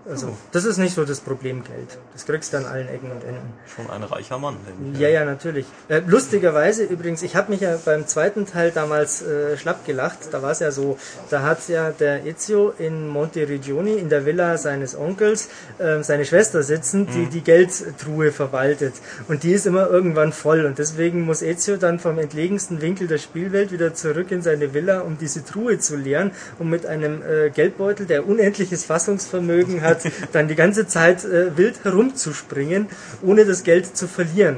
Also, 0.09 0.37
das 0.53 0.65
ist 0.65 0.79
nicht 0.79 0.95
so 0.95 1.05
das 1.05 1.21
Problem 1.21 1.65
Geld. 1.65 1.99
Das 2.13 2.27
kriegst 2.27 2.53
du 2.53 2.59
an 2.59 2.67
allen 2.67 2.89
Ecken 2.89 3.11
und 3.11 3.25
Enden. 3.25 3.53
Schon 3.75 3.91
ein 3.91 4.03
reicher 4.03 4.39
Mann, 4.39 4.57
denke. 4.67 4.99
Ja, 4.99 5.09
ja, 5.09 5.25
natürlich. 5.25 5.67
Äh, 5.89 6.03
lustigerweise 6.07 6.85
übrigens, 6.85 7.23
ich 7.23 7.37
habe 7.37 7.51
mich 7.51 7.61
ja 7.61 7.77
beim 7.85 8.07
zweiten 8.07 8.47
Teil 8.47 8.71
damals 8.71 9.23
äh, 9.23 9.57
schlapp 9.57 9.85
gelacht. 9.85 10.19
Da 10.31 10.43
war 10.43 10.53
es 10.53 10.61
ja 10.61 10.71
so, 10.71 10.99
da 11.31 11.43
hat 11.43 11.69
ja 11.69 11.91
der 11.91 12.25
Ezio 12.27 12.73
in 12.79 13.09
Monteriggioni 13.09 13.95
in 13.95 14.09
der 14.09 14.25
Villa 14.25 14.57
seines 14.57 14.97
Onkels 14.97 15.49
äh, 15.79 16.03
seine 16.03 16.25
Schwester 16.25 16.63
sitzen, 16.63 17.07
die 17.07 17.27
die 17.27 17.43
Geldtruhe 17.43 18.33
verwaltet. 18.33 18.95
Und 19.29 19.43
die 19.43 19.53
ist 19.53 19.67
immer 19.67 19.89
irgendwann 19.89 20.33
voll. 20.33 20.65
Und 20.65 20.79
deswegen 20.79 21.23
muss 21.23 21.43
Ezio 21.43 21.77
dann 21.77 21.99
vom 21.99 22.19
entlegensten 22.19 22.81
Winkel 22.81 23.09
der 23.09 23.19
Spielwelt 23.19 23.73
wieder 23.73 23.95
zurück 23.95 24.31
in 24.31 24.43
seine 24.43 24.75
Villa, 24.75 25.01
um 25.01 25.19
diese 25.19 25.45
Truhe 25.45 25.79
zu 25.79 25.97
leeren, 25.97 26.31
um 26.59 26.71
mit 26.71 26.87
einem 26.87 27.23
äh, 27.23 27.51
Geldbeutel, 27.51 28.07
der 28.07 28.27
unendliches 28.27 28.85
Fassungsvermögen 28.85 29.83
hat, 29.83 29.88
dann 30.33 30.49
die 30.49 30.55
ganze 30.55 30.87
Zeit 30.87 31.25
äh, 31.25 31.57
wild 31.57 31.85
herumzuspringen, 31.85 32.89
ohne 33.23 33.45
das 33.45 33.63
Geld 33.63 33.97
zu 33.97 34.07
verlieren. 34.07 34.57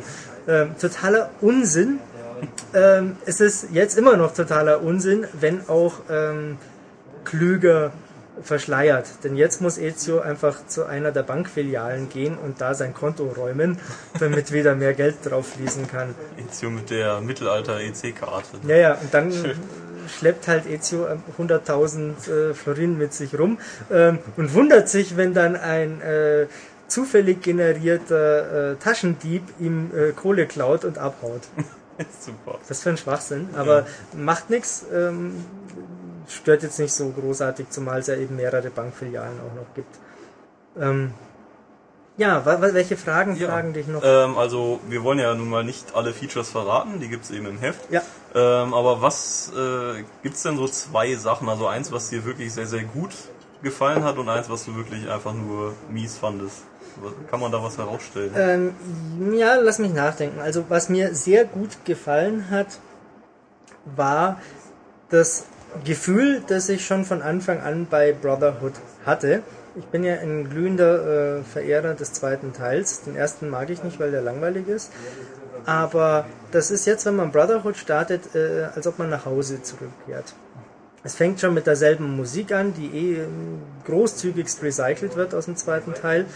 Ähm, 0.48 0.74
totaler 0.80 1.30
Unsinn. 1.40 2.00
Ähm, 2.74 3.16
es 3.26 3.40
ist 3.40 3.68
jetzt 3.72 3.98
immer 3.98 4.16
noch 4.16 4.32
totaler 4.34 4.82
Unsinn, 4.82 5.26
wenn 5.38 5.68
auch 5.68 5.94
ähm, 6.10 6.56
klüger 7.24 7.92
verschleiert. 8.42 9.06
Denn 9.24 9.36
jetzt 9.36 9.60
muss 9.60 9.78
Ezio 9.78 10.20
einfach 10.20 10.66
zu 10.66 10.86
einer 10.86 11.12
der 11.12 11.22
Bankfilialen 11.22 12.08
gehen 12.08 12.38
und 12.38 12.60
da 12.60 12.74
sein 12.74 12.94
Konto 12.94 13.24
räumen, 13.24 13.78
damit 14.18 14.52
wieder 14.52 14.74
mehr 14.74 14.94
Geld 14.94 15.16
drauf 15.24 15.48
fließen 15.48 15.88
kann. 15.88 16.14
Ezio 16.38 16.70
mit 16.70 16.90
der 16.90 17.20
Mittelalter-EC-Karte. 17.20 18.58
Ja, 18.66 18.76
ja, 18.76 18.94
und 18.94 19.12
dann 19.12 19.32
schleppt 20.10 20.48
halt 20.48 20.66
Ezio 20.66 21.06
ähm, 21.06 21.22
100.000 21.38 22.50
äh, 22.50 22.54
Florin 22.54 22.98
mit 22.98 23.12
sich 23.12 23.38
rum 23.38 23.58
ähm, 23.90 24.18
und 24.36 24.54
wundert 24.54 24.88
sich, 24.88 25.16
wenn 25.16 25.34
dann 25.34 25.56
ein 25.56 26.00
äh, 26.00 26.46
zufällig 26.88 27.42
generierter 27.42 28.72
äh, 28.72 28.76
Taschendieb 28.76 29.42
ihm 29.58 29.90
äh, 29.94 30.12
Kohle 30.12 30.46
klaut 30.46 30.84
und 30.84 30.98
abhaut. 30.98 31.42
Super. 32.20 32.58
Das 32.68 32.82
für 32.82 32.90
ein 32.90 32.96
Schwachsinn, 32.96 33.50
aber 33.54 33.86
macht 34.14 34.50
nichts. 34.50 34.86
Ähm, 34.92 35.44
stört 36.28 36.62
jetzt 36.62 36.78
nicht 36.78 36.92
so 36.92 37.10
großartig, 37.10 37.68
zumal 37.70 38.00
es 38.00 38.06
ja 38.06 38.16
eben 38.16 38.36
mehrere 38.36 38.70
Bankfilialen 38.70 39.38
auch 39.40 39.54
noch 39.54 39.74
gibt. 39.74 39.98
Ähm, 40.78 41.12
ja, 42.20 42.44
welche 42.44 42.98
Fragen 42.98 43.34
Ja. 43.36 43.48
fragen 43.48 43.72
dich 43.72 43.86
noch? 43.86 44.02
Ähm, 44.04 44.36
also, 44.36 44.78
wir 44.88 45.02
wollen 45.02 45.18
ja 45.18 45.34
nun 45.34 45.48
mal 45.48 45.64
nicht 45.64 45.94
alle 45.94 46.12
Features 46.12 46.50
verraten, 46.50 47.00
die 47.00 47.08
gibt's 47.08 47.30
eben 47.30 47.46
im 47.46 47.58
Heft. 47.58 47.80
ja, 47.90 48.02
Ähm, 48.34 48.74
aber 48.74 49.00
was 49.02 49.50
äh, 49.56 50.04
gibt's 50.22 50.42
denn 50.42 50.56
so 50.56 50.68
zwei 50.68 51.14
Sachen? 51.16 51.48
Also 51.48 51.66
eins, 51.66 51.90
was 51.90 52.10
dir 52.10 52.24
wirklich 52.24 52.52
sehr, 52.52 52.66
sehr 52.66 52.84
gut 52.84 53.10
gefallen 53.62 54.04
hat 54.04 54.18
und 54.18 54.28
eins, 54.28 54.48
was 54.50 54.66
du 54.66 54.76
wirklich 54.76 55.10
einfach 55.10 55.32
nur 55.32 55.74
mies 55.90 56.16
fandest. 56.18 56.62
Kann 57.30 57.40
man 57.40 57.50
da 57.50 57.62
was 57.62 57.78
herausstellen? 57.78 58.32
Ähm, 58.36 59.32
ja, 59.34 59.56
lass 59.56 59.78
mich 59.78 59.92
nachdenken. 59.92 60.40
Also 60.40 60.66
was 60.68 60.88
mir 60.90 61.14
sehr 61.14 61.44
gut 61.46 61.70
gefallen 61.84 62.50
hat, 62.50 62.78
war 63.96 64.40
das 65.08 65.46
Gefühl, 65.84 66.42
das 66.46 66.68
ich 66.68 66.84
schon 66.84 67.04
von 67.04 67.22
Anfang 67.22 67.60
an 67.60 67.86
bei 67.90 68.12
Brotherhood 68.12 68.74
hatte. 69.06 69.42
Ich 69.76 69.86
bin 69.86 70.02
ja 70.02 70.14
ein 70.14 70.50
glühender 70.50 71.38
äh, 71.38 71.42
Verehrer 71.42 71.94
des 71.94 72.12
zweiten 72.12 72.52
Teils. 72.52 73.02
Den 73.02 73.14
ersten 73.14 73.48
mag 73.48 73.70
ich 73.70 73.84
nicht, 73.84 74.00
weil 74.00 74.10
der 74.10 74.22
langweilig 74.22 74.66
ist. 74.68 74.90
Aber 75.64 76.26
das 76.50 76.70
ist 76.70 76.86
jetzt, 76.86 77.06
wenn 77.06 77.16
man 77.16 77.30
Brotherhood 77.30 77.76
startet, 77.76 78.34
äh, 78.34 78.64
als 78.74 78.86
ob 78.86 78.98
man 78.98 79.10
nach 79.10 79.26
Hause 79.26 79.62
zurückkehrt. 79.62 80.34
Es 81.02 81.14
fängt 81.14 81.40
schon 81.40 81.54
mit 81.54 81.66
derselben 81.66 82.16
Musik 82.16 82.52
an, 82.52 82.74
die 82.74 82.86
eh 82.86 83.22
ähm, 83.22 83.62
großzügigst 83.86 84.62
recycelt 84.62 85.16
wird 85.16 85.34
aus 85.34 85.46
dem 85.46 85.56
zweiten 85.56 85.94
Teil. 85.94 86.26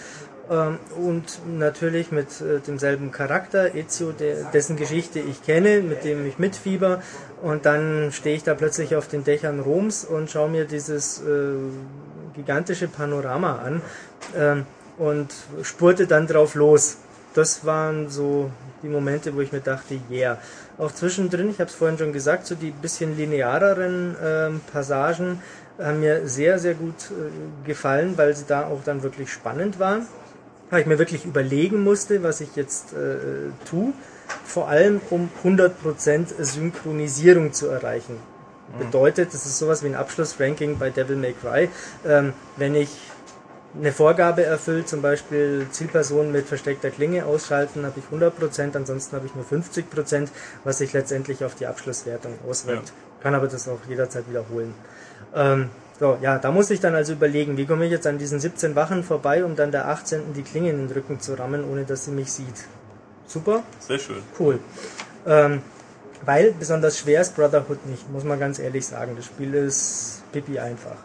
Ähm, 0.50 0.78
und 0.96 1.40
natürlich 1.58 2.12
mit 2.12 2.40
äh, 2.40 2.60
demselben 2.60 3.10
Charakter, 3.10 3.74
Ezio, 3.74 4.12
dessen 4.52 4.76
Geschichte 4.76 5.18
ich 5.18 5.42
kenne, 5.42 5.80
mit 5.80 6.04
dem 6.04 6.26
ich 6.26 6.38
mitfieber. 6.38 7.02
Und 7.42 7.66
dann 7.66 8.10
stehe 8.12 8.36
ich 8.36 8.42
da 8.42 8.54
plötzlich 8.54 8.96
auf 8.96 9.08
den 9.08 9.24
Dächern 9.24 9.60
Roms 9.60 10.04
und 10.04 10.30
schaue 10.30 10.50
mir 10.50 10.64
dieses 10.66 11.20
äh, 11.20 11.56
gigantische 12.34 12.88
Panorama 12.88 13.58
an 13.58 13.82
ähm, 14.36 14.66
und 14.98 15.32
spurte 15.62 16.06
dann 16.06 16.26
drauf 16.26 16.54
los. 16.54 16.98
Das 17.34 17.64
waren 17.66 18.08
so 18.08 18.50
die 18.82 18.88
Momente, 18.88 19.34
wo 19.34 19.40
ich 19.40 19.52
mir 19.52 19.60
dachte, 19.60 19.98
yeah. 20.10 20.38
Auch 20.78 20.92
zwischendrin, 20.92 21.50
ich 21.50 21.58
habe 21.58 21.70
es 21.70 21.74
vorhin 21.74 21.98
schon 21.98 22.12
gesagt, 22.12 22.46
so 22.46 22.54
die 22.54 22.70
bisschen 22.70 23.16
lineareren 23.16 24.16
ähm, 24.22 24.60
Passagen 24.72 25.40
haben 25.78 26.00
mir 26.00 26.28
sehr, 26.28 26.58
sehr 26.58 26.74
gut 26.74 27.10
äh, 27.10 27.66
gefallen, 27.66 28.16
weil 28.16 28.34
sie 28.34 28.44
da 28.46 28.66
auch 28.66 28.82
dann 28.84 29.02
wirklich 29.02 29.32
spannend 29.32 29.78
waren. 29.78 30.06
Weil 30.70 30.82
ich 30.82 30.86
mir 30.86 30.98
wirklich 30.98 31.24
überlegen 31.24 31.82
musste, 31.82 32.22
was 32.22 32.40
ich 32.40 32.56
jetzt 32.56 32.92
äh, 32.92 33.50
tue. 33.68 33.92
Vor 34.44 34.68
allem 34.68 35.00
um 35.10 35.28
100% 35.44 35.70
Synchronisierung 36.38 37.52
zu 37.52 37.68
erreichen. 37.68 38.16
Bedeutet, 38.78 39.32
das 39.32 39.46
ist 39.46 39.58
sowas 39.58 39.82
wie 39.82 39.88
ein 39.88 39.94
Abschlussranking 39.94 40.78
bei 40.78 40.90
Devil 40.90 41.16
May 41.16 41.34
Cry. 41.34 41.68
Ähm, 42.06 42.32
wenn 42.56 42.74
ich 42.74 42.88
eine 43.78 43.92
Vorgabe 43.92 44.44
erfüllt, 44.44 44.88
zum 44.88 45.02
Beispiel 45.02 45.66
Zielpersonen 45.70 46.30
mit 46.32 46.46
versteckter 46.46 46.90
Klinge 46.90 47.26
ausschalten, 47.26 47.84
habe 47.84 47.98
ich 47.98 48.04
100%, 48.06 48.76
ansonsten 48.76 49.16
habe 49.16 49.26
ich 49.26 49.34
nur 49.34 49.44
50%, 49.44 50.28
was 50.62 50.78
sich 50.78 50.92
letztendlich 50.92 51.44
auf 51.44 51.54
die 51.54 51.66
Abschlusswertung 51.66 52.38
auswirkt. 52.48 52.92
Kann 53.20 53.34
aber 53.34 53.48
das 53.48 53.68
auch 53.68 53.78
jederzeit 53.88 54.28
wiederholen. 54.28 54.74
Ähm, 55.34 55.70
so, 55.98 56.18
ja, 56.20 56.38
da 56.38 56.50
musste 56.50 56.74
ich 56.74 56.80
dann 56.80 56.94
also 56.94 57.12
überlegen, 57.12 57.56
wie 57.56 57.66
komme 57.66 57.84
ich 57.84 57.90
jetzt 57.90 58.06
an 58.06 58.18
diesen 58.18 58.40
17 58.40 58.74
Wachen 58.74 59.04
vorbei, 59.04 59.44
um 59.44 59.56
dann 59.56 59.70
der 59.70 59.88
18. 59.88 60.34
die 60.34 60.42
Klinge 60.42 60.70
in 60.70 60.86
den 60.86 60.90
Rücken 60.90 61.20
zu 61.20 61.34
rammen, 61.38 61.64
ohne 61.64 61.84
dass 61.84 62.04
sie 62.04 62.10
mich 62.10 62.32
sieht. 62.32 62.66
Super, 63.26 63.62
Sehr 63.80 63.98
schön. 63.98 64.22
cool. 64.38 64.58
Ähm, 65.26 65.62
weil 66.24 66.52
besonders 66.52 66.98
schwer 66.98 67.20
ist 67.20 67.36
Brotherhood 67.36 67.86
nicht, 67.86 68.10
muss 68.10 68.24
man 68.24 68.38
ganz 68.38 68.58
ehrlich 68.58 68.86
sagen. 68.86 69.14
Das 69.16 69.26
Spiel 69.26 69.54
ist 69.54 70.22
pipi 70.32 70.58
einfach. 70.58 70.96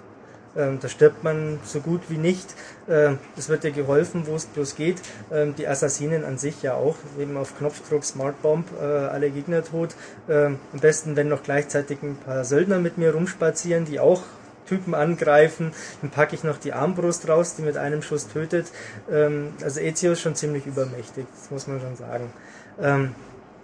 Ähm, 0.55 0.79
da 0.81 0.89
stirbt 0.89 1.23
man 1.23 1.59
so 1.63 1.79
gut 1.79 2.01
wie 2.09 2.17
nicht. 2.17 2.55
Ähm, 2.89 3.19
es 3.37 3.49
wird 3.49 3.63
dir 3.63 3.71
geholfen, 3.71 4.23
wo 4.25 4.35
es 4.35 4.45
bloß 4.45 4.75
geht. 4.75 5.01
Ähm, 5.31 5.55
die 5.55 5.67
Assassinen 5.67 6.25
an 6.25 6.37
sich 6.37 6.61
ja 6.63 6.73
auch. 6.73 6.95
Eben 7.19 7.37
auf 7.37 7.57
Knopfdruck 7.57 8.03
Smart 8.03 8.41
Bomb, 8.41 8.67
äh, 8.79 8.83
alle 8.83 9.29
Gegner 9.29 9.63
tot. 9.63 9.95
Ähm, 10.27 10.59
am 10.73 10.79
besten, 10.79 11.15
wenn 11.15 11.27
noch 11.29 11.43
gleichzeitig 11.43 12.01
ein 12.01 12.17
paar 12.17 12.43
Söldner 12.45 12.79
mit 12.79 12.97
mir 12.97 13.13
rumspazieren, 13.13 13.85
die 13.85 13.99
auch 13.99 14.23
Typen 14.67 14.93
angreifen. 14.93 15.71
Dann 16.01 16.11
packe 16.11 16.35
ich 16.35 16.43
noch 16.43 16.57
die 16.57 16.73
Armbrust 16.73 17.27
raus, 17.27 17.55
die 17.55 17.61
mit 17.63 17.77
einem 17.77 18.01
Schuss 18.01 18.27
tötet. 18.27 18.67
Ähm, 19.11 19.53
also 19.63 19.79
Ezio 19.79 20.13
ist 20.13 20.21
schon 20.21 20.35
ziemlich 20.35 20.65
übermächtig, 20.65 21.25
das 21.35 21.51
muss 21.51 21.67
man 21.67 21.79
schon 21.79 21.95
sagen. 21.95 22.31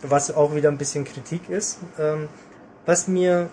Was 0.10 0.34
auch 0.36 0.56
wieder 0.56 0.69
ein 0.69 0.77
bisschen 0.77 1.03
Kritik 1.06 1.49
ist. 1.49 1.80
Ähm, 1.99 2.27
was 2.86 3.07
mir 3.07 3.49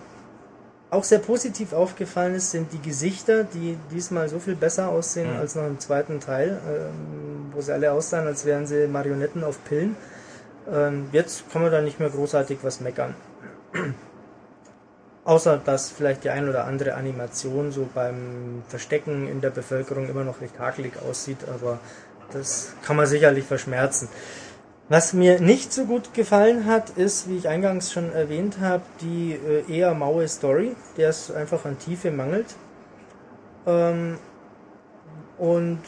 auch 0.89 1.03
sehr 1.03 1.19
positiv 1.19 1.73
aufgefallen 1.73 2.35
ist, 2.35 2.51
sind 2.51 2.71
die 2.71 2.79
Gesichter, 2.79 3.43
die 3.43 3.77
diesmal 3.91 4.29
so 4.29 4.39
viel 4.39 4.55
besser 4.55 4.89
aussehen 4.89 5.33
Mhm. 5.33 5.39
als 5.39 5.55
noch 5.55 5.65
im 5.65 5.79
zweiten 5.79 6.19
Teil, 6.19 6.59
ähm, 6.67 7.51
wo 7.51 7.61
sie 7.61 7.73
alle 7.73 7.91
aussahen, 7.91 8.27
als 8.27 8.45
wären 8.45 8.67
sie 8.67 8.87
Marionetten 8.87 9.43
auf 9.43 9.63
Pillen. 9.65 9.95
Ähm, 10.71 11.09
jetzt 11.11 11.51
kann 11.51 11.63
man 11.63 11.71
da 11.71 11.81
nicht 11.81 11.99
mehr 11.99 12.09
großartig 12.09 12.59
was 12.61 12.79
meckern. 12.79 13.15
Außer 15.25 15.57
dass 15.57 15.89
vielleicht 15.89 16.25
die 16.25 16.29
ein 16.29 16.49
oder 16.49 16.65
andere 16.65 16.95
Animation 16.95 17.71
so 17.71 17.87
beim 17.93 18.61
Verstecken 18.67 19.27
in 19.27 19.41
der 19.41 19.51
Bevölkerung 19.51 20.09
immer 20.09 20.23
noch 20.23 20.41
recht 20.41 20.59
hakelig 20.59 20.93
aussieht, 21.01 21.37
aber 21.53 21.79
das 22.33 22.73
kann 22.85 22.97
man 22.97 23.05
sicherlich 23.05 23.45
verschmerzen. 23.45 24.09
Was 24.89 25.13
mir 25.13 25.39
nicht 25.39 25.71
so 25.71 25.85
gut 25.85 26.13
gefallen 26.13 26.65
hat, 26.65 26.91
ist, 26.91 27.29
wie 27.29 27.37
ich 27.37 27.47
eingangs 27.47 27.91
schon 27.91 28.11
erwähnt 28.11 28.59
habe, 28.59 28.83
die 29.01 29.31
äh, 29.33 29.71
eher 29.73 29.93
maue 29.93 30.27
Story, 30.27 30.75
der 30.97 31.09
es 31.09 31.31
einfach 31.31 31.65
an 31.65 31.79
Tiefe 31.79 32.11
mangelt. 32.11 32.47
Ähm, 33.65 34.17
und 35.37 35.79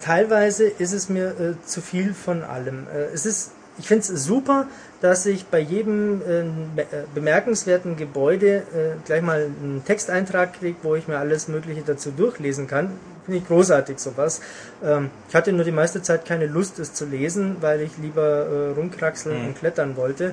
teilweise 0.00 0.64
ist 0.68 0.92
es 0.92 1.08
mir 1.08 1.28
äh, 1.40 1.54
zu 1.64 1.80
viel 1.80 2.12
von 2.12 2.42
allem. 2.42 2.86
Äh, 2.94 3.06
es 3.14 3.24
ist, 3.24 3.52
ich 3.78 3.88
finde 3.88 4.02
es 4.02 4.24
super, 4.24 4.68
dass 5.00 5.24
ich 5.24 5.46
bei 5.46 5.58
jedem 5.58 6.20
äh, 6.20 6.44
be- 6.76 6.82
äh, 6.82 7.04
bemerkenswerten 7.14 7.96
Gebäude 7.96 8.56
äh, 8.58 8.62
gleich 9.06 9.22
mal 9.22 9.46
einen 9.62 9.82
Texteintrag 9.84 10.52
kriege, 10.52 10.76
wo 10.82 10.94
ich 10.94 11.08
mir 11.08 11.18
alles 11.18 11.48
Mögliche 11.48 11.82
dazu 11.82 12.10
durchlesen 12.10 12.66
kann. 12.66 12.92
Finde 13.26 13.40
ich 13.40 13.46
großartig 13.46 13.98
sowas. 13.98 14.40
Ähm, 14.82 15.10
ich 15.28 15.34
hatte 15.34 15.52
nur 15.52 15.64
die 15.64 15.72
meiste 15.72 16.00
Zeit 16.00 16.24
keine 16.24 16.46
Lust, 16.46 16.78
es 16.78 16.94
zu 16.94 17.04
lesen, 17.04 17.56
weil 17.60 17.82
ich 17.82 17.98
lieber 17.98 18.46
äh, 18.46 18.70
rumkraxeln 18.78 19.42
Mhm. 19.42 19.46
und 19.48 19.58
klettern 19.58 19.96
wollte. 19.96 20.32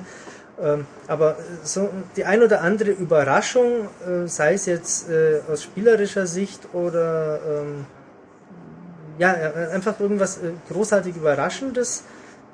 Ähm, 0.62 0.86
aber 1.08 1.36
so 1.64 1.90
die 2.16 2.24
ein 2.24 2.40
oder 2.42 2.62
andere 2.62 2.92
Überraschung, 2.92 3.88
äh, 4.06 4.26
sei 4.28 4.54
es 4.54 4.66
jetzt 4.66 5.10
äh, 5.10 5.40
aus 5.50 5.64
spielerischer 5.64 6.26
Sicht 6.28 6.68
oder 6.72 7.40
ähm, 7.46 7.86
ja, 9.18 9.32
äh, 9.32 9.68
einfach 9.74 9.98
irgendwas 10.00 10.38
äh, 10.38 10.52
großartig 10.72 11.16
Überraschendes 11.16 12.04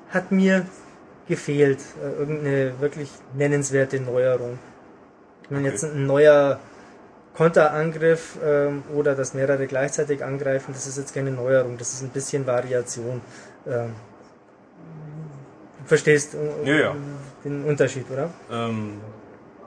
hat 0.09 0.31
mir 0.31 0.65
gefehlt. 1.27 1.79
Äh, 2.03 2.19
irgendeine 2.19 2.73
wirklich 2.79 3.09
nennenswerte 3.35 3.99
Neuerung. 3.99 4.57
Wenn 5.49 5.59
Okay. 5.59 5.69
jetzt 5.71 5.83
ein 5.83 6.05
neuer 6.07 6.59
Konterangriff 7.35 8.37
ähm, 8.43 8.83
oder 8.93 9.15
dass 9.15 9.33
mehrere 9.33 9.67
gleichzeitig 9.67 10.23
angreifen, 10.23 10.73
das 10.73 10.87
ist 10.87 10.97
jetzt 10.97 11.13
keine 11.13 11.31
Neuerung, 11.31 11.77
das 11.77 11.93
ist 11.93 12.03
ein 12.03 12.09
bisschen 12.09 12.45
Variation. 12.45 13.21
Ähm, 13.65 13.95
du 15.81 15.87
verstehst 15.87 16.35
äh, 16.35 16.69
Ja, 16.69 16.75
ja. 16.75 16.95
den 17.45 17.63
Unterschied, 17.63 18.05
oder? 18.11 18.29
Ähm, 18.51 18.99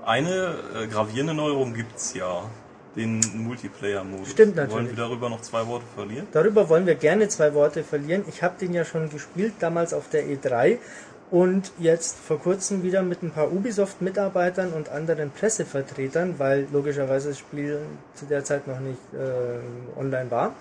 eine 0.05 0.55
äh, 0.83 0.87
gravierende 0.87 1.35
Neuerung 1.35 1.75
gibt's 1.75 2.15
ja. 2.15 2.43
Den 2.97 3.21
Multiplayer-Modus. 3.35 4.31
Stimmt 4.31 4.57
Wollen 4.57 4.69
natürlich. 4.69 4.97
wir 4.97 5.05
darüber 5.05 5.29
noch 5.29 5.41
zwei 5.41 5.67
Worte 5.67 5.85
verlieren? 5.97 6.29
Darüber 6.31 6.69
wollen 6.69 6.87
wir 6.87 6.95
gerne 6.95 7.27
zwei 7.27 7.53
Worte 7.53 7.83
verlieren. 7.83 8.23
Ich 8.29 8.45
habe 8.45 8.55
den 8.61 8.73
ja 8.73 8.85
schon 8.85 9.11
gespielt, 9.11 9.55
damals 9.59 9.93
auf 9.93 10.09
der 10.11 10.23
E3 10.27 10.79
und 11.35 11.73
jetzt 11.81 12.17
vor 12.21 12.39
kurzem 12.39 12.85
wieder 12.85 13.03
mit 13.03 13.25
ein 13.25 13.33
paar 13.33 13.51
Ubisoft-Mitarbeitern 13.51 14.73
und 14.73 14.89
anderen 14.89 15.33
Pressevertretern, 15.33 16.39
weil 16.39 16.69
logischerweise 16.73 17.31
das 17.31 17.41
Spiel 17.41 17.81
zu 18.15 18.27
der 18.27 18.45
Zeit 18.45 18.69
noch 18.69 18.79
nicht 18.79 19.01
äh, 19.13 19.99
online 19.99 20.31
war. 20.31 20.55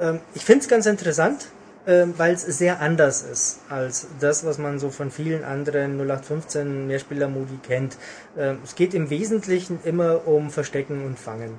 Ähm, 0.00 0.20
ich 0.32 0.46
finde 0.46 0.62
es 0.62 0.68
ganz 0.68 0.86
interessant, 0.86 1.48
ähm, 1.86 2.14
weil 2.16 2.32
es 2.32 2.40
sehr 2.40 2.80
anders 2.80 3.20
ist 3.20 3.60
als 3.68 4.06
das, 4.18 4.46
was 4.46 4.56
man 4.56 4.78
so 4.78 4.88
von 4.88 5.10
vielen 5.10 5.44
anderen 5.44 5.98
0815 5.98 6.86
Mehrspieler-Modi 6.86 7.58
kennt. 7.62 7.98
Ähm, 8.38 8.60
es 8.64 8.74
geht 8.74 8.94
im 8.94 9.10
Wesentlichen 9.10 9.78
immer 9.84 10.26
um 10.26 10.50
Verstecken 10.50 11.04
und 11.04 11.18
Fangen. 11.18 11.58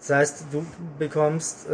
Das 0.00 0.10
heißt, 0.10 0.44
du 0.52 0.66
bekommst 0.98 1.66
äh, 1.70 1.72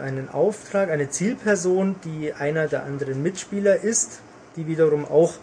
einen 0.00 0.28
Auftrag, 0.28 0.88
eine 0.88 1.10
Zielperson, 1.10 1.96
die 2.04 2.32
einer 2.32 2.68
der 2.68 2.84
anderen 2.84 3.24
Mitspieler 3.24 3.74
ist, 3.74 4.20
die 4.56 4.66
wiederum 4.66 5.04
auch 5.04 5.34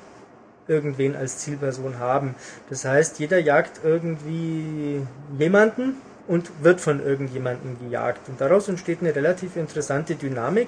irgendwen 0.67 1.15
als 1.15 1.39
Zielperson 1.39 1.99
haben. 1.99 2.35
Das 2.69 2.85
heißt, 2.85 3.19
jeder 3.19 3.39
jagt 3.39 3.81
irgendwie 3.83 5.01
jemanden 5.37 5.95
und 6.27 6.51
wird 6.61 6.81
von 6.81 7.03
irgendjemandem 7.03 7.77
gejagt. 7.79 8.27
Und 8.27 8.41
daraus 8.41 8.67
entsteht 8.67 8.99
eine 9.01 9.15
relativ 9.15 9.55
interessante 9.55 10.15
Dynamik, 10.15 10.67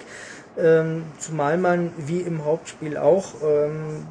ähm, 0.57 1.03
zumal 1.18 1.57
man 1.57 1.91
wie 1.98 2.22
im 2.22 2.45
Hauptspiel 2.45 2.98
auch 2.98 3.36
ähm, 3.44 4.07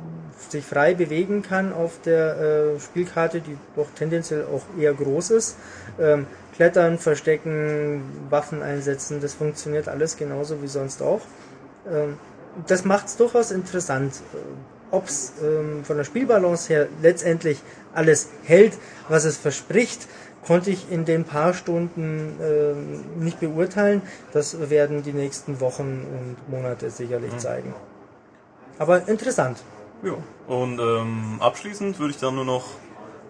sich 0.51 0.65
frei 0.65 0.95
bewegen 0.95 1.43
kann 1.43 1.73
auf 1.73 2.01
der 2.05 2.39
äh, 2.77 2.81
Spielkarte, 2.81 3.41
die 3.41 3.57
doch 3.77 3.89
tendenziell 3.97 4.45
auch 4.45 4.63
eher 4.79 4.95
groß 4.95 5.31
ist. 5.31 5.57
Ähm, 5.99 6.27
Klettern, 6.55 6.99
Verstecken, 6.99 8.03
Waffen 8.31 8.63
einsetzen, 8.63 9.21
das 9.21 9.35
funktioniert 9.35 9.89
alles 9.89 10.17
genauso 10.17 10.61
wie 10.63 10.67
sonst 10.67 11.03
auch. 11.03 11.21
Das 12.67 12.85
macht 12.85 13.07
es 13.07 13.17
durchaus 13.17 13.51
interessant. 13.51 14.15
Ob 14.91 15.07
es 15.07 15.35
ähm, 15.43 15.85
von 15.85 15.97
der 15.97 16.05
Spielbalance 16.05 16.73
her 16.73 16.89
letztendlich 17.03 17.61
alles 17.95 18.29
hält, 18.45 18.79
was 19.09 19.25
es 19.25 19.37
verspricht, 19.37 20.09
konnte 20.47 20.71
ich 20.71 20.91
in 20.91 21.05
den 21.05 21.25
paar 21.25 21.53
Stunden 21.53 22.39
ähm, 22.43 23.23
nicht 23.23 23.41
beurteilen. 23.41 24.03
Das 24.33 24.71
werden 24.71 25.03
die 25.03 25.13
nächsten 25.13 25.61
Wochen 25.61 26.07
und 26.11 26.37
Monate 26.51 26.91
sicherlich 26.91 27.37
zeigen. 27.37 27.75
Aber 28.79 29.07
interessant. 29.09 29.59
Ja. 30.03 30.15
Und 30.47 30.79
ähm, 30.79 31.37
abschließend 31.41 31.99
würde 31.99 32.13
ich 32.13 32.19
dann 32.19 32.37
nur 32.37 32.45
noch 32.45 32.65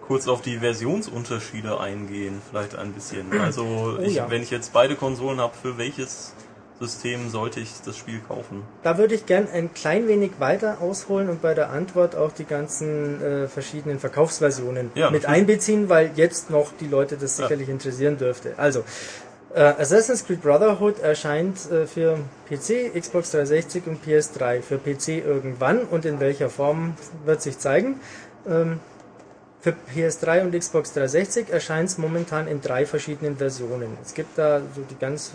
kurz 0.07 0.27
auf 0.27 0.41
die 0.41 0.57
Versionsunterschiede 0.59 1.79
eingehen, 1.79 2.41
vielleicht 2.49 2.75
ein 2.75 2.93
bisschen. 2.93 3.39
Also 3.39 3.99
ich, 4.01 4.15
ja. 4.15 4.29
wenn 4.29 4.41
ich 4.41 4.49
jetzt 4.49 4.73
beide 4.73 4.95
Konsolen 4.95 5.39
habe, 5.39 5.53
für 5.55 5.77
welches 5.77 6.33
System 6.79 7.29
sollte 7.29 7.59
ich 7.59 7.69
das 7.85 7.97
Spiel 7.97 8.19
kaufen? 8.27 8.63
Da 8.83 8.97
würde 8.97 9.15
ich 9.15 9.25
gern 9.25 9.47
ein 9.53 9.73
klein 9.73 10.07
wenig 10.07 10.31
weiter 10.39 10.77
ausholen 10.81 11.29
und 11.29 11.41
bei 11.41 11.53
der 11.53 11.69
Antwort 11.71 12.15
auch 12.15 12.31
die 12.31 12.45
ganzen 12.45 13.21
äh, 13.21 13.47
verschiedenen 13.47 13.99
Verkaufsversionen 13.99 14.91
Ja, 14.95 15.09
mit 15.11 15.25
einbeziehen, 15.25 15.89
weil 15.89 16.11
jetzt 16.15 16.49
noch 16.49 16.71
die 16.79 16.87
Leute 16.87 17.17
das 17.17 17.37
Ja. 17.37 17.43
sicherlich 17.45 17.69
interessieren 17.69 18.17
dürfte. 18.17 18.53
Also, 18.57 18.83
äh, 19.53 19.61
Assassin's 19.61 20.25
Creed 20.25 20.41
Brotherhood 20.41 20.99
erscheint 20.99 21.69
äh, 21.71 21.85
für 21.87 22.17
PC, 22.49 22.93
Xbox 22.97 23.31
360 23.31 23.87
und 23.87 24.05
PS3. 24.05 24.61
Für 24.61 24.77
PC 24.77 25.25
irgendwann 25.25 25.79
und 25.81 26.05
in 26.05 26.19
welcher 26.19 26.49
Form 26.49 26.93
wird 27.25 27.41
sich 27.41 27.57
zeigen. 27.59 27.99
Ähm, 28.47 28.79
für 29.61 29.75
PS3 29.93 30.43
und 30.43 30.57
Xbox 30.57 30.93
360 30.93 31.49
erscheint 31.49 31.89
es 31.89 31.97
momentan 31.97 32.47
in 32.47 32.61
drei 32.61 32.85
verschiedenen 32.85 33.35
Versionen. 33.35 33.97
Es 34.01 34.13
gibt 34.13 34.37
da 34.37 34.61
so 34.73 34.81
die 34.89 34.97
ganz 34.97 35.31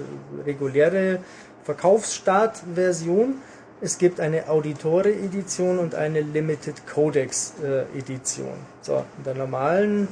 reguläre 0.46 1.18
Verkaufsstart-Version. 1.64 3.36
Es 3.82 3.98
gibt 3.98 4.20
eine 4.20 4.48
Auditore-Edition 4.48 5.78
und 5.78 5.94
eine 5.94 6.20
Limited 6.22 6.86
Codex-Edition. 6.86 8.54
So, 8.80 9.04
in 9.18 9.24
der 9.24 9.34
normalen 9.34 10.08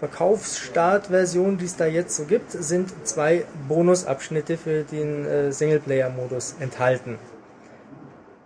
Verkaufsstart-Version, 0.00 1.56
die 1.56 1.66
es 1.66 1.76
da 1.76 1.86
jetzt 1.86 2.16
so 2.16 2.24
gibt, 2.24 2.50
sind 2.50 2.92
zwei 3.06 3.44
Bonusabschnitte 3.68 4.56
für 4.56 4.82
den 4.82 5.26
äh, 5.26 5.52
Singleplayer-Modus 5.52 6.56
enthalten. 6.58 7.18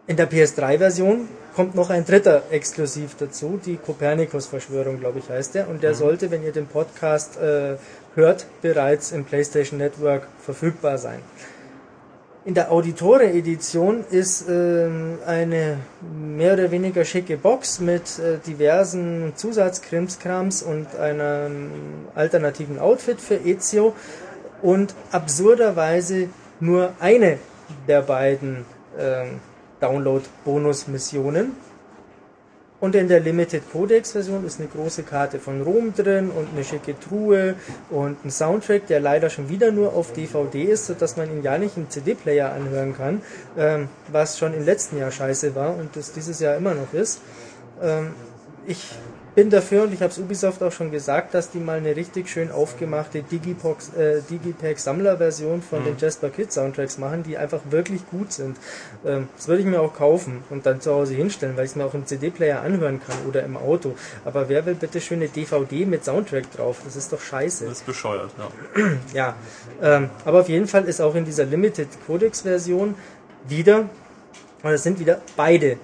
In 0.06 0.16
der 0.16 0.30
PS3-Version 0.30 1.28
kommt 1.58 1.74
noch 1.74 1.90
ein 1.90 2.04
dritter 2.04 2.44
exklusiv 2.52 3.16
dazu, 3.18 3.58
die 3.66 3.78
Copernicus-Verschwörung, 3.78 5.00
glaube 5.00 5.18
ich, 5.18 5.28
heißt 5.28 5.56
der. 5.56 5.68
Und 5.68 5.82
der 5.82 5.92
sollte, 5.94 6.30
wenn 6.30 6.44
ihr 6.44 6.52
den 6.52 6.68
Podcast 6.68 7.36
äh, 7.36 7.74
hört, 8.14 8.46
bereits 8.62 9.10
im 9.10 9.24
PlayStation 9.24 9.76
Network 9.76 10.28
verfügbar 10.40 10.98
sein. 10.98 11.18
In 12.44 12.54
der 12.54 12.70
Auditore-Edition 12.70 14.04
ist 14.08 14.48
ähm, 14.48 15.18
eine 15.26 15.78
mehr 16.16 16.52
oder 16.52 16.70
weniger 16.70 17.04
schicke 17.04 17.36
Box 17.36 17.80
mit 17.80 18.20
äh, 18.20 18.38
diversen 18.46 19.32
Zusatzkrimskrams 19.34 20.62
und 20.62 20.94
einem 20.94 21.72
alternativen 22.14 22.78
Outfit 22.78 23.20
für 23.20 23.34
Ezio 23.34 23.96
und 24.62 24.94
absurderweise 25.10 26.28
nur 26.60 26.92
eine 27.00 27.38
der 27.88 28.02
beiden 28.02 28.64
ähm, 28.96 29.40
Download-Bonus-Missionen. 29.80 31.52
Und 32.80 32.94
in 32.94 33.08
der 33.08 33.18
Limited 33.18 33.62
Codex 33.72 34.12
Version 34.12 34.46
ist 34.46 34.60
eine 34.60 34.68
große 34.68 35.02
Karte 35.02 35.40
von 35.40 35.62
Rom 35.62 35.94
drin 35.94 36.30
und 36.30 36.48
eine 36.54 36.62
schicke 36.62 36.98
Truhe 36.98 37.56
und 37.90 38.24
ein 38.24 38.30
Soundtrack, 38.30 38.86
der 38.86 39.00
leider 39.00 39.30
schon 39.30 39.48
wieder 39.48 39.72
nur 39.72 39.94
auf 39.94 40.12
DVD 40.12 40.62
ist, 40.62 40.86
sodass 40.86 41.16
man 41.16 41.28
ihn 41.28 41.42
ja 41.42 41.58
nicht 41.58 41.76
im 41.76 41.90
CD-Player 41.90 42.52
anhören 42.52 42.96
kann, 42.96 43.20
ähm, 43.56 43.88
was 44.12 44.38
schon 44.38 44.54
im 44.54 44.64
letzten 44.64 44.96
Jahr 44.98 45.10
scheiße 45.10 45.56
war 45.56 45.76
und 45.76 45.96
das 45.96 46.12
dieses 46.12 46.38
Jahr 46.38 46.56
immer 46.56 46.74
noch 46.74 46.92
ist. 46.92 47.20
Ähm, 47.82 48.12
ich 48.64 48.86
bin 49.38 49.50
dafür 49.50 49.84
und 49.84 49.94
ich 49.94 50.02
habe 50.02 50.10
es 50.10 50.18
Ubisoft 50.18 50.64
auch 50.64 50.72
schon 50.72 50.90
gesagt, 50.90 51.32
dass 51.32 51.48
die 51.50 51.60
mal 51.60 51.76
eine 51.78 51.94
richtig 51.94 52.28
schön 52.28 52.50
aufgemachte 52.50 53.22
Digipox, 53.22 53.90
äh, 53.94 54.20
Digipack 54.28 54.80
Sammlerversion 54.80 55.62
von 55.62 55.84
den 55.84 55.96
Jasper 55.96 56.30
Kid 56.30 56.52
Soundtracks 56.52 56.98
machen, 56.98 57.22
die 57.22 57.38
einfach 57.38 57.60
wirklich 57.70 58.04
gut 58.10 58.32
sind. 58.32 58.56
Ähm, 59.06 59.28
das 59.36 59.46
würde 59.46 59.60
ich 59.62 59.68
mir 59.68 59.80
auch 59.80 59.94
kaufen 59.94 60.42
und 60.50 60.66
dann 60.66 60.80
zu 60.80 60.92
Hause 60.92 61.14
hinstellen, 61.14 61.56
weil 61.56 61.66
ich 61.66 61.70
es 61.70 61.76
mir 61.76 61.84
auch 61.84 61.94
im 61.94 62.04
CD-Player 62.04 62.62
anhören 62.62 63.00
kann 63.00 63.14
oder 63.28 63.44
im 63.44 63.56
Auto. 63.56 63.94
Aber 64.24 64.48
wer 64.48 64.66
will 64.66 64.74
bitte 64.74 65.00
schön 65.00 65.20
eine 65.20 65.28
DVD 65.28 65.86
mit 65.86 66.04
Soundtrack 66.04 66.50
drauf? 66.50 66.80
Das 66.84 66.96
ist 66.96 67.12
doch 67.12 67.20
scheiße. 67.20 67.66
Das 67.66 67.74
ist 67.74 67.86
bescheuert, 67.86 68.32
ja. 68.38 68.90
Ja, 69.14 69.36
ähm, 69.80 70.10
aber 70.24 70.40
auf 70.40 70.48
jeden 70.48 70.66
Fall 70.66 70.84
ist 70.86 71.00
auch 71.00 71.14
in 71.14 71.24
dieser 71.24 71.44
Limited 71.44 71.86
Codex 72.08 72.40
Version 72.40 72.96
wieder, 73.46 73.88
oder 74.64 74.72
es 74.72 74.82
sind 74.82 74.98
wieder 74.98 75.20
beide 75.36 75.76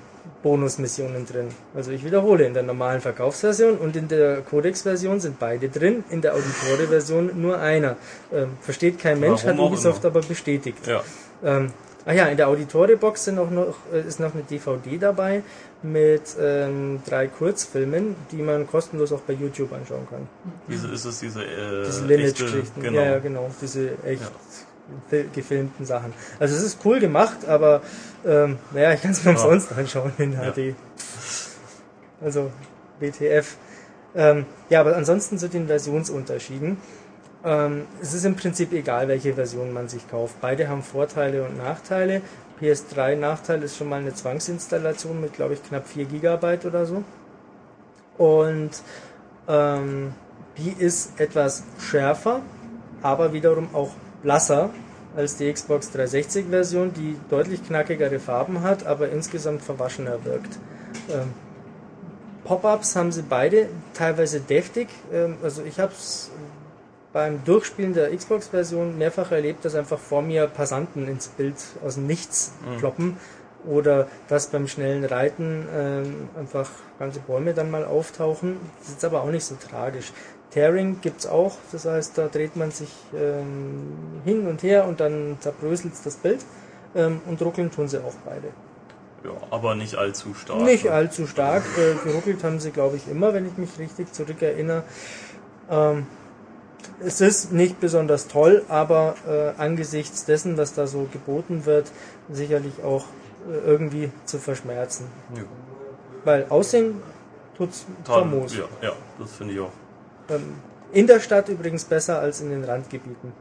Bonusmissionen 0.45 1.27
drin. 1.27 1.49
Also 1.75 1.91
ich 1.91 2.05
wiederhole, 2.05 2.45
in 2.45 2.55
der 2.55 2.63
normalen 2.63 3.01
Verkaufsversion 3.01 3.79
und 3.79 3.97
in 3.97 4.07
der 4.09 4.43
Codex-Version 4.43 5.19
sind 5.19 5.39
beide 5.41 5.69
drin, 5.71 6.05
in 6.11 6.21
der 6.21 6.35
Auditore-Version 6.35 7.31
nur 7.41 7.59
einer. 7.59 7.97
Ähm, 8.33 8.51
versteht 8.61 8.99
kein 9.01 9.19
Mensch, 9.19 9.43
Warum 9.45 9.59
hat 9.59 9.67
Ubisoft 9.67 10.05
aber 10.05 10.21
bestätigt. 10.21 10.87
Ja. 10.87 11.03
Ähm, 11.43 11.73
ah 12.05 12.13
ja, 12.13 12.27
in 12.27 12.37
der 12.37 12.49
Auditore-Box 12.49 13.25
sind 13.25 13.39
auch 13.39 13.51
noch, 13.51 13.75
äh, 13.93 14.07
ist 14.07 14.21
noch 14.21 14.35
eine 14.35 14.43
DVD 14.43 14.99
dabei 14.99 15.43
mit 15.83 16.23
ähm, 16.39 17.01
drei 17.07 17.27
Kurzfilmen, 17.27 18.15
die 18.31 18.37
man 18.43 18.67
kostenlos 18.67 19.13
auch 19.13 19.21
bei 19.23 19.33
YouTube 19.33 19.73
anschauen 19.73 20.07
kann. 20.11 20.29
Diese, 20.69 20.89
ist 20.89 21.05
es 21.07 21.21
diese, 21.21 21.43
äh, 21.43 21.85
Diese 21.87 22.01
echte, 22.03 22.07
Lineage-Geschichten. 22.07 22.83
genau. 22.83 23.01
Ja, 23.03 23.19
genau. 23.19 23.51
Diese 23.63 23.93
echt 24.07 24.23
Ja. 24.23 24.29
fil- 25.09 25.29
gefilmten 25.35 25.87
Sachen. 25.87 26.13
Also 26.39 26.55
es 26.55 26.63
ist 26.63 26.79
cool 26.85 27.01
gemacht, 27.01 27.47
aber 27.49 27.81
ähm, 28.27 28.59
naja, 28.73 28.93
ich 28.93 29.03
kann 29.03 29.13
es 29.13 29.25
mir 29.25 29.33
Ja. 29.33 29.37
umsonst 29.37 29.73
anschauen 29.73 30.13
in 30.19 30.33
Ja. 30.33 30.51
HD. 30.53 30.75
Also 32.21 32.51
WTF. 33.01 33.57
Ähm, 34.17 34.47
ja, 34.71 34.81
aber 34.81 34.97
ansonsten 34.97 35.39
zu 35.39 35.49
den 35.49 35.67
Versionsunterschieden. 35.67 36.79
Ähm, 37.45 37.83
es 38.01 38.15
ist 38.15 38.25
im 38.25 38.37
Prinzip 38.37 38.73
egal, 38.73 39.09
welche 39.09 39.35
Version 39.35 39.73
man 39.73 39.89
sich 39.89 40.09
kauft. 40.09 40.41
Beide 40.41 40.69
haben 40.69 40.83
Vorteile 40.83 41.45
und 41.45 41.59
Nachteile. 41.59 42.23
PS3 42.61 43.17
Nachteil 43.17 43.63
ist 43.63 43.77
schon 43.77 43.89
mal 43.89 44.01
eine 44.01 44.15
Zwangsinstallation 44.15 45.21
mit, 45.21 45.35
glaube 45.35 45.55
ich, 45.55 45.63
knapp 45.63 45.87
4 45.89 46.07
GB 46.07 46.59
oder 46.67 46.87
so. 46.87 47.03
Und 48.17 48.71
ähm, 49.49 50.15
die 50.57 50.71
ist 50.71 51.19
etwas 51.21 51.65
schärfer, 51.81 52.41
aber 53.03 53.33
wiederum 53.33 53.69
auch 53.75 53.91
blasser 54.23 54.71
als 55.17 55.37
die 55.37 55.53
Xbox 55.53 55.91
360 55.91 56.47
Version, 56.51 56.93
die 56.93 57.17
deutlich 57.31 57.65
knackigere 57.67 58.19
Farben 58.19 58.63
hat, 58.63 58.87
aber 58.87 59.09
insgesamt 59.11 59.63
verwaschener 59.63 60.25
wirkt. 60.25 60.59
Ähm, 61.11 61.33
Pop-ups 62.45 62.95
haben 62.97 63.11
sie 63.13 63.23
beide, 63.23 63.69
teilweise 63.95 64.41
deftig. 64.41 64.89
Ähm, 65.13 65.37
also 65.43 65.63
ich 65.63 65.81
habe 65.81 65.93
es 65.93 66.31
beim 67.13 67.43
Durchspielen 67.45 67.95
der 67.95 68.15
Xbox-Version 68.15 68.99
mehrfach 68.99 69.31
erlebt, 69.31 69.65
dass 69.65 69.75
einfach 69.75 69.99
vor 69.99 70.21
mir 70.21 70.47
Passanten 70.49 71.07
ins 71.09 71.29
Bild 71.29 71.55
aus 71.85 71.95
dem 71.95 72.07
Nichts 72.07 72.53
Mhm. 72.67 72.79
kloppen 72.79 73.17
oder 73.67 74.09
dass 74.29 74.49
beim 74.49 74.69
schnellen 74.69 75.05
Reiten 75.05 75.67
ähm, 75.75 76.29
einfach 76.39 76.69
ganze 76.99 77.21
Bäume 77.21 77.55
dann 77.55 77.71
mal 77.71 77.85
auftauchen. 77.85 78.59
Das 78.81 78.91
ist 78.91 79.05
aber 79.05 79.23
auch 79.23 79.31
nicht 79.31 79.45
so 79.45 79.55
tragisch. 79.55 80.13
Tearing 80.55 81.01
gibt's 81.01 81.27
auch, 81.27 81.57
das 81.73 81.85
heißt, 81.85 82.17
da 82.17 82.29
dreht 82.29 82.55
man 82.55 82.71
sich 82.71 82.91
ähm, 83.13 84.23
hin 84.25 84.47
und 84.47 84.63
her 84.63 84.87
und 84.87 85.01
dann 85.01 85.37
zerbröselt 85.41 85.95
das 86.05 86.17
Bild. 86.17 86.45
Ähm, 86.95 87.21
und 87.27 87.43
ruckeln 87.43 87.73
tun 87.73 87.89
sie 87.89 87.99
auch 87.99 88.15
beide. 88.25 88.49
Ja, 89.25 89.33
aber 89.51 89.75
nicht 89.75 89.97
allzu 89.97 90.33
stark. 90.33 90.63
Nicht 90.63 90.89
allzu 90.89 91.27
stark. 91.27 91.65
Äh, 91.77 92.09
geruckelt 92.09 92.45
haben 92.45 92.61
sie, 92.61 92.71
glaube 92.71 92.97
ich, 92.97 93.09
immer, 93.09 93.35
wenn 93.35 93.49
ich 93.49 93.57
mich 93.57 93.77
richtig 93.81 94.13
zurückerinnere. 94.13 94.85
Ähm, 95.69 96.07
es 97.01 97.21
ist 97.21 97.53
nicht 97.53 97.81
besonders 97.81 98.29
toll, 98.29 98.65
aber 98.69 99.17
äh, 99.27 99.61
angesichts 99.61 100.25
dessen, 100.25 100.57
was 100.57 100.75
da 100.75 100.87
so 100.87 101.09
geboten 101.13 101.67
wird, 101.67 101.91
sicherlich 102.31 102.85
auch 102.85 103.07
äh, 103.51 103.57
irgendwie 103.67 104.13
zu 104.25 104.39
verschmerzen. 104.39 105.07
Ja. 105.35 105.43
Weil 106.25 106.47
Aussehen 106.49 107.03
tut's 107.57 107.87
famos. 108.05 108.57
Ja, 108.57 108.69
ja, 108.83 108.93
das 109.19 109.33
finde 109.33 109.55
ich 109.55 109.61
auch. 109.61 109.73
Ähm, 110.31 110.55
in 110.93 111.07
der 111.07 111.21
Stadt 111.21 111.49
übrigens 111.49 111.85
besser 111.85 112.21
als 112.21 112.41
in 112.41 112.51
den 112.51 112.65
Randgebieten. 112.65 113.33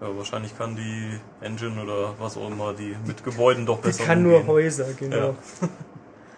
Ja, 0.00 0.16
wahrscheinlich 0.16 0.56
kann 0.56 0.76
die 0.76 1.18
Engine 1.44 1.82
oder 1.82 2.14
was 2.20 2.36
auch 2.36 2.48
immer, 2.48 2.72
die 2.72 2.96
mit 3.04 3.24
Gebäuden 3.24 3.66
doch 3.66 3.80
Die 3.80 3.88
besser 3.88 4.04
kann 4.04 4.22
nur 4.22 4.36
umgehen. 4.36 4.48
Häuser, 4.48 4.86
genau. 4.96 5.28
Ähm, 5.30 5.36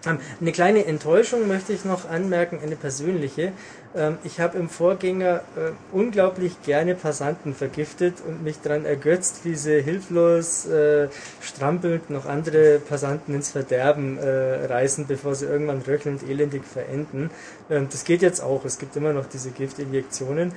Eine 0.04 0.52
kleine 0.52 0.86
Enttäuschung 0.86 1.46
möchte 1.46 1.72
ich 1.72 1.84
noch 1.84 2.08
anmerken, 2.08 2.58
eine 2.62 2.76
persönliche. 2.76 3.52
Ähm, 3.94 4.16
Ich 4.24 4.40
habe 4.40 4.56
im 4.58 4.68
Vorgänger 4.70 5.42
äh, 5.56 5.72
unglaublich 5.92 6.62
gerne 6.62 6.94
Passanten 6.94 7.54
vergiftet 7.54 8.14
und 8.26 8.42
mich 8.42 8.60
daran 8.62 8.86
ergötzt, 8.86 9.40
wie 9.44 9.54
sie 9.54 9.82
hilflos 9.82 10.66
äh, 10.66 11.08
strampelnd 11.42 12.08
noch 12.08 12.24
andere 12.26 12.78
Passanten 12.78 13.34
ins 13.34 13.50
Verderben 13.50 14.16
äh, 14.18 14.64
reißen, 14.66 15.06
bevor 15.06 15.34
sie 15.34 15.46
irgendwann 15.46 15.82
röchelnd 15.82 16.22
elendig 16.22 16.64
verenden. 16.64 17.30
Ähm, 17.68 17.88
Das 17.90 18.04
geht 18.04 18.22
jetzt 18.22 18.40
auch. 18.42 18.64
Es 18.64 18.78
gibt 18.78 18.96
immer 18.96 19.12
noch 19.12 19.26
diese 19.26 19.50
Giftinjektionen 19.50 20.52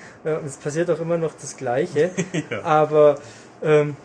es 0.45 0.57
passiert 0.57 0.89
auch 0.89 0.99
immer 0.99 1.17
noch 1.17 1.33
das 1.39 1.57
Gleiche. 1.57 2.11
Ja. 2.49 2.61
Aber 2.63 3.19
ähm, 3.63 3.95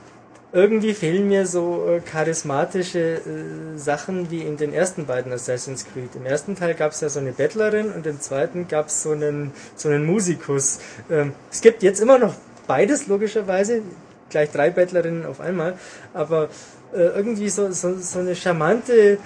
irgendwie 0.53 0.95
fehlen 0.95 1.29
mir 1.29 1.47
so 1.47 1.87
äh, 1.89 2.01
charismatische 2.01 2.99
äh, 2.99 3.77
Sachen 3.77 4.31
wie 4.31 4.41
in 4.41 4.57
den 4.57 4.73
ersten 4.73 5.05
beiden 5.07 5.31
Assassin's 5.33 5.85
Creed. 5.93 6.15
Im 6.15 6.25
ersten 6.25 6.57
Teil 6.57 6.75
gab 6.75 6.93
es 6.93 7.01
ja 7.01 7.11
so 7.11 7.20
eine 7.20 7.33
Bettlerin 7.33 7.93
und 7.93 8.07
im 8.07 8.20
zweiten 8.20 8.66
gab 8.66 8.87
es 8.87 9.03
so 9.03 9.11
einen, 9.11 9.53
so 9.77 9.89
einen 9.89 10.07
Musikus. 10.07 10.81
Ähm, 11.11 11.35
es 11.51 11.61
gibt 11.61 11.83
jetzt 11.83 12.01
immer 12.01 12.19
noch 12.19 12.35
beides, 12.66 13.09
logischerweise. 13.09 13.83
Gleich 14.31 14.51
drei 14.51 14.70
Bettlerinnen 14.70 15.27
auf 15.27 15.41
einmal. 15.41 15.79
Aber 16.15 16.49
äh, 16.95 16.99
irgendwie 16.99 17.51
so, 17.51 17.70
so, 17.73 17.99
so 17.99 18.19
eine 18.19 18.35
charmante 18.35 19.19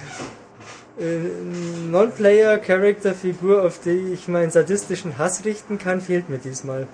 Non-Player-Character-Figur, 1.91 3.63
auf 3.65 3.81
die 3.81 4.13
ich 4.13 4.29
meinen 4.29 4.51
sadistischen 4.51 5.17
Hass 5.17 5.45
richten 5.47 5.79
kann, 5.79 6.03
fehlt 6.03 6.29
mir 6.29 6.37
diesmal. 6.37 6.87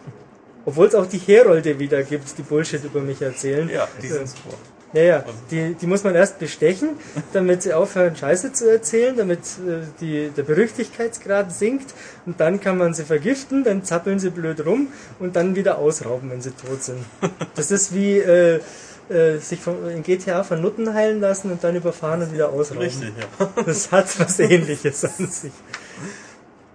Obwohl 0.69 0.87
es 0.87 0.95
auch 0.95 1.07
die 1.07 1.17
Herolde 1.17 1.79
wieder 1.79 2.03
gibt, 2.03 2.37
die 2.37 2.43
Bullshit 2.43 2.85
über 2.85 3.01
mich 3.01 3.23
erzählen. 3.23 3.71
Ja, 3.71 3.89
die 4.03 4.09
sind 4.09 4.29
super. 4.29 4.55
ja, 4.93 5.03
ja, 5.03 5.25
die, 5.51 5.73
die 5.73 5.87
muss 5.87 6.05
man 6.05 6.15
erst 6.15 6.39
bestechen, 6.39 6.91
damit 7.33 7.63
sie 7.63 7.73
aufhören, 7.73 8.15
Scheiße 8.15 8.53
zu 8.53 8.71
erzählen, 8.71 9.17
damit 9.17 9.41
äh, 9.67 9.87
die, 9.99 10.29
der 10.29 10.43
Berüchtigkeitsgrad 10.43 11.55
sinkt 11.55 11.95
und 12.27 12.39
dann 12.39 12.61
kann 12.61 12.77
man 12.77 12.93
sie 12.93 13.05
vergiften, 13.05 13.65
dann 13.65 13.83
zappeln 13.83 14.19
sie 14.19 14.29
blöd 14.29 14.67
rum 14.67 14.89
und 15.19 15.37
dann 15.37 15.57
wieder 15.57 15.79
ausrauben, 15.79 16.31
wenn 16.31 16.43
sie 16.43 16.51
tot 16.51 16.83
sind. 16.83 17.03
Das 17.55 17.71
ist 17.71 17.95
wie 17.95 18.19
äh, 18.19 18.61
äh, 19.09 19.39
sich 19.39 19.61
von, 19.61 19.89
in 19.89 20.03
GTA 20.03 20.45
von 20.45 20.61
Nutten 20.61 20.93
heilen 20.93 21.19
lassen 21.19 21.51
und 21.51 21.65
dann 21.65 21.77
überfahren 21.77 22.21
und 22.21 22.35
wieder 22.35 22.51
ausrauben. 22.51 22.83
Richtig, 22.83 23.15
ja. 23.17 23.49
Das 23.65 23.91
hat 23.91 24.21
was 24.21 24.39
ähnliches 24.39 25.03
an 25.07 25.29
sich. 25.29 25.53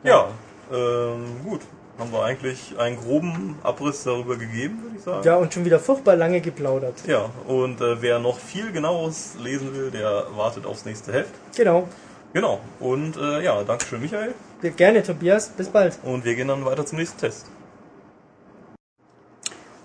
Ja, 0.03 0.31
ähm, 0.71 1.25
gut. 1.43 1.61
Haben 2.03 2.11
wir 2.11 2.25
eigentlich 2.25 2.77
einen 2.77 2.97
groben 2.97 3.55
Abriss 3.63 4.03
darüber 4.03 4.35
gegeben, 4.35 4.83
würde 4.83 4.97
ich 4.97 5.03
sagen. 5.03 5.25
Ja, 5.25 5.37
und 5.37 5.53
schon 5.53 5.63
wieder 5.63 5.79
furchtbar 5.79 6.17
lange 6.17 6.41
geplaudert. 6.41 6.95
Ja, 7.07 7.29
und 7.47 7.79
äh, 7.79 8.01
wer 8.01 8.19
noch 8.19 8.39
viel 8.39 8.73
genaueres 8.73 9.35
lesen 9.41 9.73
will, 9.73 9.89
der 9.89 10.25
wartet 10.35 10.65
aufs 10.65 10.83
nächste 10.83 11.13
Heft. 11.13 11.31
Genau. 11.55 11.87
Genau. 12.33 12.59
Und 12.81 13.15
äh, 13.15 13.41
ja, 13.41 13.63
Dankeschön, 13.63 14.01
Michael. 14.01 14.33
Gerne, 14.75 15.01
Tobias. 15.01 15.47
Bis 15.47 15.69
bald. 15.69 15.97
Und 16.03 16.25
wir 16.25 16.35
gehen 16.35 16.49
dann 16.49 16.65
weiter 16.65 16.85
zum 16.85 16.97
nächsten 16.97 17.21
Test. 17.21 17.45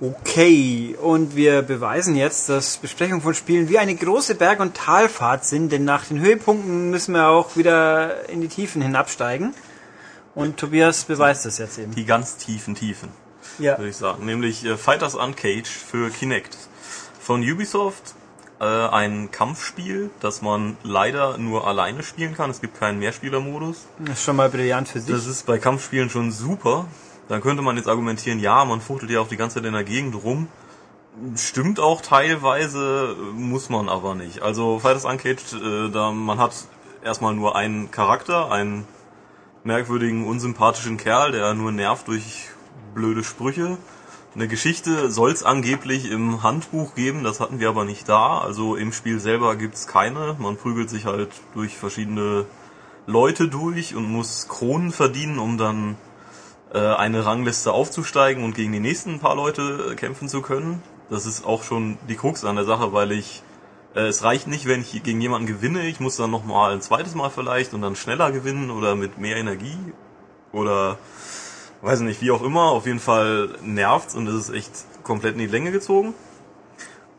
Okay, 0.01 0.97
und 1.01 1.37
wir 1.37 1.63
beweisen 1.63 2.17
jetzt, 2.17 2.49
dass 2.49 2.79
Besprechungen 2.79 3.23
von 3.23 3.35
Spielen 3.35 3.69
wie 3.69 3.79
eine 3.79 3.95
große 3.95 4.35
Berg- 4.35 4.59
und 4.59 4.75
Talfahrt 4.75 5.45
sind, 5.45 5.71
denn 5.71 5.85
nach 5.85 6.07
den 6.07 6.19
Höhepunkten 6.19 6.91
müssen 6.91 7.15
wir 7.15 7.29
auch 7.29 7.57
wieder 7.57 8.29
in 8.29 8.41
die 8.41 8.49
Tiefen 8.49 8.83
hinabsteigen. 8.83 9.55
Und 10.35 10.57
Tobias 10.57 11.05
beweist 11.05 11.45
das 11.47 11.59
jetzt 11.59 11.79
eben. 11.79 11.95
Die 11.95 12.05
ganz 12.05 12.37
tiefen 12.37 12.75
Tiefen, 12.75 13.09
Ja. 13.59 13.77
würde 13.79 13.91
ich 13.91 13.97
sagen. 13.97 14.25
Nämlich 14.25 14.65
äh, 14.65 14.77
Fighters 14.77 15.15
Uncaged 15.15 15.67
für 15.67 16.11
Kinect. 16.11 16.57
Von 17.21 17.43
Ubisoft 17.43 18.15
äh, 18.61 18.65
ein 18.65 19.31
Kampfspiel, 19.31 20.11
das 20.21 20.43
man 20.43 20.77
leider 20.83 21.39
nur 21.39 21.67
alleine 21.67 22.03
spielen 22.03 22.35
kann. 22.35 22.51
Es 22.51 22.61
gibt 22.61 22.79
keinen 22.79 22.99
Mehrspielermodus. 22.99 23.87
Das 23.99 24.19
ist 24.19 24.25
schon 24.25 24.37
mal 24.37 24.49
brillant 24.49 24.89
für 24.89 25.01
sich. 25.01 25.11
Das 25.15 25.27
ist 25.27 25.47
bei 25.47 25.59
Kampfspielen 25.59 26.11
schon 26.11 26.31
super. 26.33 26.87
Dann 27.29 27.41
könnte 27.43 27.63
man 27.63 27.77
jetzt 27.77 27.89
argumentieren, 27.89 28.39
ja, 28.41 28.65
man 28.65 28.81
fuchtelt 28.81 29.11
ja 29.11 29.21
auch 29.21 29.29
die 29.29 29.37
ganze 29.37 29.57
Zeit 29.57 29.65
in 29.67 29.75
der 29.75 29.85
Gegend 29.85 30.15
rum. 30.25 30.49
Stimmt 31.37 31.79
auch 31.81 32.01
teilweise, 32.01 33.17
muss 33.35 33.69
man 33.71 33.89
aber 33.89 34.15
nicht. 34.15 34.41
Also 34.41 34.79
Fighters 34.79 35.05
Uncaged, 35.05 35.53
äh, 35.53 35.91
da 35.91 36.11
man 36.13 36.39
hat 36.39 36.53
erstmal 37.05 37.35
nur 37.35 37.57
einen 37.57 37.91
Charakter, 37.91 38.51
einen 38.53 38.87
merkwürdigen, 39.69 40.27
unsympathischen 40.27 40.97
Kerl, 40.97 41.31
der 41.31 41.53
nur 41.55 41.71
nervt 41.71 42.09
durch 42.09 42.49
blöde 42.95 43.23
Sprüche. 43.23 43.77
Eine 44.35 44.49
Geschichte 44.49 45.11
soll 45.11 45.31
es 45.31 45.43
angeblich 45.43 46.11
im 46.11 46.43
Handbuch 46.43 46.95
geben, 46.95 47.23
das 47.23 47.39
hatten 47.39 47.61
wir 47.61 47.69
aber 47.69 47.85
nicht 47.85 48.09
da. 48.09 48.39
Also 48.39 48.77
im 48.77 48.93
Spiel 48.93 49.21
selber 49.21 49.57
gibt's 49.57 49.87
keine. 49.87 50.37
Man 50.39 50.57
prügelt 50.57 50.89
sich 50.89 51.05
halt 51.05 51.29
durch 51.55 51.77
verschiedene 51.77 52.47
Leute 53.07 53.49
durch 53.49 53.95
und 53.95 54.11
muss 54.11 54.49
Kronen 54.49 54.91
verdienen, 54.91 55.39
um 55.39 55.59
dann 55.59 55.97
äh, 56.73 56.79
eine 56.79 57.27
Rangliste 57.27 57.71
aufzusteigen 57.73 58.45
und 58.45 58.55
gegen 58.55 58.73
die 58.73 58.81
nächsten 58.81 59.19
paar 59.19 59.37
Leute 59.37 59.91
äh, 59.93 59.95
kämpfen 59.97 60.29
zu 60.29 60.41
können. 60.41 60.83
Das 61.11 61.27
ist 61.27 61.45
auch 61.45 61.63
schon 61.63 61.99
die 62.09 62.17
Krux 62.17 62.45
an 62.45 62.57
der 62.57 62.65
Sache, 62.65 62.93
weil 62.93 63.13
ich 63.13 63.43
es 63.95 64.23
reicht 64.23 64.47
nicht, 64.47 64.67
wenn 64.67 64.83
ich 64.83 65.03
gegen 65.03 65.21
jemanden 65.21 65.47
gewinne, 65.47 65.87
ich 65.87 66.01
muss 66.01 66.17
dann 66.17 66.31
nochmal 66.31 66.73
ein 66.73 66.83
zweites 66.83 67.15
Mal 67.15 67.31
vielleicht 67.31 67.75
und 67.75 67.83
dann 67.83 67.97
schneller 67.97 68.31
gewinnen 68.31 68.71
oder 68.71 68.95
mit 68.95 69.19
mehr 69.19 69.37
Energie 69.37 69.79
oder 70.53 70.99
weiß 71.83 72.01
nicht, 72.01 72.21
wie 72.21 72.31
auch 72.31 72.43
immer. 72.43 72.71
Auf 72.71 72.87
jeden 72.87 73.01
Fall 73.01 73.51
nervt's 73.63 74.15
und 74.15 74.27
es 74.27 74.49
ist 74.49 74.55
echt 74.55 74.73
komplett 75.03 75.35
in 75.35 75.41
die 75.41 75.47
Länge 75.47 75.73
gezogen. 75.73 76.15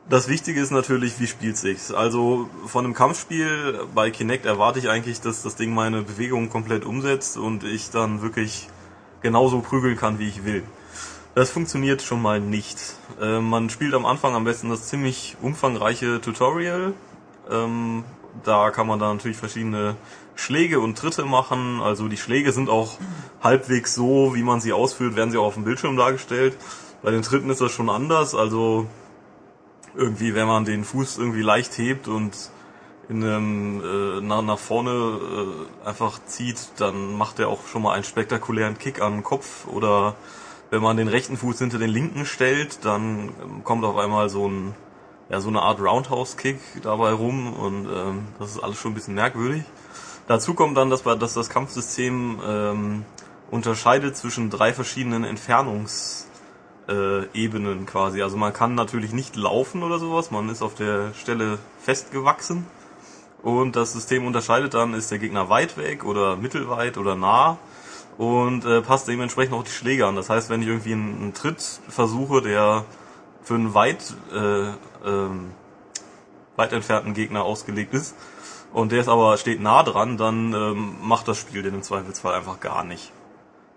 Das 0.09 0.27
Wichtige 0.27 0.59
ist 0.59 0.71
natürlich, 0.71 1.19
wie 1.19 1.27
spielt 1.27 1.57
sich's. 1.57 1.91
Also 1.91 2.49
von 2.65 2.83
einem 2.83 2.95
Kampfspiel 2.95 3.81
bei 3.93 4.09
Kinect 4.09 4.45
erwarte 4.45 4.79
ich 4.79 4.89
eigentlich, 4.89 5.21
dass 5.21 5.43
das 5.43 5.55
Ding 5.55 5.71
meine 5.71 6.01
Bewegungen 6.01 6.49
komplett 6.49 6.83
umsetzt 6.83 7.37
und 7.37 7.63
ich 7.63 7.91
dann 7.91 8.23
wirklich 8.23 8.69
genauso 9.21 9.59
prügeln 9.61 9.97
kann, 9.97 10.17
wie 10.17 10.27
ich 10.27 10.45
will. 10.45 10.63
Das 11.39 11.51
funktioniert 11.51 12.01
schon 12.01 12.21
mal 12.21 12.41
nicht. 12.41 12.97
Äh, 13.21 13.39
man 13.39 13.69
spielt 13.69 13.93
am 13.93 14.05
Anfang 14.05 14.35
am 14.35 14.43
besten 14.43 14.69
das 14.69 14.89
ziemlich 14.89 15.37
umfangreiche 15.41 16.19
Tutorial. 16.19 16.91
Ähm, 17.49 18.03
da 18.43 18.71
kann 18.71 18.87
man 18.87 18.99
dann 18.99 19.15
natürlich 19.15 19.37
verschiedene 19.37 19.95
Schläge 20.35 20.81
und 20.81 20.97
Tritte 20.97 21.23
machen. 21.23 21.79
Also 21.81 22.09
die 22.09 22.17
Schläge 22.17 22.51
sind 22.51 22.67
auch 22.67 22.97
halbwegs 23.41 23.95
so, 23.95 24.35
wie 24.35 24.43
man 24.43 24.59
sie 24.59 24.73
ausführt, 24.73 25.15
werden 25.15 25.31
sie 25.31 25.37
auch 25.37 25.45
auf 25.45 25.53
dem 25.53 25.63
Bildschirm 25.63 25.95
dargestellt. 25.95 26.57
Bei 27.03 27.11
den 27.11 27.21
Tritten 27.21 27.49
ist 27.49 27.61
das 27.61 27.71
schon 27.71 27.89
anders. 27.89 28.35
Also 28.35 28.87
irgendwie, 29.95 30.35
wenn 30.35 30.45
man 30.45 30.65
den 30.65 30.83
Fuß 30.83 31.19
irgendwie 31.19 31.41
leicht 31.41 31.77
hebt 31.77 32.09
und 32.09 32.35
in 33.07 33.23
einem, 33.23 33.81
äh, 33.81 34.19
nach, 34.19 34.41
nach 34.41 34.59
vorne 34.59 34.91
äh, 34.91 35.87
einfach 35.87 36.19
zieht, 36.25 36.57
dann 36.79 37.17
macht 37.17 37.39
er 37.39 37.47
auch 37.47 37.65
schon 37.65 37.81
mal 37.81 37.93
einen 37.93 38.03
spektakulären 38.03 38.77
Kick 38.77 39.01
an 39.01 39.13
den 39.13 39.23
Kopf 39.23 39.67
oder 39.67 40.15
Wenn 40.71 40.81
man 40.81 40.97
den 40.97 41.07
rechten 41.07 41.37
Fuß 41.37 41.59
hinter 41.59 41.79
den 41.79 41.89
linken 41.89 42.25
stellt, 42.25 42.85
dann 42.85 43.29
ähm, 43.41 43.63
kommt 43.63 43.85
auf 43.85 43.97
einmal 43.97 44.29
so 44.29 44.47
ein 44.47 44.75
ja, 45.29 45.39
so 45.39 45.49
eine 45.49 45.61
Art 45.61 45.79
Roundhouse-Kick 45.79 46.59
dabei 46.81 47.11
rum 47.11 47.53
und 47.53 47.85
ähm, 47.85 48.27
das 48.39 48.51
ist 48.51 48.63
alles 48.63 48.77
schon 48.77 48.91
ein 48.91 48.95
bisschen 48.95 49.13
merkwürdig. 49.13 49.63
Dazu 50.27 50.53
kommt 50.53 50.75
dann, 50.77 50.89
dass, 50.89 51.03
dass 51.03 51.33
das 51.33 51.49
Kampfsystem 51.49 52.39
ähm, 52.45 53.05
unterscheidet 53.51 54.17
zwischen 54.17 54.49
drei 54.49 54.73
verschiedenen 54.73 55.23
Entfernungsebenen 55.23 57.83
äh, 57.83 57.85
quasi. 57.85 58.21
Also 58.21 58.37
man 58.37 58.53
kann 58.53 58.75
natürlich 58.75 59.13
nicht 59.13 59.35
laufen 59.35 59.83
oder 59.83 59.99
sowas, 59.99 60.31
man 60.31 60.49
ist 60.49 60.61
auf 60.61 60.75
der 60.75 61.13
Stelle 61.13 61.59
festgewachsen 61.79 62.65
und 63.43 63.75
das 63.75 63.93
System 63.93 64.25
unterscheidet 64.25 64.73
dann, 64.73 64.95
ist 64.95 65.11
der 65.11 65.19
Gegner 65.19 65.49
weit 65.49 65.77
weg 65.77 66.03
oder 66.03 66.35
mittelweit 66.35 66.97
oder 66.97 67.15
nah 67.15 67.57
und 68.19 68.65
äh, 68.65 68.81
passt 68.81 69.07
dementsprechend 69.07 69.55
auch 69.55 69.63
die 69.63 69.71
Schläge 69.71 70.05
an. 70.05 70.17
Das 70.17 70.29
heißt, 70.29 70.49
wenn 70.49 70.61
ich 70.61 70.67
irgendwie 70.67 70.91
einen, 70.91 71.21
einen 71.21 71.33
Tritt 71.33 71.61
versuche, 71.87 72.41
der 72.41 72.83
für 73.41 73.55
einen 73.55 73.73
weit, 73.73 74.13
äh, 74.33 74.71
ähm, 75.07 75.51
weit 76.57 76.73
entfernten 76.73 77.13
Gegner 77.13 77.45
ausgelegt 77.45 77.93
ist 77.93 78.15
und 78.73 78.91
der 78.91 78.99
ist 78.99 79.07
aber 79.07 79.37
steht 79.37 79.61
nah 79.61 79.83
dran, 79.83 80.17
dann 80.17 80.53
ähm, 80.53 80.95
macht 81.01 81.29
das 81.29 81.37
Spiel 81.37 81.63
den 81.63 81.75
im 81.75 81.81
Zweifelsfall 81.81 82.33
einfach 82.33 82.59
gar 82.59 82.83
nicht. 82.83 83.13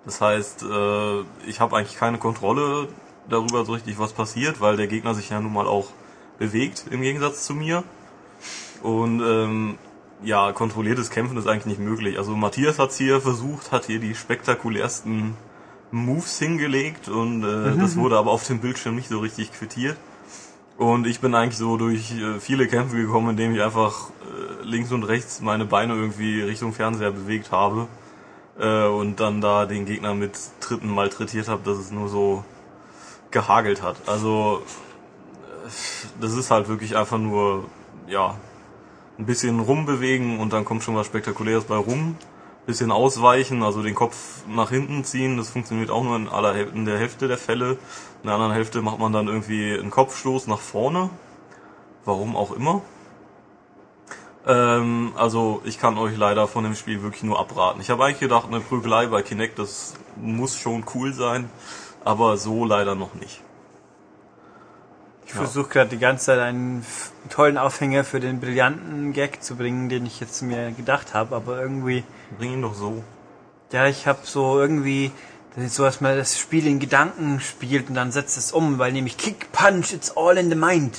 Das 0.04 0.20
heißt, 0.20 0.64
äh, 0.64 1.20
ich 1.46 1.60
habe 1.60 1.76
eigentlich 1.76 1.96
keine 1.96 2.18
Kontrolle 2.18 2.88
darüber 3.28 3.64
so 3.64 3.74
richtig, 3.74 4.00
was 4.00 4.12
passiert, 4.12 4.60
weil 4.60 4.76
der 4.76 4.88
Gegner 4.88 5.14
sich 5.14 5.30
ja 5.30 5.40
nun 5.40 5.52
mal 5.52 5.68
auch 5.68 5.86
bewegt 6.40 6.86
im 6.90 7.02
Gegensatz 7.02 7.44
zu 7.44 7.54
mir. 7.54 7.84
Und 8.82 9.20
ähm, 9.20 9.78
ja, 10.24 10.52
kontrolliertes 10.52 11.10
Kämpfen 11.10 11.36
ist 11.36 11.46
eigentlich 11.46 11.78
nicht 11.78 11.80
möglich. 11.80 12.18
Also 12.18 12.36
Matthias 12.36 12.78
hat's 12.78 12.96
hier 12.96 13.20
versucht, 13.20 13.72
hat 13.72 13.86
hier 13.86 13.98
die 13.98 14.14
spektakulärsten 14.14 15.34
Moves 15.90 16.38
hingelegt 16.38 17.08
und 17.08 17.42
äh, 17.42 17.46
mhm. 17.46 17.80
das 17.80 17.96
wurde 17.96 18.16
aber 18.16 18.30
auf 18.30 18.46
dem 18.46 18.60
Bildschirm 18.60 18.94
nicht 18.94 19.08
so 19.08 19.18
richtig 19.18 19.52
quittiert. 19.52 19.96
Und 20.78 21.06
ich 21.06 21.20
bin 21.20 21.34
eigentlich 21.34 21.58
so 21.58 21.76
durch 21.76 22.12
äh, 22.12 22.40
viele 22.40 22.66
Kämpfe 22.66 22.96
gekommen, 22.96 23.30
indem 23.30 23.54
ich 23.54 23.62
einfach 23.62 24.10
äh, 24.10 24.64
links 24.64 24.90
und 24.90 25.04
rechts 25.04 25.40
meine 25.40 25.66
Beine 25.66 25.94
irgendwie 25.94 26.40
Richtung 26.40 26.72
Fernseher 26.72 27.12
bewegt 27.12 27.52
habe 27.52 27.88
äh, 28.58 28.86
und 28.86 29.20
dann 29.20 29.40
da 29.40 29.66
den 29.66 29.84
Gegner 29.84 30.14
mit 30.14 30.32
Tritten 30.60 30.88
malträtiert 30.88 31.48
habe, 31.48 31.62
dass 31.64 31.78
es 31.78 31.90
nur 31.90 32.08
so 32.08 32.44
gehagelt 33.30 33.82
hat. 33.82 33.96
Also 34.06 34.62
äh, 35.66 35.70
das 36.20 36.32
ist 36.32 36.50
halt 36.50 36.68
wirklich 36.68 36.96
einfach 36.96 37.18
nur, 37.18 37.64
ja, 38.08 38.36
ein 39.18 39.26
bisschen 39.26 39.60
rumbewegen 39.60 40.38
und 40.38 40.52
dann 40.52 40.64
kommt 40.64 40.82
schon 40.82 40.96
was 40.96 41.06
Spektakuläres 41.06 41.64
bei 41.64 41.76
rum. 41.76 42.16
Bisschen 42.64 42.92
ausweichen, 42.92 43.64
also 43.64 43.82
den 43.82 43.94
Kopf 43.94 44.44
nach 44.48 44.70
hinten 44.70 45.02
ziehen, 45.02 45.36
das 45.36 45.50
funktioniert 45.50 45.90
auch 45.90 46.04
nur 46.04 46.14
in, 46.14 46.28
aller, 46.28 46.54
in 46.54 46.84
der 46.84 46.96
Hälfte 46.96 47.26
der 47.26 47.38
Fälle. 47.38 47.72
In 48.22 48.26
der 48.26 48.34
anderen 48.34 48.52
Hälfte 48.52 48.82
macht 48.82 49.00
man 49.00 49.12
dann 49.12 49.26
irgendwie 49.26 49.72
einen 49.72 49.90
Kopfstoß 49.90 50.46
nach 50.46 50.60
vorne. 50.60 51.10
Warum 52.04 52.36
auch 52.36 52.52
immer. 52.52 52.82
Ähm, 54.46 55.12
also 55.16 55.60
ich 55.64 55.78
kann 55.78 55.98
euch 55.98 56.16
leider 56.16 56.48
von 56.48 56.64
dem 56.64 56.74
Spiel 56.74 57.02
wirklich 57.02 57.22
nur 57.22 57.38
abraten. 57.38 57.80
Ich 57.80 57.90
habe 57.90 58.04
eigentlich 58.04 58.20
gedacht, 58.20 58.46
eine 58.48 58.60
Prügelei 58.60 59.06
bei 59.06 59.22
Kinect, 59.22 59.58
das 59.58 59.94
muss 60.16 60.56
schon 60.56 60.84
cool 60.94 61.12
sein, 61.12 61.50
aber 62.04 62.36
so 62.36 62.64
leider 62.64 62.94
noch 62.94 63.14
nicht. 63.14 63.42
Ich 65.32 65.38
ja. 65.38 65.44
versuche 65.44 65.70
gerade 65.70 65.88
die 65.88 65.98
ganze 65.98 66.26
Zeit 66.26 66.40
einen 66.40 66.84
tollen 67.30 67.56
Aufhänger 67.56 68.04
für 68.04 68.20
den 68.20 68.38
brillanten 68.38 69.14
Gag 69.14 69.42
zu 69.42 69.56
bringen, 69.56 69.88
den 69.88 70.04
ich 70.04 70.20
jetzt 70.20 70.42
mir 70.42 70.72
gedacht 70.72 71.14
habe, 71.14 71.34
aber 71.34 71.58
irgendwie. 71.58 72.04
Bring 72.36 72.52
ihn 72.52 72.62
doch 72.62 72.74
so. 72.74 73.02
Ja, 73.70 73.86
ich 73.86 74.06
habe 74.06 74.18
so 74.24 74.60
irgendwie 74.60 75.10
so, 75.68 75.84
dass 75.84 76.02
man 76.02 76.18
das 76.18 76.38
Spiel 76.38 76.66
in 76.66 76.80
Gedanken 76.80 77.40
spielt 77.40 77.88
und 77.88 77.94
dann 77.94 78.12
setzt 78.12 78.36
es 78.36 78.52
um, 78.52 78.78
weil 78.78 78.92
nämlich 78.92 79.16
Kick, 79.16 79.50
Punch, 79.52 79.94
it's 79.94 80.14
all 80.14 80.36
in 80.36 80.50
the 80.50 80.54
mind. 80.54 80.98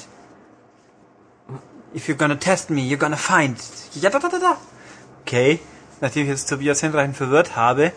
If 1.94 2.08
you're 2.08 2.18
gonna 2.18 2.40
test 2.40 2.72
me, 2.72 2.82
you're 2.82 2.98
gonna 2.98 3.18
find. 3.18 3.60
Ja, 3.94 4.10
da, 4.10 4.18
da, 4.18 4.30
da, 4.30 4.40
da. 4.40 4.58
Okay, 5.22 5.60
nachdem 6.02 6.24
ich 6.24 6.30
jetzt 6.30 6.50
Tobias 6.50 6.82
hinreichend 6.82 7.18
verwirrt 7.18 7.56
habe. 7.56 7.92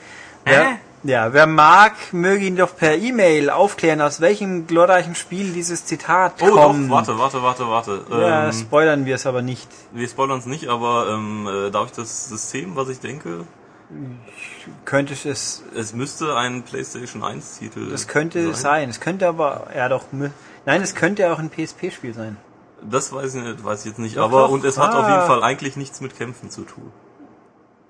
Äh? 0.45 0.53
Ja, 0.53 0.79
wer 1.07 1.47
mag, 1.47 1.93
möge 2.12 2.45
ihn 2.45 2.57
doch 2.57 2.77
per 2.77 2.97
E-Mail 2.97 3.51
aufklären, 3.51 4.01
aus 4.01 4.20
welchem 4.20 4.66
glorreichen 4.66 5.15
Spiel 5.15 5.53
dieses 5.53 5.85
Zitat 5.85 6.35
oh, 6.43 6.51
kommt. 6.51 6.91
Oh, 6.91 6.95
warte, 6.95 7.19
warte, 7.19 7.43
warte, 7.43 7.69
warte. 7.69 8.01
Ja, 8.11 8.47
ähm, 8.47 8.53
spoilern 8.53 9.05
wir 9.05 9.15
es 9.15 9.27
aber 9.27 9.43
nicht. 9.43 9.69
Wir 9.93 10.09
spoilern 10.09 10.39
es 10.39 10.47
nicht, 10.47 10.69
aber 10.69 11.09
ähm, 11.11 11.49
äh, 11.49 11.70
darf 11.70 11.87
ich 11.87 11.93
das 11.93 12.28
System, 12.28 12.77
was 12.77 12.89
ich 12.89 13.01
denke? 13.01 13.45
Könnte 14.85 15.15
es... 15.15 15.62
Es 15.74 15.93
müsste 15.93 16.37
ein 16.37 16.65
PlayStation 16.65 17.23
1 17.23 17.59
Titel 17.59 17.91
Das 17.91 18.09
könnte 18.09 18.43
sein. 18.47 18.55
sein. 18.55 18.91
Es 18.91 19.01
könnte 19.01 19.28
aber... 19.28 19.69
Ja 19.74 19.89
doch... 19.89 20.07
Nein, 20.65 20.83
es 20.83 20.95
könnte 20.95 21.33
auch 21.33 21.39
ein 21.39 21.51
PSP-Spiel 21.51 22.15
sein. 22.15 22.37
Das 22.83 23.12
weiß 23.12 23.37
ich, 23.37 23.43
nicht, 23.43 23.65
weiß 23.65 23.81
ich 23.81 23.87
jetzt 23.87 23.99
nicht, 23.99 24.16
doch, 24.16 24.24
aber 24.24 24.43
doch. 24.43 24.51
und 24.51 24.65
es 24.65 24.78
ah. 24.78 24.87
hat 24.87 24.95
auf 24.95 25.09
jeden 25.09 25.20
ah. 25.20 25.27
Fall 25.27 25.43
eigentlich 25.43 25.77
nichts 25.77 26.01
mit 26.01 26.16
Kämpfen 26.16 26.51
zu 26.51 26.62
tun. 26.62 26.93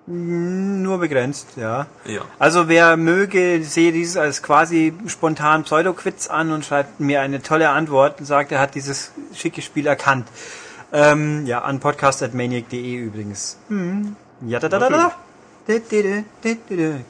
Nur 0.08 0.98
begrenzt, 0.98 1.48
ja. 1.56 1.86
ja. 2.04 2.20
Also 2.38 2.68
wer 2.68 2.96
möge, 2.96 3.64
sehe 3.64 3.90
dieses 3.90 4.16
als 4.16 4.40
quasi 4.40 4.94
spontan 5.08 5.64
Pseudo-Quiz 5.64 6.28
an 6.28 6.52
und 6.52 6.64
schreibt 6.64 7.00
mir 7.00 7.22
eine 7.22 7.42
tolle 7.42 7.70
Antwort 7.70 8.20
und 8.20 8.26
sagt, 8.26 8.52
er 8.52 8.60
hat 8.60 8.76
dieses 8.76 9.10
schicke 9.34 9.62
Spiel 9.62 9.86
erkannt. 9.88 10.28
Ähm, 10.92 11.44
ja, 11.46 11.62
an 11.62 11.80
podcast.maniac.de 11.80 12.94
übrigens. 12.94 13.58
Hm. 13.68 14.14
Ja, 14.46 14.60
da, 14.60 14.68
da, 14.68 14.78
da, 14.78 14.88
da. 14.88 15.12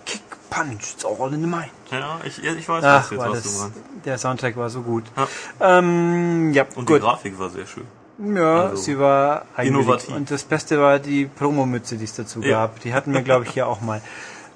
Kick, 0.06 0.23
Punch, 0.48 0.94
it's 0.94 1.05
all 1.05 1.35
in 1.35 1.43
the 1.43 1.47
mind. 1.47 1.70
Ja, 1.90 2.18
ich, 2.24 2.43
ich 2.43 2.68
weiß 2.68 2.82
Ach, 2.82 3.10
jetzt, 3.10 3.20
was 3.20 3.43
das, 3.43 3.52
du 3.52 3.62
meinst. 3.62 3.78
Der 4.06 4.18
Soundtrack 4.18 4.56
war 4.56 4.70
so 4.70 4.81
gut. 4.81 5.05
Ja, 5.16 5.78
ähm, 5.78 6.52
ja 6.55 6.64
Und 6.74 6.86
gut. 6.86 6.97
die 6.97 7.01
Grafik 7.01 7.39
war 7.39 7.51
sehr 7.51 7.66
schön. 7.66 7.86
Ja, 8.18 8.68
also 8.68 8.76
sie 8.82 8.98
war 8.98 9.44
innovativ. 9.59 10.14
Und 10.14 10.30
das 10.30 10.44
Beste 10.44 10.80
war 10.80 10.98
die 10.98 11.26
Promomütze, 11.26 11.97
die 11.97 12.05
es 12.05 12.14
dazu 12.14 12.40
ja. 12.43 12.51
gab. 12.51 12.80
Die 12.80 12.94
hatten 12.94 13.12
wir, 13.12 13.22
glaube 13.22 13.44
ich, 13.44 13.51
hier 13.52 13.66
auch 13.66 13.80
mal. 13.80 14.01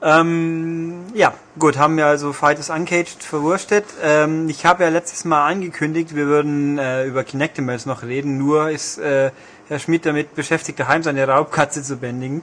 Ähm, 0.02 1.04
ja, 1.12 1.34
gut, 1.58 1.76
haben 1.76 1.98
wir 1.98 2.06
also 2.06 2.32
Fighters 2.32 2.70
Uncaged 2.70 3.22
verwurstet. 3.22 3.84
Ähm, 4.02 4.48
ich 4.48 4.64
habe 4.64 4.84
ja 4.84 4.88
letztes 4.88 5.26
Mal 5.26 5.46
angekündigt, 5.46 6.14
wir 6.16 6.26
würden 6.26 6.78
äh, 6.78 7.04
über 7.04 7.22
Kinectimals 7.22 7.84
noch 7.84 8.02
reden, 8.02 8.38
nur 8.38 8.70
ist 8.70 8.96
äh, 8.96 9.30
Herr 9.68 9.78
Schmidt 9.78 10.06
damit 10.06 10.34
beschäftigt, 10.34 10.80
daheim 10.80 11.02
seine 11.02 11.28
Raubkatze 11.28 11.82
zu 11.82 11.98
bändigen. 11.98 12.42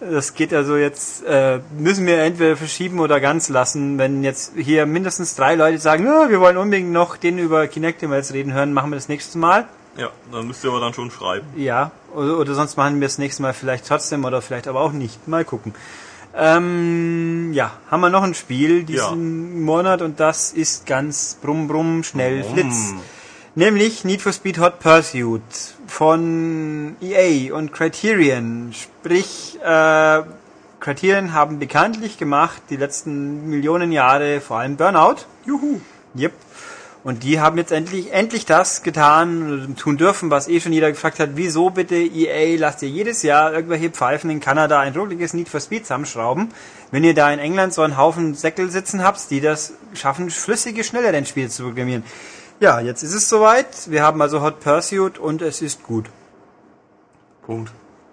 Das 0.00 0.34
geht 0.34 0.52
also 0.52 0.76
jetzt, 0.76 1.24
äh, 1.24 1.60
müssen 1.78 2.06
wir 2.06 2.18
entweder 2.18 2.56
verschieben 2.56 3.00
oder 3.00 3.18
ganz 3.18 3.48
lassen. 3.48 3.98
Wenn 3.98 4.22
jetzt 4.22 4.52
hier 4.56 4.84
mindestens 4.84 5.34
drei 5.34 5.54
Leute 5.54 5.78
sagen, 5.78 6.04
wir 6.04 6.40
wollen 6.40 6.58
unbedingt 6.58 6.92
noch 6.92 7.16
den 7.16 7.38
über 7.38 7.66
Kinectimals 7.66 8.34
reden 8.34 8.52
hören, 8.52 8.72
machen 8.72 8.90
wir 8.90 8.96
das 8.96 9.08
nächste 9.08 9.38
Mal. 9.38 9.66
Ja, 9.96 10.10
dann 10.32 10.46
müsst 10.46 10.64
ihr 10.64 10.70
aber 10.70 10.80
dann 10.80 10.94
schon 10.94 11.10
schreiben. 11.10 11.46
Ja, 11.56 11.90
oder, 12.14 12.38
oder 12.38 12.54
sonst 12.54 12.76
machen 12.76 13.00
wir 13.00 13.08
das 13.08 13.18
nächste 13.18 13.42
Mal 13.42 13.52
vielleicht 13.52 13.86
trotzdem 13.86 14.24
oder 14.24 14.40
vielleicht 14.40 14.68
aber 14.68 14.80
auch 14.80 14.92
nicht. 14.92 15.26
Mal 15.28 15.44
gucken. 15.44 15.74
Ähm, 16.34 17.52
ja, 17.52 17.72
haben 17.90 18.00
wir 18.00 18.08
noch 18.08 18.22
ein 18.22 18.34
Spiel 18.34 18.84
diesen 18.84 19.56
ja. 19.56 19.60
Monat 19.60 20.00
und 20.00 20.20
das 20.20 20.52
ist 20.52 20.86
ganz 20.86 21.36
brumm 21.42 21.66
brumm 21.66 22.04
schnell 22.04 22.42
brumm. 22.42 22.54
Flitz. 22.54 22.94
Nämlich 23.56 24.04
Need 24.04 24.22
for 24.22 24.32
Speed 24.32 24.60
Hot 24.60 24.78
Pursuit 24.78 25.42
von 25.88 26.94
EA 27.00 27.52
und 27.52 27.72
Criterion. 27.72 28.72
Sprich, 28.72 29.58
äh, 29.60 30.22
Criterion 30.78 31.32
haben 31.34 31.58
bekanntlich 31.58 32.16
gemacht 32.16 32.62
die 32.70 32.76
letzten 32.76 33.50
Millionen 33.50 33.90
Jahre 33.90 34.40
vor 34.40 34.58
allem 34.60 34.76
Burnout. 34.76 35.16
Juhu. 35.44 35.80
Yep. 36.16 36.32
Und 37.02 37.22
die 37.22 37.40
haben 37.40 37.56
jetzt 37.56 37.72
endlich, 37.72 38.12
endlich 38.12 38.44
das 38.44 38.82
getan, 38.82 39.74
tun 39.78 39.96
dürfen, 39.96 40.30
was 40.30 40.48
eh 40.48 40.60
schon 40.60 40.72
jeder 40.72 40.90
gefragt 40.90 41.18
hat. 41.18 41.30
Wieso 41.34 41.70
bitte 41.70 41.94
EA 41.94 42.58
lasst 42.58 42.82
ihr 42.82 42.90
jedes 42.90 43.22
Jahr 43.22 43.54
irgendwelche 43.54 43.88
Pfeifen 43.88 44.28
in 44.28 44.40
Kanada 44.40 44.80
ein 44.80 44.94
ruckliges 44.94 45.32
Need 45.32 45.48
for 45.48 45.60
Speed 45.60 45.86
zusammenschrauben, 45.86 46.50
wenn 46.90 47.02
ihr 47.02 47.14
da 47.14 47.32
in 47.32 47.38
England 47.38 47.72
so 47.72 47.80
einen 47.82 47.96
Haufen 47.96 48.34
Säckel 48.34 48.70
sitzen 48.70 49.02
habt, 49.02 49.30
die 49.30 49.40
das 49.40 49.72
schaffen, 49.94 50.28
flüssige, 50.28 50.84
schnelle 50.84 51.10
Rennspiele 51.10 51.48
zu 51.48 51.62
programmieren. 51.62 52.04
Ja, 52.60 52.80
jetzt 52.80 53.02
ist 53.02 53.14
es 53.14 53.30
soweit. 53.30 53.90
Wir 53.90 54.02
haben 54.02 54.20
also 54.20 54.42
Hot 54.42 54.60
Pursuit 54.60 55.18
und 55.18 55.40
es 55.40 55.62
ist 55.62 55.82
gut. 55.82 56.10
Punkt. 57.46 57.72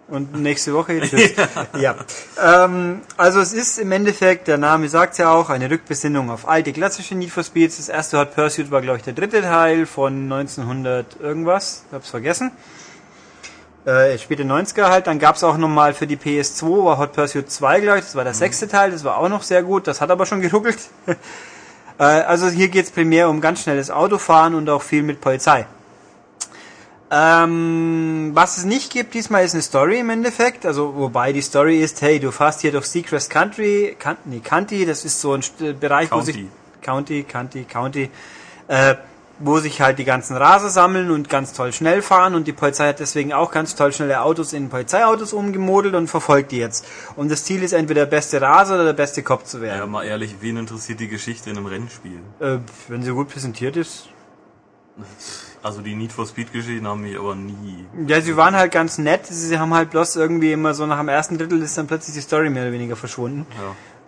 Und 0.10 0.40
nächste 0.42 0.74
Woche 0.74 1.02
tschüss. 1.02 1.34
ja. 1.80 1.96
Ähm, 2.42 3.02
also 3.18 3.42
es 3.42 3.52
ist 3.52 3.78
im 3.78 3.92
Endeffekt, 3.92 4.48
der 4.48 4.58
Name 4.58 4.88
sagt 4.88 5.18
ja 5.18 5.34
auch, 5.34 5.50
eine 5.50 5.70
Rückbesinnung 5.70 6.30
auf 6.30 6.48
alte 6.48 6.72
klassische 6.72 7.14
Need 7.14 7.30
for 7.30 7.44
Speeds. 7.44 7.76
Das 7.76 7.90
erste 7.90 8.18
Hot 8.18 8.34
Pursuit 8.34 8.72
war, 8.72 8.82
glaube 8.82 8.98
ich, 8.98 9.04
der 9.04 9.14
dritte 9.14 9.42
Teil 9.42 9.86
von 9.86 10.32
1900 10.32 11.20
irgendwas. 11.20 11.84
Ich 11.88 11.94
hab's 11.94 12.10
vergessen. 12.10 12.52
Äh, 13.86 14.18
späte 14.18 14.44
90er 14.44 14.90
halt. 14.90 15.08
Dann 15.08 15.20
gab's 15.20 15.44
auch 15.44 15.58
nochmal 15.58 15.94
für 15.94 16.08
die 16.08 16.18
PS2, 16.18 16.86
war 16.86 16.98
Hot 17.00 17.12
Pursuit 17.12 17.52
2, 17.52 17.82
glaube 17.82 18.00
ich. 18.00 18.06
Das 18.06 18.16
war 18.16 18.24
der 18.24 18.34
mhm. 18.34 18.38
sechste 18.38 18.70
Teil. 18.70 18.92
Das 18.92 19.04
war 19.04 19.18
auch 19.18 19.30
noch 19.30 19.44
sehr 19.44 19.62
gut. 19.62 19.88
Das 19.88 20.00
hat 20.00 20.10
aber 20.10 20.26
schon 20.26 20.40
geruckelt. 20.40 20.80
äh, 22.00 22.04
also 22.04 22.48
hier 22.48 22.70
geht's 22.70 22.92
primär 22.92 23.30
um 23.30 23.42
ganz 23.42 23.62
schnelles 23.62 23.92
Autofahren 23.92 24.56
und 24.56 24.70
auch 24.70 24.84
viel 24.84 25.04
mit 25.04 25.20
Polizei. 25.20 25.66
Ähm, 27.10 28.32
was 28.34 28.58
es 28.58 28.66
nicht 28.66 28.92
gibt 28.92 29.14
diesmal 29.14 29.46
ist 29.46 29.54
eine 29.54 29.62
Story 29.64 30.00
im 30.00 30.10
Endeffekt, 30.10 30.66
also 30.66 30.94
wobei 30.96 31.32
die 31.32 31.42
Story 31.42 31.80
ist, 31.80 32.02
hey, 32.02 32.20
du 32.20 32.32
fährst 32.32 32.62
hier 32.62 32.74
durch 32.74 32.86
Seacrest 32.86 33.30
Country, 33.30 33.96
kan 33.98 34.18
nee, 34.26 34.40
County, 34.42 34.86
das 34.86 35.06
ist 35.06 35.22
so 35.22 35.34
ein 35.34 35.42
Bereich, 35.80 36.10
County. 36.10 36.12
wo 36.12 36.26
sich 36.26 36.46
County, 36.82 37.24
County, 37.24 37.64
County, 37.64 38.10
äh, 38.68 38.96
wo 39.40 39.60
sich 39.60 39.80
halt 39.80 40.00
die 40.00 40.04
ganzen 40.04 40.36
Raser 40.36 40.68
sammeln 40.70 41.10
und 41.12 41.30
ganz 41.30 41.54
toll 41.54 41.72
schnell 41.72 42.02
fahren 42.02 42.36
und 42.36 42.46
die 42.46 42.54
Polizei 42.54 42.90
hat 42.90 43.00
deswegen 43.00 43.32
auch 43.32 43.52
ganz 43.52 43.76
toll 43.76 43.94
schnelle 43.94 44.22
Autos 44.22 44.52
in 44.52 44.68
Polizeiautos 44.68 45.32
umgemodelt 45.32 45.96
und 45.96 46.08
verfolgt 46.08 46.52
die 46.52 46.58
jetzt. 46.58 46.86
Und 47.16 47.32
das 47.32 47.46
Ziel 47.46 47.64
ist 47.64 47.72
entweder 47.72 48.02
der 48.02 48.12
beste 48.12 48.42
Raser 48.42 48.76
oder 48.76 48.86
der 48.86 48.94
beste 48.94 49.24
Cop 49.24 49.46
zu 49.48 49.58
Ja, 49.58 49.64
werden. 49.64 49.92
mal 49.92 50.04
ehrlich, 50.04 50.36
wen 50.42 50.58
interessiert 50.58 51.00
die 51.00 51.08
Geschichte 51.08 51.52
in 51.52 51.58
einem 51.58 51.68
Rennspiel? 51.68 52.20
Äh, 52.42 52.58
wenn 52.90 53.02
sie 53.04 53.12
gut 53.12 53.30
präsentiert 53.30 53.78
ist. 53.78 54.10
Also 55.64 55.82
die 55.82 55.96
Need 55.96 56.12
for 56.12 56.26
Speed 56.26 56.54
Geschichten 56.54 56.88
haben 56.88 57.02
mich 57.02 57.18
aber 57.18 57.36
nie. 57.36 57.86
Ja, 58.08 58.22
sie 58.22 58.38
waren 58.38 58.56
halt 58.56 58.72
ganz 58.72 58.98
nett. 58.98 59.26
Sie 59.26 59.58
haben 59.58 59.74
halt 59.74 59.90
bloß 59.90 60.16
irgendwie 60.16 60.52
immer 60.52 60.74
so 60.74 60.86
nach 60.86 61.00
dem 61.00 61.10
ersten 61.10 61.38
Drittel 61.38 61.62
ist 61.62 61.78
dann 61.78 61.88
plötzlich 61.88 62.16
die 62.16 62.22
Story 62.22 62.50
mehr 62.50 62.64
oder 62.64 62.72
weniger 62.72 62.96
verschwunden. 62.96 63.46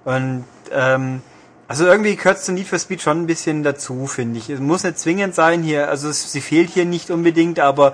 Ja. 0.05 0.13
Und 0.13 0.45
ähm, 0.71 1.21
also 1.67 1.85
irgendwie 1.85 2.15
gehört 2.15 2.39
zu 2.39 2.51
Need 2.51 2.67
for 2.67 2.79
Speed 2.79 3.01
schon 3.01 3.21
ein 3.21 3.27
bisschen 3.27 3.63
dazu, 3.63 4.07
finde 4.07 4.39
ich. 4.39 4.49
Es 4.49 4.59
muss 4.59 4.83
nicht 4.83 4.97
zwingend 4.97 5.35
sein 5.35 5.61
hier, 5.61 5.89
also 5.89 6.09
es, 6.09 6.31
sie 6.31 6.41
fehlt 6.41 6.69
hier 6.69 6.85
nicht 6.85 7.11
unbedingt, 7.11 7.59
aber 7.59 7.93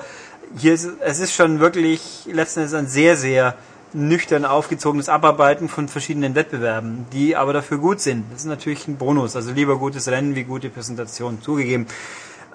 hier 0.57 0.73
ist 0.73 0.87
es 1.01 1.19
ist 1.19 1.33
schon 1.33 1.59
wirklich 1.59 2.25
letzten 2.31 2.61
Endes 2.61 2.73
ein 2.73 2.87
sehr, 2.87 3.17
sehr 3.17 3.55
nüchtern 3.91 4.45
aufgezogenes 4.45 5.09
Abarbeiten 5.09 5.69
von 5.69 5.87
verschiedenen 5.87 6.35
Wettbewerben, 6.35 7.05
die 7.11 7.35
aber 7.35 7.53
dafür 7.53 7.77
gut 7.77 8.01
sind. 8.01 8.25
Das 8.31 8.41
ist 8.41 8.45
natürlich 8.45 8.87
ein 8.87 8.97
Bonus. 8.97 9.35
Also 9.35 9.51
lieber 9.51 9.77
gutes 9.77 10.07
Rennen 10.07 10.35
wie 10.35 10.43
gute 10.43 10.69
Präsentation, 10.69 11.41
zugegeben. 11.41 11.87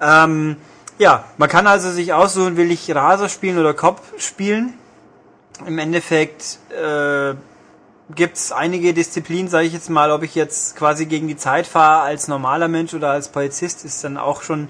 Ähm, 0.01 0.57
ja, 1.01 1.23
man 1.37 1.49
kann 1.49 1.65
also 1.65 1.89
sich 1.89 2.13
aussuchen, 2.13 2.57
will 2.57 2.69
ich 2.69 2.93
Raser 2.93 3.27
spielen 3.27 3.57
oder 3.57 3.73
Cop 3.73 3.99
spielen. 4.19 4.75
Im 5.65 5.79
Endeffekt 5.79 6.59
äh, 6.69 7.33
gibt 8.13 8.37
es 8.37 8.51
einige 8.51 8.93
Disziplinen, 8.93 9.49
sage 9.49 9.65
ich 9.65 9.73
jetzt 9.73 9.89
mal, 9.89 10.11
ob 10.11 10.21
ich 10.21 10.35
jetzt 10.35 10.75
quasi 10.75 11.07
gegen 11.07 11.27
die 11.27 11.37
Zeit 11.37 11.65
fahre 11.65 12.03
als 12.03 12.27
normaler 12.27 12.67
Mensch 12.67 12.93
oder 12.93 13.09
als 13.09 13.29
Polizist, 13.29 13.83
ist 13.83 14.03
dann 14.03 14.17
auch 14.19 14.43
schon 14.43 14.67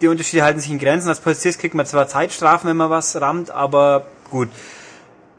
die 0.00 0.08
Unterschiede 0.08 0.42
halten 0.42 0.60
sich 0.60 0.70
in 0.70 0.78
Grenzen. 0.78 1.10
Als 1.10 1.20
Polizist 1.20 1.58
kriegt 1.58 1.74
man 1.74 1.84
zwar 1.84 2.08
Zeitstrafen, 2.08 2.70
wenn 2.70 2.78
man 2.78 2.88
was 2.88 3.20
rammt, 3.20 3.50
aber 3.50 4.06
gut. 4.30 4.48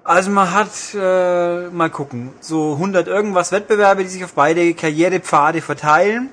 Also 0.03 0.29
man 0.29 0.53
hat, 0.53 0.69
äh, 0.93 1.69
mal 1.69 1.89
gucken, 1.89 2.33
so 2.39 2.73
100 2.73 3.07
irgendwas 3.07 3.51
Wettbewerbe, 3.51 4.03
die 4.03 4.09
sich 4.09 4.23
auf 4.23 4.33
beide 4.33 4.75
Karrierepfade 4.75 5.61
verteilen. 5.61 6.29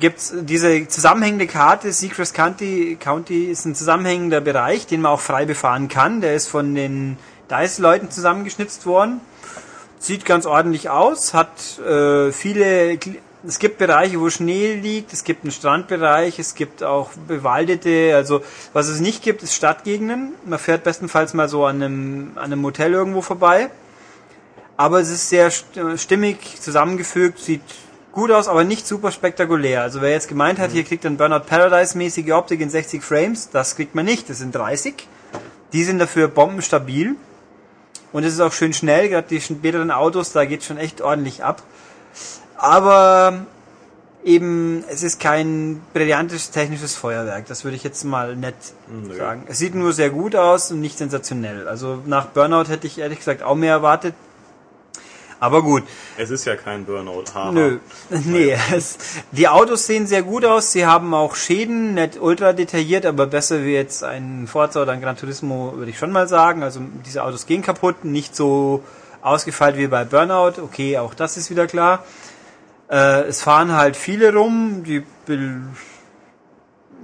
Gibt's 0.00 0.32
diese 0.34 0.88
zusammenhängende 0.88 1.46
Karte, 1.46 1.92
Secret 1.92 2.34
County, 2.34 2.96
County 2.98 3.44
ist 3.46 3.64
ein 3.64 3.74
zusammenhängender 3.74 4.40
Bereich, 4.40 4.86
den 4.86 5.00
man 5.02 5.12
auch 5.12 5.20
frei 5.20 5.44
befahren 5.46 5.88
kann. 5.88 6.20
Der 6.20 6.34
ist 6.34 6.48
von 6.48 6.74
den 6.74 7.18
DICE-Leuten 7.50 8.10
zusammengeschnitzt 8.10 8.86
worden. 8.86 9.20
Sieht 9.98 10.24
ganz 10.24 10.44
ordentlich 10.46 10.90
aus, 10.90 11.32
hat 11.34 11.78
äh, 11.78 12.30
viele, 12.30 12.98
es 13.46 13.58
gibt 13.58 13.78
Bereiche, 13.78 14.20
wo 14.20 14.28
Schnee 14.28 14.74
liegt, 14.74 15.12
es 15.12 15.24
gibt 15.24 15.44
einen 15.44 15.52
Strandbereich, 15.52 16.38
es 16.38 16.54
gibt 16.54 16.82
auch 16.82 17.10
bewaldete, 17.26 18.14
also 18.14 18.42
was 18.72 18.88
es 18.88 19.00
nicht 19.00 19.22
gibt, 19.22 19.42
ist 19.42 19.54
Stadtgegenden. 19.54 20.34
Man 20.44 20.58
fährt 20.58 20.84
bestenfalls 20.84 21.32
mal 21.32 21.48
so 21.48 21.64
an 21.64 21.82
einem, 21.82 22.32
an 22.34 22.44
einem 22.44 22.60
Motel 22.60 22.92
irgendwo 22.92 23.22
vorbei. 23.22 23.70
Aber 24.76 25.00
es 25.00 25.10
ist 25.10 25.30
sehr 25.30 25.50
st- 25.50 25.96
stimmig 25.96 26.60
zusammengefügt, 26.60 27.38
sieht 27.38 27.62
gut 28.16 28.30
aus, 28.30 28.48
aber 28.48 28.64
nicht 28.64 28.86
super 28.86 29.12
spektakulär. 29.12 29.82
Also 29.82 30.00
wer 30.00 30.10
jetzt 30.10 30.26
gemeint 30.26 30.58
hat, 30.58 30.72
hier 30.72 30.84
kriegt 30.84 31.04
ein 31.04 31.18
Burnout 31.18 31.40
Paradise-mäßige 31.40 32.32
Optik 32.32 32.62
in 32.62 32.70
60 32.70 33.02
Frames, 33.02 33.50
das 33.50 33.76
kriegt 33.76 33.94
man 33.94 34.06
nicht, 34.06 34.30
das 34.30 34.38
sind 34.38 34.54
30. 34.54 35.06
Die 35.74 35.84
sind 35.84 35.98
dafür 35.98 36.26
bombenstabil. 36.26 37.16
Und 38.12 38.24
es 38.24 38.32
ist 38.32 38.40
auch 38.40 38.52
schön 38.52 38.72
schnell, 38.72 39.10
gerade 39.10 39.28
die 39.28 39.40
späteren 39.40 39.90
Autos, 39.90 40.32
da 40.32 40.46
geht 40.46 40.64
schon 40.64 40.78
echt 40.78 41.02
ordentlich 41.02 41.44
ab. 41.44 41.62
Aber 42.56 43.44
eben, 44.24 44.82
es 44.88 45.02
ist 45.02 45.20
kein 45.20 45.82
brillantes 45.92 46.50
technisches 46.50 46.94
Feuerwerk. 46.94 47.46
Das 47.48 47.64
würde 47.64 47.76
ich 47.76 47.84
jetzt 47.84 48.02
mal 48.04 48.34
nett 48.34 48.54
Nö. 48.88 49.14
sagen. 49.14 49.44
Es 49.46 49.58
sieht 49.58 49.74
nur 49.74 49.92
sehr 49.92 50.08
gut 50.08 50.34
aus 50.34 50.70
und 50.70 50.80
nicht 50.80 50.96
sensationell. 50.96 51.68
Also 51.68 52.02
nach 52.06 52.28
Burnout 52.28 52.70
hätte 52.70 52.86
ich 52.86 52.98
ehrlich 52.98 53.18
gesagt 53.18 53.42
auch 53.42 53.56
mehr 53.56 53.72
erwartet. 53.72 54.14
Aber 55.38 55.62
gut. 55.62 55.82
Es 56.16 56.30
ist 56.30 56.44
ja 56.46 56.56
kein 56.56 56.84
Burnout. 56.84 57.24
Haha. 57.34 57.52
Nö, 57.52 57.78
nee. 58.10 58.56
Es, 58.74 58.98
die 59.32 59.48
Autos 59.48 59.86
sehen 59.86 60.06
sehr 60.06 60.22
gut 60.22 60.44
aus. 60.44 60.72
Sie 60.72 60.86
haben 60.86 61.12
auch 61.12 61.34
Schäden, 61.34 61.94
nicht 61.94 62.18
ultra 62.20 62.52
detailliert, 62.52 63.04
aber 63.04 63.26
besser 63.26 63.62
wie 63.62 63.74
jetzt 63.74 64.02
ein 64.02 64.46
Forza 64.46 64.82
oder 64.82 64.92
ein 64.92 65.00
Gran 65.00 65.16
Turismo, 65.16 65.74
würde 65.76 65.90
ich 65.90 65.98
schon 65.98 66.12
mal 66.12 66.26
sagen. 66.26 66.62
Also 66.62 66.80
diese 67.04 67.22
Autos 67.22 67.46
gehen 67.46 67.62
kaputt, 67.62 68.04
nicht 68.04 68.34
so 68.34 68.82
ausgefeilt 69.20 69.76
wie 69.76 69.88
bei 69.88 70.04
Burnout. 70.04 70.62
Okay, 70.62 70.96
auch 70.98 71.14
das 71.14 71.36
ist 71.36 71.50
wieder 71.50 71.66
klar. 71.66 72.04
Äh, 72.90 73.22
es 73.22 73.42
fahren 73.42 73.72
halt 73.72 73.96
viele 73.96 74.34
rum. 74.34 74.84
Die 74.84 75.02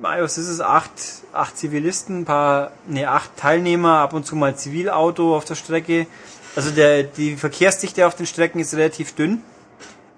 was 0.02 0.38
ist 0.38 0.48
es? 0.48 0.60
Acht, 0.60 0.90
acht 1.32 1.56
Zivilisten, 1.56 2.20
ein 2.20 2.24
paar, 2.24 2.72
nee, 2.86 3.06
acht 3.06 3.36
Teilnehmer, 3.36 3.98
ab 3.98 4.14
und 4.14 4.26
zu 4.26 4.36
mal 4.36 4.56
Zivilauto 4.56 5.36
auf 5.36 5.44
der 5.44 5.54
Strecke. 5.54 6.06
Also 6.54 6.70
der, 6.70 7.04
die 7.04 7.36
Verkehrsdichte 7.36 8.06
auf 8.06 8.14
den 8.14 8.26
Strecken 8.26 8.60
ist 8.60 8.74
relativ 8.74 9.14
dünn. 9.14 9.42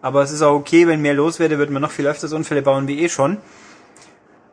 Aber 0.03 0.23
es 0.23 0.31
ist 0.31 0.43
auch 0.43 0.55
okay, 0.55 0.87
wenn 0.87 1.01
mehr 1.01 1.15
los 1.15 1.39
wäre, 1.39 1.57
würden 1.59 1.73
wir 1.73 1.81
noch 1.81 1.91
viel 1.91 2.07
öfters 2.07 2.33
Unfälle 2.33 2.63
bauen 2.63 2.89
wie 2.89 3.01
eh 3.03 3.09
schon. 3.09 3.39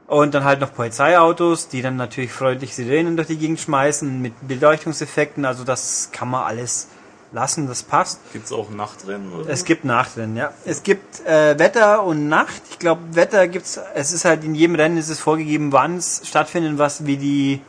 Und 0.08 0.34
dann 0.34 0.44
halt 0.44 0.60
noch 0.60 0.74
Polizeiautos, 0.74 1.68
die 1.68 1.82
dann 1.82 1.96
natürlich 1.96 2.32
freundlich 2.32 2.76
Sirenen 2.76 3.16
durch 3.16 3.28
die 3.28 3.38
Gegend 3.38 3.60
schmeißen 3.60 4.22
mit 4.22 4.34
Beleuchtungseffekten. 4.48 5.46
Also 5.46 5.64
das 5.64 6.10
kann 6.12 6.30
man 6.30 6.44
alles 6.44 6.88
lassen, 7.32 7.68
das 7.68 7.84
passt. 7.84 8.20
Gibt's 8.34 8.52
auch 8.52 8.70
Nachtrennen 8.70 9.34
oder? 9.34 9.50
Es 9.50 9.66
gibt 9.66 9.86
Nachtrennen, 9.86 10.36
ja. 10.36 10.54
Es 10.66 10.84
gibt 10.84 11.26
äh, 11.26 11.58
Wetter 11.58 12.04
und 12.04 12.28
Nacht. 12.28 12.62
Ich 12.70 12.80
glaube, 12.80 13.02
Wetter 13.12 13.48
gibt's. 13.48 13.80
Es 13.94 14.12
ist 14.12 14.26
halt 14.26 14.44
in 14.44 14.56
jedem 14.56 14.76
Rennen 14.76 14.98
ist 14.98 15.10
es 15.10 15.20
vorgegeben, 15.20 15.72
wann 15.72 15.98
es 15.98 16.22
stattfindet, 16.26 16.78
was 16.78 17.06
wie 17.06 17.18
die 17.18 17.62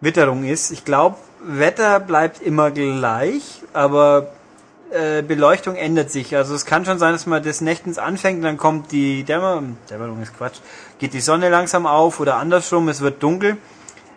Witterung 0.00 0.44
ist. 0.44 0.70
Ich 0.70 0.84
glaube, 0.84 1.16
Wetter 1.44 2.00
bleibt 2.00 2.40
immer 2.40 2.70
gleich, 2.70 3.62
aber 3.72 4.28
äh, 4.90 5.22
Beleuchtung 5.22 5.76
ändert 5.76 6.10
sich. 6.10 6.36
Also 6.36 6.54
es 6.54 6.66
kann 6.66 6.84
schon 6.84 6.98
sein, 6.98 7.12
dass 7.12 7.26
man 7.26 7.42
des 7.42 7.60
Nächtens 7.60 7.98
anfängt 7.98 8.44
dann 8.44 8.56
kommt 8.56 8.92
die 8.92 9.24
Dämmer 9.24 9.62
Dämmerung 9.90 10.22
ist 10.22 10.36
Quatsch, 10.36 10.58
geht 10.98 11.14
die 11.14 11.20
Sonne 11.20 11.48
langsam 11.48 11.86
auf 11.86 12.20
oder 12.20 12.36
andersrum, 12.36 12.88
es 12.88 13.00
wird 13.00 13.22
dunkel. 13.22 13.56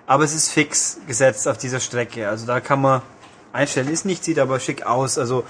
Aber 0.08 0.24
es 0.24 0.36
ist 0.36 0.52
fix 0.52 1.00
gesetzt 1.08 1.48
auf 1.48 1.58
dieser 1.58 1.80
Strecke. 1.80 2.30
Also 2.30 2.46
da 2.46 2.60
kann 2.60 2.82
man 2.82 3.02
einstellen, 3.54 3.90
ist 3.90 4.06
nicht, 4.06 4.24
sieht 4.24 4.38
aber 4.38 4.60
schick 4.60 4.86
aus. 4.86 5.18
Also 5.18 5.44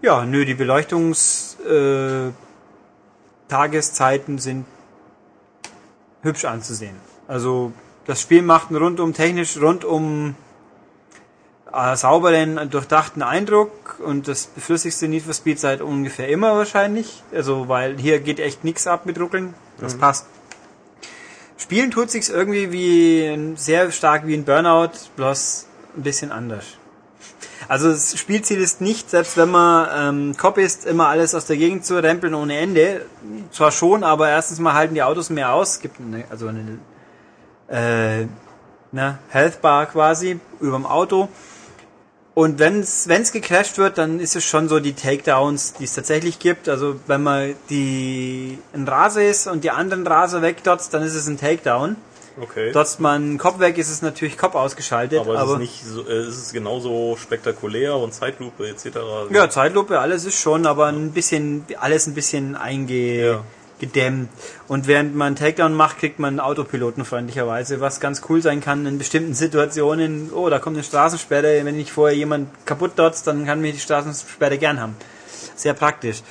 ja, 0.00 0.24
nö, 0.24 0.44
die 0.44 0.54
Beleuchtungs 0.54 1.58
äh, 1.66 2.30
sind 4.38 4.64
hübsch 6.22 6.44
anzusehen. 6.44 6.96
Also 7.28 7.72
das 8.06 8.20
Spiel 8.20 8.42
macht 8.42 8.68
einen 8.68 8.78
rundum 8.78 9.12
technisch 9.12 9.58
rundum 9.58 10.36
äh, 11.72 11.96
sauberen, 11.96 12.70
durchdachten 12.70 13.22
Eindruck 13.22 13.98
und 14.04 14.28
das 14.28 14.46
beflüssigste 14.46 15.08
Need 15.08 15.24
for 15.24 15.34
Speed 15.34 15.58
seit 15.58 15.80
ungefähr 15.80 16.28
immer 16.28 16.56
wahrscheinlich. 16.56 17.22
Also 17.34 17.68
weil 17.68 17.98
hier 17.98 18.20
geht 18.20 18.40
echt 18.40 18.64
nichts 18.64 18.86
ab 18.86 19.06
mit 19.06 19.18
Ruckeln. 19.18 19.54
Das 19.78 19.96
passt. 19.96 20.26
Spielen 21.56 21.90
tut 21.90 22.10
sich's 22.10 22.28
irgendwie 22.28 22.72
wie 22.72 23.54
sehr 23.56 23.90
stark 23.92 24.26
wie 24.26 24.34
ein 24.34 24.44
Burnout, 24.44 24.90
bloß 25.16 25.66
ein 25.96 26.02
bisschen 26.02 26.32
anders. 26.32 26.64
Also 27.68 27.90
das 27.90 28.18
Spielziel 28.18 28.60
ist 28.60 28.80
nicht, 28.80 29.10
selbst 29.10 29.36
wenn 29.36 29.50
man 29.50 29.88
ähm, 29.94 30.36
Cop 30.36 30.58
ist, 30.58 30.84
immer 30.84 31.08
alles 31.08 31.34
aus 31.34 31.46
der 31.46 31.56
Gegend 31.56 31.84
zu 31.84 32.02
rempeln 32.02 32.34
ohne 32.34 32.58
Ende. 32.58 33.06
Zwar 33.52 33.70
schon, 33.70 34.02
aber 34.02 34.28
erstens 34.28 34.58
mal 34.58 34.74
halten 34.74 34.94
die 34.94 35.02
Autos 35.02 35.30
mehr 35.30 35.52
aus. 35.52 35.74
Es 35.74 35.80
gibt 35.80 36.00
eine, 36.00 36.24
also 36.28 36.48
eine 36.48 36.78
äh, 37.68 38.26
ne, 38.90 39.18
Health 39.28 39.62
Bar 39.62 39.86
quasi 39.86 40.40
überm 40.60 40.86
Auto. 40.86 41.28
Und 42.34 42.58
wenn's 42.58 43.08
wenn's 43.08 43.30
gecrashed 43.30 43.76
wird, 43.76 43.98
dann 43.98 44.18
ist 44.18 44.36
es 44.36 44.44
schon 44.44 44.68
so 44.68 44.80
die 44.80 44.94
Takedowns, 44.94 45.74
die 45.74 45.84
es 45.84 45.94
tatsächlich 45.94 46.38
gibt. 46.38 46.68
Also 46.68 46.96
wenn 47.06 47.22
man 47.22 47.54
die 47.68 48.58
ein 48.72 48.88
Raser 48.88 49.22
ist 49.22 49.46
und 49.46 49.64
die 49.64 49.70
anderen 49.70 50.06
Raser 50.06 50.40
wegdotzt, 50.40 50.94
dann 50.94 51.02
ist 51.02 51.14
es 51.14 51.26
ein 51.26 51.38
Takedown. 51.38 51.96
Okay. 52.40 52.72
Dotzt 52.72 52.98
man 53.00 53.36
Kopf 53.36 53.58
weg, 53.58 53.76
ist 53.76 53.90
es 53.90 54.00
natürlich 54.00 54.38
Kopf 54.38 54.54
ausgeschaltet. 54.54 55.20
aber, 55.20 55.38
aber 55.38 55.44
es 55.44 55.52
ist 55.52 55.58
nicht 55.58 55.84
so, 55.84 56.08
äh, 56.08 56.12
es 56.14 56.38
ist 56.38 56.52
genauso 56.54 57.16
spektakulär 57.16 57.96
und 57.96 58.14
Zeitlupe 58.14 58.66
etc. 58.66 58.86
Ja, 59.30 59.50
Zeitlupe, 59.50 60.00
alles 60.00 60.24
ist 60.24 60.40
schon, 60.40 60.64
aber 60.64 60.86
ein 60.86 61.12
bisschen, 61.12 61.66
alles 61.78 62.06
ein 62.06 62.14
bisschen 62.14 62.56
einge, 62.56 62.94
Ja. 62.94 63.44
Gedämmt. 63.82 64.30
Und 64.68 64.86
während 64.86 65.14
man 65.16 65.26
einen 65.26 65.36
Takedown 65.36 65.74
macht, 65.74 65.98
kriegt 65.98 66.20
man 66.20 66.28
einen 66.28 66.40
Autopiloten 66.40 67.04
freundlicherweise, 67.04 67.80
was 67.80 67.98
ganz 67.98 68.22
cool 68.28 68.40
sein 68.40 68.60
kann 68.60 68.86
in 68.86 68.96
bestimmten 68.96 69.34
Situationen. 69.34 70.30
Oh, 70.32 70.48
da 70.48 70.60
kommt 70.60 70.76
eine 70.76 70.84
Straßensperre, 70.84 71.64
wenn 71.64 71.78
ich 71.78 71.92
vorher 71.92 72.16
jemand 72.16 72.48
kaputt 72.64 72.92
dotzt, 72.96 73.26
dann 73.26 73.44
kann 73.44 73.60
mir 73.60 73.72
die 73.72 73.80
Straßensperre 73.80 74.56
gern 74.56 74.80
haben. 74.80 74.94
Sehr 75.56 75.74
praktisch. 75.74 76.22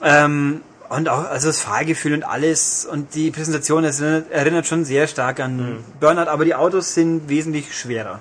Ähm, 0.00 0.60
und 0.88 1.08
auch, 1.08 1.28
also 1.28 1.48
das 1.48 1.60
Fahrgefühl 1.60 2.14
und 2.14 2.22
alles 2.22 2.86
und 2.86 3.16
die 3.16 3.32
Präsentation, 3.32 3.82
erinnert, 3.82 4.30
erinnert 4.30 4.66
schon 4.68 4.84
sehr 4.84 5.08
stark 5.08 5.40
an 5.40 5.84
Burnout, 5.98 6.30
aber 6.30 6.44
die 6.44 6.54
Autos 6.54 6.94
sind 6.94 7.28
wesentlich 7.28 7.76
schwerer. 7.76 8.20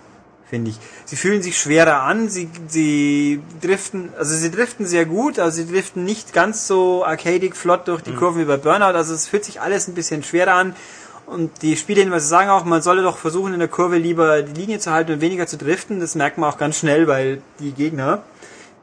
Finde 0.55 0.71
ich. 0.71 0.77
Sie 1.03 1.17
fühlen 1.17 1.41
sich 1.41 1.57
schwerer 1.57 2.03
an, 2.03 2.29
sie, 2.29 2.49
sie 2.67 3.41
driften, 3.61 4.09
also 4.17 4.33
sie 4.33 4.49
driften 4.49 4.85
sehr 4.85 5.05
gut, 5.05 5.37
also 5.37 5.57
sie 5.57 5.69
driften 5.69 6.05
nicht 6.05 6.31
ganz 6.31 6.65
so 6.65 7.03
arcadic 7.03 7.57
flott 7.57 7.89
durch 7.89 8.01
die 8.01 8.13
Kurven 8.13 8.39
wie 8.39 8.45
bei 8.45 8.55
Burnout, 8.55 8.95
also 8.95 9.13
es 9.13 9.27
fühlt 9.27 9.43
sich 9.43 9.59
alles 9.59 9.89
ein 9.89 9.95
bisschen 9.95 10.23
schwerer 10.23 10.53
an. 10.53 10.75
Und 11.25 11.61
die 11.61 11.75
Spielehinweise 11.75 12.25
sagen 12.25 12.49
auch, 12.49 12.63
man 12.63 12.81
solle 12.81 13.01
doch 13.01 13.17
versuchen, 13.17 13.53
in 13.53 13.59
der 13.59 13.67
Kurve 13.67 13.97
lieber 13.97 14.43
die 14.43 14.61
Linie 14.61 14.79
zu 14.79 14.91
halten 14.91 15.11
und 15.13 15.21
weniger 15.21 15.45
zu 15.45 15.57
driften. 15.57 15.99
Das 15.99 16.15
merkt 16.15 16.37
man 16.37 16.49
auch 16.49 16.57
ganz 16.57 16.77
schnell, 16.77 17.07
weil 17.07 17.41
die 17.59 17.71
Gegner, 17.71 18.21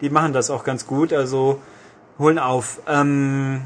die 0.03 0.11
machen 0.11 0.33
das 0.33 0.51
auch 0.51 0.65
ganz 0.65 0.87
gut, 0.87 1.13
also 1.13 1.63
holen 2.19 2.39
auf. 2.39 2.81
Ähm, 2.87 3.63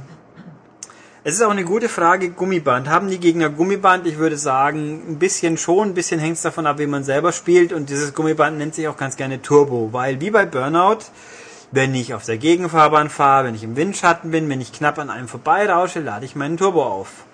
es 1.29 1.35
ist 1.35 1.43
auch 1.43 1.51
eine 1.51 1.65
gute 1.65 1.89
Frage, 1.89 2.31
Gummiband. 2.31 2.89
Haben 2.89 3.11
die 3.11 3.19
Gegner 3.19 3.51
Gummiband? 3.51 4.07
Ich 4.07 4.17
würde 4.17 4.37
sagen, 4.37 5.03
ein 5.09 5.19
bisschen 5.19 5.57
schon, 5.57 5.89
ein 5.89 5.95
bisschen 5.95 6.21
hängt 6.21 6.37
es 6.37 6.43
davon 6.43 6.69
ab, 6.69 6.79
wie 6.79 6.87
man 6.87 7.03
selber 7.03 7.33
spielt. 7.33 7.73
Und 7.73 7.91
dieses 7.91 8.15
Gummiband 8.15 8.59
nennt 8.59 8.77
sich 8.77 8.87
auch 8.87 8.97
ganz 8.97 9.17
gerne 9.17 9.43
Turbo, 9.43 9.89
weil 9.91 10.21
wie 10.21 10.31
bei 10.31 10.47
Burnout, 10.47 10.99
wenn 11.73 11.97
ich 11.97 12.15
auf 12.15 12.25
der 12.25 12.37
Gegenfahrbahn 12.39 13.11
fahre, 13.11 13.49
wenn 13.49 13.57
ich 13.57 13.65
im 13.65 13.75
Windschatten 13.75 14.31
bin, 14.31 14.49
wenn 14.49 14.61
ich 14.61 14.73
knapp 14.73 15.01
an 15.01 15.11
einem 15.11 15.27
vorbeirausche, 15.27 15.99
lade 15.99 16.25
ich 16.25 16.37
meinen 16.37 16.59
Turbo 16.59 16.85
auf, 16.85 17.25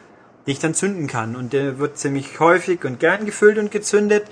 den 0.46 0.52
ich 0.52 0.58
dann 0.58 0.72
zünden 0.72 1.06
kann. 1.06 1.36
Und 1.36 1.52
der 1.52 1.78
wird 1.78 1.98
ziemlich 1.98 2.40
häufig 2.40 2.86
und 2.86 2.98
gern 2.98 3.26
gefüllt 3.26 3.58
und 3.58 3.70
gezündet. 3.70 4.24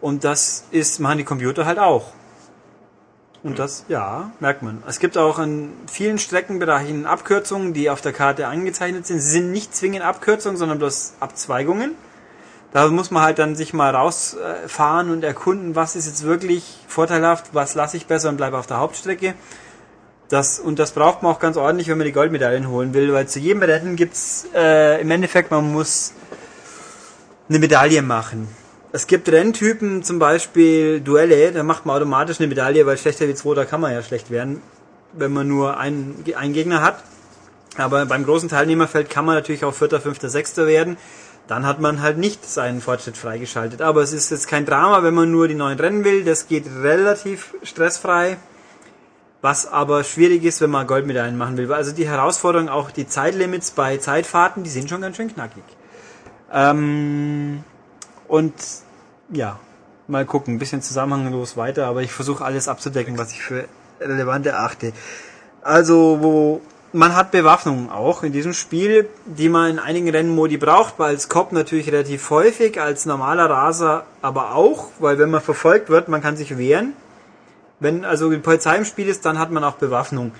Und 0.00 0.24
das 0.24 0.64
ist, 0.72 0.98
machen 0.98 1.18
die 1.18 1.24
Computer 1.24 1.64
halt 1.64 1.78
auch. 1.78 2.12
Und 3.46 3.60
das, 3.60 3.84
ja, 3.88 4.32
merkt 4.40 4.62
man. 4.62 4.82
Es 4.88 4.98
gibt 4.98 5.16
auch 5.16 5.38
in 5.38 5.72
vielen 5.86 6.18
Streckenbereichen 6.18 7.06
Abkürzungen, 7.06 7.74
die 7.74 7.90
auf 7.90 8.00
der 8.00 8.12
Karte 8.12 8.48
angezeichnet 8.48 9.06
sind. 9.06 9.20
Sie 9.20 9.30
sind 9.30 9.52
nicht 9.52 9.74
zwingend 9.74 10.02
Abkürzungen, 10.02 10.56
sondern 10.56 10.78
bloß 10.78 11.14
Abzweigungen. 11.20 11.92
Da 12.72 12.88
muss 12.88 13.12
man 13.12 13.22
halt 13.22 13.38
dann 13.38 13.54
sich 13.54 13.72
mal 13.72 13.94
rausfahren 13.94 15.10
und 15.10 15.22
erkunden, 15.22 15.76
was 15.76 15.94
ist 15.94 16.06
jetzt 16.06 16.24
wirklich 16.24 16.84
vorteilhaft, 16.88 17.50
was 17.52 17.76
lasse 17.76 17.96
ich 17.96 18.06
besser 18.06 18.30
und 18.30 18.36
bleibe 18.36 18.58
auf 18.58 18.66
der 18.66 18.78
Hauptstrecke. 18.78 19.34
Das, 20.28 20.58
und 20.58 20.80
das 20.80 20.90
braucht 20.90 21.22
man 21.22 21.32
auch 21.32 21.38
ganz 21.38 21.56
ordentlich, 21.56 21.88
wenn 21.88 21.98
man 21.98 22.06
die 22.06 22.12
Goldmedaillen 22.12 22.68
holen 22.68 22.94
will, 22.94 23.12
weil 23.12 23.28
zu 23.28 23.38
jedem 23.38 23.62
Rennen 23.62 23.94
gibt's 23.94 24.48
äh, 24.54 25.00
im 25.00 25.10
Endeffekt, 25.12 25.52
man 25.52 25.72
muss 25.72 26.14
eine 27.48 27.60
Medaille 27.60 28.02
machen. 28.02 28.48
Es 28.92 29.06
gibt 29.06 29.28
Renntypen, 29.28 30.02
zum 30.02 30.18
Beispiel 30.18 31.00
Duelle, 31.00 31.52
da 31.52 31.62
macht 31.62 31.86
man 31.86 31.96
automatisch 31.96 32.38
eine 32.38 32.46
Medaille, 32.46 32.86
weil 32.86 32.96
schlechter 32.96 33.28
wie 33.28 33.34
zweiter 33.34 33.66
kann 33.66 33.80
man 33.80 33.92
ja 33.92 34.02
schlecht 34.02 34.30
werden, 34.30 34.62
wenn 35.12 35.32
man 35.32 35.48
nur 35.48 35.78
einen, 35.78 36.24
einen 36.36 36.52
Gegner 36.52 36.82
hat. 36.82 37.02
Aber 37.76 38.06
beim 38.06 38.24
großen 38.24 38.48
Teilnehmerfeld 38.48 39.10
kann 39.10 39.24
man 39.24 39.34
natürlich 39.34 39.64
auch 39.64 39.74
Vierter, 39.74 40.00
Fünfter, 40.00 40.28
Sechster 40.28 40.66
werden. 40.66 40.96
Dann 41.46 41.66
hat 41.66 41.80
man 41.80 42.00
halt 42.00 42.18
nicht 42.18 42.44
seinen 42.44 42.80
Fortschritt 42.80 43.16
freigeschaltet. 43.16 43.82
Aber 43.82 44.02
es 44.02 44.12
ist 44.12 44.30
jetzt 44.30 44.48
kein 44.48 44.66
Drama, 44.66 45.02
wenn 45.02 45.14
man 45.14 45.30
nur 45.30 45.46
die 45.46 45.54
neuen 45.54 45.78
Rennen 45.78 46.04
will. 46.04 46.24
Das 46.24 46.48
geht 46.48 46.64
relativ 46.82 47.54
stressfrei. 47.62 48.38
Was 49.42 49.70
aber 49.70 50.02
schwierig 50.02 50.42
ist, 50.44 50.60
wenn 50.60 50.70
man 50.70 50.86
Goldmedaillen 50.86 51.36
machen 51.36 51.56
will. 51.56 51.72
Also 51.72 51.92
die 51.92 52.08
Herausforderung, 52.08 52.68
auch 52.68 52.90
die 52.90 53.06
Zeitlimits 53.06 53.72
bei 53.72 53.98
Zeitfahrten, 53.98 54.64
die 54.64 54.70
sind 54.70 54.88
schon 54.88 55.02
ganz 55.02 55.16
schön 55.16 55.32
knackig. 55.32 55.62
Ähm, 56.52 57.62
und 58.28 58.54
ja, 59.30 59.58
mal 60.08 60.24
gucken, 60.24 60.54
ein 60.54 60.58
bisschen 60.58 60.82
zusammenhanglos 60.82 61.56
weiter, 61.56 61.86
aber 61.86 62.02
ich 62.02 62.12
versuche 62.12 62.44
alles 62.44 62.68
abzudecken, 62.68 63.18
was 63.18 63.32
ich 63.32 63.42
für 63.42 63.66
relevant 64.00 64.46
erachte. 64.46 64.92
Also, 65.62 66.18
wo 66.20 66.60
man 66.92 67.14
hat 67.14 67.30
Bewaffnung 67.30 67.90
auch 67.90 68.22
in 68.22 68.32
diesem 68.32 68.52
Spiel, 68.52 69.08
die 69.26 69.48
man 69.48 69.72
in 69.72 69.78
einigen 69.78 70.08
Rennmodi 70.08 70.56
braucht, 70.56 70.98
weil 70.98 71.10
als 71.10 71.28
Cop 71.28 71.52
natürlich 71.52 71.88
relativ 71.88 72.30
häufig, 72.30 72.80
als 72.80 73.06
normaler 73.06 73.50
Raser 73.50 74.04
aber 74.22 74.54
auch, 74.54 74.88
weil 74.98 75.18
wenn 75.18 75.30
man 75.30 75.40
verfolgt 75.40 75.90
wird, 75.90 76.08
man 76.08 76.22
kann 76.22 76.36
sich 76.36 76.56
wehren. 76.56 76.94
Wenn 77.80 78.04
also 78.04 78.30
die 78.30 78.38
Polizei 78.38 78.76
im 78.76 78.84
Spiel 78.84 79.08
ist, 79.08 79.26
dann 79.26 79.38
hat 79.38 79.50
man 79.50 79.64
auch 79.64 79.74
Bewaffnung. 79.74 80.32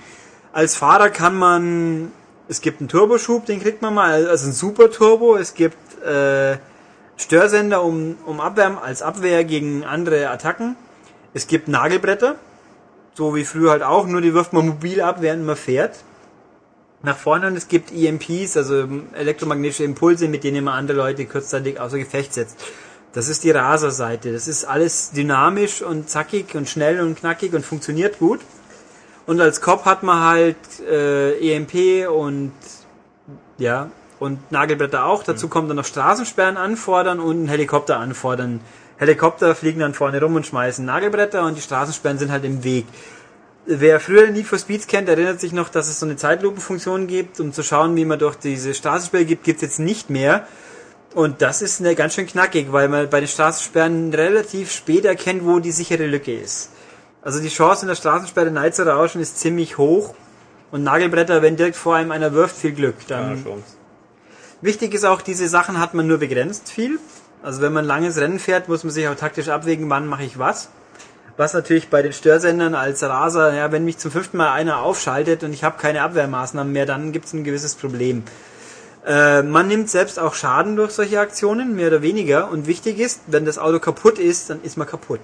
Als 0.53 0.75
Fahrer 0.75 1.09
kann 1.09 1.37
man, 1.37 2.11
es 2.47 2.61
gibt 2.61 2.79
einen 2.79 2.89
Turboschub, 2.89 3.45
den 3.45 3.61
kriegt 3.61 3.81
man 3.81 3.93
mal, 3.93 4.27
also 4.27 4.47
ein 4.47 4.53
Super 4.53 4.89
Turbo, 4.89 5.35
es 5.35 5.53
gibt 5.53 6.01
äh, 6.03 6.57
Störsender 7.17 7.83
um, 7.83 8.15
um 8.25 8.39
Abwärmen 8.39 8.77
als 8.77 9.01
Abwehr 9.01 9.43
gegen 9.43 9.83
andere 9.83 10.29
Attacken. 10.29 10.75
Es 11.33 11.47
gibt 11.47 11.67
Nagelbretter, 11.67 12.35
so 13.15 13.35
wie 13.35 13.43
früher 13.43 13.71
halt 13.71 13.83
auch, 13.83 14.07
nur 14.07 14.21
die 14.21 14.33
wirft 14.33 14.53
man 14.53 14.67
mobil 14.67 15.01
ab, 15.01 15.17
während 15.21 15.45
man 15.45 15.55
fährt. 15.55 16.03
Nach 17.03 17.17
vorne 17.17 17.47
und 17.47 17.55
es 17.55 17.67
gibt 17.67 17.91
EMPs, 17.91 18.57
also 18.57 18.87
elektromagnetische 19.13 19.83
Impulse, 19.83 20.27
mit 20.27 20.43
denen 20.43 20.63
man 20.63 20.75
andere 20.75 20.97
Leute 20.97 21.25
kurzzeitig 21.25 21.79
außer 21.79 21.97
Gefecht 21.97 22.33
setzt. 22.33 22.57
Das 23.13 23.29
ist 23.29 23.43
die 23.43 23.51
Raserseite. 23.51 24.31
Das 24.31 24.47
ist 24.47 24.65
alles 24.65 25.11
dynamisch 25.11 25.81
und 25.81 26.09
zackig 26.09 26.53
und 26.55 26.69
schnell 26.69 27.01
und 27.01 27.15
knackig 27.15 27.53
und 27.53 27.65
funktioniert 27.65 28.19
gut. 28.19 28.41
Und 29.25 29.41
als 29.41 29.61
Cop 29.61 29.85
hat 29.85 30.03
man 30.03 30.23
halt 30.23 30.57
äh, 30.87 31.55
EMP 31.55 32.09
und 32.09 32.53
ja, 33.57 33.89
und 34.19 34.51
Nagelbretter 34.51 35.05
auch. 35.05 35.23
Dazu 35.23 35.47
kommt 35.47 35.69
dann 35.69 35.77
noch 35.77 35.85
Straßensperren 35.85 36.57
anfordern 36.57 37.19
und 37.19 37.37
einen 37.37 37.47
Helikopter 37.47 37.99
anfordern. 37.99 38.61
Helikopter 38.97 39.53
fliegen 39.55 39.79
dann 39.79 39.93
vorne 39.93 40.21
rum 40.21 40.35
und 40.35 40.45
schmeißen 40.45 40.83
Nagelbretter 40.83 41.45
und 41.45 41.55
die 41.55 41.61
Straßensperren 41.61 42.17
sind 42.17 42.31
halt 42.31 42.45
im 42.45 42.63
Weg. 42.63 42.85
Wer 43.65 43.99
früher 43.99 44.27
Need 44.27 44.47
for 44.47 44.57
Speeds 44.57 44.87
kennt, 44.87 45.09
erinnert 45.09 45.39
sich 45.39 45.51
noch, 45.51 45.69
dass 45.69 45.87
es 45.87 45.99
so 45.99 46.05
eine 46.05 46.15
Zeitlupenfunktion 46.15 47.05
gibt, 47.05 47.39
um 47.39 47.51
zu 47.51 47.63
schauen, 47.63 47.95
wie 47.95 48.05
man 48.05 48.17
durch 48.17 48.35
diese 48.35 48.73
Straßensperre 48.73 49.25
gibt, 49.25 49.43
gibt's 49.43 49.61
jetzt 49.61 49.79
nicht 49.79 50.09
mehr. 50.09 50.47
Und 51.13 51.41
das 51.41 51.61
ist 51.61 51.81
eine 51.81 51.93
ganz 51.95 52.15
schön 52.15 52.27
knackig, 52.27 52.71
weil 52.71 52.87
man 52.87 53.09
bei 53.09 53.19
den 53.19 53.27
Straßensperren 53.27 54.13
relativ 54.13 54.71
spät 54.71 55.05
erkennt, 55.05 55.45
wo 55.45 55.59
die 55.59 55.71
sichere 55.71 56.05
Lücke 56.05 56.33
ist. 56.33 56.71
Also 57.21 57.41
die 57.41 57.49
Chance 57.49 57.83
in 57.83 57.87
der 57.89 57.95
Straßensperre 57.95 58.51
Neid 58.51 58.75
zu 58.75 58.87
rauschen 58.87 59.21
ist 59.21 59.39
ziemlich 59.39 59.77
hoch. 59.77 60.15
Und 60.71 60.83
Nagelbretter, 60.83 61.41
wenn 61.41 61.55
direkt 61.55 61.75
vor 61.75 61.95
einem 61.95 62.11
einer 62.11 62.33
wirft, 62.33 62.55
viel 62.55 62.71
Glück. 62.71 62.95
Dann 63.07 63.31
Ja, 63.57 63.76
Wichtig 64.61 64.93
ist 64.93 65.05
auch, 65.05 65.21
diese 65.21 65.47
Sachen 65.47 65.79
hat 65.79 65.93
man 65.93 66.07
nur 66.07 66.17
begrenzt 66.17 66.69
viel. 66.69 66.99
Also 67.43 67.61
wenn 67.61 67.73
man 67.73 67.85
langes 67.85 68.17
Rennen 68.17 68.39
fährt, 68.39 68.67
muss 68.67 68.83
man 68.83 68.91
sich 68.91 69.07
auch 69.07 69.15
taktisch 69.15 69.49
abwägen, 69.49 69.89
wann 69.89 70.07
mache 70.07 70.23
ich 70.23 70.39
was. 70.39 70.69
Was 71.37 71.53
natürlich 71.53 71.89
bei 71.89 72.01
den 72.01 72.13
Störsendern 72.13 72.73
als 72.73 73.03
Raser, 73.03 73.53
ja, 73.53 73.71
wenn 73.71 73.85
mich 73.85 73.99
zum 73.99 74.09
fünften 74.09 74.37
Mal 74.37 74.51
einer 74.51 74.81
aufschaltet 74.81 75.43
und 75.43 75.53
ich 75.53 75.63
habe 75.63 75.77
keine 75.79 76.01
Abwehrmaßnahmen 76.01 76.73
mehr, 76.73 76.87
dann 76.87 77.11
gibt 77.11 77.25
es 77.25 77.33
ein 77.33 77.43
gewisses 77.43 77.75
Problem. 77.75 78.23
Äh, 79.05 79.43
man 79.43 79.67
nimmt 79.67 79.89
selbst 79.89 80.17
auch 80.19 80.33
Schaden 80.33 80.75
durch 80.75 80.91
solche 80.91 81.19
Aktionen, 81.19 81.75
mehr 81.75 81.87
oder 81.87 82.01
weniger. 82.01 82.49
Und 82.49 82.65
wichtig 82.65 82.97
ist, 82.97 83.21
wenn 83.27 83.45
das 83.45 83.59
Auto 83.59 83.77
kaputt 83.77 84.17
ist, 84.17 84.49
dann 84.49 84.63
ist 84.63 84.77
man 84.77 84.87
kaputt. 84.87 85.21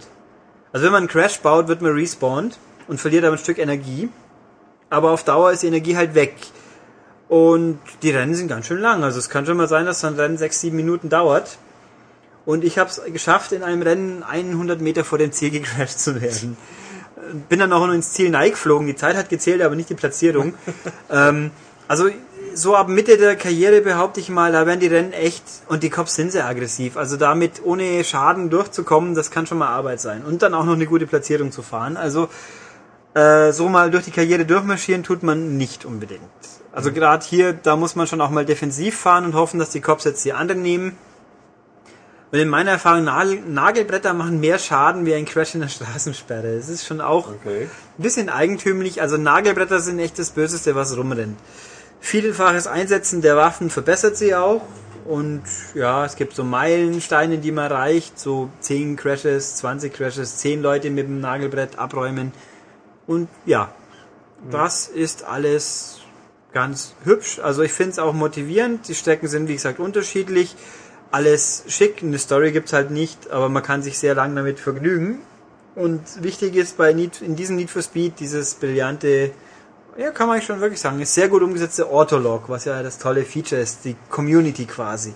Also 0.71 0.85
wenn 0.85 0.91
man 0.91 1.01
einen 1.01 1.09
Crash 1.09 1.39
baut, 1.39 1.67
wird 1.67 1.81
man 1.81 1.93
respawned 1.93 2.59
und 2.87 3.01
verliert 3.01 3.25
aber 3.25 3.35
ein 3.35 3.39
Stück 3.39 3.57
Energie. 3.57 4.09
Aber 4.91 5.09
auf 5.09 5.23
Dauer 5.23 5.51
ist 5.51 5.63
die 5.63 5.67
Energie 5.67 5.97
halt 5.97 6.13
weg. 6.13 6.35
Und 7.29 7.79
die 8.01 8.11
Rennen 8.11 8.35
sind 8.35 8.47
ganz 8.47 8.67
schön 8.67 8.79
lang. 8.79 9.03
Also 9.03 9.19
es 9.19 9.29
kann 9.29 9.45
schon 9.45 9.57
mal 9.57 9.67
sein, 9.67 9.85
dass 9.85 10.01
so 10.01 10.07
ein 10.07 10.15
Rennen 10.15 10.37
sechs, 10.37 10.59
sieben 10.59 10.75
Minuten 10.75 11.09
dauert. 11.09 11.57
Und 12.45 12.63
ich 12.63 12.77
habe 12.77 12.89
es 12.89 13.01
geschafft, 13.05 13.53
in 13.53 13.63
einem 13.63 13.81
Rennen 13.81 14.23
100 14.23 14.81
Meter 14.81 15.03
vor 15.03 15.17
dem 15.17 15.31
Ziel 15.31 15.49
gecrashed 15.49 15.99
zu 15.99 16.21
werden. 16.21 16.57
Bin 17.47 17.59
dann 17.59 17.71
auch 17.71 17.85
noch 17.87 17.93
ins 17.93 18.11
Ziel 18.11 18.31
geflogen. 18.31 18.85
Die 18.85 18.95
Zeit 18.95 19.15
hat 19.15 19.29
gezählt, 19.29 19.61
aber 19.61 19.75
nicht 19.75 19.89
die 19.89 19.95
Platzierung. 19.95 20.53
ähm, 21.09 21.51
also 21.87 22.09
so 22.53 22.75
ab 22.75 22.87
Mitte 22.87 23.17
der 23.17 23.35
Karriere 23.35 23.81
behaupte 23.81 24.19
ich 24.19 24.29
mal, 24.29 24.51
da 24.51 24.65
werden 24.65 24.79
die 24.79 24.87
Rennen 24.87 25.13
echt 25.13 25.43
und 25.67 25.83
die 25.83 25.89
Cops 25.89 26.15
sind 26.15 26.31
sehr 26.31 26.45
aggressiv. 26.45 26.97
Also 26.97 27.17
damit 27.17 27.61
ohne 27.63 28.03
Schaden 28.03 28.49
durchzukommen, 28.49 29.15
das 29.15 29.31
kann 29.31 29.47
schon 29.47 29.57
mal 29.57 29.69
Arbeit 29.69 30.01
sein. 30.01 30.23
Und 30.23 30.41
dann 30.41 30.53
auch 30.53 30.65
noch 30.65 30.73
eine 30.73 30.85
gute 30.85 31.07
Platzierung 31.07 31.51
zu 31.51 31.61
fahren. 31.61 31.97
Also 31.97 32.29
äh, 33.13 33.51
so 33.51 33.69
mal 33.69 33.91
durch 33.91 34.05
die 34.05 34.11
Karriere 34.11 34.45
durchmarschieren 34.45 35.03
tut 35.03 35.23
man 35.23 35.57
nicht 35.57 35.85
unbedingt. 35.85 36.21
Also 36.71 36.91
gerade 36.91 37.23
hier, 37.25 37.53
da 37.53 37.75
muss 37.75 37.95
man 37.95 38.07
schon 38.07 38.19
auch 38.21 38.31
mal 38.31 38.45
defensiv 38.45 38.97
fahren 38.97 39.25
und 39.25 39.35
hoffen, 39.35 39.59
dass 39.59 39.69
die 39.69 39.81
Cops 39.81 40.05
jetzt 40.05 40.25
die 40.25 40.33
anderen 40.33 40.63
nehmen. 40.63 40.97
Und 42.31 42.39
in 42.39 42.49
meiner 42.49 42.71
Erfahrung, 42.71 43.03
Nagel, 43.03 43.41
Nagelbretter 43.41 44.13
machen 44.15 44.39
mehr 44.39 44.57
Schaden 44.57 45.05
wie 45.05 45.13
ein 45.13 45.25
Crash 45.25 45.53
in 45.53 45.61
der 45.61 45.67
Straßensperre. 45.67 46.55
Das 46.55 46.67
ist 46.67 46.83
schon 46.83 46.99
auch 46.99 47.27
Okay. 47.27 47.69
ein 47.99 48.01
bisschen 48.01 48.27
eigentümlich. 48.29 49.01
Also 49.03 49.17
Nagelbretter 49.17 49.79
sind 49.79 49.99
echt 49.99 50.17
das 50.17 50.31
Böseste, 50.31 50.73
was 50.73 50.97
rumrennt. 50.97 51.37
Vielfaches 51.99 52.65
Einsetzen 52.65 53.21
der 53.21 53.37
Waffen 53.37 53.69
verbessert 53.69 54.17
sie 54.17 54.33
auch. 54.33 54.63
Und 55.05 55.43
ja, 55.75 56.05
es 56.05 56.15
gibt 56.15 56.33
so 56.33 56.43
Meilensteine, 56.43 57.37
die 57.37 57.51
man 57.51 57.69
erreicht. 57.69 58.17
So 58.17 58.49
10 58.61 58.95
Crashes, 58.95 59.57
20 59.57 59.93
Crashes, 59.93 60.37
10 60.37 60.63
Leute 60.63 60.89
mit 60.89 61.05
dem 61.05 61.19
Nagelbrett 61.21 61.77
abräumen. 61.77 62.31
Und 63.07 63.27
ja, 63.45 63.73
das 64.49 64.87
ist 64.87 65.23
alles 65.25 65.99
ganz 66.53 66.93
hübsch. 67.03 67.39
Also 67.39 67.61
ich 67.63 67.73
finde 67.73 67.91
es 67.91 67.99
auch 67.99 68.13
motivierend. 68.13 68.87
Die 68.87 68.95
Strecken 68.95 69.27
sind, 69.27 69.47
wie 69.47 69.53
gesagt, 69.53 69.79
unterschiedlich. 69.79 70.55
Alles 71.11 71.63
schick. 71.67 72.01
Eine 72.01 72.17
Story 72.19 72.51
gibt's 72.51 72.73
halt 72.73 72.91
nicht, 72.91 73.29
aber 73.31 73.49
man 73.49 73.63
kann 73.63 73.83
sich 73.83 73.97
sehr 73.99 74.15
lang 74.15 74.35
damit 74.35 74.59
vergnügen. 74.59 75.19
Und 75.75 76.01
wichtig 76.23 76.55
ist 76.55 76.77
bei 76.77 76.93
Need, 76.93 77.21
in 77.21 77.35
diesem 77.35 77.55
Need 77.55 77.71
for 77.71 77.81
Speed 77.81 78.19
dieses 78.19 78.53
brillante, 78.55 79.31
ja, 79.97 80.11
kann 80.11 80.27
man 80.27 80.41
schon 80.41 80.59
wirklich 80.59 80.79
sagen, 80.79 80.99
ist 81.01 81.13
sehr 81.15 81.29
gut 81.29 81.41
umgesetzte 81.41 81.87
Autolog, 81.87 82.43
was 82.47 82.65
ja 82.65 82.81
das 82.83 82.99
tolle 82.99 83.23
Feature 83.25 83.61
ist, 83.61 83.83
die 83.85 83.95
Community 84.09 84.65
quasi. 84.65 85.13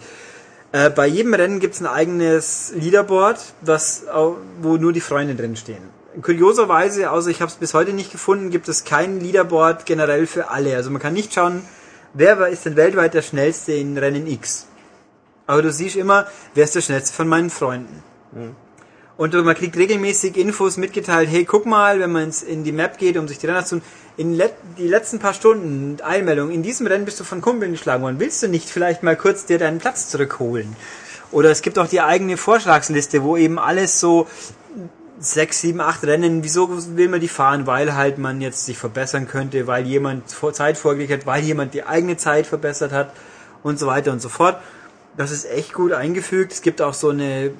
Äh, 0.71 0.89
bei 0.89 1.07
jedem 1.07 1.33
Rennen 1.33 1.59
gibt's 1.59 1.79
ein 1.79 1.87
eigenes 1.87 2.71
Leaderboard, 2.75 3.39
au- 4.11 4.37
wo 4.61 4.77
nur 4.77 4.93
die 4.93 4.99
Freunde 5.01 5.35
drin 5.35 5.55
stehen. 5.55 5.96
Kurioserweise, 6.21 7.11
außer 7.11 7.29
ich 7.29 7.41
habe 7.41 7.51
es 7.51 7.57
bis 7.57 7.73
heute 7.73 7.93
nicht 7.93 8.11
gefunden, 8.11 8.49
gibt 8.49 8.67
es 8.69 8.83
kein 8.83 9.19
Leaderboard 9.19 9.85
generell 9.85 10.25
für 10.27 10.49
alle. 10.49 10.75
Also 10.75 10.89
man 10.89 11.01
kann 11.01 11.13
nicht 11.13 11.33
schauen, 11.33 11.61
wer 12.13 12.47
ist 12.47 12.65
denn 12.65 12.75
weltweit 12.75 13.13
der 13.13 13.21
schnellste 13.21 13.73
in 13.73 13.97
Rennen 13.97 14.27
X. 14.27 14.67
Aber 15.45 15.61
du 15.61 15.71
siehst 15.71 15.95
immer, 15.95 16.27
wer 16.55 16.63
ist 16.63 16.75
der 16.75 16.81
schnellste 16.81 17.15
von 17.15 17.27
meinen 17.27 17.49
Freunden. 17.49 18.03
Und 19.17 19.33
man 19.33 19.55
kriegt 19.55 19.77
regelmäßig 19.77 20.37
Infos 20.37 20.77
mitgeteilt, 20.77 21.29
hey, 21.29 21.45
guck 21.45 21.65
mal, 21.65 21.99
wenn 21.99 22.11
man 22.11 22.31
in 22.47 22.63
die 22.63 22.71
Map 22.71 22.97
geht, 22.97 23.17
um 23.17 23.27
sich 23.27 23.39
die 23.39 23.47
Rennen 23.47 23.65
zu 23.65 23.81
in 24.17 24.33
let 24.33 24.53
die 24.77 24.87
letzten 24.87 25.19
paar 25.19 25.35
Stunden 25.35 26.01
Einmeldung, 26.01 26.49
in 26.49 26.63
diesem 26.63 26.87
Rennen 26.87 27.05
bist 27.05 27.19
du 27.19 27.23
von 27.23 27.39
Kumpeln 27.39 27.71
geschlagen 27.71 28.01
worden. 28.01 28.19
Willst 28.19 28.41
du 28.41 28.47
nicht 28.47 28.67
vielleicht 28.67 29.03
mal 29.03 29.15
kurz 29.15 29.45
dir 29.45 29.59
deinen 29.59 29.77
Platz 29.77 30.09
zurückholen? 30.09 30.75
Oder 31.31 31.51
es 31.51 31.61
gibt 31.61 31.77
auch 31.77 31.87
die 31.87 32.01
eigene 32.01 32.37
Vorschlagsliste, 32.37 33.23
wo 33.23 33.37
eben 33.37 33.59
alles 33.59 33.99
so 33.99 34.27
sechs, 35.19 35.61
sieben, 35.61 35.81
acht 35.81 36.03
Rennen, 36.03 36.43
wieso 36.43 36.69
will 36.95 37.09
man 37.09 37.19
die 37.19 37.27
fahren? 37.27 37.65
Weil 37.67 37.95
halt 37.95 38.17
man 38.17 38.41
jetzt 38.41 38.65
sich 38.65 38.77
verbessern 38.77 39.27
könnte, 39.27 39.67
weil 39.67 39.85
jemand 39.85 40.29
Zeit 40.29 40.77
vorgelegt 40.77 41.11
hat, 41.11 41.25
weil 41.25 41.43
jemand 41.43 41.73
die 41.73 41.83
eigene 41.83 42.17
Zeit 42.17 42.47
verbessert 42.47 42.91
hat 42.91 43.11
und 43.63 43.79
so 43.79 43.87
weiter 43.87 44.11
und 44.11 44.21
so 44.21 44.29
fort. 44.29 44.57
Das 45.15 45.31
ist 45.31 45.49
echt 45.49 45.73
gut 45.73 45.93
eingefügt. 45.93 46.51
Es 46.51 46.61
gibt 46.61 46.81
auch 46.81 46.93
so 46.93 47.09
eine, 47.09 47.51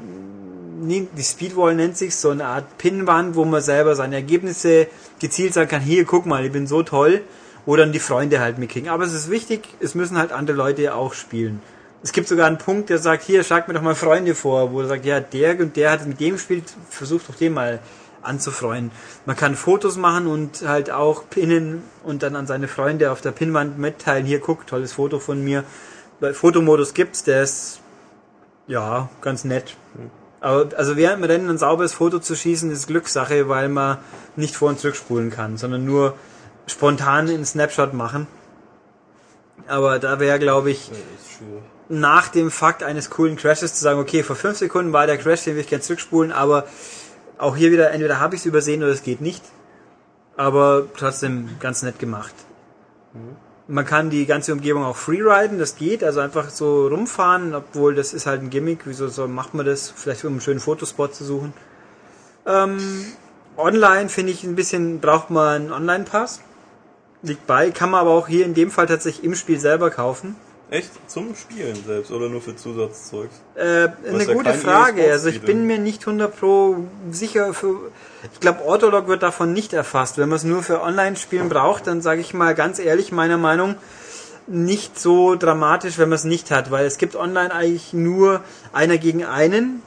nie- 0.80 1.08
die 1.18 1.24
Speedwall 1.24 1.74
nennt 1.74 1.98
sich, 1.98 2.16
so 2.16 2.30
eine 2.30 2.46
Art 2.46 2.78
Pinnwand, 2.78 3.36
wo 3.36 3.46
man 3.46 3.62
selber 3.62 3.96
seine 3.96 4.16
Ergebnisse 4.16 4.88
gezielt 5.20 5.54
sagen 5.56 5.70
kann, 5.70 5.82
hier, 5.82 6.06
guck 6.06 6.28
mal, 6.28 6.46
ich 6.46 6.52
bin 6.52 6.68
so 6.68 6.84
toll, 6.84 7.22
wo 7.66 7.76
dann 7.76 7.92
die 7.92 8.00
Freunde 8.00 8.40
halt 8.40 8.60
mitkriegen. 8.60 8.90
Aber 8.90 9.04
es 9.04 9.14
ist 9.14 9.32
wichtig, 9.32 9.68
es 9.80 9.96
müssen 9.96 10.18
halt 10.18 10.32
andere 10.32 10.56
Leute 10.56 10.94
auch 10.94 11.14
spielen. 11.14 11.62
Es 12.08 12.14
gibt 12.14 12.30
sogar 12.30 12.48
einen 12.48 12.58
Punkt, 12.58 12.90
der 12.90 13.00
sagt, 13.00 13.24
hier, 13.24 13.44
schlag 13.44 13.68
mir 13.68 13.74
doch 13.74 13.82
mal 13.82 13.94
Freunde 13.94 14.34
vor, 14.34 14.72
wo 14.72 14.80
er 14.80 14.88
sagt, 14.88 15.04
ja, 15.04 15.20
der 15.20 15.60
und 15.60 15.76
der 15.76 15.92
hat 15.92 16.08
mit 16.08 16.22
dem 16.22 16.36
gespielt, 16.36 16.64
versucht 16.90 17.28
doch 17.28 17.36
den 17.36 17.54
mal 17.54 17.82
anzufreuen. 18.22 18.92
Man 19.26 19.36
kann 19.36 19.58
Fotos 19.58 19.98
machen 19.98 20.26
und 20.26 20.66
halt 20.66 20.90
auch 20.90 21.30
pinnen 21.30 21.84
und 22.06 22.24
dann 22.24 22.38
an 22.38 22.48
seine 22.48 22.70
Freunde 22.70 23.12
auf 23.12 23.20
der 23.20 23.32
Pinnwand 23.32 23.78
mitteilen, 23.78 24.26
hier, 24.26 24.40
guck, 24.40 24.66
tolles 24.68 24.94
Foto 24.94 25.20
von 25.20 25.44
mir. 25.44 25.66
Fotomodus 26.32 26.94
gibt's, 26.94 27.26
der 27.26 27.44
ist, 27.44 27.82
ja, 28.68 29.10
ganz 29.20 29.44
nett. 29.44 29.76
Aber, 30.40 30.70
also 30.78 30.96
während 30.96 31.20
man 31.20 31.30
Rennen 31.30 31.50
ein 31.50 31.58
sauberes 31.58 31.92
Foto 31.92 32.20
zu 32.20 32.38
schießen, 32.38 32.72
ist 32.72 32.88
Glückssache, 32.88 33.50
weil 33.50 33.68
man 33.68 33.98
nicht 34.38 34.56
vor- 34.56 34.70
und 34.70 34.80
zurückspulen 34.80 35.30
kann, 35.30 35.58
sondern 35.58 35.84
nur 35.84 36.14
spontan 36.68 37.28
einen 37.28 37.44
Snapshot 37.44 37.94
machen. 37.94 38.28
Aber 39.68 40.00
da 40.00 40.22
wäre, 40.22 40.40
glaube 40.40 40.72
ich, 40.72 40.90
nach 41.90 42.28
dem 42.28 42.52
Fakt 42.52 42.84
eines 42.84 43.10
coolen 43.10 43.36
Crashes 43.36 43.76
zu 43.76 43.82
sagen, 43.82 44.00
okay, 44.00 44.24
vor 44.24 44.36
fünf 44.36 44.58
Sekunden 44.58 44.94
war 44.94 45.08
der 45.08 45.18
Crash, 45.18 45.44
den 45.44 45.56
will 45.56 45.62
ich 45.62 45.68
gerne 45.68 45.84
zurückspulen, 45.84 46.32
aber 46.32 46.66
auch 47.38 47.56
hier 47.56 47.72
wieder, 47.72 47.92
entweder 47.92 48.20
habe 48.20 48.36
ich 48.36 48.42
es 48.42 48.46
übersehen 48.46 48.84
oder 48.84 48.92
es 48.92 49.04
geht 49.04 49.22
nicht. 49.22 49.44
Aber 50.36 50.86
trotzdem 50.96 51.50
ganz 51.60 51.82
nett 51.82 51.98
gemacht. 51.98 52.34
Man 53.68 53.86
kann 53.86 54.10
die 54.10 54.26
ganze 54.26 54.54
Umgebung 54.54 54.84
auch 54.84 54.96
freeriden, 54.96 55.60
das 55.60 55.76
geht, 55.76 56.04
also 56.04 56.20
einfach 56.20 56.50
so 56.50 56.88
rumfahren, 56.88 57.56
obwohl 57.56 57.96
das 57.96 58.14
ist 58.14 58.28
halt 58.28 58.42
ein 58.42 58.50
Gimmick, 58.50 58.82
wieso 58.86 59.08
so 59.08 59.28
macht 59.28 59.54
man 59.54 59.66
das? 59.66 59.90
Vielleicht 59.90 60.24
um 60.26 60.34
einen 60.34 60.42
schönen 60.42 60.60
Fotospot 60.60 61.16
zu 61.16 61.26
suchen. 61.26 61.54
Ähm, 62.46 62.78
online 63.58 64.10
finde 64.10 64.32
ich 64.32 64.44
ein 64.44 64.56
bisschen, 64.56 65.00
braucht 65.00 65.30
man 65.30 65.64
einen 65.64 65.72
Online-Pass. 65.72 66.42
Liegt 67.24 67.48
bei, 67.48 67.72
kann 67.72 67.90
man 67.90 68.02
aber 68.02 68.12
auch 68.12 68.28
hier 68.28 68.46
in 68.46 68.54
dem 68.54 68.70
Fall 68.70 68.86
tatsächlich 68.86 69.26
im 69.26 69.36
Spiel 69.36 69.60
selber 69.60 69.90
kaufen. 69.90 70.36
Echt? 70.70 70.92
Zum 71.10 71.34
Spielen 71.34 71.82
selbst 71.86 72.12
oder 72.12 72.28
nur 72.28 72.42
für 72.42 72.56
Zusatzzeugs? 72.56 73.42
Äh, 73.56 73.88
eine 74.10 74.26
ja 74.26 74.34
gute 74.34 74.54
Frage. 74.54 75.06
EA 75.06 75.14
Also 75.14 75.30
ich 75.30 75.42
bin 75.42 75.66
mir 75.66 75.80
nicht 75.80 76.02
100 76.02 76.38
pro 76.38 76.76
sicher 77.10 77.54
für. 77.54 77.92
Ich 78.34 78.42
glaube, 78.42 78.66
Autolog 78.66 79.08
wird 79.08 79.24
davon 79.24 79.54
nicht 79.54 79.72
erfasst. 79.72 80.18
Wenn 80.18 80.28
man 80.28 80.36
es 80.36 80.44
nur 80.44 80.64
für 80.64 80.82
Online-Spielen 80.82 81.48
braucht, 81.48 81.88
dann 81.88 82.02
sage 82.02 82.20
ich 82.20 82.34
mal 82.34 82.54
ganz 82.54 82.80
ehrlich, 82.80 83.14
meiner 83.14 83.38
Meinung 83.38 83.76
nicht 84.48 85.00
so 85.00 85.36
dramatisch, 85.36 85.98
wenn 85.98 86.10
man 86.10 86.18
es 86.18 86.24
nicht 86.26 86.52
hat, 86.52 86.70
weil 86.70 86.86
es 86.86 86.98
gibt 86.98 87.16
online 87.16 87.54
eigentlich 87.54 87.94
nur 87.94 88.42
einer 88.74 88.98
gegen 88.98 89.24
einen 89.24 89.82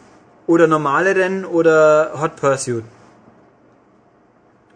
oder 0.46 0.66
normale 0.66 1.14
Rennen 1.14 1.44
oder 1.44 2.12
Hot 2.20 2.36
Pursuit. 2.36 2.84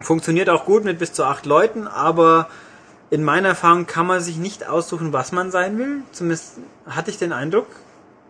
Funktioniert 0.01 0.51
auch 0.51 0.67
gut 0.67 0.85
mit 0.85 0.99
bis 0.99 1.13
zu 1.15 1.25
acht 1.25 1.47
Leuten, 1.47 1.87
aber 1.87 2.49
in 3.11 3.23
meiner 3.23 3.51
Erfahrung 3.51 3.87
kann 3.87 4.07
man 4.07 4.21
sich 4.21 4.37
nicht 4.37 4.67
aussuchen, 4.67 5.13
was 5.13 5.33
man 5.33 5.51
sein 5.51 5.79
will. 5.79 6.03
Zumindest 6.13 6.55
hatte 6.87 7.11
ich 7.11 7.19
den 7.19 7.33
Eindruck. 7.33 7.67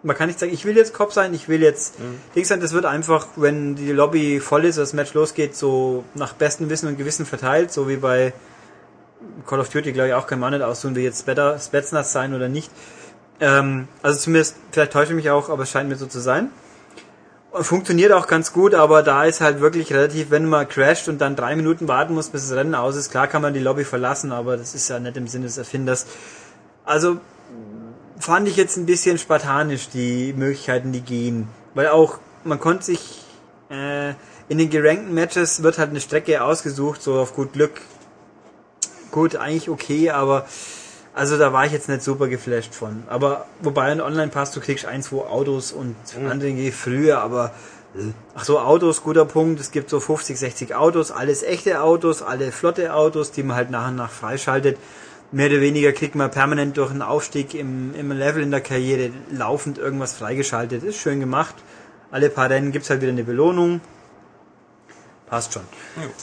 Man 0.02 0.16
kann 0.16 0.26
nicht 0.26 0.38
sagen, 0.38 0.52
ich 0.52 0.66
will 0.66 0.76
jetzt 0.76 0.92
Cop 0.92 1.12
sein, 1.12 1.32
ich 1.32 1.48
will 1.48 1.62
jetzt 1.62 1.94
Dings 2.34 2.48
sein. 2.48 2.60
Das 2.60 2.72
wird 2.72 2.84
einfach, 2.84 3.28
wenn 3.36 3.74
die 3.74 3.90
Lobby 3.90 4.40
voll 4.40 4.66
ist, 4.66 4.76
das 4.76 4.92
Match 4.92 5.14
losgeht, 5.14 5.56
so 5.56 6.04
nach 6.14 6.34
bestem 6.34 6.68
Wissen 6.68 6.88
und 6.88 6.98
Gewissen 6.98 7.24
verteilt, 7.24 7.72
so 7.72 7.88
wie 7.88 7.96
bei 7.96 8.34
Call 9.46 9.60
of 9.60 9.70
Duty, 9.70 9.92
glaube 9.92 10.08
ich, 10.08 10.14
auch 10.14 10.26
kann 10.26 10.38
man 10.38 10.52
nicht 10.52 10.62
aussuchen, 10.62 10.94
will 10.94 11.02
jetzt 11.02 11.20
Spetsnaz 11.22 12.12
sein 12.12 12.34
oder 12.34 12.48
nicht. 12.48 12.70
Ähm, 13.40 13.88
also 14.02 14.18
zumindest, 14.18 14.56
vielleicht 14.70 14.92
täusche 14.92 15.12
ich 15.12 15.16
mich 15.16 15.30
auch, 15.30 15.48
aber 15.48 15.62
es 15.62 15.70
scheint 15.70 15.88
mir 15.88 15.96
so 15.96 16.06
zu 16.06 16.20
sein. 16.20 16.50
Funktioniert 17.60 18.10
auch 18.10 18.26
ganz 18.26 18.52
gut, 18.52 18.74
aber 18.74 19.04
da 19.04 19.24
ist 19.24 19.40
halt 19.40 19.60
wirklich 19.60 19.92
relativ, 19.92 20.30
wenn 20.30 20.46
man 20.46 20.68
crasht 20.68 21.08
und 21.08 21.20
dann 21.20 21.36
drei 21.36 21.54
Minuten 21.54 21.86
warten 21.86 22.14
muss, 22.14 22.28
bis 22.30 22.48
das 22.48 22.56
Rennen 22.56 22.74
aus 22.74 22.96
ist, 22.96 23.12
klar 23.12 23.28
kann 23.28 23.42
man 23.42 23.54
die 23.54 23.60
Lobby 23.60 23.84
verlassen, 23.84 24.32
aber 24.32 24.56
das 24.56 24.74
ist 24.74 24.88
ja 24.88 24.98
nicht 24.98 25.16
im 25.16 25.28
Sinne 25.28 25.44
des 25.44 25.56
Erfinders. 25.56 26.06
Also 26.84 27.18
fand 28.18 28.48
ich 28.48 28.56
jetzt 28.56 28.76
ein 28.76 28.86
bisschen 28.86 29.18
spartanisch, 29.18 29.88
die 29.88 30.32
Möglichkeiten, 30.32 30.90
die 30.90 31.00
gehen. 31.00 31.48
Weil 31.74 31.88
auch, 31.88 32.18
man 32.42 32.58
konnte 32.58 32.84
sich 32.84 33.22
äh, 33.70 34.14
in 34.48 34.58
den 34.58 34.70
gerankten 34.70 35.14
Matches 35.14 35.62
wird 35.62 35.78
halt 35.78 35.90
eine 35.90 36.00
Strecke 36.00 36.42
ausgesucht, 36.42 37.02
so 37.02 37.20
auf 37.20 37.34
gut 37.34 37.52
Glück. 37.52 37.80
Gut, 39.10 39.36
eigentlich 39.36 39.68
okay, 39.68 40.10
aber 40.10 40.46
also 41.14 41.38
da 41.38 41.52
war 41.52 41.64
ich 41.64 41.72
jetzt 41.72 41.88
nicht 41.88 42.02
super 42.02 42.26
geflasht 42.26 42.74
von. 42.74 43.04
Aber 43.06 43.46
wobei 43.60 43.84
ein 43.84 44.00
Online-Pass, 44.00 44.50
du 44.50 44.60
kriegst 44.60 44.84
ein, 44.84 45.02
zwei 45.02 45.26
Autos 45.26 45.72
und 45.72 45.94
andere 46.16 46.52
gehen 46.52 46.72
früher, 46.72 47.20
aber 47.20 47.52
äh, 47.94 48.10
ach 48.34 48.44
so, 48.44 48.58
Autos, 48.58 49.02
guter 49.02 49.24
Punkt. 49.24 49.60
Es 49.60 49.70
gibt 49.70 49.90
so 49.90 50.00
50, 50.00 50.36
60 50.36 50.74
Autos, 50.74 51.12
alles 51.12 51.44
echte 51.44 51.82
Autos, 51.82 52.22
alle 52.22 52.50
flotte 52.50 52.92
Autos, 52.92 53.30
die 53.30 53.44
man 53.44 53.56
halt 53.56 53.70
nach 53.70 53.88
und 53.88 53.96
nach 53.96 54.10
freischaltet. 54.10 54.76
Mehr 55.30 55.46
oder 55.46 55.60
weniger 55.60 55.92
kriegt 55.92 56.16
man 56.16 56.30
permanent 56.30 56.76
durch 56.76 56.90
einen 56.90 57.02
Aufstieg 57.02 57.54
im, 57.54 57.94
im 57.94 58.10
Level 58.10 58.42
in 58.42 58.50
der 58.50 58.60
Karriere 58.60 59.10
laufend 59.30 59.78
irgendwas 59.78 60.14
freigeschaltet. 60.14 60.82
Ist 60.82 60.98
schön 60.98 61.20
gemacht. 61.20 61.54
Alle 62.10 62.28
paar 62.28 62.50
Rennen 62.50 62.72
gibt's 62.72 62.90
halt 62.90 63.02
wieder 63.02 63.12
eine 63.12 63.24
Belohnung. 63.24 63.80
Passt 65.26 65.52
schon. 65.52 65.62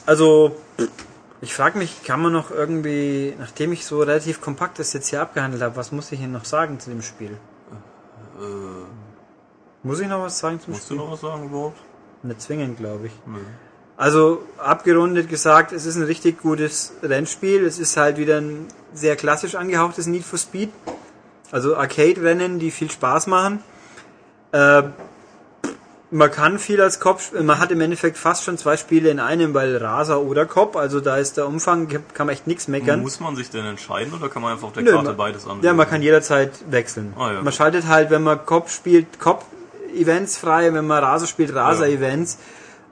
Also, 0.06 0.56
ich 1.42 1.54
frage 1.54 1.78
mich, 1.78 2.04
kann 2.04 2.22
man 2.22 2.32
noch 2.32 2.52
irgendwie, 2.52 3.34
nachdem 3.40 3.72
ich 3.74 3.86
so 3.86 4.00
relativ 4.00 4.42
kompakt 4.42 4.78
das 4.80 4.94
jetzt 4.94 5.08
hier 5.10 5.22
abgehandelt 5.22 5.62
habe, 5.64 5.76
was 5.76 5.92
muss 5.92 6.12
ich 6.12 6.22
Ihnen 6.22 6.34
noch 6.34 6.46
sagen 6.46 6.80
zu 6.80 6.90
dem 6.92 7.02
Spiel? 7.02 7.38
Äh, 8.40 8.44
Muss 9.84 10.00
ich 10.00 10.08
noch 10.08 10.22
was 10.22 10.38
sagen 10.40 10.60
zum 10.60 10.74
musst 10.74 10.90
du 10.90 10.94
Spiel? 10.94 10.98
noch 11.06 11.12
was 11.12 11.22
sagen 11.22 11.46
überhaupt? 11.46 11.80
Nicht 12.24 12.42
zwingend, 12.42 12.78
glaube 12.78 13.08
ich. 13.08 13.14
Nö. 13.26 13.40
Also 13.98 14.44
abgerundet 14.58 15.30
gesagt, 15.30 15.72
es 15.74 15.86
ist 15.86 15.96
ein 15.96 16.04
richtig 16.04 16.42
gutes 16.42 16.94
Rennspiel. 17.04 17.66
Es 17.66 17.80
ist 17.80 17.98
halt 17.98 18.18
wieder 18.18 18.38
ein 18.40 18.68
sehr 18.94 19.16
klassisch 19.16 19.56
angehauchtes 19.56 20.08
Need 20.08 20.24
for 20.24 20.40
Speed. 20.40 20.70
Also 21.52 21.76
Arcade-Rennen, 21.76 22.60
die 22.60 22.72
viel 22.72 22.90
Spaß 22.90 23.28
machen. 23.28 23.64
Äh, 24.52 24.84
man 26.14 26.30
kann 26.30 26.60
viel 26.60 26.82
als 26.82 26.96
sp- 27.00 27.40
man 27.42 27.58
hat 27.60 27.72
im 27.72 27.80
Endeffekt 27.80 28.18
fast 28.18 28.44
schon 28.44 28.58
zwei 28.58 28.76
Spiele 28.76 29.10
in 29.10 29.20
einem, 29.20 29.54
weil 29.54 29.78
Raser 29.78 30.22
oder 30.22 30.46
Cop, 30.46 30.76
also 30.76 31.00
da 31.00 31.16
ist 31.18 31.38
der 31.38 31.48
Umfang, 31.48 31.88
kann 31.88 32.28
man 32.28 32.30
echt 32.30 32.48
nichts 32.48 32.68
meckern. 32.68 33.02
Muss 33.02 33.20
man 33.22 33.36
sich 33.38 33.50
denn 33.50 33.66
entscheiden 33.66 34.14
oder 34.14 34.28
kann 34.28 34.42
man 34.42 34.52
einfach 34.54 34.68
auf 34.68 34.74
der 34.74 34.84
Nö, 34.84 34.92
Karte 34.92 35.08
man- 35.08 35.18
beides 35.18 35.46
anwählen? 35.46 35.64
Ja, 35.64 35.74
man 35.74 35.90
kann 35.90 36.02
jederzeit 36.02 36.52
wechseln. 36.70 37.14
Ah, 37.18 37.32
ja, 37.32 37.42
man 37.42 37.54
schaltet 37.54 37.88
halt, 37.88 38.10
wenn 38.10 38.24
man 38.24 38.46
Cop 38.46 38.70
spielt, 38.70 39.20
Cop-Events 39.20 40.38
frei, 40.38 40.74
wenn 40.74 40.86
man 40.86 41.04
Raser 41.04 41.28
spielt, 41.28 41.56
Raser-Events. 41.56 42.38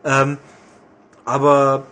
Ähm, 0.06 0.38
aber 1.26 1.84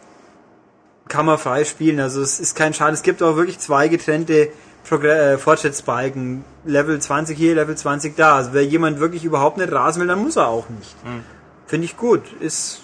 kann 1.09 1.25
man 1.25 1.37
frei 1.37 1.63
spielen, 1.65 1.99
also 1.99 2.21
es 2.21 2.39
ist 2.39 2.55
kein 2.55 2.73
Schaden. 2.73 2.93
Es 2.93 3.03
gibt 3.03 3.21
auch 3.23 3.35
wirklich 3.35 3.59
zwei 3.59 3.87
getrennte 3.89 4.49
äh, 4.91 5.37
Fortschrittsbalken. 5.37 6.43
Level 6.65 6.99
20 6.99 7.37
hier, 7.37 7.55
Level 7.55 7.75
20 7.75 8.15
da. 8.15 8.35
Also 8.35 8.53
wer 8.53 8.65
jemand 8.65 8.99
wirklich 8.99 9.23
überhaupt 9.23 9.57
nicht 9.57 9.71
rasen 9.71 10.01
will, 10.01 10.07
dann 10.07 10.23
muss 10.23 10.35
er 10.35 10.47
auch 10.47 10.69
nicht. 10.69 10.95
Hm. 11.03 11.23
Finde 11.65 11.85
ich 11.85 11.97
gut. 11.97 12.21
Ist 12.39 12.81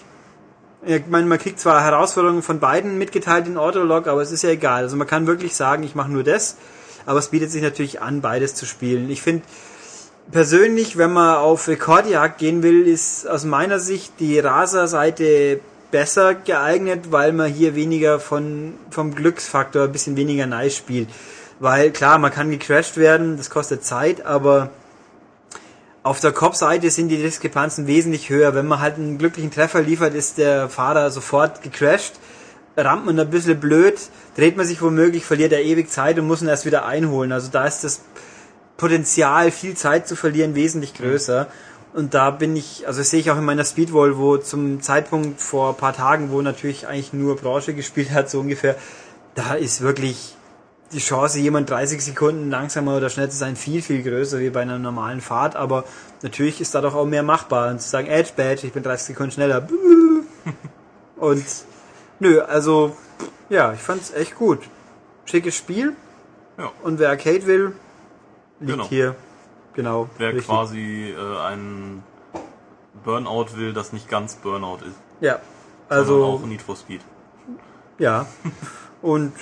ich 0.86 1.06
meine, 1.08 1.26
man 1.26 1.38
kriegt 1.38 1.58
zwar 1.60 1.82
Herausforderungen 1.82 2.42
von 2.42 2.60
beiden 2.60 2.98
mitgeteilt 2.98 3.46
in 3.46 3.56
Autolog, 3.56 4.06
aber 4.06 4.20
es 4.20 4.30
ist 4.30 4.42
ja 4.42 4.50
egal. 4.50 4.82
Also 4.82 4.96
man 4.96 5.06
kann 5.06 5.26
wirklich 5.26 5.56
sagen, 5.56 5.82
ich 5.82 5.94
mache 5.94 6.10
nur 6.10 6.24
das, 6.24 6.56
aber 7.06 7.18
es 7.18 7.28
bietet 7.28 7.50
sich 7.50 7.62
natürlich 7.62 8.02
an, 8.02 8.20
beides 8.20 8.54
zu 8.54 8.66
spielen. 8.66 9.08
Ich 9.10 9.22
finde 9.22 9.44
persönlich, 10.30 10.98
wenn 10.98 11.12
man 11.12 11.36
auf 11.36 11.68
Rekordjagd 11.68 12.38
gehen 12.38 12.62
will, 12.62 12.86
ist 12.86 13.26
aus 13.26 13.44
meiner 13.44 13.78
Sicht 13.78 14.14
die 14.20 14.38
Raser-Seite 14.38 15.60
besser 15.90 16.34
geeignet, 16.34 17.12
weil 17.12 17.32
man 17.32 17.50
hier 17.50 17.74
weniger 17.74 18.20
von 18.20 18.74
vom 18.90 19.14
Glücksfaktor 19.14 19.84
ein 19.84 19.92
bisschen 19.92 20.16
weniger 20.16 20.46
nice 20.46 20.76
spielt. 20.76 21.08
Weil 21.60 21.90
klar, 21.90 22.18
man 22.18 22.32
kann 22.32 22.50
gecrashed 22.50 22.96
werden, 22.96 23.36
das 23.36 23.50
kostet 23.50 23.84
Zeit, 23.84 24.26
aber 24.26 24.70
Auf 26.04 26.20
der 26.20 26.32
Cop-Seite 26.32 26.90
sind 26.90 27.08
die 27.08 27.16
Diskrepanzen 27.16 27.86
wesentlich 27.86 28.28
höher. 28.28 28.54
Wenn 28.54 28.66
man 28.66 28.80
halt 28.80 28.96
einen 28.96 29.16
glücklichen 29.16 29.50
Treffer 29.50 29.80
liefert, 29.80 30.12
ist 30.12 30.36
der 30.36 30.68
Fahrer 30.68 31.10
sofort 31.10 31.62
gecrashed. 31.62 32.12
Rammt 32.76 33.06
man 33.06 33.18
ein 33.18 33.30
bisschen 33.30 33.58
blöd, 33.58 33.98
dreht 34.36 34.58
man 34.58 34.66
sich 34.66 34.82
womöglich, 34.82 35.24
verliert 35.24 35.52
er 35.52 35.62
ewig 35.62 35.90
Zeit 35.90 36.18
und 36.18 36.26
muss 36.26 36.42
ihn 36.42 36.48
erst 36.48 36.66
wieder 36.66 36.84
einholen. 36.84 37.32
Also 37.32 37.48
da 37.50 37.66
ist 37.66 37.84
das 37.84 38.02
Potenzial, 38.76 39.50
viel 39.50 39.78
Zeit 39.78 40.06
zu 40.06 40.14
verlieren, 40.14 40.54
wesentlich 40.54 40.92
größer. 40.92 41.46
Und 41.94 42.12
da 42.12 42.30
bin 42.30 42.54
ich, 42.54 42.86
also 42.86 43.00
das 43.00 43.08
sehe 43.08 43.20
ich 43.20 43.30
auch 43.30 43.38
in 43.38 43.44
meiner 43.46 43.64
Speedwall, 43.64 44.18
wo 44.18 44.36
zum 44.36 44.82
Zeitpunkt 44.82 45.40
vor 45.40 45.70
ein 45.70 45.76
paar 45.78 45.94
Tagen, 45.94 46.30
wo 46.30 46.42
natürlich 46.42 46.86
eigentlich 46.86 47.14
nur 47.14 47.36
Branche 47.36 47.72
gespielt 47.80 48.10
hat, 48.10 48.28
so 48.28 48.40
ungefähr, 48.40 48.76
da 49.36 49.54
ist 49.54 49.80
wirklich 49.80 50.36
die 50.92 50.98
Chance, 50.98 51.38
jemand 51.40 51.70
30 51.70 52.04
Sekunden 52.04 52.50
langsamer 52.50 52.96
oder 52.96 53.10
schnell 53.10 53.30
zu 53.30 53.36
sein, 53.36 53.56
viel, 53.56 53.82
viel 53.82 54.02
größer 54.02 54.38
wie 54.38 54.50
bei 54.50 54.60
einer 54.62 54.78
normalen 54.78 55.20
Fahrt. 55.20 55.56
Aber 55.56 55.84
natürlich 56.22 56.60
ist 56.60 56.74
da 56.74 56.80
doch 56.80 56.94
auch 56.94 57.06
mehr 57.06 57.22
machbar. 57.22 57.70
Und 57.70 57.80
zu 57.80 57.88
sagen, 57.88 58.06
Edge 58.06 58.30
Badge, 58.36 58.66
ich 58.66 58.72
bin 58.72 58.82
30 58.82 59.06
Sekunden 59.08 59.32
schneller. 59.32 59.66
Und 61.16 61.44
nö, 62.20 62.40
also 62.42 62.96
ja, 63.48 63.72
ich 63.72 63.80
fand's 63.80 64.12
echt 64.12 64.36
gut. 64.36 64.60
Schickes 65.24 65.56
Spiel. 65.56 65.94
Ja. 66.58 66.70
Und 66.82 66.98
wer 66.98 67.10
Arcade 67.10 67.46
will, 67.46 67.72
liegt 68.60 68.72
Genau. 68.72 68.88
hier. 68.88 69.16
Genau. 69.74 70.08
Wer 70.18 70.28
richtig. 70.28 70.46
quasi 70.46 71.14
äh, 71.18 71.38
ein 71.46 72.02
Burnout 73.02 73.56
will, 73.56 73.72
das 73.72 73.92
nicht 73.92 74.08
ganz 74.08 74.36
Burnout 74.36 74.78
ist, 74.86 74.96
Ja. 75.20 75.40
also 75.88 76.14
Also, 76.14 76.24
auch 76.24 76.46
Need 76.46 76.62
for 76.62 76.76
Speed. 76.76 77.00
ja. 77.98 78.26
Und 79.02 79.32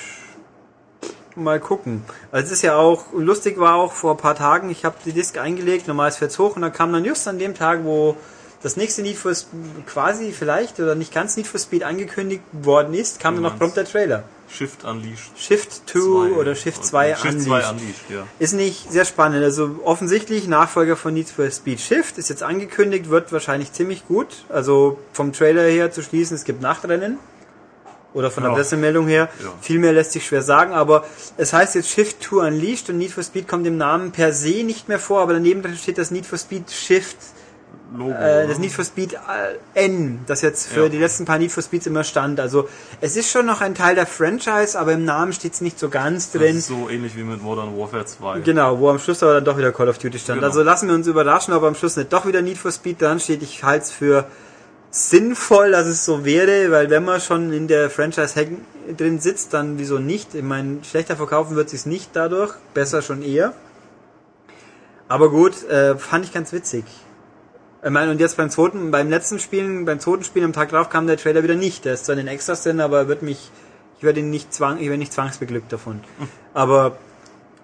mal 1.37 1.61
gucken. 1.61 2.03
Also 2.31 2.47
es 2.47 2.53
ist 2.53 2.63
ja 2.63 2.77
auch, 2.77 3.13
lustig 3.13 3.59
war 3.59 3.77
auch 3.77 3.93
vor 3.93 4.13
ein 4.13 4.17
paar 4.19 4.35
Tagen, 4.35 4.71
ich 4.71 4.85
habe 4.85 4.97
die 5.05 5.13
Disk 5.13 5.39
eingelegt, 5.39 5.89
normales 5.89 6.17
fährt's 6.17 6.39
hoch 6.39 6.57
und 6.57 6.63
dann 6.63 6.73
kam 6.73 6.93
dann 6.93 7.05
just 7.05 7.27
an 7.29 7.39
dem 7.39 7.55
Tag, 7.55 7.85
wo 7.85 8.17
das 8.63 8.77
nächste 8.77 9.03
Need 9.03 9.17
for 9.17 9.35
Speed 9.35 9.87
quasi 9.87 10.33
vielleicht 10.33 10.79
oder 10.79 10.95
nicht 10.95 11.13
ganz 11.13 11.37
Need 11.37 11.47
for 11.47 11.59
Speed 11.59 11.83
angekündigt 11.83 12.43
worden 12.53 12.95
ist, 12.95 13.19
kam 13.21 13.35
dann 13.35 13.43
noch 13.43 13.59
prompt 13.59 13.77
der 13.77 13.85
Trailer. 13.85 14.25
Shift 14.49 14.85
Unleashed 14.85 15.33
Shift 15.37 15.89
2 15.89 15.99
2 15.99 16.33
oder 16.39 16.55
Shift 16.55 16.85
2 16.85 17.15
Shift 17.15 17.41
2 17.43 17.51
Unleashed. 17.51 17.71
Unleashed, 17.73 18.11
ja. 18.11 18.27
Ist 18.39 18.53
nicht 18.53 18.93
sehr 18.93 19.05
spannend. 19.05 19.43
Also 19.43 19.81
offensichtlich 19.85 20.47
Nachfolger 20.47 20.97
von 20.97 21.15
Need 21.15 21.29
for 21.29 21.51
Speed 21.51 21.81
Shift 21.81 22.19
ist 22.19 22.29
jetzt 22.29 22.43
angekündigt, 22.43 23.09
wird 23.09 23.33
wahrscheinlich 23.33 23.73
ziemlich 23.73 24.07
gut. 24.07 24.45
Also 24.49 24.99
vom 25.13 25.33
Trailer 25.33 25.63
her 25.63 25.91
zu 25.91 26.03
schließen, 26.03 26.37
es 26.37 26.45
gibt 26.45 26.61
Nachtrennen. 26.61 27.19
Oder 28.15 28.31
von 28.31 28.43
der 28.43 28.53
Ja. 28.53 28.57
Pressemeldung 28.59 29.07
her. 29.09 29.29
Ja. 29.43 29.51
Viel 29.61 29.79
mehr 29.79 29.93
lässt 29.93 30.13
sich 30.13 30.27
schwer 30.27 30.43
sagen, 30.43 30.73
aber 30.73 31.05
es 31.39 31.53
heißt 31.53 31.75
jetzt 31.77 31.89
Shift 31.89 32.23
2 32.23 32.47
Unleashed 32.49 32.91
und 32.91 32.99
Need 32.99 33.13
for 33.13 33.23
Speed 33.23 33.49
kommt 33.49 33.67
im 33.67 33.79
Namen 33.79 34.13
per 34.13 34.33
se 34.35 34.63
nicht 34.65 34.89
mehr 34.89 34.99
vor, 34.99 35.21
aber 35.23 35.33
daneben 35.33 35.63
steht 35.77 35.97
das 35.99 36.11
Need 36.11 36.27
for 36.27 36.37
Speed 36.39 36.71
Shift, 36.71 37.17
Logo. 37.97 38.11
äh, 38.13 38.47
das? 38.47 38.59
Need 38.59 38.73
for 38.73 38.85
Speed 38.85 39.15
äh, 39.15 39.87
N, 39.87 40.21
das 40.27 40.43
jetzt 40.43 40.69
für 40.69 40.85
Ja. 40.85 40.89
die 40.91 40.99
letzten 40.99 41.25
paar 41.25 41.39
Need 41.39 41.53
for 41.53 41.63
Speeds 41.63 41.87
immer 41.87 42.05
stand. 42.05 42.39
Also 42.41 42.69
es 43.01 43.17
ist 43.17 43.31
schon 43.31 43.47
noch 43.47 43.61
ein 43.63 43.75
Teil 43.75 43.95
der 43.95 44.07
Franchise, 44.07 44.79
aber 44.79 44.93
im 44.93 45.05
Namen 45.07 45.33
steht 45.33 45.55
es 45.55 45.61
nicht 45.63 45.79
so 45.79 45.89
ganz 45.89 46.31
das 46.33 46.41
drin. 46.41 46.59
ist 46.59 46.69
so 46.69 46.89
ähnlich 46.91 47.17
wie 47.17 47.23
mit 47.23 47.43
Modern 47.43 47.79
Warfare 47.79 48.05
2. 48.05 48.41
Genau, 48.41 48.79
wo 48.79 48.91
am 48.91 48.99
Schluss 48.99 49.23
aber 49.23 49.35
dann 49.35 49.45
doch 49.47 49.57
wieder 49.57 49.73
Call 49.73 49.89
of 49.89 49.97
Duty 49.99 50.19
stand. 50.19 50.41
Genau. 50.41 50.49
Also 50.51 50.63
lassen 50.63 50.89
wir 50.89 50.95
uns 50.95 51.07
überraschen, 51.07 51.55
ob 51.55 51.63
am 51.65 51.75
Schluss 51.75 51.97
nicht 51.97 52.13
doch 52.13 52.27
wieder 52.27 52.43
Need 52.43 52.59
for 52.59 52.73
Speed 52.73 53.01
dran 53.01 53.21
steht. 53.21 53.43
Ich 53.43 53.63
halte 53.65 53.85
es 53.87 53.91
für 53.91 54.27
sinnvoll, 54.93 55.71
dass 55.71 55.87
es 55.87 56.05
so 56.05 56.25
wäre, 56.25 56.71
weil 56.71 56.91
wenn 56.91 57.05
man 57.05 57.21
schon 57.21 57.53
in 57.53 57.67
der 57.67 57.91
Franchise 57.91 58.37
hängen- 58.37 58.65
drin 58.97 59.21
sitzt, 59.21 59.55
dann 59.55 59.79
wieso 59.79 59.99
nicht? 59.99 60.35
Ich 60.35 60.43
meine, 60.43 60.85
schlechter 60.85 61.17
verkaufen 61.17 61.57
wird 61.57 61.71
sich's 61.71 61.87
nicht 61.87 62.11
dadurch, 62.13 62.53
besser 62.75 63.01
schon 63.01 63.23
eher. 63.23 63.55
Aber 65.09 65.31
gut, 65.31 65.65
äh, 65.69 65.97
fand 65.97 66.27
ich 66.27 66.33
ganz 66.33 66.53
witzig. 66.53 66.85
Ich 67.83 67.91
meine, 67.91 68.11
und 68.13 68.21
jetzt 68.21 68.37
beim 68.37 68.51
zweiten, 68.51 68.91
beim 68.91 69.09
letzten 69.09 69.39
Spielen, 69.39 69.87
beim 69.87 69.99
zweiten 69.99 70.25
Spiel 70.25 70.45
am 70.45 70.53
Tag 70.53 70.69
drauf 70.69 70.91
kam 70.91 71.07
der 71.07 71.17
Trailer 71.17 71.43
wieder 71.43 71.55
nicht. 71.55 71.85
Der 71.85 71.95
ist 71.95 72.05
zwar 72.05 72.13
in 72.13 72.27
den 72.27 72.29
Extras 72.29 72.63
drin, 72.63 72.81
aber 72.81 72.99
er 72.99 73.09
wird 73.09 73.23
mich, 73.23 73.51
ich 73.99 74.05
werde 74.05 74.21
ihn 74.21 74.31
nicht 74.31 74.53
zwang, 74.53 74.77
ich 74.79 74.85
werde 74.87 74.99
nicht 74.99 75.13
zwangsbeglückt 75.13 75.73
davon. 75.73 76.01
Aber 76.55 76.97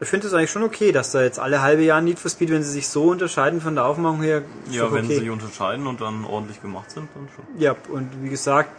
ich 0.00 0.08
finde 0.08 0.26
es 0.28 0.34
eigentlich 0.34 0.50
schon 0.50 0.62
okay, 0.62 0.92
dass 0.92 1.10
da 1.12 1.22
jetzt 1.22 1.38
alle 1.38 1.60
halbe 1.62 1.82
Jahre 1.82 2.02
Need 2.02 2.18
for 2.18 2.30
Speed, 2.30 2.50
wenn 2.50 2.62
sie 2.62 2.70
sich 2.70 2.88
so 2.88 3.04
unterscheiden 3.10 3.60
von 3.60 3.74
der 3.74 3.84
Aufmachung 3.86 4.22
her, 4.22 4.42
ist 4.66 4.74
Ja, 4.74 4.92
wenn 4.92 5.04
okay. 5.06 5.14
sie 5.14 5.20
sich 5.20 5.30
unterscheiden 5.30 5.86
und 5.86 6.00
dann 6.00 6.24
ordentlich 6.24 6.62
gemacht 6.62 6.90
sind, 6.90 7.08
dann 7.14 7.28
schon. 7.34 7.44
Ja, 7.60 7.74
und 7.90 8.22
wie 8.22 8.28
gesagt, 8.28 8.70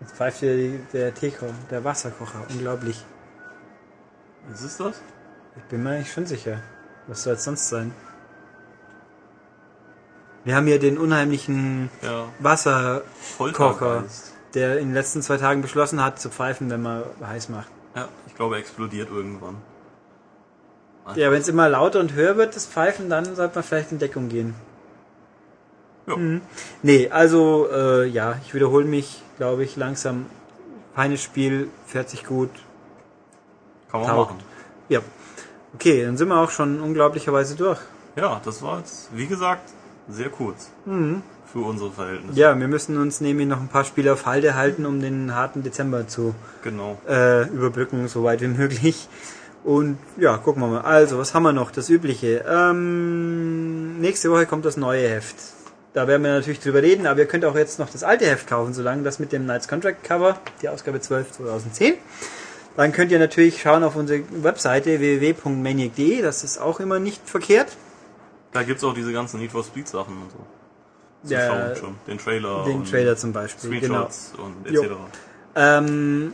jetzt 0.00 0.14
pfeift 0.16 0.40
hier 0.40 0.56
die- 0.56 0.80
der 0.92 1.14
Teekocher, 1.14 1.52
der 1.70 1.82
Wasserkocher, 1.84 2.42
unglaublich. 2.50 3.04
Ist 4.52 4.62
es 4.62 4.76
das? 4.76 5.00
Ich 5.56 5.62
bin 5.64 5.82
mir 5.82 5.90
eigentlich 5.90 6.12
schon 6.12 6.26
sicher. 6.26 6.60
Was 7.06 7.22
soll 7.22 7.34
es 7.34 7.44
sonst 7.44 7.68
sein? 7.68 7.92
Wir 10.44 10.54
haben 10.54 10.66
hier 10.66 10.78
den 10.78 10.98
unheimlichen 10.98 11.90
Ja. 12.02 12.26
Wasserkocher, 12.38 14.04
der 14.54 14.78
in 14.78 14.88
den 14.88 14.94
letzten 14.94 15.22
zwei 15.22 15.38
Tagen 15.38 15.62
beschlossen 15.62 16.04
hat 16.04 16.20
zu 16.20 16.30
pfeifen, 16.30 16.70
wenn 16.70 16.82
man 16.82 17.02
heiß 17.26 17.48
macht. 17.48 17.68
Ja, 17.96 18.08
glaube, 18.36 18.56
er 18.56 18.60
explodiert 18.60 19.10
irgendwann. 19.10 19.56
Ja, 21.14 21.30
wenn 21.30 21.40
es 21.40 21.48
immer 21.48 21.68
lauter 21.68 22.00
und 22.00 22.14
höher 22.14 22.36
wird, 22.36 22.56
das 22.56 22.66
Pfeifen, 22.66 23.08
dann 23.08 23.36
sollte 23.36 23.54
man 23.54 23.64
vielleicht 23.64 23.92
in 23.92 23.98
Deckung 23.98 24.28
gehen. 24.28 24.54
Ja. 26.06 26.16
Mhm. 26.16 26.40
Nee, 26.82 27.10
also 27.10 27.68
äh, 27.70 28.06
ja, 28.06 28.36
ich 28.44 28.54
wiederhole 28.54 28.84
mich, 28.84 29.22
glaube 29.36 29.64
ich, 29.64 29.76
langsam. 29.76 30.26
Feines 30.94 31.22
Spiel, 31.22 31.68
fährt 31.86 32.08
sich 32.08 32.24
gut. 32.24 32.50
Kann 33.90 34.00
man 34.00 34.10
Taugt. 34.10 34.30
machen. 34.30 34.42
Ja. 34.88 35.00
Okay, 35.74 36.04
dann 36.04 36.16
sind 36.16 36.28
wir 36.28 36.38
auch 36.38 36.50
schon 36.50 36.80
unglaublicherweise 36.80 37.54
durch. 37.54 37.78
Ja, 38.16 38.40
das 38.44 38.62
war 38.62 38.78
jetzt, 38.78 39.10
wie 39.14 39.26
gesagt, 39.26 39.70
sehr 40.08 40.30
kurz. 40.30 40.70
Für 41.52 41.60
unsere 41.60 41.90
Verhältnisse. 41.92 42.38
Ja, 42.38 42.58
wir 42.58 42.68
müssen 42.68 42.98
uns 42.98 43.20
nämlich 43.20 43.46
noch 43.46 43.60
ein 43.60 43.68
paar 43.68 43.84
Spiele 43.84 44.12
auf 44.12 44.26
Halde 44.26 44.54
halten, 44.56 44.84
um 44.84 45.00
den 45.00 45.34
harten 45.34 45.62
Dezember 45.62 46.06
zu 46.08 46.34
Genau. 46.62 46.98
äh, 47.08 47.48
überbrücken, 47.48 48.08
so 48.08 48.24
weit 48.24 48.40
wie 48.42 48.46
möglich. 48.62 49.08
Und 49.64 49.98
ja, 50.16 50.36
gucken 50.36 50.62
wir 50.62 50.68
mal. 50.68 50.80
Also, 50.82 51.18
was 51.18 51.34
haben 51.34 51.42
wir 51.44 51.52
noch? 51.52 51.70
Das 51.70 51.88
Übliche. 51.88 52.44
Ähm, 52.48 54.00
nächste 54.00 54.30
Woche 54.30 54.46
kommt 54.46 54.64
das 54.64 54.76
neue 54.76 55.08
Heft. 55.08 55.36
Da 55.92 56.06
werden 56.06 56.22
wir 56.22 56.32
natürlich 56.32 56.60
drüber 56.60 56.82
reden, 56.82 57.06
aber 57.06 57.20
ihr 57.20 57.26
könnt 57.26 57.44
auch 57.46 57.56
jetzt 57.56 57.78
noch 57.78 57.88
das 57.88 58.02
alte 58.04 58.26
Heft 58.26 58.46
kaufen, 58.46 58.74
solange 58.74 59.02
das 59.02 59.18
mit 59.18 59.32
dem 59.32 59.44
Knights 59.44 59.66
Contract 59.66 60.04
Cover, 60.04 60.38
die 60.60 60.68
Ausgabe 60.68 61.00
12 61.00 61.32
2010. 61.32 61.94
Dann 62.76 62.92
könnt 62.92 63.10
ihr 63.10 63.18
natürlich 63.18 63.62
schauen 63.62 63.82
auf 63.82 63.96
unsere 63.96 64.22
Webseite 64.42 65.00
www.maniac.de, 65.00 66.20
das 66.20 66.44
ist 66.44 66.58
auch 66.58 66.78
immer 66.80 66.98
nicht 66.98 67.26
verkehrt. 67.26 67.68
Da 68.52 68.62
gibt's 68.62 68.84
auch 68.84 68.92
diese 68.92 69.12
ganzen 69.12 69.40
Need 69.40 69.52
for 69.52 69.64
Speed 69.64 69.88
Sachen 69.88 70.14
und 70.18 70.30
so. 70.30 70.38
Zu 71.26 71.34
Ja, 71.34 71.46
schauen 71.48 71.76
schon. 71.76 71.94
Den 72.06 72.18
Trailer. 72.18 72.64
Den 72.64 72.76
und 72.78 72.90
Trailer 72.90 73.16
zum 73.16 73.32
Beispiel, 73.32 73.80
genau. 73.80 74.08
Screenshots 74.08 74.32
und 74.38 74.70
Jo. 74.72 74.82
etc. 74.82 74.92
Ähm, 75.56 76.32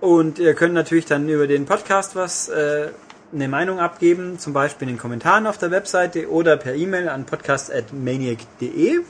und 0.00 0.38
ihr 0.38 0.54
könnt 0.54 0.74
natürlich 0.74 1.06
dann 1.06 1.28
über 1.28 1.46
den 1.46 1.64
Podcast 1.66 2.16
was 2.16 2.48
äh, 2.48 2.88
eine 3.32 3.48
Meinung 3.48 3.80
abgeben, 3.80 4.38
zum 4.38 4.52
Beispiel 4.52 4.88
in 4.88 4.94
den 4.94 5.00
Kommentaren 5.00 5.46
auf 5.46 5.58
der 5.58 5.70
Webseite 5.70 6.30
oder 6.30 6.56
per 6.56 6.74
E-Mail 6.74 7.08
an 7.08 7.24
podcast.maniac.de. 7.26 9.00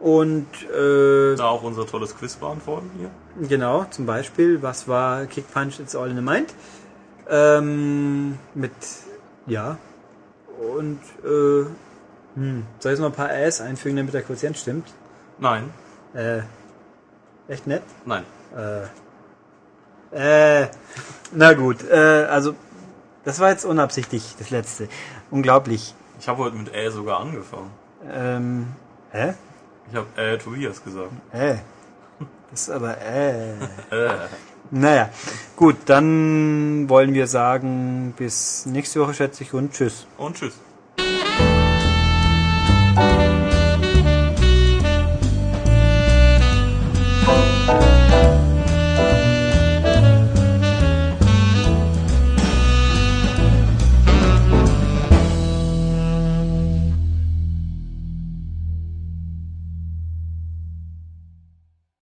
Und 0.00 0.46
äh, 0.72 1.34
Da 1.34 1.48
auch 1.48 1.62
unser 1.64 1.84
tolles 1.84 2.16
Quiz 2.16 2.36
beantworten 2.36 2.88
hier. 2.98 3.10
genau, 3.48 3.84
zum 3.90 4.06
Beispiel, 4.06 4.62
was 4.62 4.86
war 4.86 5.26
Kick 5.26 5.52
Punch 5.52 5.80
It's 5.80 5.96
All 5.96 6.08
in 6.10 6.16
the 6.16 6.22
Mind? 6.22 6.54
Ähm, 7.28 8.38
mit, 8.54 8.70
ja. 9.46 9.76
Und, 10.76 11.00
äh, 11.24 11.66
hm, 12.34 12.66
soll 12.78 12.92
ich 12.92 12.98
jetzt 12.98 13.00
noch 13.02 13.10
ein 13.10 13.16
paar 13.16 13.32
Äs 13.34 13.60
einfügen, 13.60 13.96
damit 13.96 14.14
der 14.14 14.22
Quotient 14.22 14.56
stimmt? 14.56 14.88
Nein, 15.38 15.70
Äh, 16.14 16.40
echt 17.48 17.66
nett? 17.66 17.82
nein. 18.04 18.24
Äh, 20.12 20.62
äh, 20.62 20.68
na 21.32 21.52
gut, 21.52 21.84
äh, 21.88 22.26
also 22.30 22.54
das 23.24 23.40
war 23.40 23.50
jetzt 23.50 23.64
unabsichtlich, 23.64 24.34
das 24.38 24.50
letzte. 24.50 24.88
Unglaublich. 25.30 25.94
Ich 26.18 26.28
habe 26.28 26.42
heute 26.44 26.56
mit 26.56 26.74
Ä 26.74 26.90
sogar 26.90 27.20
angefangen. 27.20 27.70
Ähm, 28.10 28.66
hä? 29.12 29.34
Ich 29.90 29.96
habe 29.96 30.06
äh 30.20 30.38
Tobias 30.38 30.82
gesagt. 30.82 31.10
Äh. 31.32 31.56
Das 32.50 32.62
ist 32.62 32.70
aber 32.70 32.96
äh. 33.00 33.52
Äh. 33.90 34.10
Naja, 34.70 35.08
gut, 35.56 35.76
dann 35.86 36.88
wollen 36.88 37.14
wir 37.14 37.26
sagen, 37.26 38.12
bis 38.16 38.66
nächste 38.66 39.00
Woche 39.00 39.14
schätze 39.14 39.42
ich 39.42 39.52
und 39.54 39.72
tschüss. 39.72 40.06
Und 40.18 40.36
tschüss. 40.36 40.54